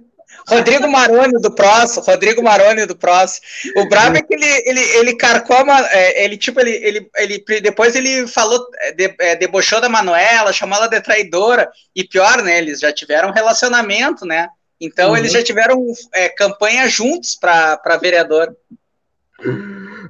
Rodrigo 0.49 0.89
Maroni 0.89 1.41
do 1.41 1.51
próximo, 1.51 2.05
Rodrigo 2.05 2.43
Maroni 2.43 2.87
do 2.87 2.97
próximo. 2.97 3.45
O 3.77 3.89
brabo 3.89 4.17
é 4.17 4.23
que 4.23 4.33
ele, 4.33 4.63
ele, 4.65 4.81
ele 4.81 5.17
carcou, 5.17 5.57
é, 5.91 6.25
ele 6.25 6.37
tipo, 6.37 6.61
ele, 6.61 6.71
ele, 6.71 7.11
ele 7.17 7.61
depois 7.61 7.97
ele 7.97 8.29
falou, 8.29 8.65
é, 8.81 8.93
de, 8.93 9.15
é, 9.19 9.37
debochou 9.37 9.81
da 9.81 9.89
Manuela, 9.89 10.53
chamou 10.53 10.79
ela 10.79 10.87
de 10.87 11.01
traidora, 11.01 11.69
e 11.95 12.05
pior, 12.05 12.43
né, 12.43 12.59
eles 12.59 12.79
já 12.79 12.93
tiveram 12.93 13.33
relacionamento, 13.33 14.25
né, 14.25 14.49
então 14.81 15.11
uhum. 15.11 15.17
eles 15.17 15.33
já 15.33 15.43
tiveram 15.43 15.85
é, 16.15 16.29
campanha 16.29 16.89
juntos 16.89 17.35
para 17.35 17.99
vereador. 18.01 18.55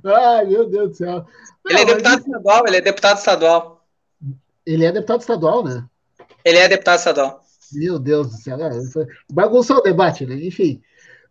Ai, 0.04 0.44
meu 0.44 0.68
Deus 0.68 0.90
do 0.90 0.96
céu. 0.96 1.26
Ele 1.68 1.80
é 1.80 1.84
deputado 1.84 2.18
estadual, 2.20 2.66
ele 2.66 2.76
é 2.76 2.80
deputado 2.80 3.18
estadual. 3.18 3.86
Ele 4.66 4.84
é 4.84 4.92
deputado 4.92 5.20
estadual, 5.20 5.64
né? 5.64 5.84
Ele 6.44 6.58
é 6.58 6.68
deputado 6.68 6.98
estadual. 6.98 7.45
Meu 7.72 7.98
Deus 7.98 8.28
do 8.28 8.36
céu. 8.36 8.58
Bagunçou 9.32 9.78
o 9.78 9.82
debate, 9.82 10.26
né? 10.26 10.36
Enfim. 10.36 10.80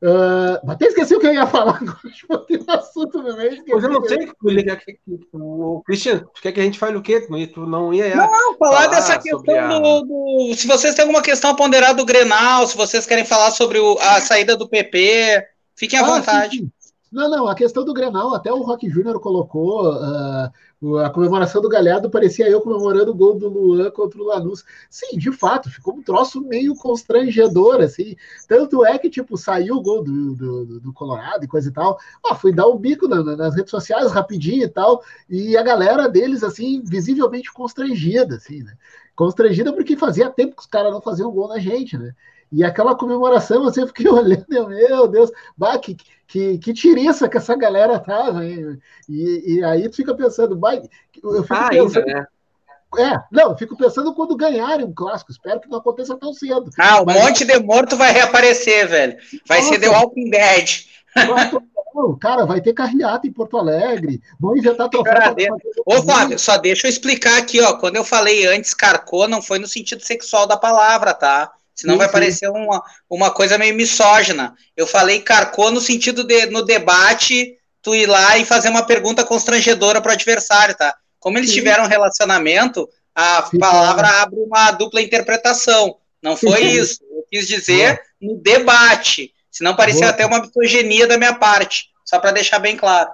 Uh, 0.02 0.60
até 0.70 0.88
esqueci 0.88 1.16
o 1.16 1.20
que 1.20 1.28
eu 1.28 1.34
ia 1.34 1.48
falar 1.48 1.78
agora. 1.82 1.98
Botei 2.28 2.58
um 2.58 2.72
assunto 2.72 3.22
no 3.24 3.36
meio. 3.36 3.64
Mas 3.68 3.84
eu 3.84 3.90
não 3.90 4.04
sei 4.04 4.30
o 5.34 5.82
Cristian, 5.82 6.20
tu 6.34 6.42
quer 6.42 6.52
que 6.52 6.60
a 6.60 6.64
gente 6.64 6.78
fale 6.78 6.98
o 6.98 7.02
quê? 7.02 7.22
Tu 7.22 7.66
não 7.66 7.94
ia. 7.94 8.16
Não, 8.16 8.30
não 8.30 8.58
falar, 8.58 8.84
falar 8.84 8.88
dessa 8.88 9.18
questão 9.18 9.60
a... 9.60 9.80
do, 9.80 10.02
do, 10.02 10.54
Se 10.56 10.68
vocês 10.68 10.94
têm 10.96 11.04
alguma 11.04 11.24
questão 11.24 11.52
a 11.52 11.56
ponderar 11.56 11.96
do 11.96 12.06
Grenal, 12.06 12.68
se 12.68 12.76
vocês 12.76 13.06
querem 13.06 13.26
falar 13.26 13.52
sobre 13.52 13.80
o, 13.80 13.98
a 14.00 14.20
saída 14.20 14.56
do 14.56 14.70
PP, 14.70 15.44
fiquem 15.76 15.98
à 15.98 16.04
ah, 16.04 16.06
vontade. 16.06 16.58
Sim, 16.58 16.72
sim. 16.78 16.85
Não, 17.12 17.30
não, 17.30 17.48
a 17.48 17.56
questão 17.56 17.86
do 17.86 17.94
Grenal, 17.94 18.34
até 18.34 18.52
o 18.52 18.62
Rock 18.62 18.90
Júnior 18.90 19.20
colocou 19.20 19.94
uh, 19.94 20.52
a 21.04 21.10
comemoração 21.10 21.62
do 21.62 21.70
Galhardo 21.70 22.10
parecia 22.10 22.50
eu 22.50 22.62
comemorando 22.62 23.12
o 23.12 23.16
gol 23.16 23.36
do 23.36 23.48
Luan 23.48 23.90
contra 23.90 24.22
o 24.22 24.26
Lanús. 24.26 24.64
Sim, 24.90 25.18
de 25.18 25.32
fato, 25.32 25.70
ficou 25.70 25.96
um 25.96 26.04
troço 26.04 26.42
meio 26.42 26.76
constrangedor, 26.76 27.82
assim. 27.82 28.16
Tanto 28.48 28.86
é 28.86 28.98
que, 29.00 29.10
tipo, 29.10 29.38
saiu 29.38 29.76
o 29.76 29.82
gol 29.82 30.04
do, 30.04 30.36
do, 30.36 30.80
do 30.80 30.94
Colorado 30.94 31.46
e 31.46 31.48
coisa 31.48 31.70
e 31.70 31.72
tal. 31.72 31.98
Ó, 32.24 32.36
fui 32.36 32.54
dar 32.54 32.68
um 32.68 32.78
bico 32.78 33.08
na, 33.08 33.24
nas 33.24 33.56
redes 33.56 33.72
sociais 33.72 34.12
rapidinho 34.12 34.64
e 34.64 34.70
tal, 34.70 35.02
e 35.30 35.56
a 35.58 35.64
galera 35.64 36.08
deles, 36.08 36.44
assim, 36.44 36.82
visivelmente 36.84 37.52
constrangida, 37.52 38.36
assim, 38.36 38.62
né? 38.62 38.74
Constrangida 39.16 39.72
porque 39.72 39.96
fazia 39.96 40.30
tempo 40.30 40.56
que 40.56 40.62
os 40.62 40.68
caras 40.68 40.92
não 40.92 41.02
faziam 41.02 41.32
gol 41.32 41.48
na 41.48 41.58
gente, 41.58 41.98
né? 41.98 42.14
E 42.56 42.64
aquela 42.64 42.96
comemoração, 42.96 43.64
você 43.64 43.86
fiquei 43.86 44.08
olhando, 44.10 44.46
meu 44.48 45.10
Deus, 45.10 45.30
bah, 45.58 45.78
que, 45.78 45.98
que, 46.26 46.58
que 46.58 46.74
tiriça 46.74 47.28
que 47.28 47.36
essa 47.36 47.54
galera 47.54 48.00
tava. 48.00 48.46
E, 48.46 48.80
e 49.10 49.64
aí 49.66 49.90
tu 49.90 49.98
fica 49.98 50.16
pensando, 50.16 50.56
bah, 50.56 50.76
eu 50.76 51.44
fico 51.44 51.54
ah, 51.54 51.70
pensando, 51.70 52.08
ainda, 52.08 52.22
né? 52.22 52.28
É, 52.98 53.22
não, 53.30 53.58
fico 53.58 53.76
pensando 53.76 54.14
quando 54.14 54.38
ganharem 54.38 54.86
um 54.86 54.94
clássico. 54.94 55.34
Espero 55.34 55.60
que 55.60 55.68
não 55.68 55.80
aconteça 55.80 56.16
tão 56.16 56.32
cedo. 56.32 56.70
Ah, 56.80 57.02
o 57.02 57.06
Mas... 57.06 57.22
Monte 57.22 57.44
de 57.44 57.60
Morto 57.60 57.98
vai 57.98 58.14
reaparecer, 58.14 58.88
velho. 58.88 59.18
Vai 59.46 59.60
Nossa. 59.60 59.74
ser 59.74 59.80
The 59.82 59.90
Walking 59.90 60.30
Dead. 60.30 60.86
Cara, 62.22 62.46
vai 62.46 62.62
ter 62.62 62.74
carreata 62.74 63.28
em 63.28 63.34
Porto 63.34 63.58
Alegre. 63.58 64.22
Vão 64.40 64.56
inventar 64.56 64.88
troféu. 64.88 65.58
Ô, 65.86 66.02
Fábio, 66.04 66.40
só 66.40 66.58
deixa 66.58 66.88
eu 66.88 66.90
explicar 66.90 67.38
aqui, 67.38 67.60
ó. 67.62 67.74
Quando 67.74 67.98
eu 67.98 68.04
falei 68.06 68.46
antes 68.48 68.74
carcou, 68.74 69.28
não 69.28 69.42
foi 69.42 69.60
no 69.60 69.68
sentido 69.68 70.02
sexual 70.02 70.48
da 70.48 70.56
palavra, 70.56 71.14
tá? 71.14 71.52
Senão 71.76 71.96
sim, 71.96 71.98
vai 72.00 72.08
sim. 72.08 72.14
parecer 72.14 72.50
uma, 72.50 72.82
uma 73.10 73.30
coisa 73.30 73.58
meio 73.58 73.76
misógina. 73.76 74.56
Eu 74.78 74.88
falei 74.88 75.20
carcou 75.20 75.70
no 75.70 75.82
sentido 75.82 76.24
de, 76.24 76.46
no 76.48 76.64
debate, 76.64 77.58
tu 77.82 77.94
ir 77.94 78.08
lá 78.08 78.38
e 78.38 78.46
fazer 78.46 78.70
uma 78.70 78.86
pergunta 78.86 79.26
constrangedora 79.26 80.02
para 80.02 80.12
o 80.12 80.14
adversário, 80.14 80.76
tá? 80.76 80.96
Como 81.20 81.38
eles 81.38 81.50
sim. 81.50 81.58
tiveram 81.58 81.84
um 81.84 81.88
relacionamento, 81.88 82.88
a 83.14 83.50
palavra 83.60 84.08
abre 84.22 84.40
uma 84.40 84.72
dupla 84.72 85.02
interpretação. 85.02 85.98
Não 86.22 86.36
foi 86.36 86.64
isso. 86.64 87.00
Eu 87.04 87.26
quis 87.30 87.48
dizer 87.48 88.02
no 88.22 88.38
debate. 88.38 89.34
Senão 89.52 89.76
parecia 89.76 90.02
boa. 90.02 90.12
até 90.12 90.26
uma 90.26 90.40
misoginia 90.40 91.08
da 91.08 91.18
minha 91.18 91.36
parte. 91.36 91.90
Só 92.04 92.20
para 92.20 92.32
deixar 92.32 92.60
bem 92.60 92.76
claro. 92.76 93.10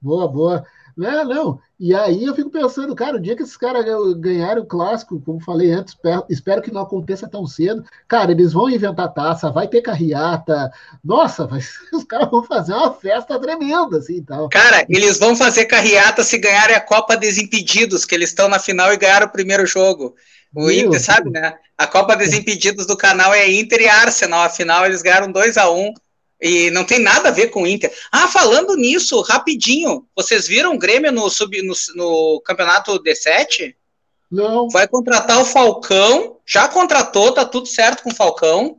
Boa, 0.00 0.28
boa. 0.28 0.64
Não, 0.96 1.24
não. 1.24 1.60
E 1.80 1.94
aí 1.94 2.24
eu 2.24 2.34
fico 2.34 2.50
pensando, 2.50 2.92
cara, 2.92 3.16
o 3.16 3.20
dia 3.20 3.36
que 3.36 3.42
esses 3.44 3.56
caras 3.56 3.84
ganharem 4.16 4.60
o 4.60 4.66
clássico, 4.66 5.20
como 5.20 5.38
falei 5.38 5.70
antes, 5.70 5.96
espero 6.28 6.60
que 6.60 6.72
não 6.72 6.80
aconteça 6.80 7.28
tão 7.28 7.46
cedo. 7.46 7.84
Cara, 8.08 8.32
eles 8.32 8.52
vão 8.52 8.68
inventar 8.68 9.14
taça, 9.14 9.48
vai 9.48 9.68
ter 9.68 9.80
carreata. 9.80 10.72
Nossa, 11.04 11.46
vai, 11.46 11.60
os 11.92 12.02
caras 12.02 12.28
vão 12.30 12.42
fazer 12.42 12.72
uma 12.72 12.92
festa 12.92 13.38
tremenda, 13.38 13.98
assim, 13.98 14.20
tal. 14.24 14.48
Cara, 14.48 14.84
eles 14.88 15.20
vão 15.20 15.36
fazer 15.36 15.66
carreata 15.66 16.24
se 16.24 16.36
ganharem 16.38 16.74
a 16.74 16.80
Copa 16.80 17.16
Desimpedidos, 17.16 18.04
que 18.04 18.14
eles 18.14 18.30
estão 18.30 18.48
na 18.48 18.58
final 18.58 18.92
e 18.92 18.96
ganharam 18.96 19.28
o 19.28 19.32
primeiro 19.32 19.64
jogo. 19.64 20.16
O 20.52 20.62
Meu 20.62 20.72
Inter, 20.72 20.90
Deus. 20.90 21.02
sabe, 21.04 21.30
né? 21.30 21.54
A 21.76 21.86
Copa 21.86 22.16
Desimpedidos 22.16 22.86
do 22.86 22.96
canal 22.96 23.32
é 23.32 23.48
Inter 23.52 23.82
e 23.82 23.88
Arsenal. 23.88 24.42
Afinal, 24.42 24.84
eles 24.84 25.00
ganharam 25.00 25.30
2 25.30 25.56
a 25.56 25.70
1 25.70 25.78
um 25.78 25.94
e 26.40 26.70
não 26.70 26.84
tem 26.84 26.98
nada 27.00 27.28
a 27.28 27.32
ver 27.32 27.48
com 27.48 27.62
o 27.62 27.66
Inter. 27.66 27.92
Ah, 28.12 28.28
falando 28.28 28.76
nisso, 28.76 29.20
rapidinho, 29.22 30.06
vocês 30.14 30.46
viram 30.46 30.74
o 30.74 30.78
Grêmio 30.78 31.10
no, 31.10 31.28
sub, 31.28 31.60
no, 31.62 31.74
no 31.94 32.40
campeonato 32.42 33.02
D7? 33.02 33.74
Não. 34.30 34.68
Vai 34.68 34.86
contratar 34.86 35.40
o 35.40 35.44
Falcão, 35.44 36.36
já 36.46 36.68
contratou, 36.68 37.32
tá 37.32 37.44
tudo 37.44 37.66
certo 37.66 38.02
com 38.02 38.10
o 38.10 38.14
Falcão, 38.14 38.76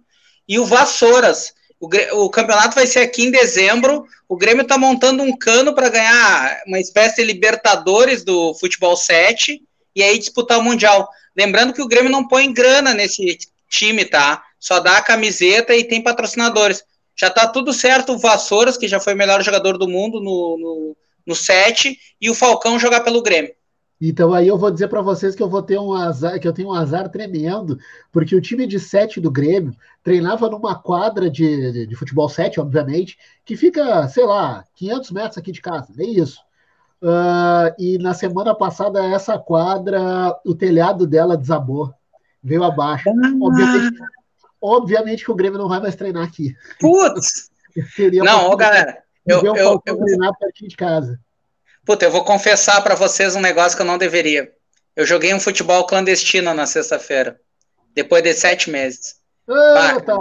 e 0.48 0.58
o 0.58 0.66
Vassouras. 0.66 1.54
O, 1.80 1.88
o 2.24 2.30
campeonato 2.30 2.76
vai 2.76 2.88
ser 2.88 3.00
aqui 3.00 3.24
em 3.24 3.32
dezembro. 3.32 4.06
O 4.28 4.38
Grêmio 4.38 4.66
tá 4.66 4.78
montando 4.78 5.24
um 5.24 5.36
cano 5.36 5.74
para 5.74 5.90
ganhar 5.90 6.62
uma 6.66 6.80
espécie 6.80 7.18
de 7.18 7.24
Libertadores 7.24 8.24
do 8.24 8.54
futebol 8.56 8.96
7 8.96 9.62
e 9.96 10.04
aí 10.04 10.18
disputar 10.18 10.60
o 10.60 10.64
Mundial. 10.64 11.10
Lembrando 11.36 11.74
que 11.74 11.82
o 11.82 11.88
Grêmio 11.88 12.12
não 12.12 12.28
põe 12.28 12.52
grana 12.52 12.94
nesse 12.94 13.38
time, 13.70 14.06
tá? 14.06 14.44
Só 14.60 14.80
dá 14.80 14.98
a 14.98 15.02
camiseta 15.02 15.76
e 15.76 15.84
tem 15.84 16.04
patrocinadores 16.04 16.84
já 17.20 17.30
tá 17.30 17.48
tudo 17.48 17.74
certo 17.74 18.14
o 18.14 18.18
Vassouras, 18.18 18.78
que 18.78 18.88
já 18.88 19.00
foi 19.00 19.14
o 19.14 19.18
melhor 19.18 19.44
jogador 19.44 19.78
do 19.78 19.90
mundo 19.90 20.22
no, 20.22 20.58
no, 20.58 20.98
no 21.28 21.36
set, 21.36 21.98
e 22.22 22.30
o 22.30 22.36
Falcão 22.36 22.80
jogar 22.80 23.02
pelo 23.02 23.22
Grêmio. 23.22 23.54
Então 24.02 24.34
aí 24.34 24.48
eu 24.48 24.58
vou 24.58 24.72
dizer 24.72 24.88
para 24.88 25.02
vocês 25.02 25.36
que 25.36 25.44
eu 25.44 25.50
vou 25.50 25.62
ter 25.62 25.78
um 25.78 25.94
azar, 25.94 26.40
que 26.40 26.48
eu 26.48 26.54
tenho 26.54 26.70
um 26.70 26.74
azar 26.74 27.10
tremendo, 27.10 27.78
porque 28.14 28.34
o 28.34 28.40
time 28.40 28.66
de 28.66 28.80
sete 28.80 29.20
do 29.20 29.30
Grêmio 29.30 29.76
treinava 30.02 30.50
numa 30.50 30.74
quadra 30.74 31.30
de, 31.30 31.74
de, 31.74 31.88
de 31.88 31.96
futebol 31.96 32.30
7, 32.30 32.62
obviamente, 32.62 33.18
que 33.44 33.58
fica, 33.58 34.08
sei 34.08 34.26
lá, 34.26 34.64
500 34.76 35.12
metros 35.12 35.38
aqui 35.38 35.52
de 35.52 35.60
casa, 35.60 35.92
nem 35.98 36.18
isso. 36.18 36.40
Uh, 37.02 37.76
e 37.78 37.98
na 37.98 38.14
semana 38.14 38.56
passada 38.56 39.04
essa 39.06 39.38
quadra, 39.38 40.00
o 40.46 40.56
telhado 40.56 41.06
dela 41.06 41.36
desabou, 41.36 41.94
veio 42.42 42.64
abaixo. 42.64 43.10
Ah. 43.10 43.14
Obviamente, 43.42 44.00
Obviamente 44.62 45.24
que 45.24 45.32
o 45.32 45.36
Grêmio 45.36 45.58
não 45.58 45.70
vai 45.70 45.80
mais 45.80 45.96
treinar 45.96 46.24
aqui. 46.24 46.56
Putz! 46.80 47.50
não, 48.24 48.50
ô, 48.50 48.58
galera, 48.58 48.98
eu, 49.26 49.44
eu, 49.46 49.56
eu, 49.56 49.82
eu 49.86 49.98
treinar 49.98 50.38
pertinho 50.38 50.70
de 50.70 50.76
casa. 50.76 51.20
Puta, 51.86 52.06
eu 52.06 52.12
vou 52.12 52.24
confessar 52.24 52.82
para 52.82 52.96
vocês 52.96 53.36
um 53.36 53.42
negócio 53.42 53.76
que 53.76 53.82
eu 53.82 53.88
não 53.88 53.98
deveria. 53.98 54.52
Eu 54.96 55.06
joguei 55.06 55.34
um 55.34 55.40
futebol 55.40 55.86
clandestino 55.86 56.54
na 56.54 56.66
sexta-feira, 56.66 57.40
depois 57.96 58.22
de 58.22 58.34
sete 58.34 58.70
meses. 58.70 59.16
Ah, 59.48 60.00
tá. 60.00 60.18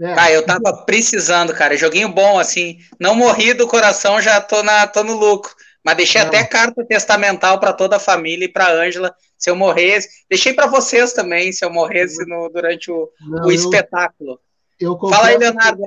É. 0.00 0.14
Ah, 0.16 0.32
eu 0.32 0.46
tava 0.46 0.84
precisando, 0.86 1.52
cara. 1.52 1.76
Joguinho 1.76 2.08
bom, 2.08 2.38
assim. 2.38 2.78
Não 2.98 3.14
morri 3.14 3.52
do 3.52 3.66
coração, 3.66 4.20
já 4.20 4.40
tô, 4.40 4.62
na, 4.62 4.86
tô 4.86 5.02
no 5.02 5.14
lucro. 5.14 5.54
Mas 5.84 5.96
deixei 5.96 6.20
não. 6.20 6.28
até 6.28 6.44
carta 6.44 6.84
testamental 6.84 7.58
para 7.58 7.72
toda 7.72 7.96
a 7.96 8.00
família 8.00 8.44
e 8.44 8.48
para 8.48 8.72
Ângela, 8.72 9.14
se 9.36 9.50
eu 9.50 9.56
morresse. 9.56 10.24
Deixei 10.28 10.52
para 10.52 10.66
vocês 10.66 11.12
também, 11.12 11.52
se 11.52 11.64
eu 11.64 11.70
morresse 11.70 12.24
no, 12.26 12.48
durante 12.50 12.90
o, 12.90 13.10
não, 13.20 13.46
o 13.46 13.52
espetáculo. 13.52 14.38
Eu, 14.78 14.98
eu 15.02 15.08
Fala 15.08 15.28
aí, 15.28 15.38
Leonardo. 15.38 15.82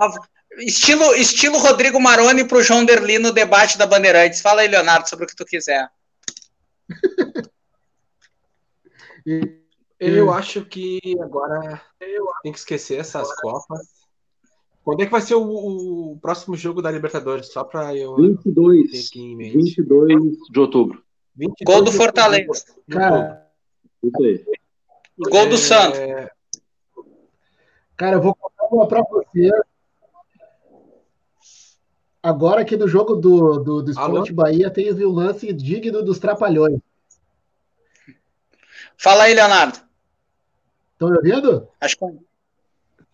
Estilo, 0.57 1.15
estilo 1.15 1.57
Rodrigo 1.57 1.99
Maroni 1.99 2.43
para 2.43 2.57
o 2.57 2.63
João 2.63 2.85
Derli 2.85 3.17
no 3.17 3.31
debate 3.31 3.77
da 3.77 3.87
Bandeirantes. 3.87 4.41
Fala 4.41 4.61
aí, 4.61 4.67
Leonardo, 4.67 5.09
sobre 5.09 5.25
o 5.25 5.27
que 5.27 5.35
tu 5.35 5.45
quiser. 5.45 5.89
eu 9.99 10.31
acho 10.31 10.63
que 10.65 10.99
agora 11.21 11.81
tem 12.43 12.51
que 12.51 12.59
esquecer 12.59 12.99
essas 12.99 13.33
Copas 13.35 14.02
quando 14.83 15.01
é 15.01 15.05
que 15.05 15.11
vai 15.11 15.21
ser 15.21 15.35
o, 15.35 16.11
o 16.11 16.19
próximo 16.19 16.57
jogo 16.57 16.81
da 16.81 16.91
Libertadores? 16.91 17.47
Só 17.47 17.63
para 17.63 17.95
eu 17.95 18.15
22, 18.15 18.91
ter 18.91 18.99
aqui 18.99 19.21
em 19.21 19.35
mente. 19.35 19.81
22 19.81 20.37
de 20.51 20.59
outubro. 20.59 21.03
22 21.35 21.63
Gol 21.65 21.85
do 21.85 21.91
Fortaleza. 21.91 22.65
Cara, 22.89 23.47
isso 24.03 24.23
aí. 24.23 24.45
Gol 25.17 25.47
do 25.47 25.55
é... 25.55 25.57
Santos. 25.57 25.99
Cara, 27.95 28.17
eu 28.17 28.21
vou 28.21 28.35
contar 28.35 28.65
uma 28.71 28.87
para 28.87 29.01
você. 29.03 29.49
Agora 32.21 32.61
aqui 32.61 32.75
no 32.75 32.87
jogo 32.87 33.15
do, 33.15 33.59
do, 33.59 33.81
do 33.83 33.91
Esporte 33.91 34.33
Bahia 34.33 34.69
teve 34.69 35.05
o 35.05 35.11
um 35.11 35.13
lance 35.13 35.51
digno 35.53 36.03
dos 36.03 36.19
Trapalhões. 36.19 36.79
Fala 38.97 39.23
aí, 39.23 39.33
Leonardo. 39.33 39.79
Estão 40.93 41.09
me 41.09 41.17
ouvindo? 41.17 41.67
Acho 41.79 41.97
que 41.97 42.05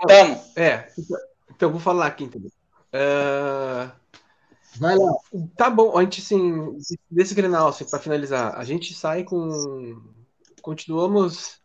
estamos. 0.01 0.57
É, 0.57 0.87
então 1.59 1.69
vou 1.69 1.79
falar 1.81 2.07
aqui, 2.07 2.23
entendeu? 2.23 2.49
Uh... 2.93 3.91
Vai 4.77 4.95
lá. 4.95 5.11
Tá 5.57 5.69
bom, 5.69 5.97
a 5.97 6.03
gente, 6.03 6.21
assim, 6.21 6.77
desse 7.11 7.35
Grenal, 7.35 7.67
assim, 7.67 7.83
para 7.83 7.99
finalizar, 7.99 8.57
a 8.57 8.63
gente 8.63 8.93
sai 8.93 9.25
com. 9.25 10.01
Continuamos 10.61 11.59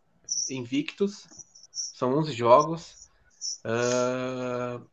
invictos, 0.49 1.25
são 1.71 2.17
11 2.17 2.33
jogos, 2.33 3.09
uh... 3.63 4.85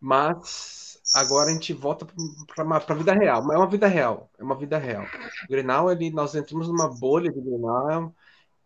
mas 0.00 0.98
agora 1.14 1.50
a 1.50 1.52
gente 1.52 1.74
volta 1.74 2.06
para 2.54 2.64
a 2.64 2.94
vida 2.94 3.12
real. 3.12 3.52
É 3.52 3.58
uma 3.58 3.68
vida 3.68 3.86
real, 3.86 4.30
é 4.38 4.42
uma 4.42 4.56
vida 4.56 4.78
real. 4.78 5.04
O 5.44 5.48
Grenal, 5.50 5.92
ele, 5.92 6.10
nós 6.10 6.34
entramos 6.34 6.68
numa 6.68 6.88
bolha 6.88 7.30
de 7.30 7.38
Grenal 7.38 8.14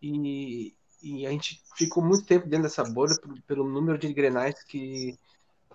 e, 0.00 0.76
e 1.02 1.26
a 1.26 1.30
gente 1.30 1.60
ficou 1.74 2.04
muito 2.04 2.24
tempo 2.24 2.46
dentro 2.46 2.68
dessa 2.68 2.84
bolha 2.84 3.16
pelo 3.48 3.68
número 3.68 3.98
de 3.98 4.12
Grenais 4.12 4.62
que, 4.62 5.18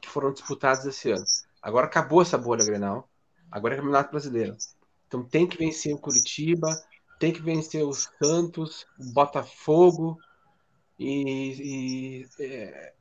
que 0.01 0.09
foram 0.09 0.33
disputados 0.33 0.85
esse 0.85 1.11
ano. 1.11 1.23
Agora 1.61 1.85
acabou 1.85 2.21
essa 2.21 2.37
bolha 2.37 2.65
Grenal. 2.65 3.07
Agora 3.51 3.75
é 3.75 3.77
Campeonato 3.77 4.11
Brasileiro. 4.11 4.57
Então 5.07 5.23
tem 5.23 5.45
que 5.45 5.57
vencer 5.57 5.93
o 5.93 5.99
Curitiba, 5.99 6.67
tem 7.19 7.31
que 7.31 7.41
vencer 7.41 7.85
os 7.85 8.09
Santos, 8.21 8.85
o 8.99 9.13
Botafogo. 9.13 10.17
E, 10.97 12.25
e 12.39 12.43
é, 12.43 12.93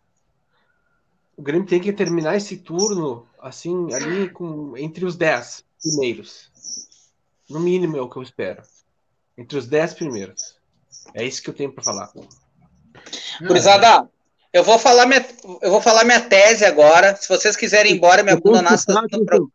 o 1.36 1.42
Grêmio 1.42 1.66
tem 1.66 1.80
que 1.80 1.92
terminar 1.92 2.36
esse 2.36 2.58
turno 2.58 3.26
assim, 3.40 3.92
ali 3.94 4.28
com, 4.28 4.76
entre 4.76 5.04
os 5.04 5.16
10 5.16 5.64
primeiros. 5.82 6.50
No 7.48 7.60
mínimo 7.60 7.96
é 7.96 8.00
o 8.02 8.10
que 8.10 8.18
eu 8.18 8.22
espero. 8.22 8.62
Entre 9.38 9.56
os 9.56 9.66
10 9.66 9.94
primeiros. 9.94 10.58
É 11.14 11.24
isso 11.24 11.42
que 11.42 11.48
eu 11.48 11.54
tenho 11.54 11.72
para 11.72 11.82
falar. 11.82 12.12
Gurizada, 13.40 14.10
eu 14.52 14.64
vou 14.64 14.78
falar 14.78 15.06
minha, 15.06 15.24
eu 15.62 15.70
vou 15.70 15.80
falar 15.80 16.04
minha 16.04 16.20
tese 16.20 16.64
agora. 16.64 17.14
Se 17.14 17.28
vocês 17.28 17.56
quiserem 17.56 17.92
ir 17.92 17.96
embora, 17.96 18.22
me 18.22 18.32
abandonar. 18.32 18.76
No 18.88 19.24
pro... 19.24 19.50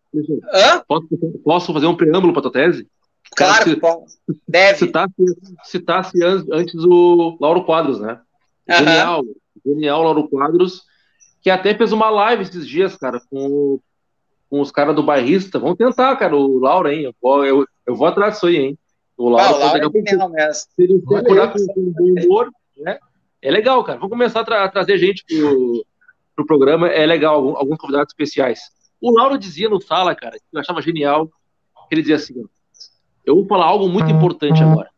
posso, 0.88 1.08
posso 1.44 1.74
fazer 1.74 1.88
um 1.88 1.98
preâmbulo 1.98 2.32
para 2.32 2.44
tua 2.44 2.52
tese? 2.52 2.88
Claro, 3.36 3.70
se, 3.70 3.80
deve. 4.48 4.78
Citasse, 4.78 5.14
citasse 5.66 6.24
antes 6.24 6.76
o 6.76 7.38
Lauro 7.42 7.66
Quadros, 7.66 8.00
né? 8.00 8.20
Uhum. 8.70 8.78
Genial, 8.78 9.24
genial 9.66 10.04
Lauro 10.04 10.30
Quadros, 10.30 10.84
que 11.42 11.50
até 11.50 11.76
fez 11.76 11.92
uma 11.92 12.10
live 12.10 12.44
esses 12.44 12.66
dias, 12.66 12.96
cara, 12.96 13.20
com, 13.30 13.80
com 14.50 14.62
os 14.62 14.72
caras 14.72 14.96
do 14.96 15.04
bairrista. 15.04 15.60
Vamos 15.60 15.78
tentar, 15.78 16.16
cara, 16.16 16.36
o 16.36 16.60
Lauro, 16.60 16.88
hein? 16.88 17.04
Eu, 17.04 17.44
eu, 17.44 17.66
eu 17.86 17.96
vou 17.96 18.08
atrás 18.08 18.36
disso 18.36 18.48
aí, 18.48 18.58
hein? 18.58 18.80
O 19.18 19.28
Lauro, 19.28 19.56
ah, 19.56 19.58
o 19.58 19.60
Lauro 19.60 19.92
é 19.98 20.10
genial 20.10 20.30
mesmo. 20.30 20.54
Se 20.54 20.70
ele 20.78 21.02
procurar 21.02 21.50
com, 21.50 21.66
com 21.68 21.92
bom 21.92 22.22
humor, 22.22 22.50
né? 22.78 22.98
É 23.42 23.52
legal, 23.52 23.84
cara. 23.84 24.00
Vamos 24.00 24.12
começar 24.12 24.42
a, 24.42 24.44
tra 24.44 24.64
a 24.64 24.70
trazer 24.70 24.98
gente 24.98 25.24
pro, 25.26 25.86
pro 26.36 26.46
programa, 26.46 26.88
é 26.88 27.06
legal, 27.06 27.36
algum, 27.36 27.58
alguns 27.58 27.78
convidados 27.78 28.12
especiais. 28.12 28.60
O 29.02 29.12
Lauro 29.12 29.38
dizia 29.38 29.70
no 29.70 29.82
sala, 29.82 30.16
cara, 30.16 30.38
que 30.38 30.46
eu 30.52 30.60
achava 30.60 30.82
genial, 30.82 31.28
que 31.28 31.96
ele 31.96 32.02
dizia 32.02 32.16
assim: 32.16 32.44
eu 33.26 33.36
vou 33.36 33.46
falar 33.46 33.66
algo 33.66 33.88
muito 33.88 34.12
importante 34.12 34.62
agora. 34.62 34.90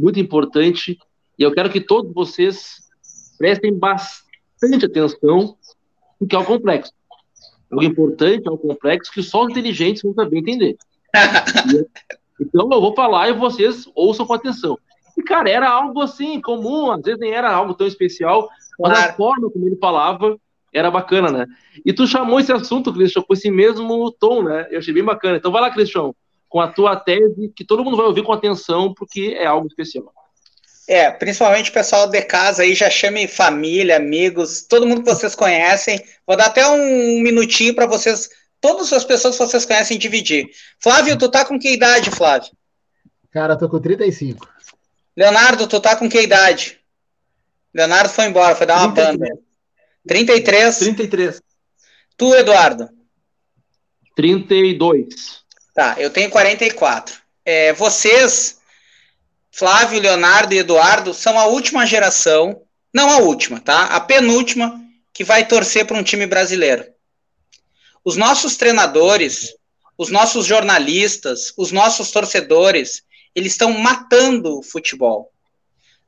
Muito 0.00 0.20
importante, 0.20 0.98
e 1.38 1.42
eu 1.42 1.52
quero 1.52 1.70
que 1.70 1.80
todos 1.80 2.12
vocês 2.12 2.76
prestem 3.38 3.76
bastante 3.76 4.84
atenção, 4.84 5.56
porque 6.18 6.36
é 6.36 6.38
o 6.38 6.44
complexo. 6.44 6.92
Algo 7.70 7.84
importante, 7.84 8.46
é 8.46 8.50
o 8.50 8.58
complexo 8.58 9.12
que 9.12 9.22
só 9.22 9.44
os 9.44 9.50
inteligentes 9.50 10.02
vão 10.02 10.12
saber 10.12 10.38
entender. 10.38 10.76
então 12.40 12.68
eu 12.70 12.80
vou 12.80 12.94
falar 12.94 13.28
e 13.28 13.32
vocês 13.32 13.88
ouçam 13.94 14.26
com 14.26 14.34
atenção. 14.34 14.78
E, 15.20 15.22
cara, 15.22 15.50
era 15.50 15.70
algo 15.70 16.00
assim, 16.00 16.40
comum, 16.40 16.90
às 16.90 17.02
vezes 17.02 17.20
nem 17.20 17.32
era 17.32 17.52
algo 17.52 17.74
tão 17.74 17.86
especial, 17.86 18.48
mas 18.78 18.92
claro. 18.92 19.10
a 19.10 19.14
forma 19.14 19.50
como 19.50 19.66
ele 19.66 19.76
falava 19.76 20.36
era 20.72 20.90
bacana, 20.90 21.30
né? 21.30 21.46
E 21.84 21.92
tu 21.92 22.06
chamou 22.06 22.40
esse 22.40 22.52
assunto, 22.52 22.92
Cristian, 22.92 23.22
com 23.22 23.34
esse 23.34 23.50
mesmo 23.50 24.10
tom, 24.12 24.42
né? 24.42 24.66
Eu 24.70 24.78
achei 24.78 24.94
bem 24.94 25.04
bacana. 25.04 25.36
Então 25.36 25.52
vai 25.52 25.60
lá, 25.60 25.70
Cristian, 25.70 26.12
com 26.48 26.60
a 26.60 26.68
tua 26.68 26.96
tese, 26.96 27.52
que 27.54 27.64
todo 27.64 27.84
mundo 27.84 27.96
vai 27.96 28.06
ouvir 28.06 28.22
com 28.22 28.32
atenção, 28.32 28.94
porque 28.94 29.36
é 29.38 29.46
algo 29.46 29.66
especial. 29.66 30.12
É, 30.88 31.10
principalmente 31.10 31.70
o 31.70 31.74
pessoal 31.74 32.08
de 32.08 32.22
casa 32.22 32.62
aí, 32.62 32.74
já 32.74 32.88
chame 32.90 33.28
família, 33.28 33.96
amigos, 33.96 34.62
todo 34.62 34.86
mundo 34.86 35.02
que 35.02 35.10
vocês 35.10 35.34
conhecem. 35.34 36.02
Vou 36.26 36.36
dar 36.36 36.46
até 36.46 36.66
um 36.66 37.20
minutinho 37.20 37.74
para 37.74 37.86
vocês, 37.86 38.28
todas 38.60 38.92
as 38.92 39.04
pessoas 39.04 39.36
que 39.36 39.44
vocês 39.44 39.66
conhecem, 39.66 39.98
dividir. 39.98 40.48
Flávio, 40.80 41.16
tu 41.18 41.30
tá 41.30 41.44
com 41.44 41.58
que 41.58 41.72
idade, 41.72 42.10
Flávio? 42.10 42.50
Cara, 43.30 43.56
tô 43.56 43.68
com 43.68 43.78
35. 43.78 44.48
Leonardo, 45.16 45.66
tu 45.66 45.80
tá 45.80 45.96
com 45.96 46.08
que 46.08 46.20
idade? 46.20 46.78
Leonardo 47.74 48.12
foi 48.12 48.26
embora, 48.26 48.56
foi 48.56 48.66
dar 48.66 48.78
uma 48.78 48.94
33. 48.94 49.18
banda. 49.18 49.42
33? 50.06 50.78
33. 50.78 51.42
Tu, 52.16 52.34
Eduardo? 52.34 52.88
32. 54.16 55.40
Tá, 55.74 55.96
eu 55.98 56.10
tenho 56.10 56.30
44. 56.30 57.16
É, 57.44 57.72
vocês, 57.72 58.58
Flávio, 59.50 60.00
Leonardo 60.00 60.54
e 60.54 60.58
Eduardo, 60.58 61.14
são 61.14 61.38
a 61.38 61.46
última 61.46 61.86
geração, 61.86 62.62
não 62.92 63.10
a 63.10 63.18
última, 63.18 63.60
tá? 63.60 63.86
A 63.86 64.00
penúltima 64.00 64.80
que 65.12 65.24
vai 65.24 65.46
torcer 65.46 65.86
para 65.86 65.96
um 65.96 66.02
time 66.02 66.26
brasileiro. 66.26 66.84
Os 68.04 68.16
nossos 68.16 68.56
treinadores, 68.56 69.54
os 69.96 70.10
nossos 70.10 70.46
jornalistas, 70.46 71.52
os 71.56 71.70
nossos 71.72 72.10
torcedores, 72.10 73.02
eles 73.34 73.52
estão 73.52 73.72
matando 73.72 74.58
o 74.58 74.62
futebol. 74.62 75.30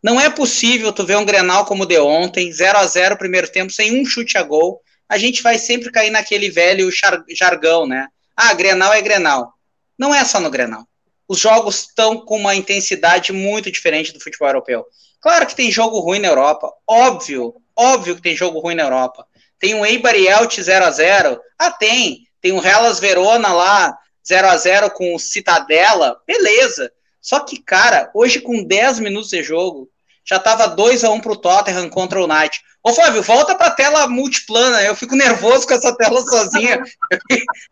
Não 0.02 0.20
é 0.20 0.28
possível 0.28 0.92
tu 0.92 1.04
ver 1.04 1.16
um 1.16 1.24
Grenal 1.24 1.64
como 1.64 1.84
o 1.84 1.86
de 1.86 1.98
ontem, 1.98 2.52
0 2.52 2.78
a 2.78 2.86
0 2.86 3.16
primeiro 3.16 3.48
tempo, 3.48 3.72
sem 3.72 4.00
um 4.00 4.04
chute 4.04 4.36
a 4.36 4.42
gol. 4.42 4.80
A 5.08 5.16
gente 5.16 5.42
vai 5.42 5.58
sempre 5.58 5.92
cair 5.92 6.10
naquele 6.10 6.50
velho 6.50 6.90
jargão, 7.30 7.86
né? 7.86 8.08
Ah, 8.36 8.52
Grenal 8.54 8.92
é 8.92 9.00
Grenal. 9.00 9.52
Não 9.96 10.14
é 10.14 10.24
só 10.24 10.40
no 10.40 10.50
Grenal. 10.50 10.86
Os 11.28 11.38
jogos 11.38 11.80
estão 11.80 12.18
com 12.18 12.36
uma 12.36 12.54
intensidade 12.54 13.32
muito 13.32 13.70
diferente 13.70 14.12
do 14.12 14.20
futebol 14.20 14.48
europeu. 14.48 14.84
Claro 15.20 15.46
que 15.46 15.54
tem 15.54 15.70
jogo 15.70 16.00
ruim 16.00 16.18
na 16.18 16.28
Europa. 16.28 16.72
Óbvio, 16.86 17.54
óbvio 17.76 18.16
que 18.16 18.22
tem 18.22 18.34
jogo 18.34 18.58
ruim 18.58 18.74
na 18.74 18.82
Europa. 18.82 19.24
Tem 19.58 19.74
um 19.74 19.86
Eibar 19.86 20.16
e 20.16 20.26
Elche 20.26 20.60
0 20.60 20.84
a 20.84 20.90
0 20.90 21.40
Ah, 21.56 21.70
tem. 21.70 22.26
Tem 22.40 22.50
um 22.50 22.62
Hellas 22.62 22.98
Verona 22.98 23.52
lá 23.52 23.96
0 24.26 24.48
a 24.48 24.56
0 24.56 24.90
com 24.90 25.14
o 25.14 25.18
Citadela. 25.20 26.20
Beleza. 26.26 26.90
Só 27.22 27.38
que, 27.40 27.62
cara, 27.62 28.10
hoje 28.12 28.40
com 28.40 28.64
10 28.64 28.98
minutos 28.98 29.30
de 29.30 29.42
jogo, 29.44 29.88
já 30.24 30.40
tava 30.40 30.66
2 30.66 31.04
a 31.04 31.10
1 31.10 31.20
pro 31.20 31.36
Tottenham 31.36 31.88
contra 31.88 32.20
o 32.20 32.26
Knight. 32.26 32.60
Ô, 32.82 32.92
Flávio, 32.92 33.22
volta 33.22 33.54
pra 33.54 33.70
tela 33.70 34.08
multiplana. 34.08 34.82
Eu 34.82 34.96
fico 34.96 35.14
nervoso 35.14 35.66
com 35.66 35.74
essa 35.74 35.96
tela 35.96 36.20
sozinha. 36.22 36.82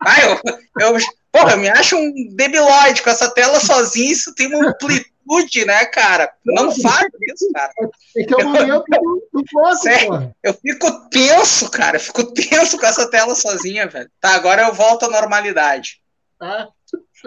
Ai, 0.01 0.21
eu, 0.31 0.39
eu, 0.79 0.97
porra, 1.31 1.51
eu 1.51 1.57
me 1.57 1.69
acho 1.69 1.97
um 1.97 2.33
debilóide 2.33 3.01
com 3.01 3.09
essa 3.09 3.29
tela 3.29 3.59
sozinha. 3.59 4.11
Isso 4.11 4.33
tem 4.33 4.47
uma 4.47 4.69
amplitude, 4.69 5.65
né, 5.65 5.85
cara? 5.85 6.31
Não 6.45 6.71
faz 6.71 7.07
isso, 7.33 7.51
cara. 7.53 7.73
É 8.15 8.23
que 8.23 8.33
é 8.33 8.37
o 8.37 8.49
momento 8.49 8.85
do 9.33 9.43
posso, 9.51 9.87
Eu 10.41 10.53
fico 10.53 11.09
tenso, 11.09 11.69
cara. 11.69 11.97
Eu 11.97 12.01
fico 12.01 12.23
tenso 12.31 12.77
com 12.77 12.85
essa 12.85 13.09
tela 13.09 13.35
sozinha, 13.35 13.87
velho. 13.87 14.09
Tá, 14.21 14.33
agora 14.33 14.63
eu 14.63 14.73
volto 14.73 15.03
à 15.03 15.09
normalidade. 15.09 15.99
Tá. 16.39 16.69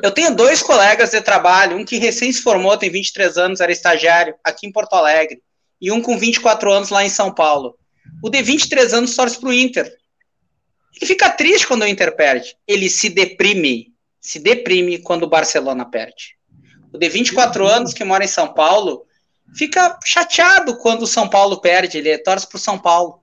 Eu 0.03 0.11
tenho 0.11 0.35
dois 0.35 0.63
colegas 0.63 1.11
de 1.11 1.21
trabalho, 1.21 1.77
um 1.77 1.85
que 1.85 1.99
recém 1.99 2.33
se 2.33 2.43
formou, 2.43 2.77
tem 2.77 2.91
23 2.91 3.39
anos, 3.39 3.61
era 3.61 3.71
estagiário, 3.71 4.35
aqui 4.43 4.67
em 4.67 4.73
Porto 4.73 4.95
Alegre, 4.95 5.43
e 5.81 5.91
um 5.93 6.01
com 6.01 6.19
24 6.19 6.73
anos 6.73 6.91
lá 6.91 7.05
em 7.05 7.09
São 7.09 7.33
Paulo. 7.33 7.77
O 8.23 8.29
de 8.29 8.43
23 8.43 8.95
anos 8.95 9.15
torce 9.15 9.39
para 9.39 9.49
o 9.49 9.53
Inter. 9.53 9.93
Ele 10.97 11.07
fica 11.07 11.31
triste 11.31 11.67
quando 11.67 11.83
o 11.83 11.87
Inter 11.87 12.15
perde. 12.15 12.57
Ele 12.67 12.89
se 12.89 13.09
deprime, 13.09 13.93
se 14.21 14.39
deprime 14.39 14.99
quando 14.99 15.25
o 15.25 15.29
Barcelona 15.29 15.85
perde. 15.85 16.37
O 16.93 16.99
de 16.99 17.09
24 17.09 17.67
anos, 17.67 17.93
que 17.93 18.05
mora 18.05 18.25
em 18.25 18.29
São 18.29 18.53
Paulo, 18.53 19.05
fica 19.57 19.99
chateado 20.05 20.77
quando 20.79 21.03
o 21.03 21.07
São 21.07 21.29
Paulo 21.29 21.61
perde, 21.61 21.99
ele 21.99 22.17
torce 22.19 22.49
para 22.49 22.57
o 22.57 22.61
São 22.61 22.79
Paulo. 22.79 23.21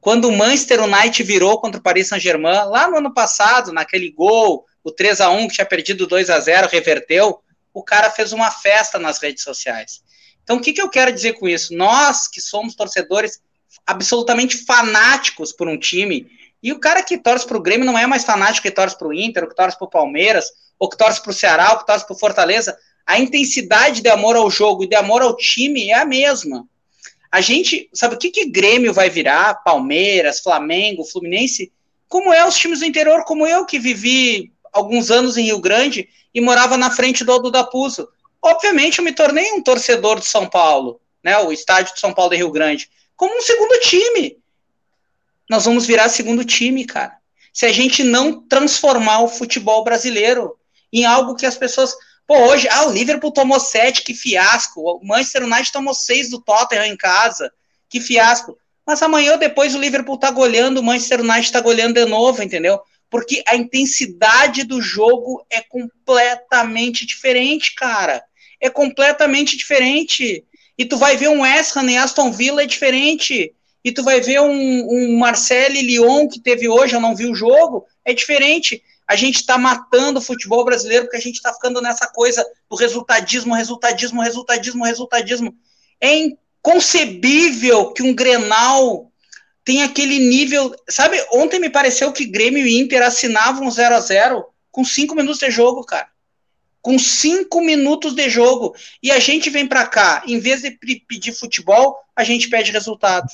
Quando 0.00 0.28
o 0.28 0.36
Manchester 0.36 0.82
United 0.82 1.22
virou 1.22 1.60
contra 1.60 1.78
o 1.78 1.82
Paris 1.82 2.08
Saint-Germain, 2.08 2.64
lá 2.68 2.88
no 2.88 2.98
ano 2.98 3.14
passado, 3.14 3.72
naquele 3.72 4.10
gol 4.10 4.64
o 4.84 4.90
3 4.90 5.20
a 5.20 5.30
1 5.30 5.48
que 5.48 5.54
tinha 5.54 5.66
perdido 5.66 6.06
2 6.06 6.30
a 6.30 6.40
0 6.40 6.68
reverteu, 6.68 7.40
o 7.72 7.82
cara 7.82 8.10
fez 8.10 8.32
uma 8.32 8.50
festa 8.50 8.98
nas 8.98 9.18
redes 9.18 9.42
sociais. 9.42 10.02
Então, 10.42 10.56
o 10.56 10.60
que, 10.60 10.72
que 10.72 10.82
eu 10.82 10.90
quero 10.90 11.12
dizer 11.12 11.34
com 11.34 11.48
isso? 11.48 11.74
Nós, 11.74 12.28
que 12.28 12.40
somos 12.40 12.74
torcedores 12.74 13.40
absolutamente 13.86 14.56
fanáticos 14.64 15.52
por 15.52 15.68
um 15.68 15.78
time, 15.78 16.26
e 16.62 16.72
o 16.72 16.78
cara 16.78 17.02
que 17.02 17.18
torce 17.18 17.46
para 17.46 17.56
o 17.56 17.62
Grêmio 17.62 17.86
não 17.86 17.98
é 17.98 18.06
mais 18.06 18.24
fanático 18.24 18.62
que 18.62 18.70
torce 18.70 18.96
para 18.96 19.08
o 19.08 19.12
Inter, 19.14 19.44
ou 19.44 19.48
que 19.48 19.56
torce 19.56 19.76
para 19.76 19.86
o 19.86 19.90
Palmeiras, 19.90 20.50
ou 20.78 20.88
que 20.88 20.96
torce 20.96 21.20
para 21.22 21.30
o 21.30 21.34
Ceará, 21.34 21.72
ou 21.72 21.78
que 21.78 21.86
torce 21.86 22.06
para 22.06 22.14
o 22.14 22.18
Fortaleza. 22.18 22.76
A 23.06 23.18
intensidade 23.18 24.00
de 24.00 24.08
amor 24.08 24.36
ao 24.36 24.50
jogo 24.50 24.84
e 24.84 24.88
de 24.88 24.94
amor 24.94 25.22
ao 25.22 25.36
time 25.36 25.88
é 25.88 25.94
a 25.94 26.04
mesma. 26.04 26.66
A 27.30 27.40
gente, 27.40 27.88
sabe 27.92 28.14
o 28.14 28.18
que, 28.18 28.30
que 28.30 28.46
Grêmio 28.46 28.92
vai 28.92 29.08
virar? 29.08 29.62
Palmeiras, 29.64 30.40
Flamengo, 30.40 31.04
Fluminense? 31.04 31.72
como 32.12 32.30
é 32.30 32.46
os 32.46 32.58
times 32.58 32.80
do 32.80 32.84
interior, 32.84 33.24
como 33.24 33.46
eu 33.46 33.64
que 33.64 33.78
vivi 33.78 34.52
alguns 34.72 35.10
anos 35.10 35.36
em 35.36 35.44
Rio 35.44 35.60
Grande 35.60 36.08
e 36.34 36.40
morava 36.40 36.76
na 36.76 36.90
frente 36.90 37.24
do 37.24 37.32
Aldo 37.32 37.50
da. 37.50 37.68
Obviamente 38.40 38.98
eu 38.98 39.04
me 39.04 39.12
tornei 39.12 39.52
um 39.52 39.62
torcedor 39.62 40.18
de 40.18 40.26
São 40.26 40.48
Paulo, 40.48 41.00
né, 41.22 41.38
o 41.38 41.52
estádio 41.52 41.94
de 41.94 42.00
São 42.00 42.12
Paulo 42.12 42.30
de 42.30 42.36
Rio 42.38 42.50
Grande, 42.50 42.90
como 43.16 43.36
um 43.36 43.42
segundo 43.42 43.78
time. 43.80 44.38
Nós 45.48 45.64
vamos 45.64 45.86
virar 45.86 46.08
segundo 46.08 46.44
time, 46.44 46.84
cara. 46.84 47.16
Se 47.52 47.66
a 47.66 47.72
gente 47.72 48.02
não 48.02 48.40
transformar 48.48 49.20
o 49.20 49.28
futebol 49.28 49.84
brasileiro 49.84 50.56
em 50.92 51.04
algo 51.04 51.36
que 51.36 51.46
as 51.46 51.56
pessoas 51.56 51.94
Pô, 52.26 52.38
hoje, 52.46 52.68
ah, 52.70 52.86
o 52.86 52.92
Liverpool 52.92 53.32
tomou 53.32 53.58
sete, 53.58 54.02
que 54.02 54.14
fiasco. 54.14 54.80
O 54.80 55.06
Manchester 55.06 55.44
United 55.44 55.72
tomou 55.72 55.92
seis 55.92 56.30
do 56.30 56.40
Tottenham 56.40 56.86
em 56.86 56.96
casa, 56.96 57.52
que 57.88 58.00
fiasco. 58.00 58.56
Mas 58.86 59.02
amanhã 59.02 59.32
ou 59.32 59.38
depois 59.38 59.74
o 59.74 59.78
Liverpool 59.78 60.16
tá 60.16 60.30
goleando, 60.30 60.80
o 60.80 60.82
Manchester 60.82 61.20
United 61.20 61.52
tá 61.52 61.60
goleando 61.60 61.94
de 61.94 62.04
novo, 62.06 62.42
entendeu? 62.42 62.80
Porque 63.12 63.44
a 63.46 63.54
intensidade 63.54 64.64
do 64.64 64.82
jogo 64.82 65.46
é 65.48 65.60
completamente 65.60 67.06
diferente, 67.06 67.76
cara. 67.76 68.24
É 68.60 68.68
completamente 68.68 69.56
diferente. 69.56 70.44
E 70.76 70.84
tu 70.84 70.96
vai 70.96 71.16
ver 71.16 71.28
um 71.28 71.42
West 71.42 71.76
Ham 71.76 71.88
em 71.88 71.98
Aston 71.98 72.32
Villa 72.32 72.62
é 72.62 72.66
diferente. 72.66 73.54
E 73.84 73.92
tu 73.92 74.02
vai 74.02 74.20
ver 74.20 74.40
um, 74.40 74.50
um 74.50 75.18
Marcelo 75.18 75.74
Lyon 75.74 76.26
que 76.26 76.40
teve 76.40 76.68
hoje, 76.68 76.96
eu 76.96 77.00
não 77.00 77.14
vi 77.14 77.26
o 77.26 77.34
jogo, 77.34 77.84
é 78.04 78.14
diferente 78.14 78.82
a 79.12 79.16
gente 79.16 79.36
está 79.36 79.58
matando 79.58 80.20
o 80.20 80.22
futebol 80.22 80.64
brasileiro 80.64 81.04
porque 81.04 81.18
a 81.18 81.20
gente 81.20 81.36
está 81.36 81.52
ficando 81.52 81.82
nessa 81.82 82.06
coisa 82.06 82.42
do 82.70 82.76
resultadismo, 82.76 83.54
resultadismo, 83.54 84.22
resultadismo, 84.22 84.84
resultadismo. 84.84 85.54
É 86.00 86.16
inconcebível 86.16 87.92
que 87.92 88.02
um 88.02 88.14
Grenal 88.14 89.11
tenha 89.64 89.84
aquele 89.84 90.18
nível. 90.18 90.74
Sabe, 90.88 91.24
ontem 91.32 91.58
me 91.58 91.70
pareceu 91.70 92.12
que 92.12 92.24
Grêmio 92.24 92.66
e 92.66 92.78
Inter 92.78 93.02
assinavam 93.02 93.70
0 93.70 93.94
a 93.94 94.00
0 94.00 94.44
com 94.70 94.84
cinco 94.84 95.14
minutos 95.14 95.38
de 95.38 95.50
jogo, 95.50 95.84
cara. 95.84 96.08
Com 96.80 96.98
cinco 96.98 97.60
minutos 97.60 98.14
de 98.14 98.28
jogo. 98.28 98.74
E 99.02 99.10
a 99.10 99.18
gente 99.18 99.50
vem 99.50 99.66
para 99.66 99.86
cá, 99.86 100.22
em 100.26 100.38
vez 100.38 100.62
de 100.62 100.70
pedir 101.06 101.32
futebol, 101.32 101.96
a 102.16 102.24
gente 102.24 102.48
pede 102.48 102.72
resultado. 102.72 103.28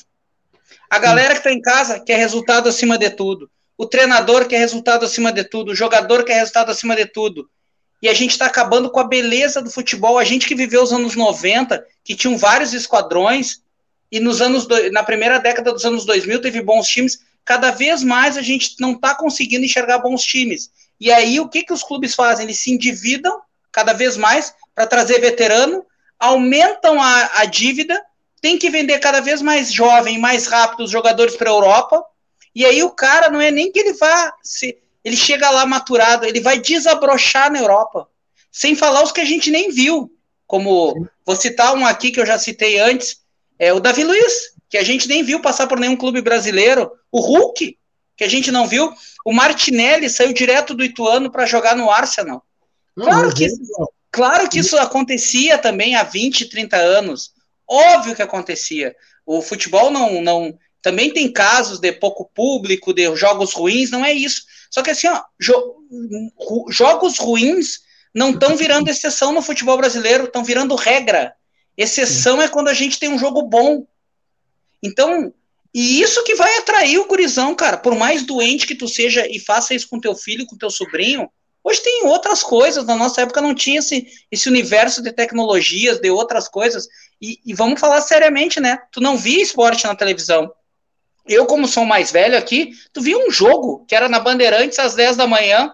A 0.89 0.99
galera 0.99 1.33
que 1.33 1.39
está 1.39 1.51
em 1.51 1.61
casa 1.61 1.99
quer 1.99 2.17
resultado 2.17 2.69
acima 2.69 2.97
de 2.97 3.09
tudo 3.09 3.49
o 3.79 3.85
treinador 3.85 4.45
quer 4.45 4.57
resultado 4.57 5.05
acima 5.05 5.31
de 5.31 5.41
tudo, 5.45 5.71
o 5.71 5.75
jogador 5.75 6.25
quer 6.25 6.33
resultado 6.33 6.69
acima 6.69 6.97
de 6.97 7.05
tudo. 7.05 7.49
E 8.01 8.09
a 8.09 8.13
gente 8.13 8.31
está 8.31 8.45
acabando 8.45 8.89
com 8.89 8.99
a 8.99 9.05
beleza 9.05 9.61
do 9.61 9.71
futebol. 9.71 10.17
A 10.17 10.25
gente 10.25 10.45
que 10.45 10.53
viveu 10.53 10.83
os 10.83 10.91
anos 10.91 11.15
90, 11.15 11.81
que 12.03 12.13
tinham 12.13 12.37
vários 12.37 12.73
esquadrões, 12.73 13.61
e 14.11 14.19
nos 14.19 14.41
anos 14.41 14.65
do... 14.65 14.91
na 14.91 15.03
primeira 15.03 15.39
década 15.39 15.71
dos 15.71 15.85
anos 15.85 16.05
2000 16.05 16.41
teve 16.41 16.61
bons 16.61 16.87
times, 16.87 17.19
cada 17.45 17.71
vez 17.71 18.03
mais 18.03 18.37
a 18.37 18.41
gente 18.41 18.75
não 18.79 18.93
está 18.93 19.15
conseguindo 19.15 19.65
enxergar 19.65 19.99
bons 19.99 20.23
times. 20.23 20.71
E 20.99 21.11
aí 21.11 21.39
o 21.39 21.47
que, 21.47 21.63
que 21.63 21.73
os 21.73 21.83
clubes 21.83 22.13
fazem? 22.13 22.45
Eles 22.45 22.59
se 22.59 22.71
endividam 22.71 23.39
cada 23.71 23.93
vez 23.93 24.17
mais 24.17 24.53
para 24.75 24.87
trazer 24.87 25.19
veterano, 25.19 25.85
aumentam 26.19 27.01
a, 27.01 27.41
a 27.41 27.45
dívida, 27.45 28.01
tem 28.41 28.57
que 28.57 28.69
vender 28.69 28.99
cada 28.99 29.19
vez 29.19 29.41
mais 29.41 29.71
jovem, 29.71 30.17
mais 30.17 30.47
rápido 30.47 30.83
os 30.83 30.91
jogadores 30.91 31.35
para 31.35 31.49
a 31.49 31.53
Europa, 31.53 32.03
e 32.53 32.65
aí 32.65 32.83
o 32.83 32.89
cara 32.89 33.29
não 33.29 33.39
é 33.39 33.51
nem 33.51 33.71
que 33.71 33.79
ele 33.79 33.93
vá 33.93 34.33
se 34.41 34.77
ele 35.03 35.15
chega 35.15 35.49
lá 35.49 35.65
maturado, 35.65 36.25
ele 36.25 36.41
vai 36.41 36.59
desabrochar 36.59 37.51
na 37.51 37.59
Europa. 37.59 38.07
Sem 38.51 38.75
falar 38.75 39.03
os 39.03 39.11
que 39.11 39.21
a 39.21 39.25
gente 39.25 39.49
nem 39.49 39.71
viu, 39.71 40.11
como 40.45 41.07
vou 41.25 41.35
citar 41.35 41.73
um 41.73 41.85
aqui 41.85 42.11
que 42.11 42.19
eu 42.19 42.25
já 42.25 42.37
citei 42.37 42.79
antes, 42.79 43.21
é 43.59 43.73
o 43.73 43.79
Davi 43.79 44.03
Luiz, 44.03 44.53
que 44.69 44.77
a 44.77 44.83
gente 44.83 45.07
nem 45.07 45.21
viu 45.21 45.41
passar 45.41 45.67
por 45.67 45.79
nenhum 45.79 45.97
clube 45.97 46.21
brasileiro, 46.21 46.89
o 47.11 47.19
Hulk, 47.19 47.77
que 48.15 48.23
a 48.23 48.27
gente 48.29 48.51
não 48.51 48.67
viu, 48.67 48.91
o 49.25 49.33
Martinelli 49.33 50.09
saiu 50.09 50.33
direto 50.33 50.73
do 50.73 50.83
Ituano 50.83 51.29
para 51.31 51.45
jogar 51.45 51.75
no 51.75 51.91
Arsenal. 51.91 52.43
Claro 52.95 53.33
que, 53.33 53.47
claro 54.11 54.49
que 54.49 54.59
isso 54.59 54.77
acontecia 54.77 55.57
também 55.57 55.95
há 55.95 56.03
20, 56.03 56.49
30 56.49 56.77
anos. 56.77 57.31
Óbvio 57.67 58.15
que 58.15 58.21
acontecia. 58.21 58.95
O 59.25 59.41
futebol 59.41 59.89
não, 59.91 60.21
não, 60.21 60.57
também 60.81 61.11
tem 61.11 61.31
casos 61.31 61.79
de 61.79 61.91
pouco 61.91 62.29
público, 62.33 62.93
de 62.93 63.15
jogos 63.15 63.53
ruins, 63.53 63.91
não 63.91 64.03
é 64.03 64.13
isso. 64.13 64.43
Só 64.69 64.81
que 64.81 64.91
assim, 64.91 65.07
ó, 65.07 65.21
jo 65.39 65.75
jogos 66.69 67.17
ruins 67.17 67.79
não 68.13 68.31
estão 68.31 68.55
virando 68.55 68.89
exceção 68.89 69.31
no 69.31 69.41
futebol 69.41 69.77
brasileiro, 69.77 70.25
estão 70.25 70.43
virando 70.43 70.75
regra. 70.75 71.33
Exceção 71.81 72.41
é 72.41 72.47
quando 72.47 72.67
a 72.67 72.73
gente 72.73 72.99
tem 72.99 73.09
um 73.09 73.17
jogo 73.17 73.41
bom. 73.41 73.87
Então, 74.83 75.33
e 75.73 76.01
isso 76.01 76.23
que 76.23 76.35
vai 76.35 76.57
atrair 76.57 76.97
o 76.99 77.07
gurizão, 77.07 77.55
cara. 77.55 77.77
Por 77.77 77.95
mais 77.95 78.23
doente 78.23 78.67
que 78.67 78.75
tu 78.75 78.87
seja 78.87 79.25
e 79.27 79.39
faça 79.39 79.73
isso 79.73 79.87
com 79.87 79.99
teu 79.99 80.13
filho, 80.13 80.45
com 80.45 80.57
teu 80.57 80.69
sobrinho, 80.69 81.29
hoje 81.63 81.81
tem 81.81 82.05
outras 82.05 82.43
coisas. 82.43 82.85
Na 82.85 82.95
nossa 82.95 83.21
época 83.21 83.41
não 83.41 83.55
tinha 83.55 83.79
esse, 83.79 84.07
esse 84.31 84.49
universo 84.49 85.01
de 85.01 85.11
tecnologias, 85.13 85.99
de 85.99 86.09
outras 86.09 86.47
coisas. 86.47 86.87
E, 87.21 87.39
e 87.45 87.53
vamos 87.53 87.79
falar 87.79 88.01
seriamente, 88.01 88.59
né? 88.59 88.79
Tu 88.91 88.99
não 88.99 89.17
via 89.17 89.41
esporte 89.41 89.85
na 89.85 89.95
televisão 89.95 90.51
eu, 91.29 91.45
como 91.45 91.67
sou 91.67 91.85
mais 91.85 92.11
velho 92.11 92.35
aqui, 92.35 92.71
tu 92.91 93.01
viu 93.01 93.19
um 93.19 93.29
jogo 93.29 93.85
que 93.87 93.95
era 93.95 94.09
na 94.09 94.19
Bandeirantes 94.19 94.79
às 94.79 94.95
10 94.95 95.15
da 95.15 95.27
manhã 95.27 95.71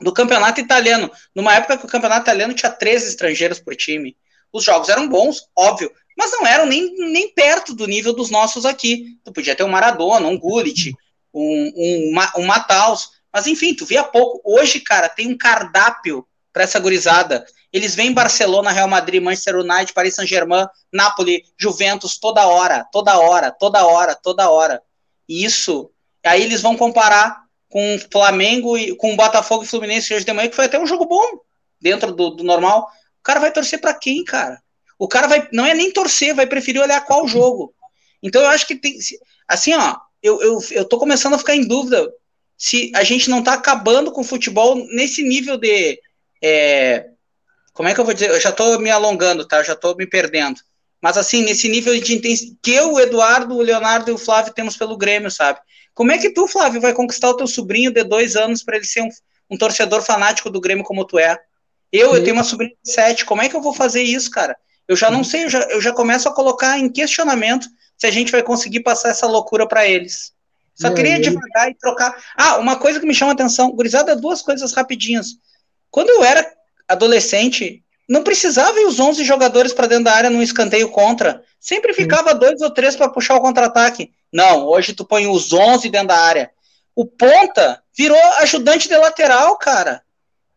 do 0.00 0.12
campeonato 0.12 0.60
italiano. 0.60 1.10
Numa 1.34 1.54
época 1.54 1.76
que 1.76 1.84
o 1.84 1.88
campeonato 1.88 2.22
italiano 2.22 2.54
tinha 2.54 2.72
13 2.72 3.08
estrangeiros 3.08 3.60
por 3.60 3.76
time. 3.76 4.16
Os 4.52 4.64
jogos 4.64 4.88
eram 4.88 5.08
bons, 5.08 5.46
óbvio, 5.56 5.90
mas 6.16 6.32
não 6.32 6.46
eram 6.46 6.66
nem, 6.66 6.94
nem 6.96 7.32
perto 7.32 7.74
do 7.74 7.86
nível 7.86 8.12
dos 8.12 8.30
nossos 8.30 8.64
aqui. 8.66 9.18
Tu 9.24 9.32
podia 9.32 9.54
ter 9.54 9.62
um 9.62 9.68
Maradona, 9.68 10.26
um 10.26 10.38
Gullit, 10.38 10.92
um, 11.32 11.72
um, 11.76 12.14
um 12.38 12.46
Mataus, 12.46 13.10
mas 13.32 13.46
enfim, 13.46 13.74
tu 13.74 13.86
via 13.86 14.02
pouco. 14.02 14.40
Hoje, 14.44 14.80
cara, 14.80 15.08
tem 15.08 15.28
um 15.28 15.38
cardápio 15.38 16.26
para 16.52 16.64
essa 16.64 16.80
gurizada. 16.80 17.46
Eles 17.72 17.94
vêm 17.94 18.12
Barcelona, 18.12 18.72
Real 18.72 18.88
Madrid, 18.88 19.22
Manchester 19.22 19.56
United, 19.56 19.92
Paris 19.92 20.14
Saint-Germain, 20.14 20.66
Napoli, 20.92 21.44
Juventus 21.56 22.18
toda 22.18 22.46
hora, 22.46 22.84
toda 22.90 23.18
hora, 23.18 23.52
toda 23.52 23.86
hora, 23.86 24.14
toda 24.14 24.50
hora. 24.50 24.82
E 25.28 25.44
isso, 25.44 25.90
aí 26.24 26.42
eles 26.42 26.62
vão 26.62 26.76
comparar 26.76 27.42
com 27.68 27.98
Flamengo 28.10 28.76
e 28.76 28.96
com 28.96 29.12
o 29.12 29.16
Botafogo 29.16 29.62
e 29.62 29.66
Fluminense 29.66 30.12
hoje 30.14 30.24
de 30.24 30.32
manhã, 30.32 30.48
que 30.48 30.56
foi 30.56 30.64
até 30.64 30.78
um 30.78 30.86
jogo 30.86 31.04
bom 31.04 31.40
dentro 31.80 32.12
do, 32.12 32.30
do 32.30 32.42
normal. 32.42 32.90
Cara 33.28 33.40
vai 33.40 33.52
torcer 33.52 33.78
para 33.78 33.92
quem, 33.92 34.24
cara? 34.24 34.58
O 34.98 35.06
cara 35.06 35.26
vai, 35.26 35.46
não 35.52 35.66
é 35.66 35.74
nem 35.74 35.92
torcer, 35.92 36.34
vai 36.34 36.46
preferir 36.46 36.80
olhar 36.80 37.04
qual 37.04 37.28
jogo. 37.28 37.74
Então 38.22 38.40
eu 38.40 38.48
acho 38.48 38.66
que 38.66 38.74
tem, 38.74 38.96
assim, 39.46 39.74
ó, 39.74 39.96
eu, 40.22 40.40
eu, 40.40 40.58
eu 40.70 40.84
tô 40.86 40.98
começando 40.98 41.34
a 41.34 41.38
ficar 41.38 41.54
em 41.54 41.68
dúvida 41.68 42.10
se 42.56 42.90
a 42.94 43.04
gente 43.04 43.28
não 43.28 43.42
tá 43.42 43.52
acabando 43.52 44.10
com 44.12 44.22
o 44.22 44.24
futebol 44.24 44.76
nesse 44.94 45.22
nível 45.22 45.58
de 45.58 46.00
é, 46.42 47.04
como 47.74 47.86
é 47.90 47.92
que 47.92 48.00
eu 48.00 48.04
vou 48.06 48.14
dizer? 48.14 48.30
Eu 48.30 48.40
já 48.40 48.48
estou 48.48 48.80
me 48.80 48.88
alongando, 48.88 49.46
tá? 49.46 49.58
Eu 49.58 49.64
já 49.64 49.74
estou 49.74 49.94
me 49.94 50.06
perdendo. 50.06 50.58
Mas 50.98 51.18
assim, 51.18 51.44
nesse 51.44 51.68
nível 51.68 52.00
de 52.00 52.14
intensidade 52.14 52.58
que 52.62 52.72
eu, 52.72 52.94
o 52.94 52.98
Eduardo, 52.98 53.56
o 53.56 53.60
Leonardo 53.60 54.10
e 54.10 54.14
o 54.14 54.18
Flávio 54.18 54.54
temos 54.54 54.74
pelo 54.74 54.96
Grêmio, 54.96 55.30
sabe? 55.30 55.60
Como 55.94 56.12
é 56.12 56.16
que 56.16 56.30
tu, 56.30 56.48
Flávio, 56.48 56.80
vai 56.80 56.94
conquistar 56.94 57.28
o 57.28 57.36
teu 57.36 57.46
sobrinho 57.46 57.92
de 57.92 58.02
dois 58.04 58.36
anos 58.36 58.62
para 58.62 58.76
ele 58.76 58.86
ser 58.86 59.02
um, 59.02 59.10
um, 59.50 59.58
torcedor 59.58 60.00
fanático 60.00 60.48
do 60.48 60.62
Grêmio 60.62 60.82
como 60.82 61.04
tu 61.04 61.18
é? 61.18 61.38
Eu, 61.92 62.10
Sim. 62.10 62.16
eu 62.16 62.24
tenho 62.24 62.36
uma 62.36 62.44
sobrinha 62.44 62.72
de 62.82 62.92
sete, 62.92 63.24
como 63.24 63.42
é 63.42 63.48
que 63.48 63.56
eu 63.56 63.62
vou 63.62 63.72
fazer 63.72 64.02
isso, 64.02 64.30
cara? 64.30 64.56
Eu 64.86 64.96
já 64.96 65.10
não 65.10 65.22
sei, 65.22 65.44
eu 65.44 65.50
já, 65.50 65.60
eu 65.70 65.80
já 65.80 65.92
começo 65.92 66.28
a 66.28 66.34
colocar 66.34 66.78
em 66.78 66.88
questionamento 66.88 67.68
se 67.96 68.06
a 68.06 68.10
gente 68.10 68.32
vai 68.32 68.42
conseguir 68.42 68.80
passar 68.80 69.10
essa 69.10 69.26
loucura 69.26 69.66
para 69.66 69.86
eles. 69.86 70.32
Só 70.74 70.90
queria 70.92 71.18
devagar 71.18 71.68
e 71.70 71.74
trocar. 71.74 72.16
Ah, 72.36 72.58
uma 72.58 72.76
coisa 72.76 73.00
que 73.00 73.06
me 73.06 73.14
chama 73.14 73.32
a 73.32 73.34
atenção, 73.34 73.72
gurizada, 73.72 74.14
duas 74.14 74.40
coisas 74.40 74.72
rapidinhas. 74.72 75.36
Quando 75.90 76.08
eu 76.10 76.22
era 76.22 76.48
adolescente, 76.86 77.82
não 78.08 78.22
precisava 78.22 78.78
ir 78.78 78.86
os 78.86 79.00
11 79.00 79.24
jogadores 79.24 79.72
para 79.72 79.88
dentro 79.88 80.04
da 80.04 80.14
área 80.14 80.30
num 80.30 80.40
escanteio 80.40 80.88
contra. 80.88 81.42
Sempre 81.58 81.92
ficava 81.92 82.30
Sim. 82.30 82.38
dois 82.38 82.60
ou 82.60 82.70
três 82.70 82.94
para 82.94 83.08
puxar 83.08 83.34
o 83.34 83.40
contra-ataque. 83.40 84.12
Não, 84.32 84.66
hoje 84.66 84.92
tu 84.92 85.04
põe 85.04 85.26
os 85.26 85.52
11 85.52 85.88
dentro 85.88 86.08
da 86.08 86.18
área. 86.18 86.50
O 86.94 87.04
ponta 87.04 87.82
virou 87.96 88.22
ajudante 88.38 88.88
de 88.88 88.96
lateral, 88.96 89.56
cara. 89.58 90.02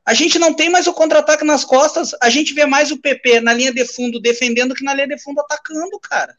A 0.05 0.13
gente 0.13 0.39
não 0.39 0.53
tem 0.53 0.69
mais 0.69 0.87
o 0.87 0.93
contra-ataque 0.93 1.43
nas 1.43 1.63
costas, 1.63 2.15
a 2.21 2.29
gente 2.29 2.53
vê 2.53 2.65
mais 2.65 2.91
o 2.91 2.99
PP 2.99 3.41
na 3.41 3.53
linha 3.53 3.73
de 3.73 3.85
fundo 3.85 4.19
defendendo 4.19 4.73
que 4.73 4.83
na 4.83 4.93
linha 4.93 5.07
de 5.07 5.21
fundo 5.21 5.39
atacando, 5.39 5.99
cara. 5.99 6.35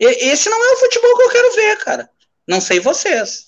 E, 0.00 0.06
esse 0.30 0.48
não 0.48 0.70
é 0.70 0.74
o 0.74 0.78
futebol 0.78 1.16
que 1.16 1.22
eu 1.22 1.30
quero 1.30 1.54
ver, 1.54 1.78
cara. 1.78 2.10
Não 2.46 2.60
sei 2.60 2.80
vocês. 2.80 3.46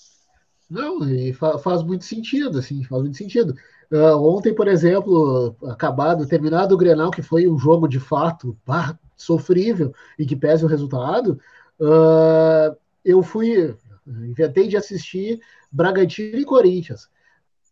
Não, 0.69 0.99
fa 1.33 1.57
faz 1.57 1.83
muito 1.83 2.05
sentido, 2.05 2.59
assim, 2.59 2.83
faz 2.83 3.01
muito 3.01 3.17
sentido. 3.17 3.55
Uh, 3.91 4.15
ontem, 4.15 4.55
por 4.55 4.69
exemplo, 4.69 5.55
acabado, 5.65 6.25
terminado 6.25 6.73
o 6.73 6.77
Grenal, 6.77 7.11
que 7.11 7.21
foi 7.21 7.45
um 7.45 7.57
jogo 7.57 7.89
de 7.89 7.99
fato 7.99 8.57
bah, 8.65 8.97
sofrível 9.17 9.93
e 10.17 10.25
que 10.25 10.35
pese 10.35 10.63
o 10.63 10.67
resultado, 10.67 11.37
uh, 11.77 12.73
eu 13.03 13.21
fui, 13.21 13.75
inventei 14.07 14.69
de 14.69 14.77
assistir 14.77 15.41
Bragantino 15.69 16.37
e 16.37 16.45
Corinthians. 16.45 17.09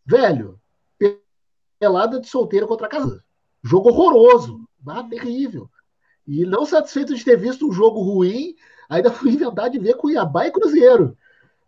Velho, 0.04 0.59
pelada 1.80 2.20
de 2.20 2.28
solteiro 2.28 2.66
contra 2.66 2.86
a 2.86 2.90
casa. 2.90 3.24
Jogo 3.64 3.88
horroroso, 3.88 4.60
bah, 4.78 5.02
terrível. 5.02 5.68
E 6.28 6.44
não 6.44 6.66
satisfeito 6.66 7.14
de 7.14 7.24
ter 7.24 7.36
visto 7.36 7.66
um 7.66 7.72
jogo 7.72 8.00
ruim, 8.00 8.54
ainda 8.88 9.10
fui 9.10 9.32
inventar 9.32 9.70
de 9.70 9.78
ver 9.78 9.96
Cuiabá 9.96 10.46
e 10.46 10.52
Cruzeiro. 10.52 11.16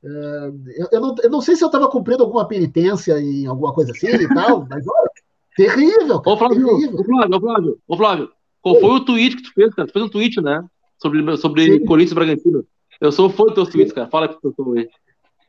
eu, 0.05 0.89
eu, 0.93 1.01
não, 1.01 1.15
eu 1.23 1.31
não 1.31 1.41
sei 1.41 1.57
se 1.57 1.65
eu 1.65 1.67
estava 1.67 1.89
cumprindo 1.89 2.23
alguma 2.23 2.47
penitência 2.47 3.19
em 3.19 3.47
alguma 3.47 3.73
coisa 3.73 3.91
assim 3.93 4.09
e 4.09 4.29
tal, 4.29 4.67
mas 4.71 4.87
olha, 4.87 5.11
terrível. 5.57 6.21
Cara, 6.21 6.37
ô, 6.37 6.39
Flávio, 6.39 6.67
terrível. 6.67 7.01
Ô, 7.01 7.05
Flávio, 7.05 7.37
ô, 7.37 7.41
Flávio, 7.41 7.79
ô, 7.89 7.97
Flávio, 7.97 8.33
qual 8.61 8.81
foi 8.81 8.91
o 8.91 9.05
tweet 9.05 9.37
que 9.37 9.43
tu 9.43 9.53
fez, 9.55 9.75
cara? 9.75 9.89
Tu 9.89 9.93
fez 9.93 10.05
um 10.05 10.09
tweet, 10.09 10.41
né? 10.41 10.65
Sobre, 11.01 11.37
sobre 11.37 11.81
Corinthians 11.81 12.13
e 12.13 12.15
Bragantino. 12.15 12.65
Eu 13.01 13.11
sou 13.11 13.29
fã 13.29 13.47
dos 13.47 13.55
teus 13.55 13.69
tweets, 13.71 13.93
cara. 13.93 14.09
Fala 14.09 14.29
que 14.29 14.37
eu 14.47 14.53
sou 14.55 14.75
aí. 14.75 14.89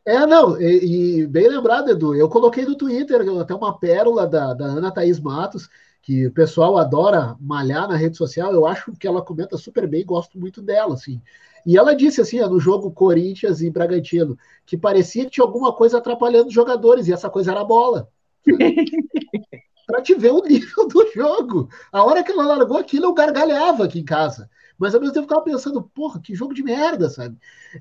É, 0.06 0.26
não, 0.26 0.60
e, 0.62 1.22
e, 1.22 1.28
bem 1.28 1.48
lembrado, 1.48 1.90
Edu, 1.90 2.14
eu 2.14 2.28
coloquei 2.28 2.66
no 2.66 2.76
Twitter 2.76 3.22
até 3.40 3.56
uma 3.56 3.78
pérola 3.78 4.28
da, 4.28 4.54
da 4.54 4.66
Ana 4.66 4.92
Thaís 4.92 5.20
Matos, 5.20 5.70
que 6.02 6.28
o 6.28 6.32
pessoal 6.34 6.78
adora 6.78 7.38
malhar 7.40 7.88
na 7.88 7.96
rede 7.96 8.18
social, 8.18 8.52
eu 8.52 8.66
acho 8.66 8.92
que 9.00 9.08
ela 9.08 9.22
comenta 9.22 9.56
super 9.58 9.88
bem, 9.88 10.06
gosto 10.06 10.38
muito 10.38 10.62
dela, 10.62 10.96
assim. 10.96 11.22
E 11.66 11.78
ela 11.78 11.96
disse 11.96 12.20
assim, 12.20 12.42
no 12.42 12.60
jogo 12.60 12.92
Corinthians 12.92 13.62
e 13.62 13.70
Bragantino, 13.70 14.38
que 14.66 14.78
parecia 14.78 15.24
que 15.24 15.32
tinha 15.32 15.46
alguma 15.46 15.72
coisa 15.72 15.98
atrapalhando 15.98 16.48
os 16.48 16.54
jogadores, 16.54 17.08
e 17.08 17.14
essa 17.14 17.30
coisa 17.30 17.52
era 17.52 17.62
a 17.62 17.66
bola. 17.66 18.10
para 19.88 20.02
te 20.02 20.14
ver 20.16 20.32
o 20.32 20.42
nível 20.42 20.88
do 20.88 21.12
jogo. 21.14 21.70
A 21.92 22.04
hora 22.04 22.24
que 22.24 22.32
ela 22.32 22.46
largou 22.46 22.78
aquilo, 22.78 23.06
eu 23.06 23.14
gargalhava 23.14 23.86
aqui 23.86 24.00
em 24.00 24.06
casa. 24.06 24.50
Mas 24.84 24.94
ao 24.94 25.00
mesmo 25.00 25.14
tempo 25.14 25.24
eu 25.24 25.30
ficava 25.30 25.46
pensando, 25.46 25.82
porra, 25.82 26.20
que 26.20 26.36
jogo 26.36 26.54
de 26.54 26.62
merda, 26.62 27.10
sabe? 27.10 27.38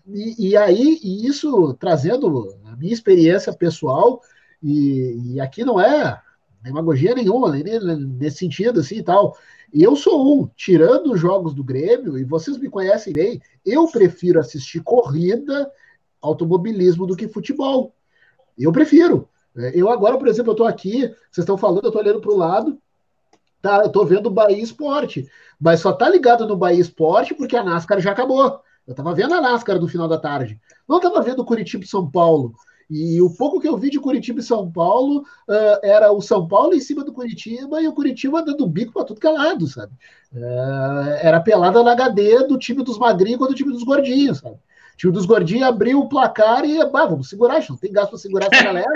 E, 0.06 0.50
e 0.50 0.56
aí, 0.56 1.00
e 1.02 1.26
isso 1.26 1.74
trazendo 1.74 2.56
a 2.64 2.76
minha 2.76 2.92
experiência 2.92 3.52
pessoal, 3.52 4.20
e, 4.62 5.34
e 5.34 5.40
aqui 5.40 5.64
não 5.64 5.80
é 5.80 6.22
demagogia 6.62 7.12
nenhuma, 7.12 7.50
nem 7.50 7.64
nesse 7.96 8.38
sentido 8.38 8.78
assim 8.78 8.98
e 8.98 9.02
tal. 9.02 9.36
Eu 9.74 9.96
sou 9.96 10.42
um, 10.42 10.48
tirando 10.54 11.12
os 11.12 11.18
jogos 11.18 11.52
do 11.52 11.64
Grêmio, 11.64 12.16
e 12.16 12.22
vocês 12.22 12.56
me 12.56 12.70
conhecem 12.70 13.12
bem, 13.12 13.42
eu 13.66 13.88
prefiro 13.88 14.38
assistir 14.38 14.80
corrida, 14.84 15.68
automobilismo 16.20 17.04
do 17.04 17.16
que 17.16 17.26
futebol. 17.26 17.96
Eu 18.56 18.70
prefiro. 18.70 19.28
É, 19.56 19.72
eu 19.74 19.90
agora, 19.90 20.16
por 20.16 20.28
exemplo, 20.28 20.50
eu 20.50 20.54
estou 20.54 20.68
aqui, 20.68 21.00
vocês 21.32 21.38
estão 21.38 21.58
falando, 21.58 21.82
eu 21.82 21.88
estou 21.88 22.00
olhando 22.00 22.20
para 22.20 22.32
o 22.32 22.36
lado, 22.36 22.78
tá, 23.62 23.78
eu 23.78 23.86
estou 23.86 24.04
vendo 24.04 24.26
o 24.26 24.30
Bahia 24.30 24.62
Esporte, 24.62 25.26
mas 25.58 25.80
só 25.80 25.92
tá 25.92 26.08
ligado 26.10 26.46
no 26.46 26.56
Bahia 26.56 26.80
Esporte 26.80 27.34
porque 27.34 27.56
a 27.56 27.64
NASCAR 27.64 28.00
já 28.00 28.10
acabou. 28.10 28.60
Eu 28.86 28.90
estava 28.90 29.14
vendo 29.14 29.34
a 29.34 29.40
NASCAR 29.40 29.80
no 29.80 29.88
final 29.88 30.08
da 30.08 30.18
tarde. 30.18 30.60
Não 30.88 30.96
estava 30.96 31.22
vendo 31.22 31.44
Curitiba 31.44 31.84
e 31.84 31.88
São 31.88 32.10
Paulo. 32.10 32.54
E 32.90 33.22
o 33.22 33.30
pouco 33.30 33.58
que 33.60 33.66
eu 33.66 33.78
vi 33.78 33.88
de 33.88 33.98
Curitiba 33.98 34.40
e 34.40 34.42
São 34.42 34.70
Paulo 34.70 35.20
uh, 35.48 35.78
era 35.82 36.12
o 36.12 36.20
São 36.20 36.46
Paulo 36.46 36.74
em 36.74 36.80
cima 36.80 37.02
do 37.02 37.12
Curitiba 37.12 37.80
e 37.80 37.88
o 37.88 37.92
Curitiba 37.92 38.42
dando 38.42 38.66
bico 38.66 38.92
para 38.92 39.04
tudo 39.04 39.20
que 39.20 39.26
é 39.26 39.30
lado, 39.30 39.66
sabe? 39.66 39.92
Uh, 40.30 41.16
era 41.22 41.40
pelada 41.40 41.82
na 41.82 41.92
HD 41.92 42.46
do 42.46 42.58
time 42.58 42.82
dos 42.82 42.98
magrinhos 42.98 43.38
contra 43.38 43.54
o 43.54 43.56
time 43.56 43.72
dos 43.72 43.82
gordinhos, 43.84 44.38
sabe? 44.38 44.56
O 44.56 44.96
time 44.98 45.12
dos 45.12 45.24
gordinhos 45.24 45.66
abriu 45.68 46.00
o 46.00 46.08
placar 46.08 46.64
e, 46.66 46.84
bah, 46.90 47.06
vamos 47.06 47.30
segurar, 47.30 47.64
não 47.66 47.78
tem 47.78 47.92
gasto 47.92 48.10
para 48.10 48.18
segurar 48.18 48.48
essa 48.52 48.60
galera. 48.64 48.90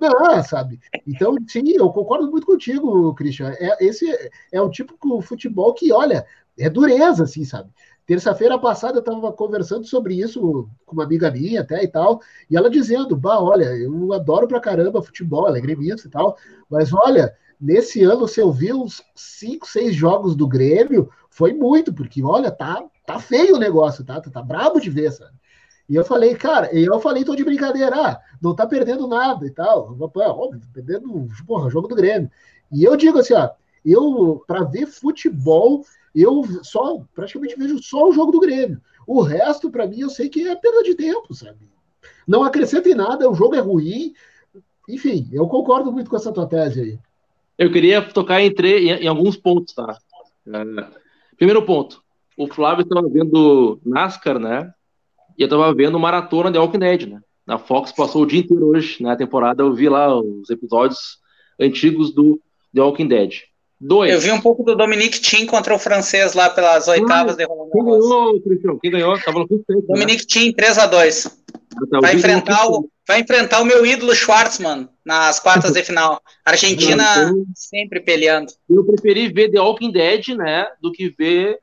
Não, 0.00 0.42
sabe? 0.42 0.80
Então, 1.06 1.36
sim, 1.48 1.62
eu 1.70 1.90
concordo 1.90 2.30
muito 2.30 2.46
contigo, 2.46 3.14
Christian. 3.14 3.52
É, 3.58 3.84
esse 3.84 4.06
é 4.52 4.60
o 4.60 4.68
de 4.68 4.84
futebol 5.22 5.72
que, 5.74 5.92
olha, 5.92 6.26
é 6.58 6.68
dureza, 6.68 7.24
assim, 7.24 7.44
sabe? 7.44 7.70
Terça-feira 8.06 8.58
passada 8.58 8.98
eu 8.98 9.00
estava 9.00 9.32
conversando 9.32 9.84
sobre 9.84 10.14
isso 10.14 10.68
com 10.84 10.94
uma 10.94 11.04
amiga 11.04 11.30
minha 11.30 11.62
até 11.62 11.82
e 11.82 11.88
tal, 11.88 12.20
e 12.48 12.56
ela 12.56 12.70
dizendo, 12.70 13.16
bah, 13.16 13.40
olha, 13.40 13.64
eu 13.76 14.12
adoro 14.12 14.46
pra 14.46 14.60
caramba 14.60 15.02
futebol, 15.02 15.48
ela 15.48 15.58
é 15.58 15.60
gremista 15.60 16.06
e 16.06 16.10
tal, 16.10 16.36
mas 16.70 16.92
olha, 16.92 17.34
nesse 17.60 18.04
ano 18.04 18.28
se 18.28 18.40
eu 18.40 18.52
vi 18.52 18.72
uns 18.72 19.02
5, 19.14 19.66
6 19.66 19.94
jogos 19.94 20.36
do 20.36 20.46
Grêmio, 20.46 21.10
foi 21.28 21.52
muito, 21.52 21.92
porque 21.92 22.22
olha, 22.22 22.50
tá, 22.50 22.84
tá 23.04 23.18
feio 23.18 23.56
o 23.56 23.58
negócio, 23.58 24.04
tá? 24.04 24.20
Tá, 24.20 24.30
tá 24.30 24.42
brabo 24.42 24.80
de 24.80 24.88
ver, 24.88 25.10
sabe? 25.10 25.32
E 25.88 25.94
eu 25.94 26.04
falei, 26.04 26.34
cara, 26.34 26.76
e 26.76 26.84
eu 26.84 26.98
falei, 27.00 27.24
tô 27.24 27.36
de 27.36 27.44
brincadeira, 27.44 27.94
ah, 27.94 28.20
não 28.42 28.54
tá 28.54 28.66
perdendo 28.66 29.06
nada 29.06 29.46
e 29.46 29.50
tal. 29.50 29.96
Óbvio, 29.98 30.60
tá 30.60 30.66
perdendo, 30.72 31.28
porra, 31.46 31.70
jogo 31.70 31.86
do 31.86 31.94
Grêmio. 31.94 32.30
E 32.72 32.82
eu 32.82 32.96
digo 32.96 33.18
assim, 33.18 33.34
ó, 33.34 33.50
eu, 33.84 34.42
para 34.46 34.64
ver 34.64 34.86
futebol, 34.86 35.84
eu 36.14 36.42
só 36.62 37.00
praticamente 37.14 37.56
vejo 37.56 37.80
só 37.80 38.08
o 38.08 38.12
jogo 38.12 38.32
do 38.32 38.40
Grêmio. 38.40 38.80
O 39.06 39.22
resto, 39.22 39.70
para 39.70 39.86
mim, 39.86 40.00
eu 40.00 40.10
sei 40.10 40.28
que 40.28 40.46
é 40.48 40.56
perda 40.56 40.82
de 40.82 40.94
tempo, 40.96 41.32
sabe? 41.32 41.70
Não 42.26 42.42
acrescenta 42.42 42.88
em 42.88 42.94
nada, 42.94 43.30
o 43.30 43.34
jogo 43.34 43.54
é 43.54 43.60
ruim. 43.60 44.12
Enfim, 44.88 45.28
eu 45.32 45.46
concordo 45.46 45.92
muito 45.92 46.10
com 46.10 46.16
essa 46.16 46.32
tua 46.32 46.46
tese 46.46 46.80
aí. 46.80 46.98
Eu 47.56 47.70
queria 47.70 48.02
tocar 48.02 48.40
em, 48.40 48.48
em, 48.48 48.88
em 48.88 49.06
alguns 49.06 49.36
pontos, 49.36 49.72
tá? 49.72 49.96
É, 50.48 50.88
primeiro 51.36 51.64
ponto, 51.64 52.02
o 52.36 52.48
Flávio 52.48 52.82
estava 52.82 53.08
vendo 53.08 53.80
NASCAR, 53.84 54.38
né? 54.38 54.74
E 55.38 55.42
eu 55.42 55.46
estava 55.46 55.72
vendo 55.74 55.98
maratona 55.98 56.50
de 56.50 56.58
Walking 56.58 56.78
Dead, 56.78 57.08
né? 57.08 57.20
Na 57.46 57.58
Fox 57.58 57.92
passou 57.92 58.22
o 58.22 58.26
dia 58.26 58.40
inteiro 58.40 58.66
hoje, 58.68 59.02
na 59.02 59.10
né? 59.10 59.16
temporada, 59.16 59.62
eu 59.62 59.72
vi 59.72 59.88
lá 59.88 60.18
os 60.18 60.50
episódios 60.50 61.18
antigos 61.60 62.12
do 62.12 62.40
The 62.74 62.80
Walking 62.82 63.08
Dead. 63.08 63.34
Dois. 63.78 64.10
Eu 64.10 64.20
vi 64.20 64.32
um 64.32 64.40
pouco 64.40 64.62
do 64.62 64.74
Dominique 64.74 65.20
Thiem 65.20 65.44
contra 65.44 65.74
o 65.74 65.78
francês 65.78 66.32
lá 66.32 66.48
pelas 66.48 66.88
oitavas 66.88 67.34
ah, 67.34 67.36
de 67.36 67.44
Roland 67.44 67.70
Quem 67.70 67.84
ganhou, 67.84 68.40
Cristiano? 68.40 68.80
Quem 68.80 68.90
ganhou? 68.90 69.20
Tava 69.20 69.40
no 69.40 69.46
tempo, 69.46 69.84
Dominique 69.86 70.22
né? 70.22 70.26
Thiem, 70.26 70.52
3x2. 70.52 71.30
Tá, 71.90 72.00
vai, 72.00 72.14
enfrentar 72.14 72.66
o, 72.68 72.88
vai 73.06 73.20
enfrentar 73.20 73.60
o 73.60 73.66
meu 73.66 73.84
ídolo 73.84 74.14
Schwartzman 74.14 74.88
nas 75.04 75.38
quartas 75.38 75.74
de 75.74 75.82
final. 75.82 76.22
Argentina 76.42 77.04
então, 77.24 77.44
sempre 77.54 78.00
peleando. 78.00 78.50
Eu 78.68 78.82
preferi 78.82 79.28
ver 79.28 79.50
The 79.50 79.60
Walking 79.60 79.92
Dead, 79.92 80.28
né, 80.28 80.66
do 80.80 80.90
que 80.90 81.10
ver 81.10 81.58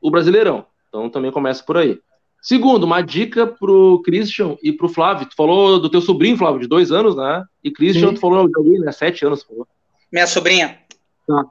o 0.00 0.10
Brasileirão. 0.10 0.66
Então 0.88 1.08
também 1.08 1.30
começa 1.30 1.62
por 1.62 1.76
aí. 1.76 1.96
Segundo, 2.42 2.82
uma 2.82 3.00
dica 3.00 3.46
pro 3.46 4.02
Christian 4.04 4.56
e 4.60 4.72
pro 4.72 4.88
Flávio. 4.88 5.28
Tu 5.28 5.36
falou 5.36 5.78
do 5.78 5.88
teu 5.88 6.00
sobrinho, 6.00 6.36
Flávio, 6.36 6.60
de 6.60 6.66
dois 6.66 6.90
anos, 6.90 7.14
né? 7.14 7.44
E 7.62 7.70
Christian, 7.70 8.08
Sim. 8.08 8.14
tu 8.14 8.20
falou 8.20 8.48
de 8.48 8.58
alguém, 8.58 8.80
né? 8.80 8.90
Sete 8.90 9.24
anos, 9.24 9.44
falou. 9.44 9.64
Minha 10.12 10.26
sobrinha. 10.26 10.76
Tá. 11.24 11.44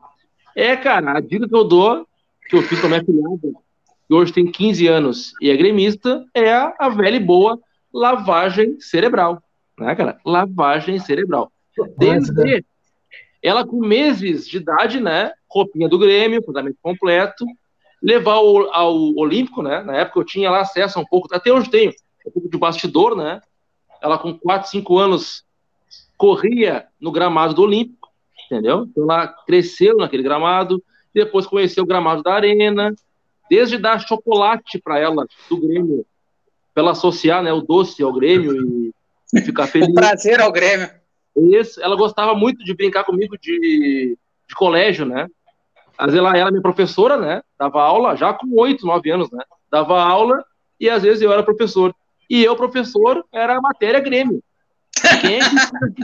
É, 0.54 0.76
cara, 0.76 1.18
a 1.18 1.22
dica 1.22 1.48
que 1.48 1.56
eu 1.56 1.64
dou, 1.64 2.06
que 2.50 2.58
eu 2.58 2.62
fiz 2.64 2.78
com 2.82 2.88
a 2.88 2.90
minha 2.90 3.06
filhada, 3.06 3.58
que 4.06 4.14
hoje 4.14 4.34
tem 4.34 4.52
15 4.52 4.86
anos 4.88 5.32
e 5.42 5.50
é 5.50 5.56
gremista, 5.56 6.26
é 6.36 6.52
a 6.52 6.90
velha 6.90 7.16
e 7.16 7.22
boa 7.22 7.58
lavagem 7.94 8.78
cerebral. 8.82 9.42
Né, 9.80 9.96
cara? 9.96 10.20
Lavagem 10.26 11.00
cerebral. 11.00 11.50
Desde 11.98 12.66
ela 13.42 13.66
com 13.66 13.80
meses 13.80 14.46
de 14.46 14.58
idade, 14.58 15.00
né? 15.00 15.32
Roupinha 15.50 15.88
do 15.88 15.98
Grêmio, 15.98 16.44
fundamento 16.44 16.78
completo, 16.82 17.46
levar 18.02 18.34
ao, 18.34 18.74
ao 18.74 19.16
Olímpico, 19.16 19.62
né? 19.62 19.84
Na 19.84 19.98
época 19.98 20.20
eu 20.20 20.26
tinha 20.26 20.50
lá 20.50 20.62
acesso 20.62 20.98
a 20.98 21.02
um 21.02 21.06
pouco, 21.06 21.34
até 21.34 21.52
hoje 21.52 21.70
tenho, 21.70 21.94
um 22.26 22.32
pouco 22.32 22.50
de 22.50 22.58
bastidor, 22.58 23.16
né? 23.16 23.42
Ela 24.02 24.18
com 24.18 24.38
4, 24.38 24.70
5 24.70 24.98
anos 24.98 25.46
corria 26.18 26.88
no 27.00 27.12
gramado 27.12 27.54
do 27.54 27.64
Olímpico, 27.64 28.10
entendeu? 28.46 28.88
Então 28.90 29.04
ela 29.04 29.28
cresceu 29.28 29.98
naquele 29.98 30.24
gramado, 30.24 30.84
depois 31.14 31.46
conheceu 31.46 31.84
o 31.84 31.88
gramado 31.88 32.24
da 32.24 32.34
Arena, 32.34 32.96
desde 33.50 33.78
dar 33.78 34.00
chocolate 34.00 34.80
para 34.80 34.98
ela 34.98 35.26
do 35.50 35.58
Grêmio, 35.58 36.06
para 36.74 36.84
ela 36.84 36.92
associar 36.92 37.44
né, 37.44 37.52
o 37.52 37.62
doce 37.62 38.02
ao 38.02 38.14
Grêmio 38.14 38.92
e, 39.34 39.42
ficar 39.44 39.68
feliz. 39.68 39.90
o 39.90 39.94
prazer 39.94 40.40
ao 40.42 40.52
Grêmio. 40.52 40.90
Isso, 41.36 41.82
ela 41.82 41.96
gostava 41.96 42.36
muito 42.36 42.64
de 42.64 42.74
brincar 42.74 43.04
comigo 43.04 43.38
de, 43.38 44.18
de 44.48 44.56
colégio, 44.56 45.06
né? 45.06 45.28
Às 46.02 46.08
vezes 46.08 46.20
ela 46.20 46.36
era 46.36 46.50
minha 46.50 46.64
professora, 46.64 47.16
né? 47.16 47.44
Dava 47.60 47.80
aula 47.84 48.16
já 48.16 48.34
com 48.34 48.48
oito, 48.60 48.88
nove 48.88 49.12
anos, 49.12 49.30
né? 49.32 49.44
Dava 49.70 50.02
aula 50.02 50.44
e 50.80 50.90
às 50.90 51.04
vezes 51.04 51.22
eu 51.22 51.32
era 51.32 51.44
professor. 51.44 51.94
E 52.28 52.44
eu, 52.44 52.56
professor, 52.56 53.24
era 53.32 53.56
a 53.56 53.62
matéria 53.62 54.00
Grêmio. 54.00 54.42
Quem 55.22 55.36
é 55.36 55.42
que 55.96 56.04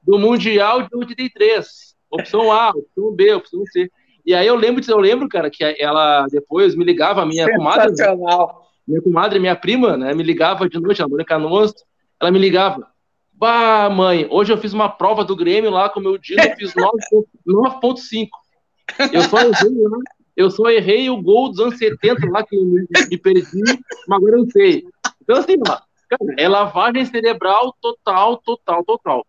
do 0.00 0.16
Mundial 0.16 0.82
de 0.82 0.90
83? 0.92 1.66
Opção 2.08 2.52
A, 2.52 2.70
opção 2.70 3.10
B, 3.12 3.34
opção 3.34 3.66
C. 3.66 3.90
E 4.24 4.32
aí 4.32 4.46
eu 4.46 4.54
lembro, 4.54 4.80
eu 4.86 4.98
lembro, 4.98 5.28
cara, 5.28 5.50
que 5.50 5.64
ela 5.76 6.26
depois 6.30 6.76
me 6.76 6.84
ligava, 6.84 7.22
a 7.22 7.26
minha 7.26 7.52
comadre. 7.52 7.90
Minha 8.86 9.02
comadre, 9.02 9.40
minha 9.40 9.56
prima, 9.56 9.96
né? 9.96 10.14
Me 10.14 10.22
ligava 10.22 10.68
de 10.68 10.78
noite, 10.78 11.02
a 11.02 11.06
Dona 11.06 11.24
Canoas, 11.24 11.74
ela 12.20 12.30
me 12.30 12.38
ligava. 12.38 12.86
Bah, 13.32 13.90
mãe, 13.90 14.28
hoje 14.30 14.52
eu 14.52 14.58
fiz 14.58 14.72
uma 14.72 14.88
prova 14.88 15.24
do 15.24 15.34
Grêmio 15.34 15.72
lá 15.72 15.88
com 15.88 15.98
o 15.98 16.02
meu 16.02 16.16
dia, 16.16 16.36
eu 16.38 16.54
fiz 16.54 16.72
9.5. 16.72 18.28
Eu 19.12 19.22
só 19.22 19.38
errei, 19.40 19.70
eu 20.36 20.50
só 20.50 20.70
errei 20.70 21.10
o 21.10 21.22
gol 21.22 21.50
dos 21.50 21.60
anos 21.60 21.78
70 21.78 22.28
lá 22.30 22.44
que 22.44 22.56
eu 22.56 22.64
me, 22.64 22.86
me 23.10 23.18
perdi, 23.18 23.62
mas 24.08 24.18
agora 24.18 24.36
eu 24.36 24.50
sei. 24.50 24.84
Então, 25.22 25.36
assim, 25.36 25.54
ó, 25.66 25.78
cara, 26.08 26.34
é 26.38 26.48
lavagem 26.48 27.04
cerebral 27.04 27.74
total, 27.80 28.36
total, 28.38 28.84
total. 28.84 29.26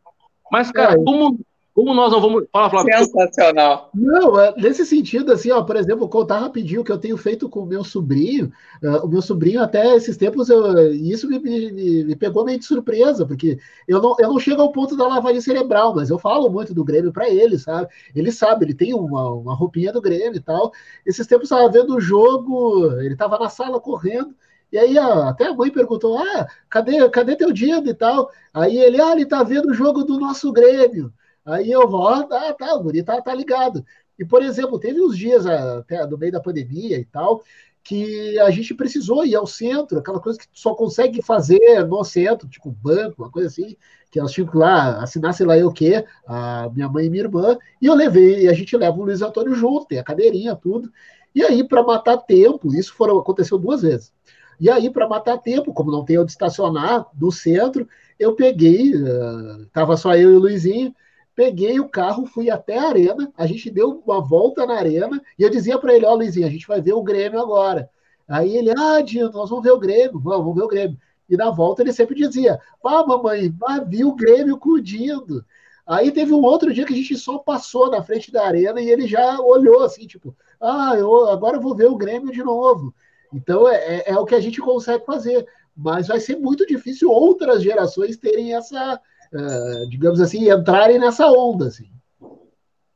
Mas, 0.52 0.72
cara, 0.72 0.94
é. 0.94 1.04
como 1.04 1.40
como 1.76 1.94
nós 1.94 2.10
não 2.10 2.22
vamos. 2.22 2.46
Fala, 2.54 2.70
Flávio. 2.70 2.98
Sensacional. 3.00 3.90
Não, 3.94 4.40
é, 4.40 4.54
nesse 4.56 4.86
sentido, 4.86 5.34
assim, 5.34 5.52
ó, 5.52 5.62
por 5.62 5.76
exemplo, 5.76 6.00
vou 6.00 6.10
contar 6.10 6.40
rapidinho 6.40 6.80
o 6.80 6.84
que 6.86 6.92
eu 6.92 6.98
tenho 6.98 7.18
feito 7.18 7.50
com 7.50 7.60
o 7.60 7.66
meu 7.66 7.84
sobrinho. 7.84 8.50
Uh, 8.82 9.06
o 9.06 9.10
meu 9.10 9.22
sobrinho, 9.22 9.62
até 9.62 9.94
esses 9.94 10.16
tempos, 10.16 10.48
eu, 10.48 10.94
isso 10.94 11.28
me, 11.28 11.38
me, 11.38 12.06
me, 12.06 12.16
pegou 12.16 12.46
meio 12.46 12.58
de 12.58 12.64
surpresa, 12.64 13.26
porque 13.26 13.60
eu 13.90 14.02
não, 14.02 14.16
eu 14.20 14.30
não 14.30 14.40
chego 14.40 14.62
ao 14.62 14.72
ponto 14.72 14.96
da 14.96 15.06
lavagem 15.06 15.42
cerebral, 15.42 15.94
mas 15.94 16.10
eu 16.10 16.18
falo 16.18 16.50
muito 16.50 16.74
do 16.74 16.86
Grêmio 16.86 17.12
para 17.12 17.30
ele, 17.30 17.60
sabe? 17.60 17.90
Ele 18.16 18.32
sabe, 18.32 18.64
ele 18.64 18.74
tem 18.74 18.94
uma, 18.94 19.32
uma 19.32 19.54
roupinha 19.54 19.92
do 19.92 20.02
Grêmio 20.02 20.38
e 20.38 20.42
tal. 20.42 20.72
Esses 21.06 21.28
tempos 21.28 21.52
estava 21.52 21.70
vendo 21.70 21.94
o 21.94 22.00
jogo, 22.00 22.90
ele 23.02 23.16
estava 23.16 23.38
na 23.38 23.50
sala 23.50 23.82
correndo. 23.82 24.34
E 24.72 24.78
aí 24.78 24.98
a, 24.98 25.28
até 25.28 25.48
a 25.48 25.54
mãe 25.54 25.70
perguntou: 25.70 26.18
ah, 26.18 26.48
cadê, 26.70 27.10
cadê 27.10 27.36
teu 27.36 27.52
Dindo 27.52 27.90
e 27.90 27.94
tal? 27.94 28.30
Aí 28.54 28.78
ele, 28.78 29.02
ah, 29.02 29.12
ele 29.12 29.26
tá 29.26 29.44
vendo 29.44 29.72
o 29.72 29.74
jogo 29.74 30.06
do 30.06 30.18
nosso 30.18 30.54
Grêmio. 30.54 31.12
Aí 31.46 31.72
eu 31.72 31.88
vou, 31.88 32.08
ah, 32.08 32.24
tá, 32.54 32.76
o 32.76 32.84
guri 32.84 33.04
tá, 33.04 33.22
tá 33.22 33.34
ligado. 33.34 33.86
E, 34.18 34.26
por 34.26 34.42
exemplo, 34.42 34.80
teve 34.80 35.02
uns 35.02 35.18
dias 35.18 35.46
até 35.46 36.06
no 36.08 36.18
meio 36.18 36.32
da 36.32 36.40
pandemia 36.40 36.98
e 36.98 37.06
tal, 37.06 37.44
que 37.84 38.40
a 38.40 38.50
gente 38.50 38.74
precisou 38.74 39.26
ir 39.26 39.36
ao 39.36 39.46
centro, 39.46 40.00
aquela 40.00 40.20
coisa 40.20 40.40
que 40.40 40.48
só 40.52 40.74
consegue 40.74 41.22
fazer 41.22 41.86
no 41.88 42.04
centro, 42.04 42.48
tipo 42.48 42.72
banco, 42.72 43.22
uma 43.22 43.30
coisa 43.30 43.48
assim, 43.48 43.78
que 44.10 44.18
elas 44.18 44.32
tinham 44.32 44.50
que 44.50 44.58
lá 44.58 45.04
assinar 45.04 45.34
sei 45.36 45.46
lá 45.46 45.56
eu 45.58 45.68
o 45.68 45.74
quê, 45.74 46.04
a 46.26 46.68
minha 46.74 46.90
mãe 46.90 47.06
e 47.06 47.10
minha 47.10 47.24
irmã, 47.24 47.58
e 47.80 47.86
eu 47.86 47.94
levei, 47.94 48.46
e 48.46 48.50
a 48.50 48.54
gente 48.54 48.76
leva 48.76 48.98
o 48.98 49.04
Luiz 49.04 49.22
Antônio 49.22 49.54
junto, 49.54 49.86
tem 49.86 50.00
a 50.00 50.04
cadeirinha, 50.04 50.56
tudo. 50.56 50.92
E 51.36 51.44
aí, 51.44 51.68
para 51.68 51.84
matar 51.84 52.18
tempo, 52.18 52.74
isso 52.74 52.94
foram, 52.94 53.20
aconteceu 53.20 53.58
duas 53.58 53.82
vezes. 53.84 54.12
E 54.60 54.70
aí, 54.70 54.90
para 54.90 55.08
matar 55.08 55.38
tempo, 55.38 55.74
como 55.74 55.92
não 55.92 56.06
tem 56.06 56.18
onde 56.18 56.32
estacionar 56.32 57.06
no 57.20 57.32
centro, 57.32 57.88
eu 58.18 58.36
peguei, 58.36 58.96
uh, 58.96 59.66
tava 59.74 59.98
só 59.98 60.16
eu 60.16 60.32
e 60.32 60.36
o 60.36 60.40
Luizinho, 60.40 60.96
peguei 61.36 61.80
o 61.80 61.90
carro, 61.90 62.26
fui 62.26 62.50
até 62.50 62.78
a 62.78 62.88
arena, 62.88 63.32
a 63.38 63.46
gente 63.46 63.70
deu 63.70 64.02
uma 64.06 64.22
volta 64.22 64.66
na 64.66 64.76
arena, 64.76 65.22
e 65.38 65.44
eu 65.44 65.50
dizia 65.50 65.78
para 65.78 65.94
ele, 65.94 66.06
ó, 66.06 66.14
oh, 66.14 66.16
Luizinho, 66.16 66.48
a 66.48 66.50
gente 66.50 66.68
vai 66.68 66.82
ver 66.82 66.94
o 66.94 67.04
Grêmio 67.04 67.40
agora. 67.40 67.90
Aí 68.28 68.56
ele, 68.58 68.72
ah, 68.72 69.02
Dino, 69.02 69.32
nós 69.32 69.50
vamos 69.50 69.64
ver 69.64 69.72
o 69.72 69.80
Grêmio, 69.80 70.20
vamos, 70.20 70.40
vamos 70.40 70.56
ver 70.56 70.64
o 70.64 70.68
Grêmio. 70.68 70.98
E 71.30 71.36
na 71.36 71.52
volta 71.52 71.82
ele 71.82 71.92
sempre 71.92 72.16
dizia, 72.16 72.60
pá, 72.82 73.06
mamãe, 73.06 73.50
vai 73.50 73.84
vi 73.84 74.06
o 74.06 74.16
Grêmio 74.16 74.58
com 74.58 74.70
o 74.72 74.82
Dindo. 74.82 75.44
Aí 75.86 76.12
teve 76.12 76.34
um 76.34 76.42
outro 76.42 76.74
dia 76.74 76.86
que 76.86 76.94
a 76.94 76.96
gente 76.96 77.16
só 77.18 77.38
passou 77.38 77.92
na 77.92 78.02
frente 78.02 78.32
da 78.32 78.46
arena 78.46 78.82
e 78.82 78.90
ele 78.90 79.06
já 79.06 79.40
olhou 79.40 79.84
assim, 79.84 80.08
tipo, 80.08 80.36
ah, 80.60 80.94
eu 80.98 81.28
agora 81.30 81.58
eu 81.58 81.62
vou 81.62 81.76
ver 81.76 81.88
o 81.88 81.98
Grêmio 81.98 82.32
de 82.32 82.44
novo. 82.44 82.94
Então 83.34 83.68
é, 83.68 83.76
é, 83.76 84.12
é 84.12 84.18
o 84.18 84.26
que 84.26 84.34
a 84.34 84.40
gente 84.40 84.62
consegue 84.62 85.06
fazer. 85.06 85.46
Mas 85.76 86.08
vai 86.08 86.20
ser 86.20 86.38
muito 86.38 86.66
difícil 86.66 87.12
outras 87.12 87.62
gerações 87.62 88.18
terem 88.18 88.56
essa, 88.56 89.00
uh, 89.36 89.90
digamos 89.90 90.20
assim, 90.22 90.50
entrarem 90.50 91.00
nessa 91.00 91.28
onda. 91.28 91.68
Assim. 91.68 91.90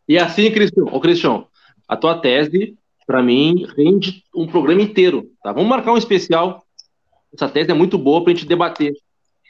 E 0.08 0.18
assim, 0.18 0.52
Cristian, 0.52 0.86
ô 0.86 1.00
Cristian, 1.00 1.46
a 1.88 1.96
tua 1.96 2.20
tese, 2.20 2.78
para 3.06 3.22
mim, 3.22 3.68
rende 3.76 4.24
um 4.36 4.48
programa 4.48 4.82
inteiro. 4.82 5.32
Tá? 5.44 5.52
Vamos 5.52 5.70
marcar 5.70 5.92
um 5.92 5.98
especial. 5.98 6.64
Essa 7.34 7.50
tese 7.50 7.72
é 7.72 7.74
muito 7.74 7.98
boa 7.98 8.24
para 8.24 8.32
a 8.32 8.36
gente 8.36 8.48
debater. 8.48 8.94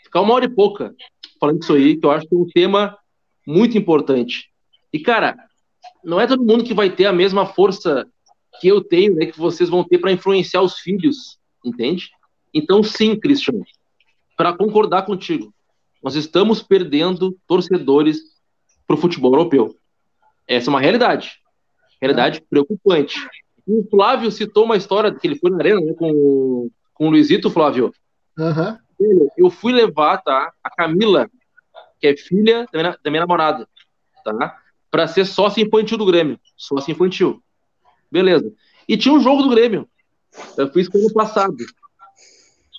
Ficar 0.04 0.22
uma 0.22 0.34
hora 0.34 0.46
e 0.46 0.50
pouca 0.50 0.94
falando 1.40 1.62
isso 1.62 1.74
aí, 1.74 1.96
que 1.96 2.06
eu 2.06 2.12
acho 2.12 2.28
que 2.28 2.36
é 2.36 2.38
um 2.38 2.48
tema 2.48 2.98
muito 3.48 3.78
importante. 3.78 4.50
E, 4.92 5.00
cara, 5.00 5.36
não 6.04 6.20
é 6.20 6.28
todo 6.28 6.44
mundo 6.44 6.64
que 6.64 6.74
vai 6.74 6.90
ter 6.90 7.06
a 7.06 7.14
mesma 7.14 7.46
força 7.46 8.06
que 8.60 8.68
eu 8.68 8.84
tenho, 8.84 9.16
né, 9.16 9.26
que 9.26 9.40
vocês 9.40 9.70
vão 9.70 9.84
ter 9.84 9.98
para 10.00 10.12
influenciar 10.12 10.62
os 10.62 10.80
filhos, 10.80 11.40
entende? 11.64 12.10
Então, 12.54 12.84
sim, 12.84 13.18
Cristian, 13.18 13.62
para 14.36 14.54
concordar 14.54 15.04
contigo, 15.04 15.54
nós 16.02 16.16
estamos 16.16 16.62
perdendo 16.62 17.38
torcedores 17.48 18.20
para 18.88 18.96
o 18.96 19.00
futebol 19.00 19.34
europeu. 19.34 19.76
Essa 20.48 20.70
é 20.70 20.72
uma 20.72 20.80
realidade. 20.80 21.40
Realidade 22.02 22.40
é. 22.40 22.42
preocupante. 22.50 23.16
O 23.68 23.86
Flávio 23.90 24.32
citou 24.32 24.66
uma 24.66 24.78
história 24.78 25.14
que 25.14 25.28
ele 25.28 25.36
foi 25.36 25.52
na 25.52 25.58
arena 25.58 25.82
né, 25.82 25.94
com, 25.94 26.70
com 26.94 27.08
o 27.08 27.12
Luizito, 27.12 27.52
Flávio. 27.52 27.94
Uhum. 28.38 28.78
Eu 29.38 29.50
fui 29.50 29.72
levar 29.72 30.18
tá, 30.18 30.52
a 30.64 30.70
Camila, 30.70 31.30
que 32.00 32.08
é 32.08 32.18
filha 32.18 32.66
da 32.72 32.80
minha, 32.80 32.98
da 33.04 33.12
minha 33.12 33.22
namorada, 33.22 33.68
tá? 34.24 34.58
para 34.90 35.08
ser 35.08 35.26
sócio 35.26 35.64
infantil 35.64 35.98
do 35.98 36.06
Grêmio. 36.06 36.40
Sócio 36.58 36.92
infantil. 36.92 37.44
Beleza. 38.12 38.52
E 38.88 38.98
tinha 38.98 39.14
um 39.14 39.20
jogo 39.20 39.44
do 39.44 39.50
Grêmio. 39.50 39.88
Eu 40.58 40.72
fiz 40.72 40.88
com 40.88 40.98
ano 40.98 41.14
passado 41.14 41.56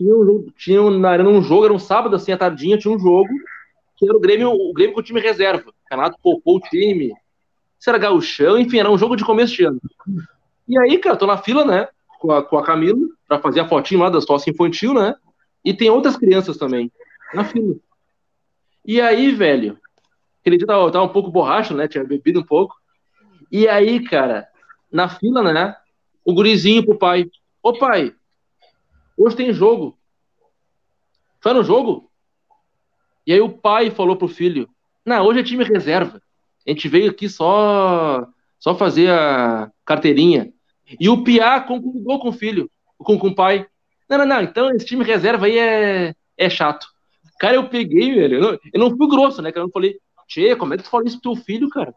tinha, 0.00 0.16
um, 0.16 0.46
tinha 0.56 0.90
na 0.90 1.10
arena 1.10 1.28
um 1.28 1.42
jogo, 1.42 1.66
era 1.66 1.74
um 1.74 1.78
sábado 1.78 2.16
assim, 2.16 2.32
à 2.32 2.38
tardinha, 2.38 2.78
tinha 2.78 2.94
um 2.94 2.98
jogo, 2.98 3.28
que 3.96 4.08
era 4.08 4.16
o 4.16 4.20
Grêmio, 4.20 4.50
o 4.50 4.72
Grêmio 4.72 4.94
com 4.94 5.00
o 5.00 5.02
time 5.02 5.20
reserva. 5.20 5.68
O 5.68 5.74
Renato 5.90 6.16
poupou 6.22 6.56
o 6.56 6.60
time, 6.60 7.12
se 7.78 7.90
era 7.90 7.98
gauchão, 7.98 8.58
enfim, 8.58 8.78
era 8.78 8.90
um 8.90 8.96
jogo 8.96 9.14
de 9.14 9.24
começo 9.24 9.54
de 9.54 9.64
ano. 9.64 9.80
E 10.66 10.78
aí, 10.78 10.96
cara, 10.96 11.16
tô 11.16 11.26
na 11.26 11.36
fila, 11.36 11.66
né, 11.66 11.86
com 12.18 12.32
a, 12.32 12.42
com 12.42 12.56
a 12.56 12.64
Camila, 12.64 12.98
pra 13.28 13.38
fazer 13.38 13.60
a 13.60 13.68
fotinho 13.68 14.00
lá 14.00 14.08
da 14.08 14.22
sócia 14.22 14.50
infantil, 14.50 14.94
né, 14.94 15.14
e 15.62 15.74
tem 15.74 15.90
outras 15.90 16.16
crianças 16.16 16.56
também, 16.56 16.90
na 17.34 17.44
fila. 17.44 17.76
E 18.86 19.02
aí, 19.02 19.30
velho, 19.32 19.78
aquele 20.40 20.56
dia 20.56 20.66
tava, 20.66 20.90
tava 20.90 21.04
um 21.04 21.12
pouco 21.12 21.30
borracho, 21.30 21.74
né, 21.74 21.86
tinha 21.86 22.04
bebido 22.04 22.40
um 22.40 22.44
pouco, 22.44 22.74
e 23.52 23.68
aí, 23.68 24.02
cara, 24.02 24.48
na 24.90 25.10
fila, 25.10 25.52
né, 25.52 25.76
o 26.24 26.32
gurizinho 26.32 26.84
pro 26.86 26.96
pai, 26.96 27.26
ô 27.62 27.74
pai, 27.74 28.14
Hoje 29.22 29.36
tem 29.36 29.52
jogo. 29.52 29.98
Foi 31.42 31.52
no 31.52 31.62
jogo? 31.62 32.10
E 33.26 33.34
aí 33.34 33.40
o 33.42 33.50
pai 33.50 33.90
falou 33.90 34.16
pro 34.16 34.26
filho: 34.26 34.66
Não, 35.04 35.26
hoje 35.26 35.40
é 35.40 35.42
time 35.42 35.62
reserva. 35.62 36.22
A 36.66 36.70
gente 36.70 36.88
veio 36.88 37.10
aqui 37.10 37.28
só 37.28 38.26
só 38.58 38.74
fazer 38.74 39.10
a 39.10 39.70
carteirinha. 39.84 40.50
E 40.98 41.10
o 41.10 41.22
Piá 41.22 41.60
concordou 41.60 42.18
com 42.18 42.30
o 42.30 42.32
filho, 42.32 42.70
com, 42.96 43.18
com 43.18 43.28
o 43.28 43.34
pai. 43.34 43.66
Não, 44.08 44.16
não, 44.16 44.26
não, 44.26 44.40
então 44.40 44.70
esse 44.70 44.86
time 44.86 45.04
reserva 45.04 45.44
aí 45.44 45.58
é, 45.58 46.14
é 46.38 46.48
chato. 46.48 46.86
Cara, 47.38 47.56
eu 47.56 47.68
peguei, 47.68 48.14
velho. 48.14 48.36
Eu 48.36 48.40
não, 48.40 48.58
eu 48.72 48.80
não 48.80 48.96
fui 48.96 49.06
grosso, 49.06 49.42
né? 49.42 49.52
Cara, 49.52 49.64
eu 49.64 49.66
não 49.66 49.72
falei, 49.72 49.98
Tchê, 50.28 50.56
como 50.56 50.72
é 50.72 50.78
que 50.78 50.84
tu 50.84 50.90
fala 50.90 51.04
isso 51.04 51.20
pro 51.20 51.34
teu 51.34 51.44
filho, 51.44 51.68
cara? 51.68 51.94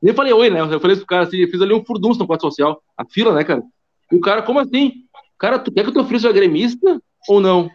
Nem 0.00 0.14
falei 0.14 0.32
oi, 0.32 0.50
né? 0.50 0.60
Eu 0.60 0.80
falei 0.80 0.94
isso 0.94 1.02
pro 1.04 1.16
cara 1.16 1.24
assim, 1.24 1.38
eu 1.38 1.48
fiz 1.48 1.60
ali 1.60 1.74
um 1.74 1.84
furdunço 1.84 2.20
no 2.20 2.28
quadro 2.28 2.48
social, 2.48 2.80
a 2.96 3.04
fila, 3.04 3.34
né, 3.34 3.42
cara? 3.42 3.62
E 4.10 4.14
o 4.14 4.20
cara, 4.20 4.42
como 4.42 4.60
assim? 4.60 5.02
Cara, 5.42 5.58
tu 5.58 5.72
quer 5.72 5.82
que 5.82 5.90
o 5.90 5.92
teu 5.92 6.04
filho 6.04 6.20
seja 6.20 6.32
gremista 6.32 7.02
ou 7.28 7.40
não? 7.40 7.68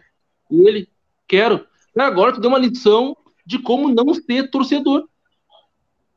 E 0.50 0.66
ele, 0.66 0.88
quero. 1.28 1.66
Cara, 1.94 2.08
agora 2.08 2.32
tu 2.32 2.40
deu 2.40 2.48
uma 2.48 2.58
lição 2.58 3.14
de 3.44 3.58
como 3.58 3.94
não 3.94 4.14
ser 4.14 4.50
torcedor. 4.50 5.06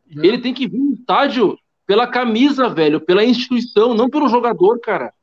É. 0.09 0.25
Ele 0.25 0.37
tem 0.37 0.53
que 0.53 0.65
vir 0.65 0.77
no 0.77 0.93
estádio 0.93 1.59
pela 1.85 2.07
camisa, 2.07 2.69
velho, 2.69 3.01
pela 3.01 3.25
instituição, 3.25 3.93
não 3.93 4.09
pelo 4.09 4.29
jogador, 4.29 4.79
cara. 4.79 5.13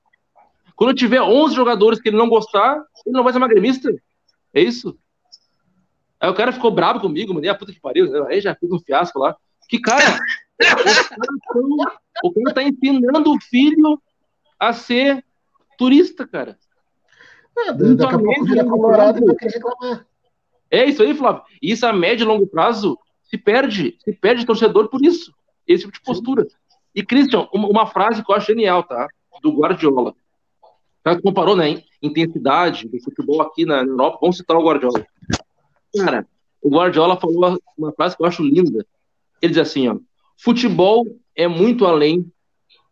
Quando 0.76 0.94
tiver 0.94 1.22
11 1.22 1.54
jogadores 1.54 1.98
que 1.98 2.10
ele 2.10 2.18
não 2.18 2.28
gostar, 2.28 2.74
ele 3.06 3.16
não 3.16 3.24
vai 3.24 3.32
ser 3.32 3.38
uma 3.38 3.48
gremista. 3.48 3.90
É 4.52 4.60
isso? 4.60 4.98
Aí 6.20 6.28
o 6.28 6.34
cara 6.34 6.52
ficou 6.52 6.70
bravo 6.70 7.00
comigo, 7.00 7.32
mandei 7.32 7.48
a 7.48 7.54
puta 7.54 7.72
que 7.72 7.80
pariu. 7.80 8.26
Aí 8.26 8.42
já 8.42 8.54
fiz 8.54 8.70
um 8.70 8.78
fiasco 8.78 9.18
lá. 9.18 9.34
Que 9.66 9.80
cara, 9.80 10.20
o 12.22 12.32
cara 12.34 12.54
tá 12.54 12.62
ensinando 12.62 13.32
o 13.32 13.40
filho 13.40 13.98
a 14.60 14.74
ser 14.74 15.24
turista, 15.78 16.26
cara. 16.26 16.58
É, 17.56 17.72
daqui 17.72 18.14
a 18.14 18.18
pouco 18.18 18.44
vira 18.44 18.64
colorado 18.64 19.22
e 19.22 19.24
vai 19.24 19.34
querer 19.34 19.54
reclamar. 19.54 20.06
É 20.70 20.84
isso 20.84 21.02
aí, 21.02 21.14
Flávio. 21.14 21.42
E 21.62 21.72
isso 21.72 21.86
a 21.86 21.92
médio 21.92 22.24
e 22.24 22.26
longo 22.26 22.46
prazo 22.46 22.98
se 23.22 23.38
perde. 23.38 23.96
Se 24.04 24.12
perde 24.12 24.44
torcedor 24.44 24.88
por 24.88 25.02
isso. 25.02 25.32
Esse 25.66 25.84
tipo 25.84 25.94
de 25.94 26.02
postura. 26.02 26.44
Sim. 26.44 26.56
E, 26.94 27.02
Christian, 27.02 27.48
uma, 27.52 27.86
frase 27.86 28.22
que 28.22 28.30
eu 28.30 28.36
acho 28.36 28.48
genial, 28.48 28.82
tá? 28.82 29.06
Do 29.40 29.52
Guardiola. 29.52 30.14
Tá, 31.02 31.20
comparou, 31.20 31.56
né? 31.56 31.82
Intensidade 32.02 32.88
do 32.88 33.00
futebol 33.00 33.40
aqui 33.40 33.64
na 33.64 33.82
Europa. 33.82 34.18
Vamos 34.20 34.36
citar 34.36 34.56
o 34.56 34.64
Guardiola. 34.64 35.06
Cara, 35.96 36.26
o 36.60 36.68
Guardiola 36.68 37.18
falou 37.18 37.58
uma 37.76 37.92
frase 37.92 38.16
que 38.16 38.22
eu 38.22 38.26
acho 38.26 38.42
linda. 38.42 38.84
Ele 39.40 39.52
diz 39.52 39.62
assim, 39.62 39.88
ó. 39.88 39.96
Futebol 40.36 41.06
é 41.34 41.46
muito 41.48 41.86
além 41.86 42.30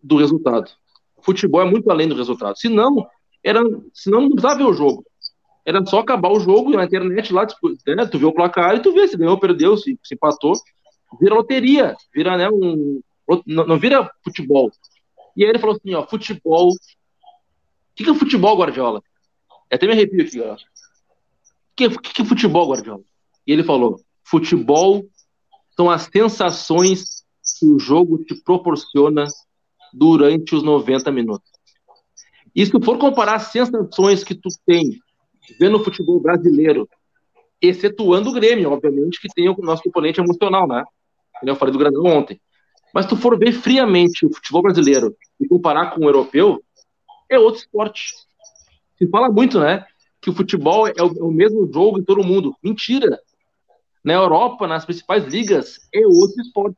do 0.02 0.16
resultado 0.16 0.70
futebol 1.26 1.60
é 1.60 1.64
muito 1.68 1.90
além 1.90 2.08
do 2.08 2.14
resultado. 2.14 2.56
Se 2.56 2.68
não, 2.68 3.06
era, 3.44 3.60
senão 3.92 4.22
não 4.22 4.30
precisava 4.30 4.58
ver 4.58 4.64
o 4.64 4.72
jogo. 4.72 5.04
Era 5.64 5.84
só 5.84 5.98
acabar 5.98 6.30
o 6.30 6.38
jogo 6.38 6.70
na 6.70 6.84
internet 6.84 7.32
lá, 7.32 7.44
tipo, 7.44 7.70
né, 7.88 8.06
tu 8.06 8.18
vê 8.18 8.24
o 8.24 8.32
placar 8.32 8.76
e 8.76 8.80
tu 8.80 8.92
vê 8.92 9.08
se 9.08 9.16
ganhou, 9.16 9.38
perdeu, 9.38 9.76
se, 9.76 9.98
se 10.02 10.14
empatou. 10.14 10.52
Vira 11.20 11.34
loteria, 11.34 11.96
vira, 12.14 12.36
né, 12.36 12.48
um. 12.48 13.00
Não, 13.44 13.66
não 13.66 13.78
vira 13.78 14.08
futebol. 14.24 14.70
E 15.36 15.44
aí 15.44 15.50
ele 15.50 15.58
falou 15.58 15.74
assim, 15.76 15.92
ó, 15.94 16.06
futebol. 16.06 16.68
O 16.68 16.76
que, 17.96 18.04
que 18.04 18.10
é 18.10 18.14
futebol, 18.14 18.56
Guardiola? 18.56 19.02
Eu 19.68 19.76
até 19.76 19.86
me 19.86 19.92
arrepio 19.92 20.22
aqui, 20.22 20.40
ó. 20.40 20.54
O 20.54 20.58
que, 21.74 21.90
que, 21.98 22.14
que 22.14 22.22
é 22.22 22.24
futebol, 22.24 22.68
Guardiola? 22.68 23.02
E 23.44 23.52
ele 23.52 23.64
falou: 23.64 24.00
futebol 24.24 25.04
são 25.74 25.90
as 25.90 26.08
sensações 26.12 27.24
que 27.58 27.66
o 27.66 27.78
jogo 27.78 28.18
te 28.24 28.34
proporciona 28.34 29.26
durante 29.96 30.54
os 30.54 30.62
90 30.62 31.10
minutos. 31.10 31.50
E 32.54 32.64
se 32.64 32.70
tu 32.70 32.82
for 32.82 32.98
comparar 32.98 33.36
as 33.36 33.44
sensações 33.44 34.22
que 34.22 34.34
tu 34.34 34.48
tem 34.66 35.00
vendo 35.58 35.78
o 35.78 35.84
futebol 35.84 36.20
brasileiro, 36.20 36.88
excetuando 37.60 38.28
o 38.28 38.32
Grêmio, 38.32 38.70
obviamente, 38.70 39.20
que 39.20 39.28
tem 39.34 39.48
o 39.48 39.56
nosso 39.58 39.82
componente 39.82 40.20
emocional, 40.20 40.68
né? 40.68 40.84
Eu 41.42 41.56
falei 41.56 41.72
do 41.72 41.78
Grêmio 41.78 42.04
ontem. 42.04 42.40
Mas 42.92 43.06
se 43.06 43.10
tu 43.10 43.16
for 43.16 43.38
ver 43.38 43.52
friamente 43.52 44.26
o 44.26 44.34
futebol 44.34 44.62
brasileiro 44.62 45.16
e 45.40 45.48
comparar 45.48 45.90
com 45.90 46.00
o 46.00 46.08
europeu, 46.08 46.62
é 47.28 47.38
outro 47.38 47.60
esporte. 47.60 48.12
Se 48.98 49.06
fala 49.08 49.30
muito, 49.30 49.58
né? 49.58 49.84
Que 50.20 50.30
o 50.30 50.34
futebol 50.34 50.86
é 50.86 51.02
o, 51.02 51.30
é 51.30 51.34
mesmo 51.34 51.70
jogo 51.72 51.98
em 51.98 52.04
todo 52.04 52.24
mundo. 52.24 52.54
Mentira! 52.62 53.18
Na 54.04 54.12
Europa, 54.12 54.66
nas 54.66 54.84
principais 54.84 55.24
ligas, 55.24 55.78
é 55.92 56.06
outro 56.06 56.40
esporte 56.40 56.76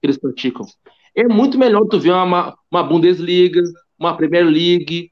que 0.00 0.06
eles 0.06 0.18
praticam. 0.18 0.66
É 1.14 1.24
muito 1.24 1.58
melhor 1.58 1.86
tu 1.86 2.00
ver 2.00 2.12
uma, 2.12 2.56
uma 2.70 2.82
Bundesliga, 2.82 3.62
uma 3.98 4.16
Premier 4.16 4.44
League, 4.44 5.10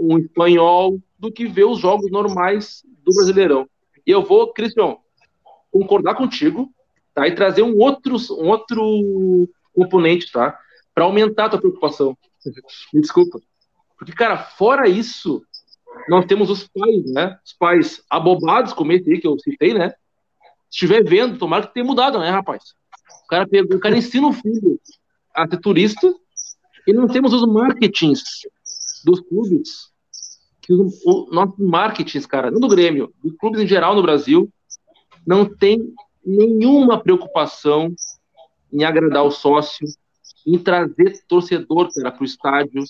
um 0.00 0.18
espanhol 0.18 1.00
do 1.18 1.30
que 1.30 1.46
ver 1.46 1.64
os 1.64 1.78
jogos 1.78 2.10
normais 2.10 2.82
do 3.04 3.14
Brasileirão. 3.14 3.68
E 4.06 4.10
eu 4.10 4.22
vou, 4.22 4.52
Cristian, 4.52 4.96
concordar 5.70 6.16
contigo, 6.16 6.72
tá? 7.14 7.26
E 7.28 7.34
trazer 7.34 7.62
um 7.62 7.78
outro, 7.78 8.16
um 8.32 8.48
outro 8.48 9.48
componente, 9.72 10.30
tá? 10.32 10.58
Para 10.94 11.04
aumentar 11.04 11.46
a 11.46 11.50
tua 11.50 11.60
preocupação. 11.60 12.16
Me 12.92 13.00
desculpa. 13.00 13.40
Porque, 13.96 14.12
cara, 14.12 14.36
fora 14.36 14.88
isso, 14.88 15.42
nós 16.08 16.26
temos 16.26 16.50
os 16.50 16.66
pais, 16.66 17.12
né? 17.12 17.38
Os 17.44 17.52
pais 17.52 18.02
abobados, 18.10 18.72
como 18.72 18.92
esse 18.92 19.10
aí 19.12 19.20
que 19.20 19.26
eu 19.26 19.38
citei, 19.38 19.72
né? 19.72 19.90
Se 20.68 20.84
estiver 20.84 21.04
vendo, 21.04 21.38
tomara 21.38 21.66
que 21.66 21.74
tenha 21.74 21.86
mudado, 21.86 22.18
né, 22.18 22.30
rapaz? 22.30 22.74
O 23.24 23.28
cara, 23.28 23.46
pegou, 23.46 23.76
o 23.76 23.80
cara 23.80 23.96
ensina 23.96 24.26
o 24.26 24.32
filho 24.32 24.80
a 25.34 25.48
ser 25.48 25.58
turista 25.58 26.14
e 26.86 26.92
não 26.92 27.06
temos 27.06 27.32
os 27.32 27.46
marketings 27.46 28.22
dos 29.04 29.20
clubes. 29.20 29.90
Que 30.60 30.72
o, 30.72 30.88
o 31.06 31.28
nosso 31.32 31.56
marketings, 31.58 32.26
cara, 32.26 32.50
não 32.50 32.60
do 32.60 32.68
Grêmio, 32.68 33.12
dos 33.22 33.34
clubes 33.36 33.60
em 33.60 33.66
geral 33.66 33.94
no 33.94 34.02
Brasil, 34.02 34.50
não 35.26 35.44
tem 35.44 35.92
nenhuma 36.24 37.00
preocupação 37.00 37.94
em 38.72 38.84
agradar 38.84 39.24
o 39.24 39.30
sócio, 39.30 39.86
em 40.46 40.58
trazer 40.58 41.20
torcedor 41.26 41.88
para 41.92 42.20
o 42.20 42.24
estádio. 42.24 42.84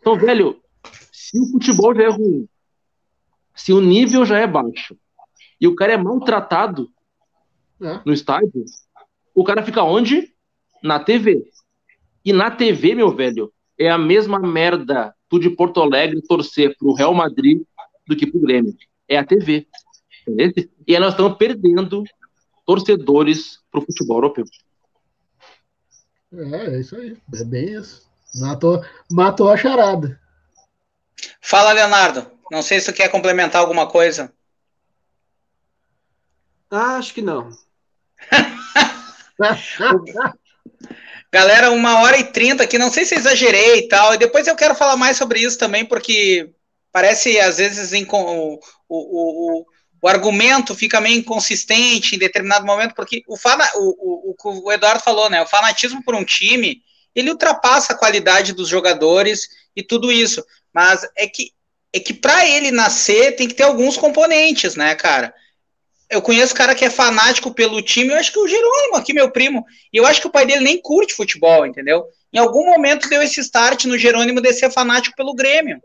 Então, 0.00 0.16
velho, 0.16 0.60
se 1.12 1.38
o 1.38 1.46
futebol 1.52 1.94
já 1.94 2.04
é 2.04 2.08
ruim, 2.08 2.48
se 3.54 3.72
o 3.72 3.80
nível 3.80 4.24
já 4.24 4.38
é 4.38 4.46
baixo, 4.46 4.96
e 5.60 5.68
o 5.68 5.74
cara 5.74 5.92
é 5.92 5.96
maltratado 5.96 6.90
é. 7.80 8.00
no 8.04 8.12
estádio, 8.12 8.64
o 9.34 9.44
cara 9.44 9.62
fica 9.62 9.82
onde? 9.82 10.32
Na 10.82 10.98
TV. 10.98 11.44
E 12.24 12.32
na 12.32 12.50
TV, 12.50 12.94
meu 12.94 13.14
velho, 13.14 13.52
é 13.78 13.88
a 13.90 13.98
mesma 13.98 14.38
merda 14.38 15.14
tu 15.28 15.38
de 15.38 15.48
Porto 15.48 15.80
Alegre 15.80 16.20
torcer 16.22 16.76
pro 16.76 16.92
Real 16.92 17.14
Madrid 17.14 17.62
do 18.06 18.16
que 18.16 18.30
pro 18.30 18.40
Grêmio. 18.40 18.76
É 19.08 19.16
a 19.16 19.24
TV. 19.24 19.66
Entendeu? 20.28 20.68
E 20.86 20.94
aí 20.94 21.00
nós 21.00 21.12
estamos 21.12 21.38
perdendo 21.38 22.04
torcedores 22.66 23.60
pro 23.70 23.80
futebol 23.80 24.18
europeu. 24.18 24.44
É, 26.32 26.74
é 26.74 26.80
isso 26.80 26.96
aí. 26.96 27.16
É 27.34 27.44
bem 27.44 27.72
isso. 27.72 28.08
Matou, 28.34 28.84
matou 29.10 29.48
a 29.48 29.56
charada. 29.56 30.20
Fala, 31.40 31.72
Leonardo. 31.72 32.30
Não 32.50 32.62
sei 32.62 32.80
se 32.80 32.92
tu 32.92 32.96
quer 32.96 33.08
complementar 33.08 33.60
alguma 33.60 33.88
coisa. 33.88 34.32
Ah, 36.70 36.96
acho 36.96 37.14
que 37.14 37.22
não. 37.22 37.50
Galera, 41.32 41.70
uma 41.70 42.00
hora 42.00 42.18
e 42.18 42.24
trinta 42.24 42.64
aqui, 42.64 42.76
não 42.76 42.90
sei 42.90 43.04
se 43.04 43.14
exagerei 43.14 43.78
e 43.78 43.88
tal, 43.88 44.14
e 44.14 44.18
depois 44.18 44.46
eu 44.46 44.56
quero 44.56 44.74
falar 44.74 44.96
mais 44.96 45.16
sobre 45.16 45.40
isso 45.40 45.56
também, 45.56 45.84
porque 45.84 46.50
parece 46.90 47.38
às 47.38 47.58
vezes 47.58 47.92
o, 47.92 48.60
o, 48.88 49.60
o, 49.60 49.66
o 50.02 50.08
argumento 50.08 50.74
fica 50.74 51.00
meio 51.00 51.18
inconsistente 51.18 52.16
em 52.16 52.18
determinado 52.18 52.66
momento, 52.66 52.94
porque 52.96 53.22
o, 53.28 53.36
fana, 53.36 53.64
o, 53.76 54.34
o, 54.34 54.64
o 54.64 54.72
Eduardo 54.72 55.04
falou, 55.04 55.30
né? 55.30 55.40
O 55.40 55.46
fanatismo 55.46 56.02
por 56.02 56.16
um 56.16 56.24
time 56.24 56.82
ele 57.14 57.30
ultrapassa 57.30 57.92
a 57.92 57.96
qualidade 57.96 58.52
dos 58.52 58.68
jogadores 58.68 59.48
e 59.74 59.82
tudo 59.82 60.10
isso, 60.10 60.44
mas 60.72 61.06
é 61.16 61.26
que 61.28 61.52
é 61.92 61.98
que 61.98 62.14
para 62.14 62.46
ele 62.46 62.70
nascer 62.70 63.34
tem 63.34 63.48
que 63.48 63.54
ter 63.54 63.64
alguns 63.64 63.96
componentes, 63.96 64.76
né, 64.76 64.94
cara? 64.94 65.34
Eu 66.10 66.20
conheço 66.20 66.54
cara 66.54 66.74
que 66.74 66.84
é 66.84 66.90
fanático 66.90 67.54
pelo 67.54 67.80
time, 67.80 68.10
eu 68.10 68.16
acho 68.16 68.32
que 68.32 68.38
o 68.38 68.48
Jerônimo 68.48 68.96
aqui, 68.96 69.12
meu 69.12 69.30
primo, 69.30 69.64
e 69.92 69.96
eu 69.96 70.04
acho 70.04 70.20
que 70.20 70.26
o 70.26 70.30
pai 70.30 70.44
dele 70.44 70.60
nem 70.60 70.80
curte 70.80 71.14
futebol, 71.14 71.64
entendeu? 71.64 72.04
Em 72.32 72.38
algum 72.38 72.66
momento 72.66 73.08
deu 73.08 73.22
esse 73.22 73.40
start 73.40 73.84
no 73.84 73.96
Jerônimo 73.96 74.40
de 74.40 74.52
ser 74.52 74.70
fanático 74.70 75.14
pelo 75.16 75.34
Grêmio. 75.34 75.80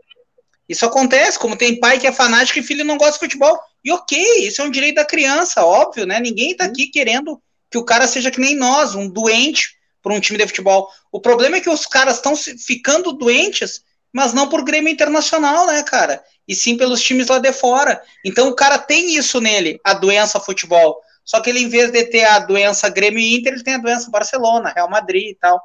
Isso 0.68 0.84
acontece, 0.84 1.38
como 1.38 1.56
tem 1.56 1.78
pai 1.78 1.98
que 1.98 2.08
é 2.08 2.12
fanático 2.12 2.58
e 2.58 2.62
filho 2.62 2.84
não 2.84 2.98
gosta 2.98 3.12
de 3.12 3.18
futebol. 3.20 3.56
E 3.84 3.92
ok, 3.92 4.20
isso 4.40 4.60
é 4.60 4.64
um 4.64 4.70
direito 4.70 4.96
da 4.96 5.04
criança, 5.04 5.64
óbvio, 5.64 6.04
né? 6.04 6.18
Ninguém 6.18 6.56
tá 6.56 6.64
aqui 6.64 6.88
querendo 6.88 7.40
que 7.70 7.78
o 7.78 7.84
cara 7.84 8.08
seja 8.08 8.30
que 8.30 8.40
nem 8.40 8.56
nós, 8.56 8.96
um 8.96 9.08
doente 9.08 9.76
por 10.02 10.10
um 10.10 10.20
time 10.20 10.38
de 10.38 10.46
futebol. 10.46 10.88
O 11.12 11.20
problema 11.20 11.56
é 11.56 11.60
que 11.60 11.70
os 11.70 11.86
caras 11.86 12.16
estão 12.16 12.34
ficando 12.36 13.12
doentes, 13.12 13.82
mas 14.12 14.32
não 14.32 14.48
por 14.48 14.64
Grêmio 14.64 14.92
Internacional, 14.92 15.66
né, 15.66 15.82
cara? 15.84 16.22
E 16.46 16.54
sim 16.54 16.76
pelos 16.76 17.02
times 17.02 17.28
lá 17.28 17.38
de 17.38 17.52
fora. 17.52 18.00
Então 18.24 18.48
o 18.48 18.54
cara 18.54 18.78
tem 18.78 19.16
isso 19.16 19.40
nele, 19.40 19.80
a 19.84 19.94
doença 19.94 20.40
futebol. 20.40 21.00
Só 21.24 21.40
que 21.40 21.50
ele, 21.50 21.60
em 21.60 21.68
vez 21.68 21.90
de 21.90 22.04
ter 22.04 22.24
a 22.24 22.38
doença 22.38 22.88
Grêmio 22.88 23.18
e 23.18 23.36
Inter, 23.36 23.54
ele 23.54 23.64
tem 23.64 23.74
a 23.74 23.78
doença 23.78 24.10
Barcelona, 24.10 24.72
Real 24.74 24.88
Madrid 24.88 25.30
e 25.30 25.34
tal. 25.34 25.60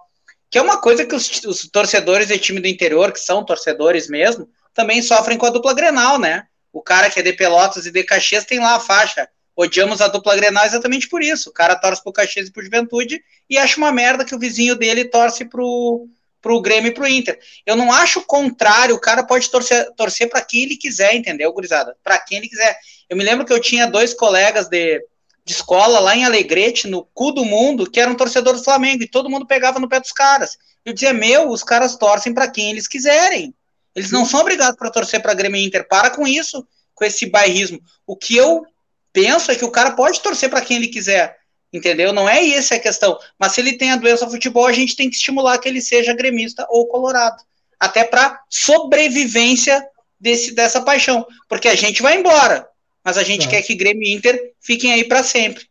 Que 0.49 0.57
é 0.57 0.61
uma 0.61 0.81
coisa 0.81 1.05
que 1.05 1.13
os, 1.13 1.43
os 1.45 1.69
torcedores 1.69 2.27
de 2.27 2.37
time 2.39 2.59
do 2.59 2.67
interior, 2.67 3.11
que 3.11 3.19
são 3.19 3.45
torcedores 3.45 4.09
mesmo, 4.09 4.49
também 4.73 5.01
sofrem 5.01 5.37
com 5.37 5.45
a 5.45 5.51
dupla 5.51 5.73
Grenal, 5.73 6.17
né? 6.17 6.43
O 6.73 6.81
cara 6.81 7.09
que 7.09 7.19
é 7.19 7.23
de 7.23 7.33
Pelotas 7.33 7.85
e 7.85 7.91
de 7.91 8.03
Caxias 8.03 8.43
tem 8.43 8.59
lá 8.59 8.75
a 8.75 8.79
faixa. 8.79 9.29
Odiamos 9.55 10.01
a 10.01 10.07
dupla 10.07 10.35
Grenal 10.35 10.65
exatamente 10.65 11.07
por 11.07 11.21
isso. 11.21 11.49
O 11.49 11.53
cara 11.53 11.75
torce 11.75 12.01
pro 12.01 12.11
Caxias 12.11 12.47
e 12.47 12.51
pro 12.51 12.63
Juventude 12.63 13.21
e 13.47 13.57
acha 13.57 13.77
uma 13.77 13.91
merda 13.91 14.25
que 14.25 14.33
o 14.33 14.39
vizinho 14.39 14.75
dele 14.75 15.05
torce 15.05 15.45
pro, 15.45 16.07
pro 16.41 16.61
Grêmio 16.61 16.89
e 16.89 16.93
pro 16.93 17.07
Inter. 17.07 17.39
Eu 17.65 17.76
não 17.76 17.93
acho 17.93 18.22
contrário, 18.22 18.95
o 18.95 18.99
cara 18.99 19.23
pode 19.23 19.49
torcer, 19.49 19.91
torcer 19.95 20.30
para 20.30 20.41
quem 20.41 20.63
ele 20.63 20.76
quiser, 20.76 21.15
entendeu, 21.15 21.53
gurizada? 21.53 21.95
Para 22.03 22.18
quem 22.18 22.39
ele 22.39 22.49
quiser. 22.49 22.77
Eu 23.09 23.15
me 23.15 23.23
lembro 23.23 23.45
que 23.45 23.53
eu 23.53 23.59
tinha 23.59 23.85
dois 23.85 24.13
colegas 24.13 24.68
de, 24.68 24.99
de 25.45 25.53
escola 25.53 25.99
lá 25.99 26.15
em 26.15 26.26
Alegrete, 26.26 26.88
no 26.88 27.05
cu 27.13 27.31
do 27.31 27.45
mundo, 27.45 27.89
que 27.89 27.99
eram 27.99 28.15
torcedores 28.15 28.61
do 28.61 28.65
Flamengo, 28.65 29.03
e 29.03 29.09
todo 29.09 29.30
mundo 29.30 29.45
pegava 29.45 29.80
no 29.80 29.88
pé 29.88 29.99
dos 29.99 30.11
caras. 30.11 30.57
Eu 30.84 30.93
dizia, 30.93 31.13
meu, 31.13 31.49
os 31.49 31.63
caras 31.63 31.95
torcem 31.95 32.34
para 32.34 32.49
quem 32.49 32.72
eles 32.72 32.88
quiserem. 32.88 33.53
Eles 33.95 34.11
não 34.11 34.26
são 34.26 34.39
obrigados 34.39 34.77
para 34.77 34.89
torcer 34.89 35.22
para 35.22 35.34
Grêmio 35.34 35.59
e 35.59 35.65
Inter. 35.65 35.88
Para 35.88 36.09
com 36.09 36.27
isso, 36.27 36.65
com 36.95 37.05
esse 37.05 37.27
bairrismo. 37.27 37.80
O 38.07 38.15
que 38.15 38.35
eu 38.35 38.65
penso 39.13 39.51
é 39.51 39.55
que 39.55 39.65
o 39.65 39.72
cara 39.72 39.91
pode 39.91 40.22
torcer 40.22 40.49
para 40.49 40.61
quem 40.61 40.77
ele 40.77 40.88
quiser 40.88 41.40
Entendeu? 41.73 42.11
Não 42.11 42.27
é 42.27 42.45
essa 42.49 42.76
a 42.76 42.80
questão. 42.80 43.18
Mas 43.39 43.53
se 43.53 43.61
ele 43.61 43.73
tem 43.73 43.91
a 43.91 43.95
doença 43.95 44.30
futebol, 44.30 44.65
a 44.65 44.73
gente 44.73 44.95
tem 44.95 45.10
que 45.10 45.15
estimular 45.15 45.57
que 45.57 45.69
ele 45.69 45.81
seja 45.81 46.14
gremista 46.14 46.65
ou 46.69 46.88
colorado. 46.88 47.41
Até 47.80 48.03
para 48.03 48.41
sobrevivência 48.49 49.84
desse, 50.19 50.53
dessa 50.53 50.81
paixão. 50.81 51.26
Porque 51.48 51.68
a 51.68 51.76
gente 51.76 52.02
vai 52.02 52.18
embora. 52.18 52.68
Mas 53.03 53.18
a 53.18 53.23
gente 53.23 53.48
é. 53.48 53.49
quer 53.49 53.61
que 53.61 53.73
Grêmio 53.73 54.03
e 54.03 54.14
Inter 54.14 54.53
fiquem 54.60 54.93
aí 54.93 55.03
para 55.06 55.23
sempre. 55.23 55.65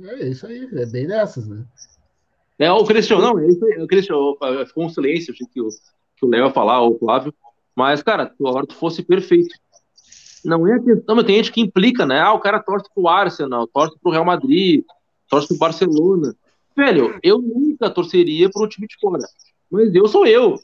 É 0.00 0.26
isso 0.26 0.46
aí, 0.46 0.68
é 0.72 0.86
bem 0.86 1.08
dessas, 1.08 1.48
né? 1.48 1.64
É, 2.58 2.70
o 2.70 2.84
Cristiano, 2.84 3.22
não, 3.22 3.38
é 3.38 3.48
isso 3.48 3.64
aí, 3.64 3.82
o 3.82 3.86
Cristiano, 3.86 4.36
ficou 4.66 4.84
um 4.84 4.88
silêncio, 4.88 5.32
achei 5.32 5.46
que 5.46 5.60
o, 5.60 5.68
que 6.16 6.24
o 6.24 6.28
Léo 6.28 6.46
ia 6.46 6.52
falar, 6.52 6.80
ou 6.80 6.94
o 6.94 6.98
Flávio, 6.98 7.34
mas, 7.74 8.02
cara, 8.02 8.32
agora 8.40 8.66
tu 8.66 8.74
fosse 8.74 9.02
perfeito. 9.02 9.54
Não 10.44 10.66
é 10.66 10.78
questão, 10.78 11.16
mas 11.16 11.24
tem 11.24 11.36
gente 11.36 11.52
que 11.52 11.60
implica, 11.60 12.06
né? 12.06 12.20
Ah, 12.20 12.32
o 12.32 12.40
cara 12.40 12.60
torce 12.60 12.88
pro 12.94 13.08
Arsenal, 13.08 13.66
torce 13.66 13.98
pro 14.00 14.12
Real 14.12 14.24
Madrid, 14.24 14.84
torce 15.28 15.48
pro 15.48 15.58
Barcelona. 15.58 16.34
Velho, 16.76 17.18
eu 17.22 17.40
nunca 17.40 17.90
torceria 17.90 18.48
pro 18.50 18.68
time 18.68 18.86
de 18.86 18.96
fora. 19.00 19.24
Mas 19.70 19.94
eu 19.94 20.06
sou 20.06 20.26
eu. 20.26 20.58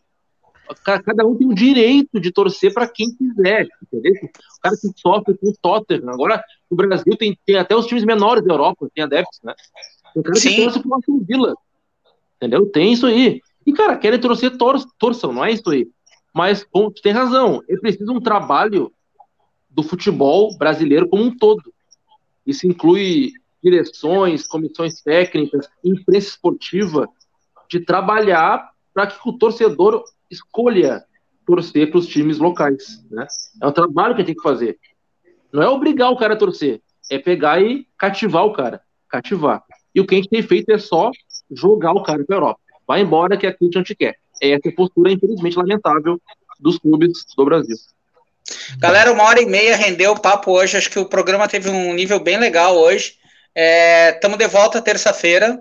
Cada 0.83 1.27
um 1.27 1.37
tem 1.37 1.47
o 1.47 1.55
direito 1.55 2.19
de 2.19 2.33
torcer 2.33 2.73
para 2.73 2.89
quem 2.89 3.15
quiser, 3.15 3.69
entendeu? 3.83 4.13
O 4.23 4.61
cara 4.63 4.77
que 4.77 4.89
sofre 4.97 5.37
com 5.37 5.49
o 5.49 5.55
Tottenham. 5.61 6.09
Agora, 6.09 6.43
no 6.71 6.77
Brasil 6.77 7.17
tem, 7.19 7.39
tem 7.45 7.57
até 7.57 7.77
os 7.77 7.87
times 7.87 8.05
menores 8.05 8.43
da 8.45 8.55
Europa, 8.55 8.89
tem 8.95 9.05
adeptos, 9.05 9.41
né? 9.43 9.55
Tem 10.15 10.23
cara 10.23 10.41
que 10.41 10.57
torce 10.57 10.81
pro 10.81 10.95
Aston 10.95 11.21
Villa. 11.27 11.55
Entendeu? 12.37 12.67
Tem 12.71 12.93
isso 12.93 13.07
aí. 13.07 13.43
E, 13.67 13.73
cara, 13.73 13.97
querem 13.97 14.21
torcer, 14.21 14.57
tor 14.57 14.79
torçam, 14.99 15.33
não 15.33 15.45
é 15.45 15.53
isso 15.53 15.69
aí. 15.69 15.87
Mas, 16.35 16.67
bom, 16.73 16.91
tu 16.91 17.03
tem 17.03 17.13
razão. 17.13 17.63
É 17.69 17.77
preciso 17.77 18.13
um 18.13 18.21
trabalho 18.21 18.93
do 19.75 19.83
futebol 19.83 20.57
brasileiro 20.57 21.09
como 21.09 21.25
um 21.25 21.37
todo. 21.37 21.73
Isso 22.47 22.67
inclui 22.67 23.33
direções, 23.63 24.47
comissões 24.47 25.01
técnicas, 25.01 25.69
imprensa 25.83 26.29
esportiva, 26.29 27.09
de 27.69 27.81
trabalhar 27.81 28.71
para 28.93 29.07
que 29.07 29.17
o 29.29 29.33
torcedor 29.33 30.05
escolha 30.31 31.05
torcer 31.47 31.91
para 31.91 31.99
os 31.99 32.07
times 32.07 32.39
locais. 32.39 33.05
Né? 33.11 33.27
É 33.63 33.67
um 33.67 33.73
trabalho 33.73 34.15
que 34.15 34.25
tem 34.25 34.35
que 34.35 34.43
fazer. 34.43 34.79
Não 35.53 35.63
é 35.63 35.69
obrigar 35.69 36.11
o 36.11 36.17
cara 36.17 36.35
a 36.35 36.37
torcer, 36.37 36.81
é 37.11 37.19
pegar 37.19 37.61
e 37.63 37.87
cativar 37.99 38.45
o 38.45 38.53
cara. 38.53 38.81
Cativar. 39.09 39.63
E 39.95 40.01
o 40.01 40.07
que 40.07 40.15
a 40.15 40.19
gente 40.19 40.29
tem 40.29 40.43
feito 40.43 40.71
é 40.71 40.79
só 40.79 41.11
jogar 41.51 41.93
o 41.93 42.03
cara 42.03 42.25
para 42.25 42.37
a 42.37 42.39
Europa. 42.39 42.61
Vai 42.87 43.01
embora 43.01 43.37
que 43.37 43.47
aqui 43.47 43.69
a 43.73 43.79
gente 43.79 43.95
quer. 43.95 44.17
É 44.43 44.51
essa 44.51 44.71
postura, 44.73 45.13
infelizmente, 45.13 45.57
lamentável 45.57 46.21
dos 46.59 46.79
clubes 46.79 47.25
do 47.37 47.45
Brasil. 47.45 47.77
Galera, 48.79 49.13
uma 49.13 49.25
hora 49.25 49.41
e 49.41 49.47
meia 49.47 49.77
rendeu 49.77 50.13
o 50.13 50.21
papo 50.21 50.53
hoje. 50.53 50.77
Acho 50.77 50.91
que 50.91 50.99
o 50.99 51.09
programa 51.09 51.49
teve 51.49 51.71
um 51.71 51.95
nível 51.95 52.21
bem 52.21 52.39
legal 52.39 52.77
hoje. 52.77 53.15
Estamos 54.15 54.39
é, 54.39 54.43
de 54.43 54.49
volta 54.49 54.83
terça-feira, 54.83 55.59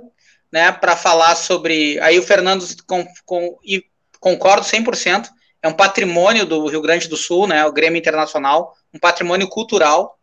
né, 0.51 0.71
para 0.71 0.95
falar 0.95 1.35
sobre. 1.35 1.99
Aí 2.01 2.17
o 2.19 2.23
Fernando 2.23 2.65
com, 2.85 3.05
com, 3.25 3.57
e 3.63 3.83
concordo 4.19 4.65
100%. 4.65 5.29
É 5.61 5.67
um 5.67 5.73
patrimônio 5.73 6.45
do 6.45 6.67
Rio 6.67 6.81
Grande 6.81 7.07
do 7.07 7.15
Sul, 7.15 7.47
né, 7.47 7.65
o 7.65 7.71
Grêmio 7.71 7.97
Internacional, 7.97 8.73
um 8.93 8.99
patrimônio 8.99 9.47
cultural. 9.47 10.19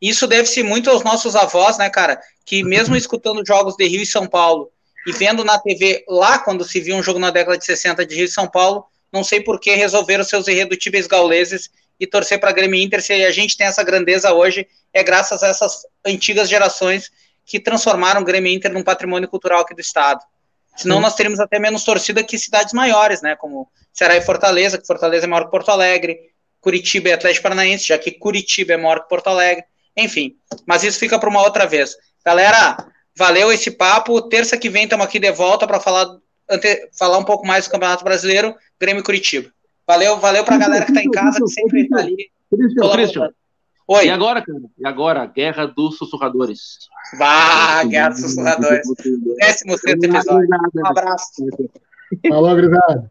Isso 0.00 0.26
deve-se 0.26 0.62
muito 0.62 0.90
aos 0.90 1.02
nossos 1.02 1.34
avós, 1.34 1.78
né, 1.78 1.90
cara, 1.90 2.20
que 2.44 2.62
mesmo 2.62 2.94
escutando 2.96 3.44
jogos 3.44 3.74
de 3.76 3.86
Rio 3.88 4.02
e 4.02 4.06
São 4.06 4.26
Paulo 4.26 4.70
e 5.06 5.12
vendo 5.12 5.44
na 5.44 5.58
TV 5.58 6.04
lá 6.08 6.38
quando 6.38 6.64
se 6.64 6.80
viu 6.80 6.96
um 6.96 7.02
jogo 7.02 7.18
na 7.18 7.30
década 7.30 7.58
de 7.58 7.64
60 7.64 8.06
de 8.06 8.14
Rio 8.14 8.24
e 8.24 8.28
São 8.28 8.46
Paulo, 8.46 8.86
não 9.12 9.24
sei 9.24 9.40
por 9.40 9.60
que 9.60 9.74
resolveram 9.74 10.24
seus 10.24 10.48
irredutíveis 10.48 11.06
gauleses 11.06 11.70
e 11.98 12.06
torcer 12.06 12.38
para 12.38 12.52
Grêmio 12.52 12.80
Inter. 12.80 13.02
Se 13.02 13.12
a 13.12 13.30
gente 13.30 13.56
tem 13.56 13.66
essa 13.66 13.82
grandeza 13.82 14.32
hoje, 14.32 14.66
é 14.92 15.02
graças 15.02 15.42
a 15.42 15.48
essas 15.48 15.86
antigas 16.04 16.48
gerações 16.48 17.10
que 17.44 17.60
transformaram 17.60 18.22
o 18.22 18.24
Grêmio 18.24 18.52
Inter 18.52 18.72
num 18.72 18.82
patrimônio 18.82 19.28
cultural 19.28 19.60
aqui 19.60 19.74
do 19.74 19.80
estado. 19.80 20.20
Senão 20.76 20.96
Sim. 20.96 21.02
nós 21.02 21.14
teríamos 21.14 21.40
até 21.40 21.58
menos 21.58 21.84
torcida 21.84 22.22
que 22.22 22.38
cidades 22.38 22.72
maiores, 22.72 23.22
né? 23.22 23.36
Como 23.36 23.70
Ceará 23.92 24.16
e 24.16 24.22
Fortaleza, 24.22 24.78
que 24.78 24.86
Fortaleza 24.86 25.26
é 25.26 25.28
maior 25.28 25.44
que 25.44 25.50
Porto 25.50 25.70
Alegre, 25.70 26.18
Curitiba 26.60 27.10
e 27.10 27.12
Atlético 27.12 27.44
Paranaense, 27.44 27.88
já 27.88 27.98
que 27.98 28.10
Curitiba 28.10 28.72
é 28.72 28.76
maior 28.76 29.00
que 29.00 29.08
Porto 29.08 29.28
Alegre. 29.28 29.64
Enfim, 29.96 30.34
mas 30.66 30.82
isso 30.82 30.98
fica 30.98 31.18
para 31.18 31.28
uma 31.28 31.42
outra 31.42 31.66
vez. 31.66 31.96
Galera, 32.24 32.76
valeu 33.16 33.52
esse 33.52 33.70
papo. 33.70 34.20
Terça 34.22 34.56
que 34.56 34.68
vem 34.68 34.84
estamos 34.84 35.06
aqui 35.06 35.20
de 35.20 35.30
volta 35.30 35.66
para 35.66 35.78
falar, 35.78 36.08
falar 36.98 37.18
um 37.18 37.24
pouco 37.24 37.46
mais 37.46 37.66
do 37.66 37.70
Campeonato 37.70 38.02
Brasileiro, 38.02 38.56
Grêmio 38.80 39.04
Curitiba. 39.04 39.52
Valeu, 39.86 40.18
valeu 40.18 40.44
para 40.44 40.54
a 40.54 40.58
galera 40.58 40.84
que 40.84 40.92
está 40.92 41.02
em 41.02 41.10
casa, 41.10 41.38
que 41.40 41.48
sempre 41.48 41.82
está 41.82 41.98
ali. 41.98 42.30
Cristian, 42.50 42.90
Cristian. 42.92 43.34
Oi. 43.86 44.06
E 44.06 44.10
agora, 44.10 44.40
cara? 44.40 44.58
E 44.78 44.86
agora? 44.86 45.26
Guerra 45.26 45.66
dos 45.66 45.98
Sussurradores. 45.98 46.78
Vá, 47.18 47.84
Guerra 47.84 48.10
dos 48.10 48.20
Sussurradores. 48.20 48.86
Décimo 49.38 49.76
sexto 49.76 50.04
episódio. 50.04 50.48
Um 50.74 50.86
abraço. 50.86 51.46
Falou, 52.28 52.50
obrigado. 52.50 53.10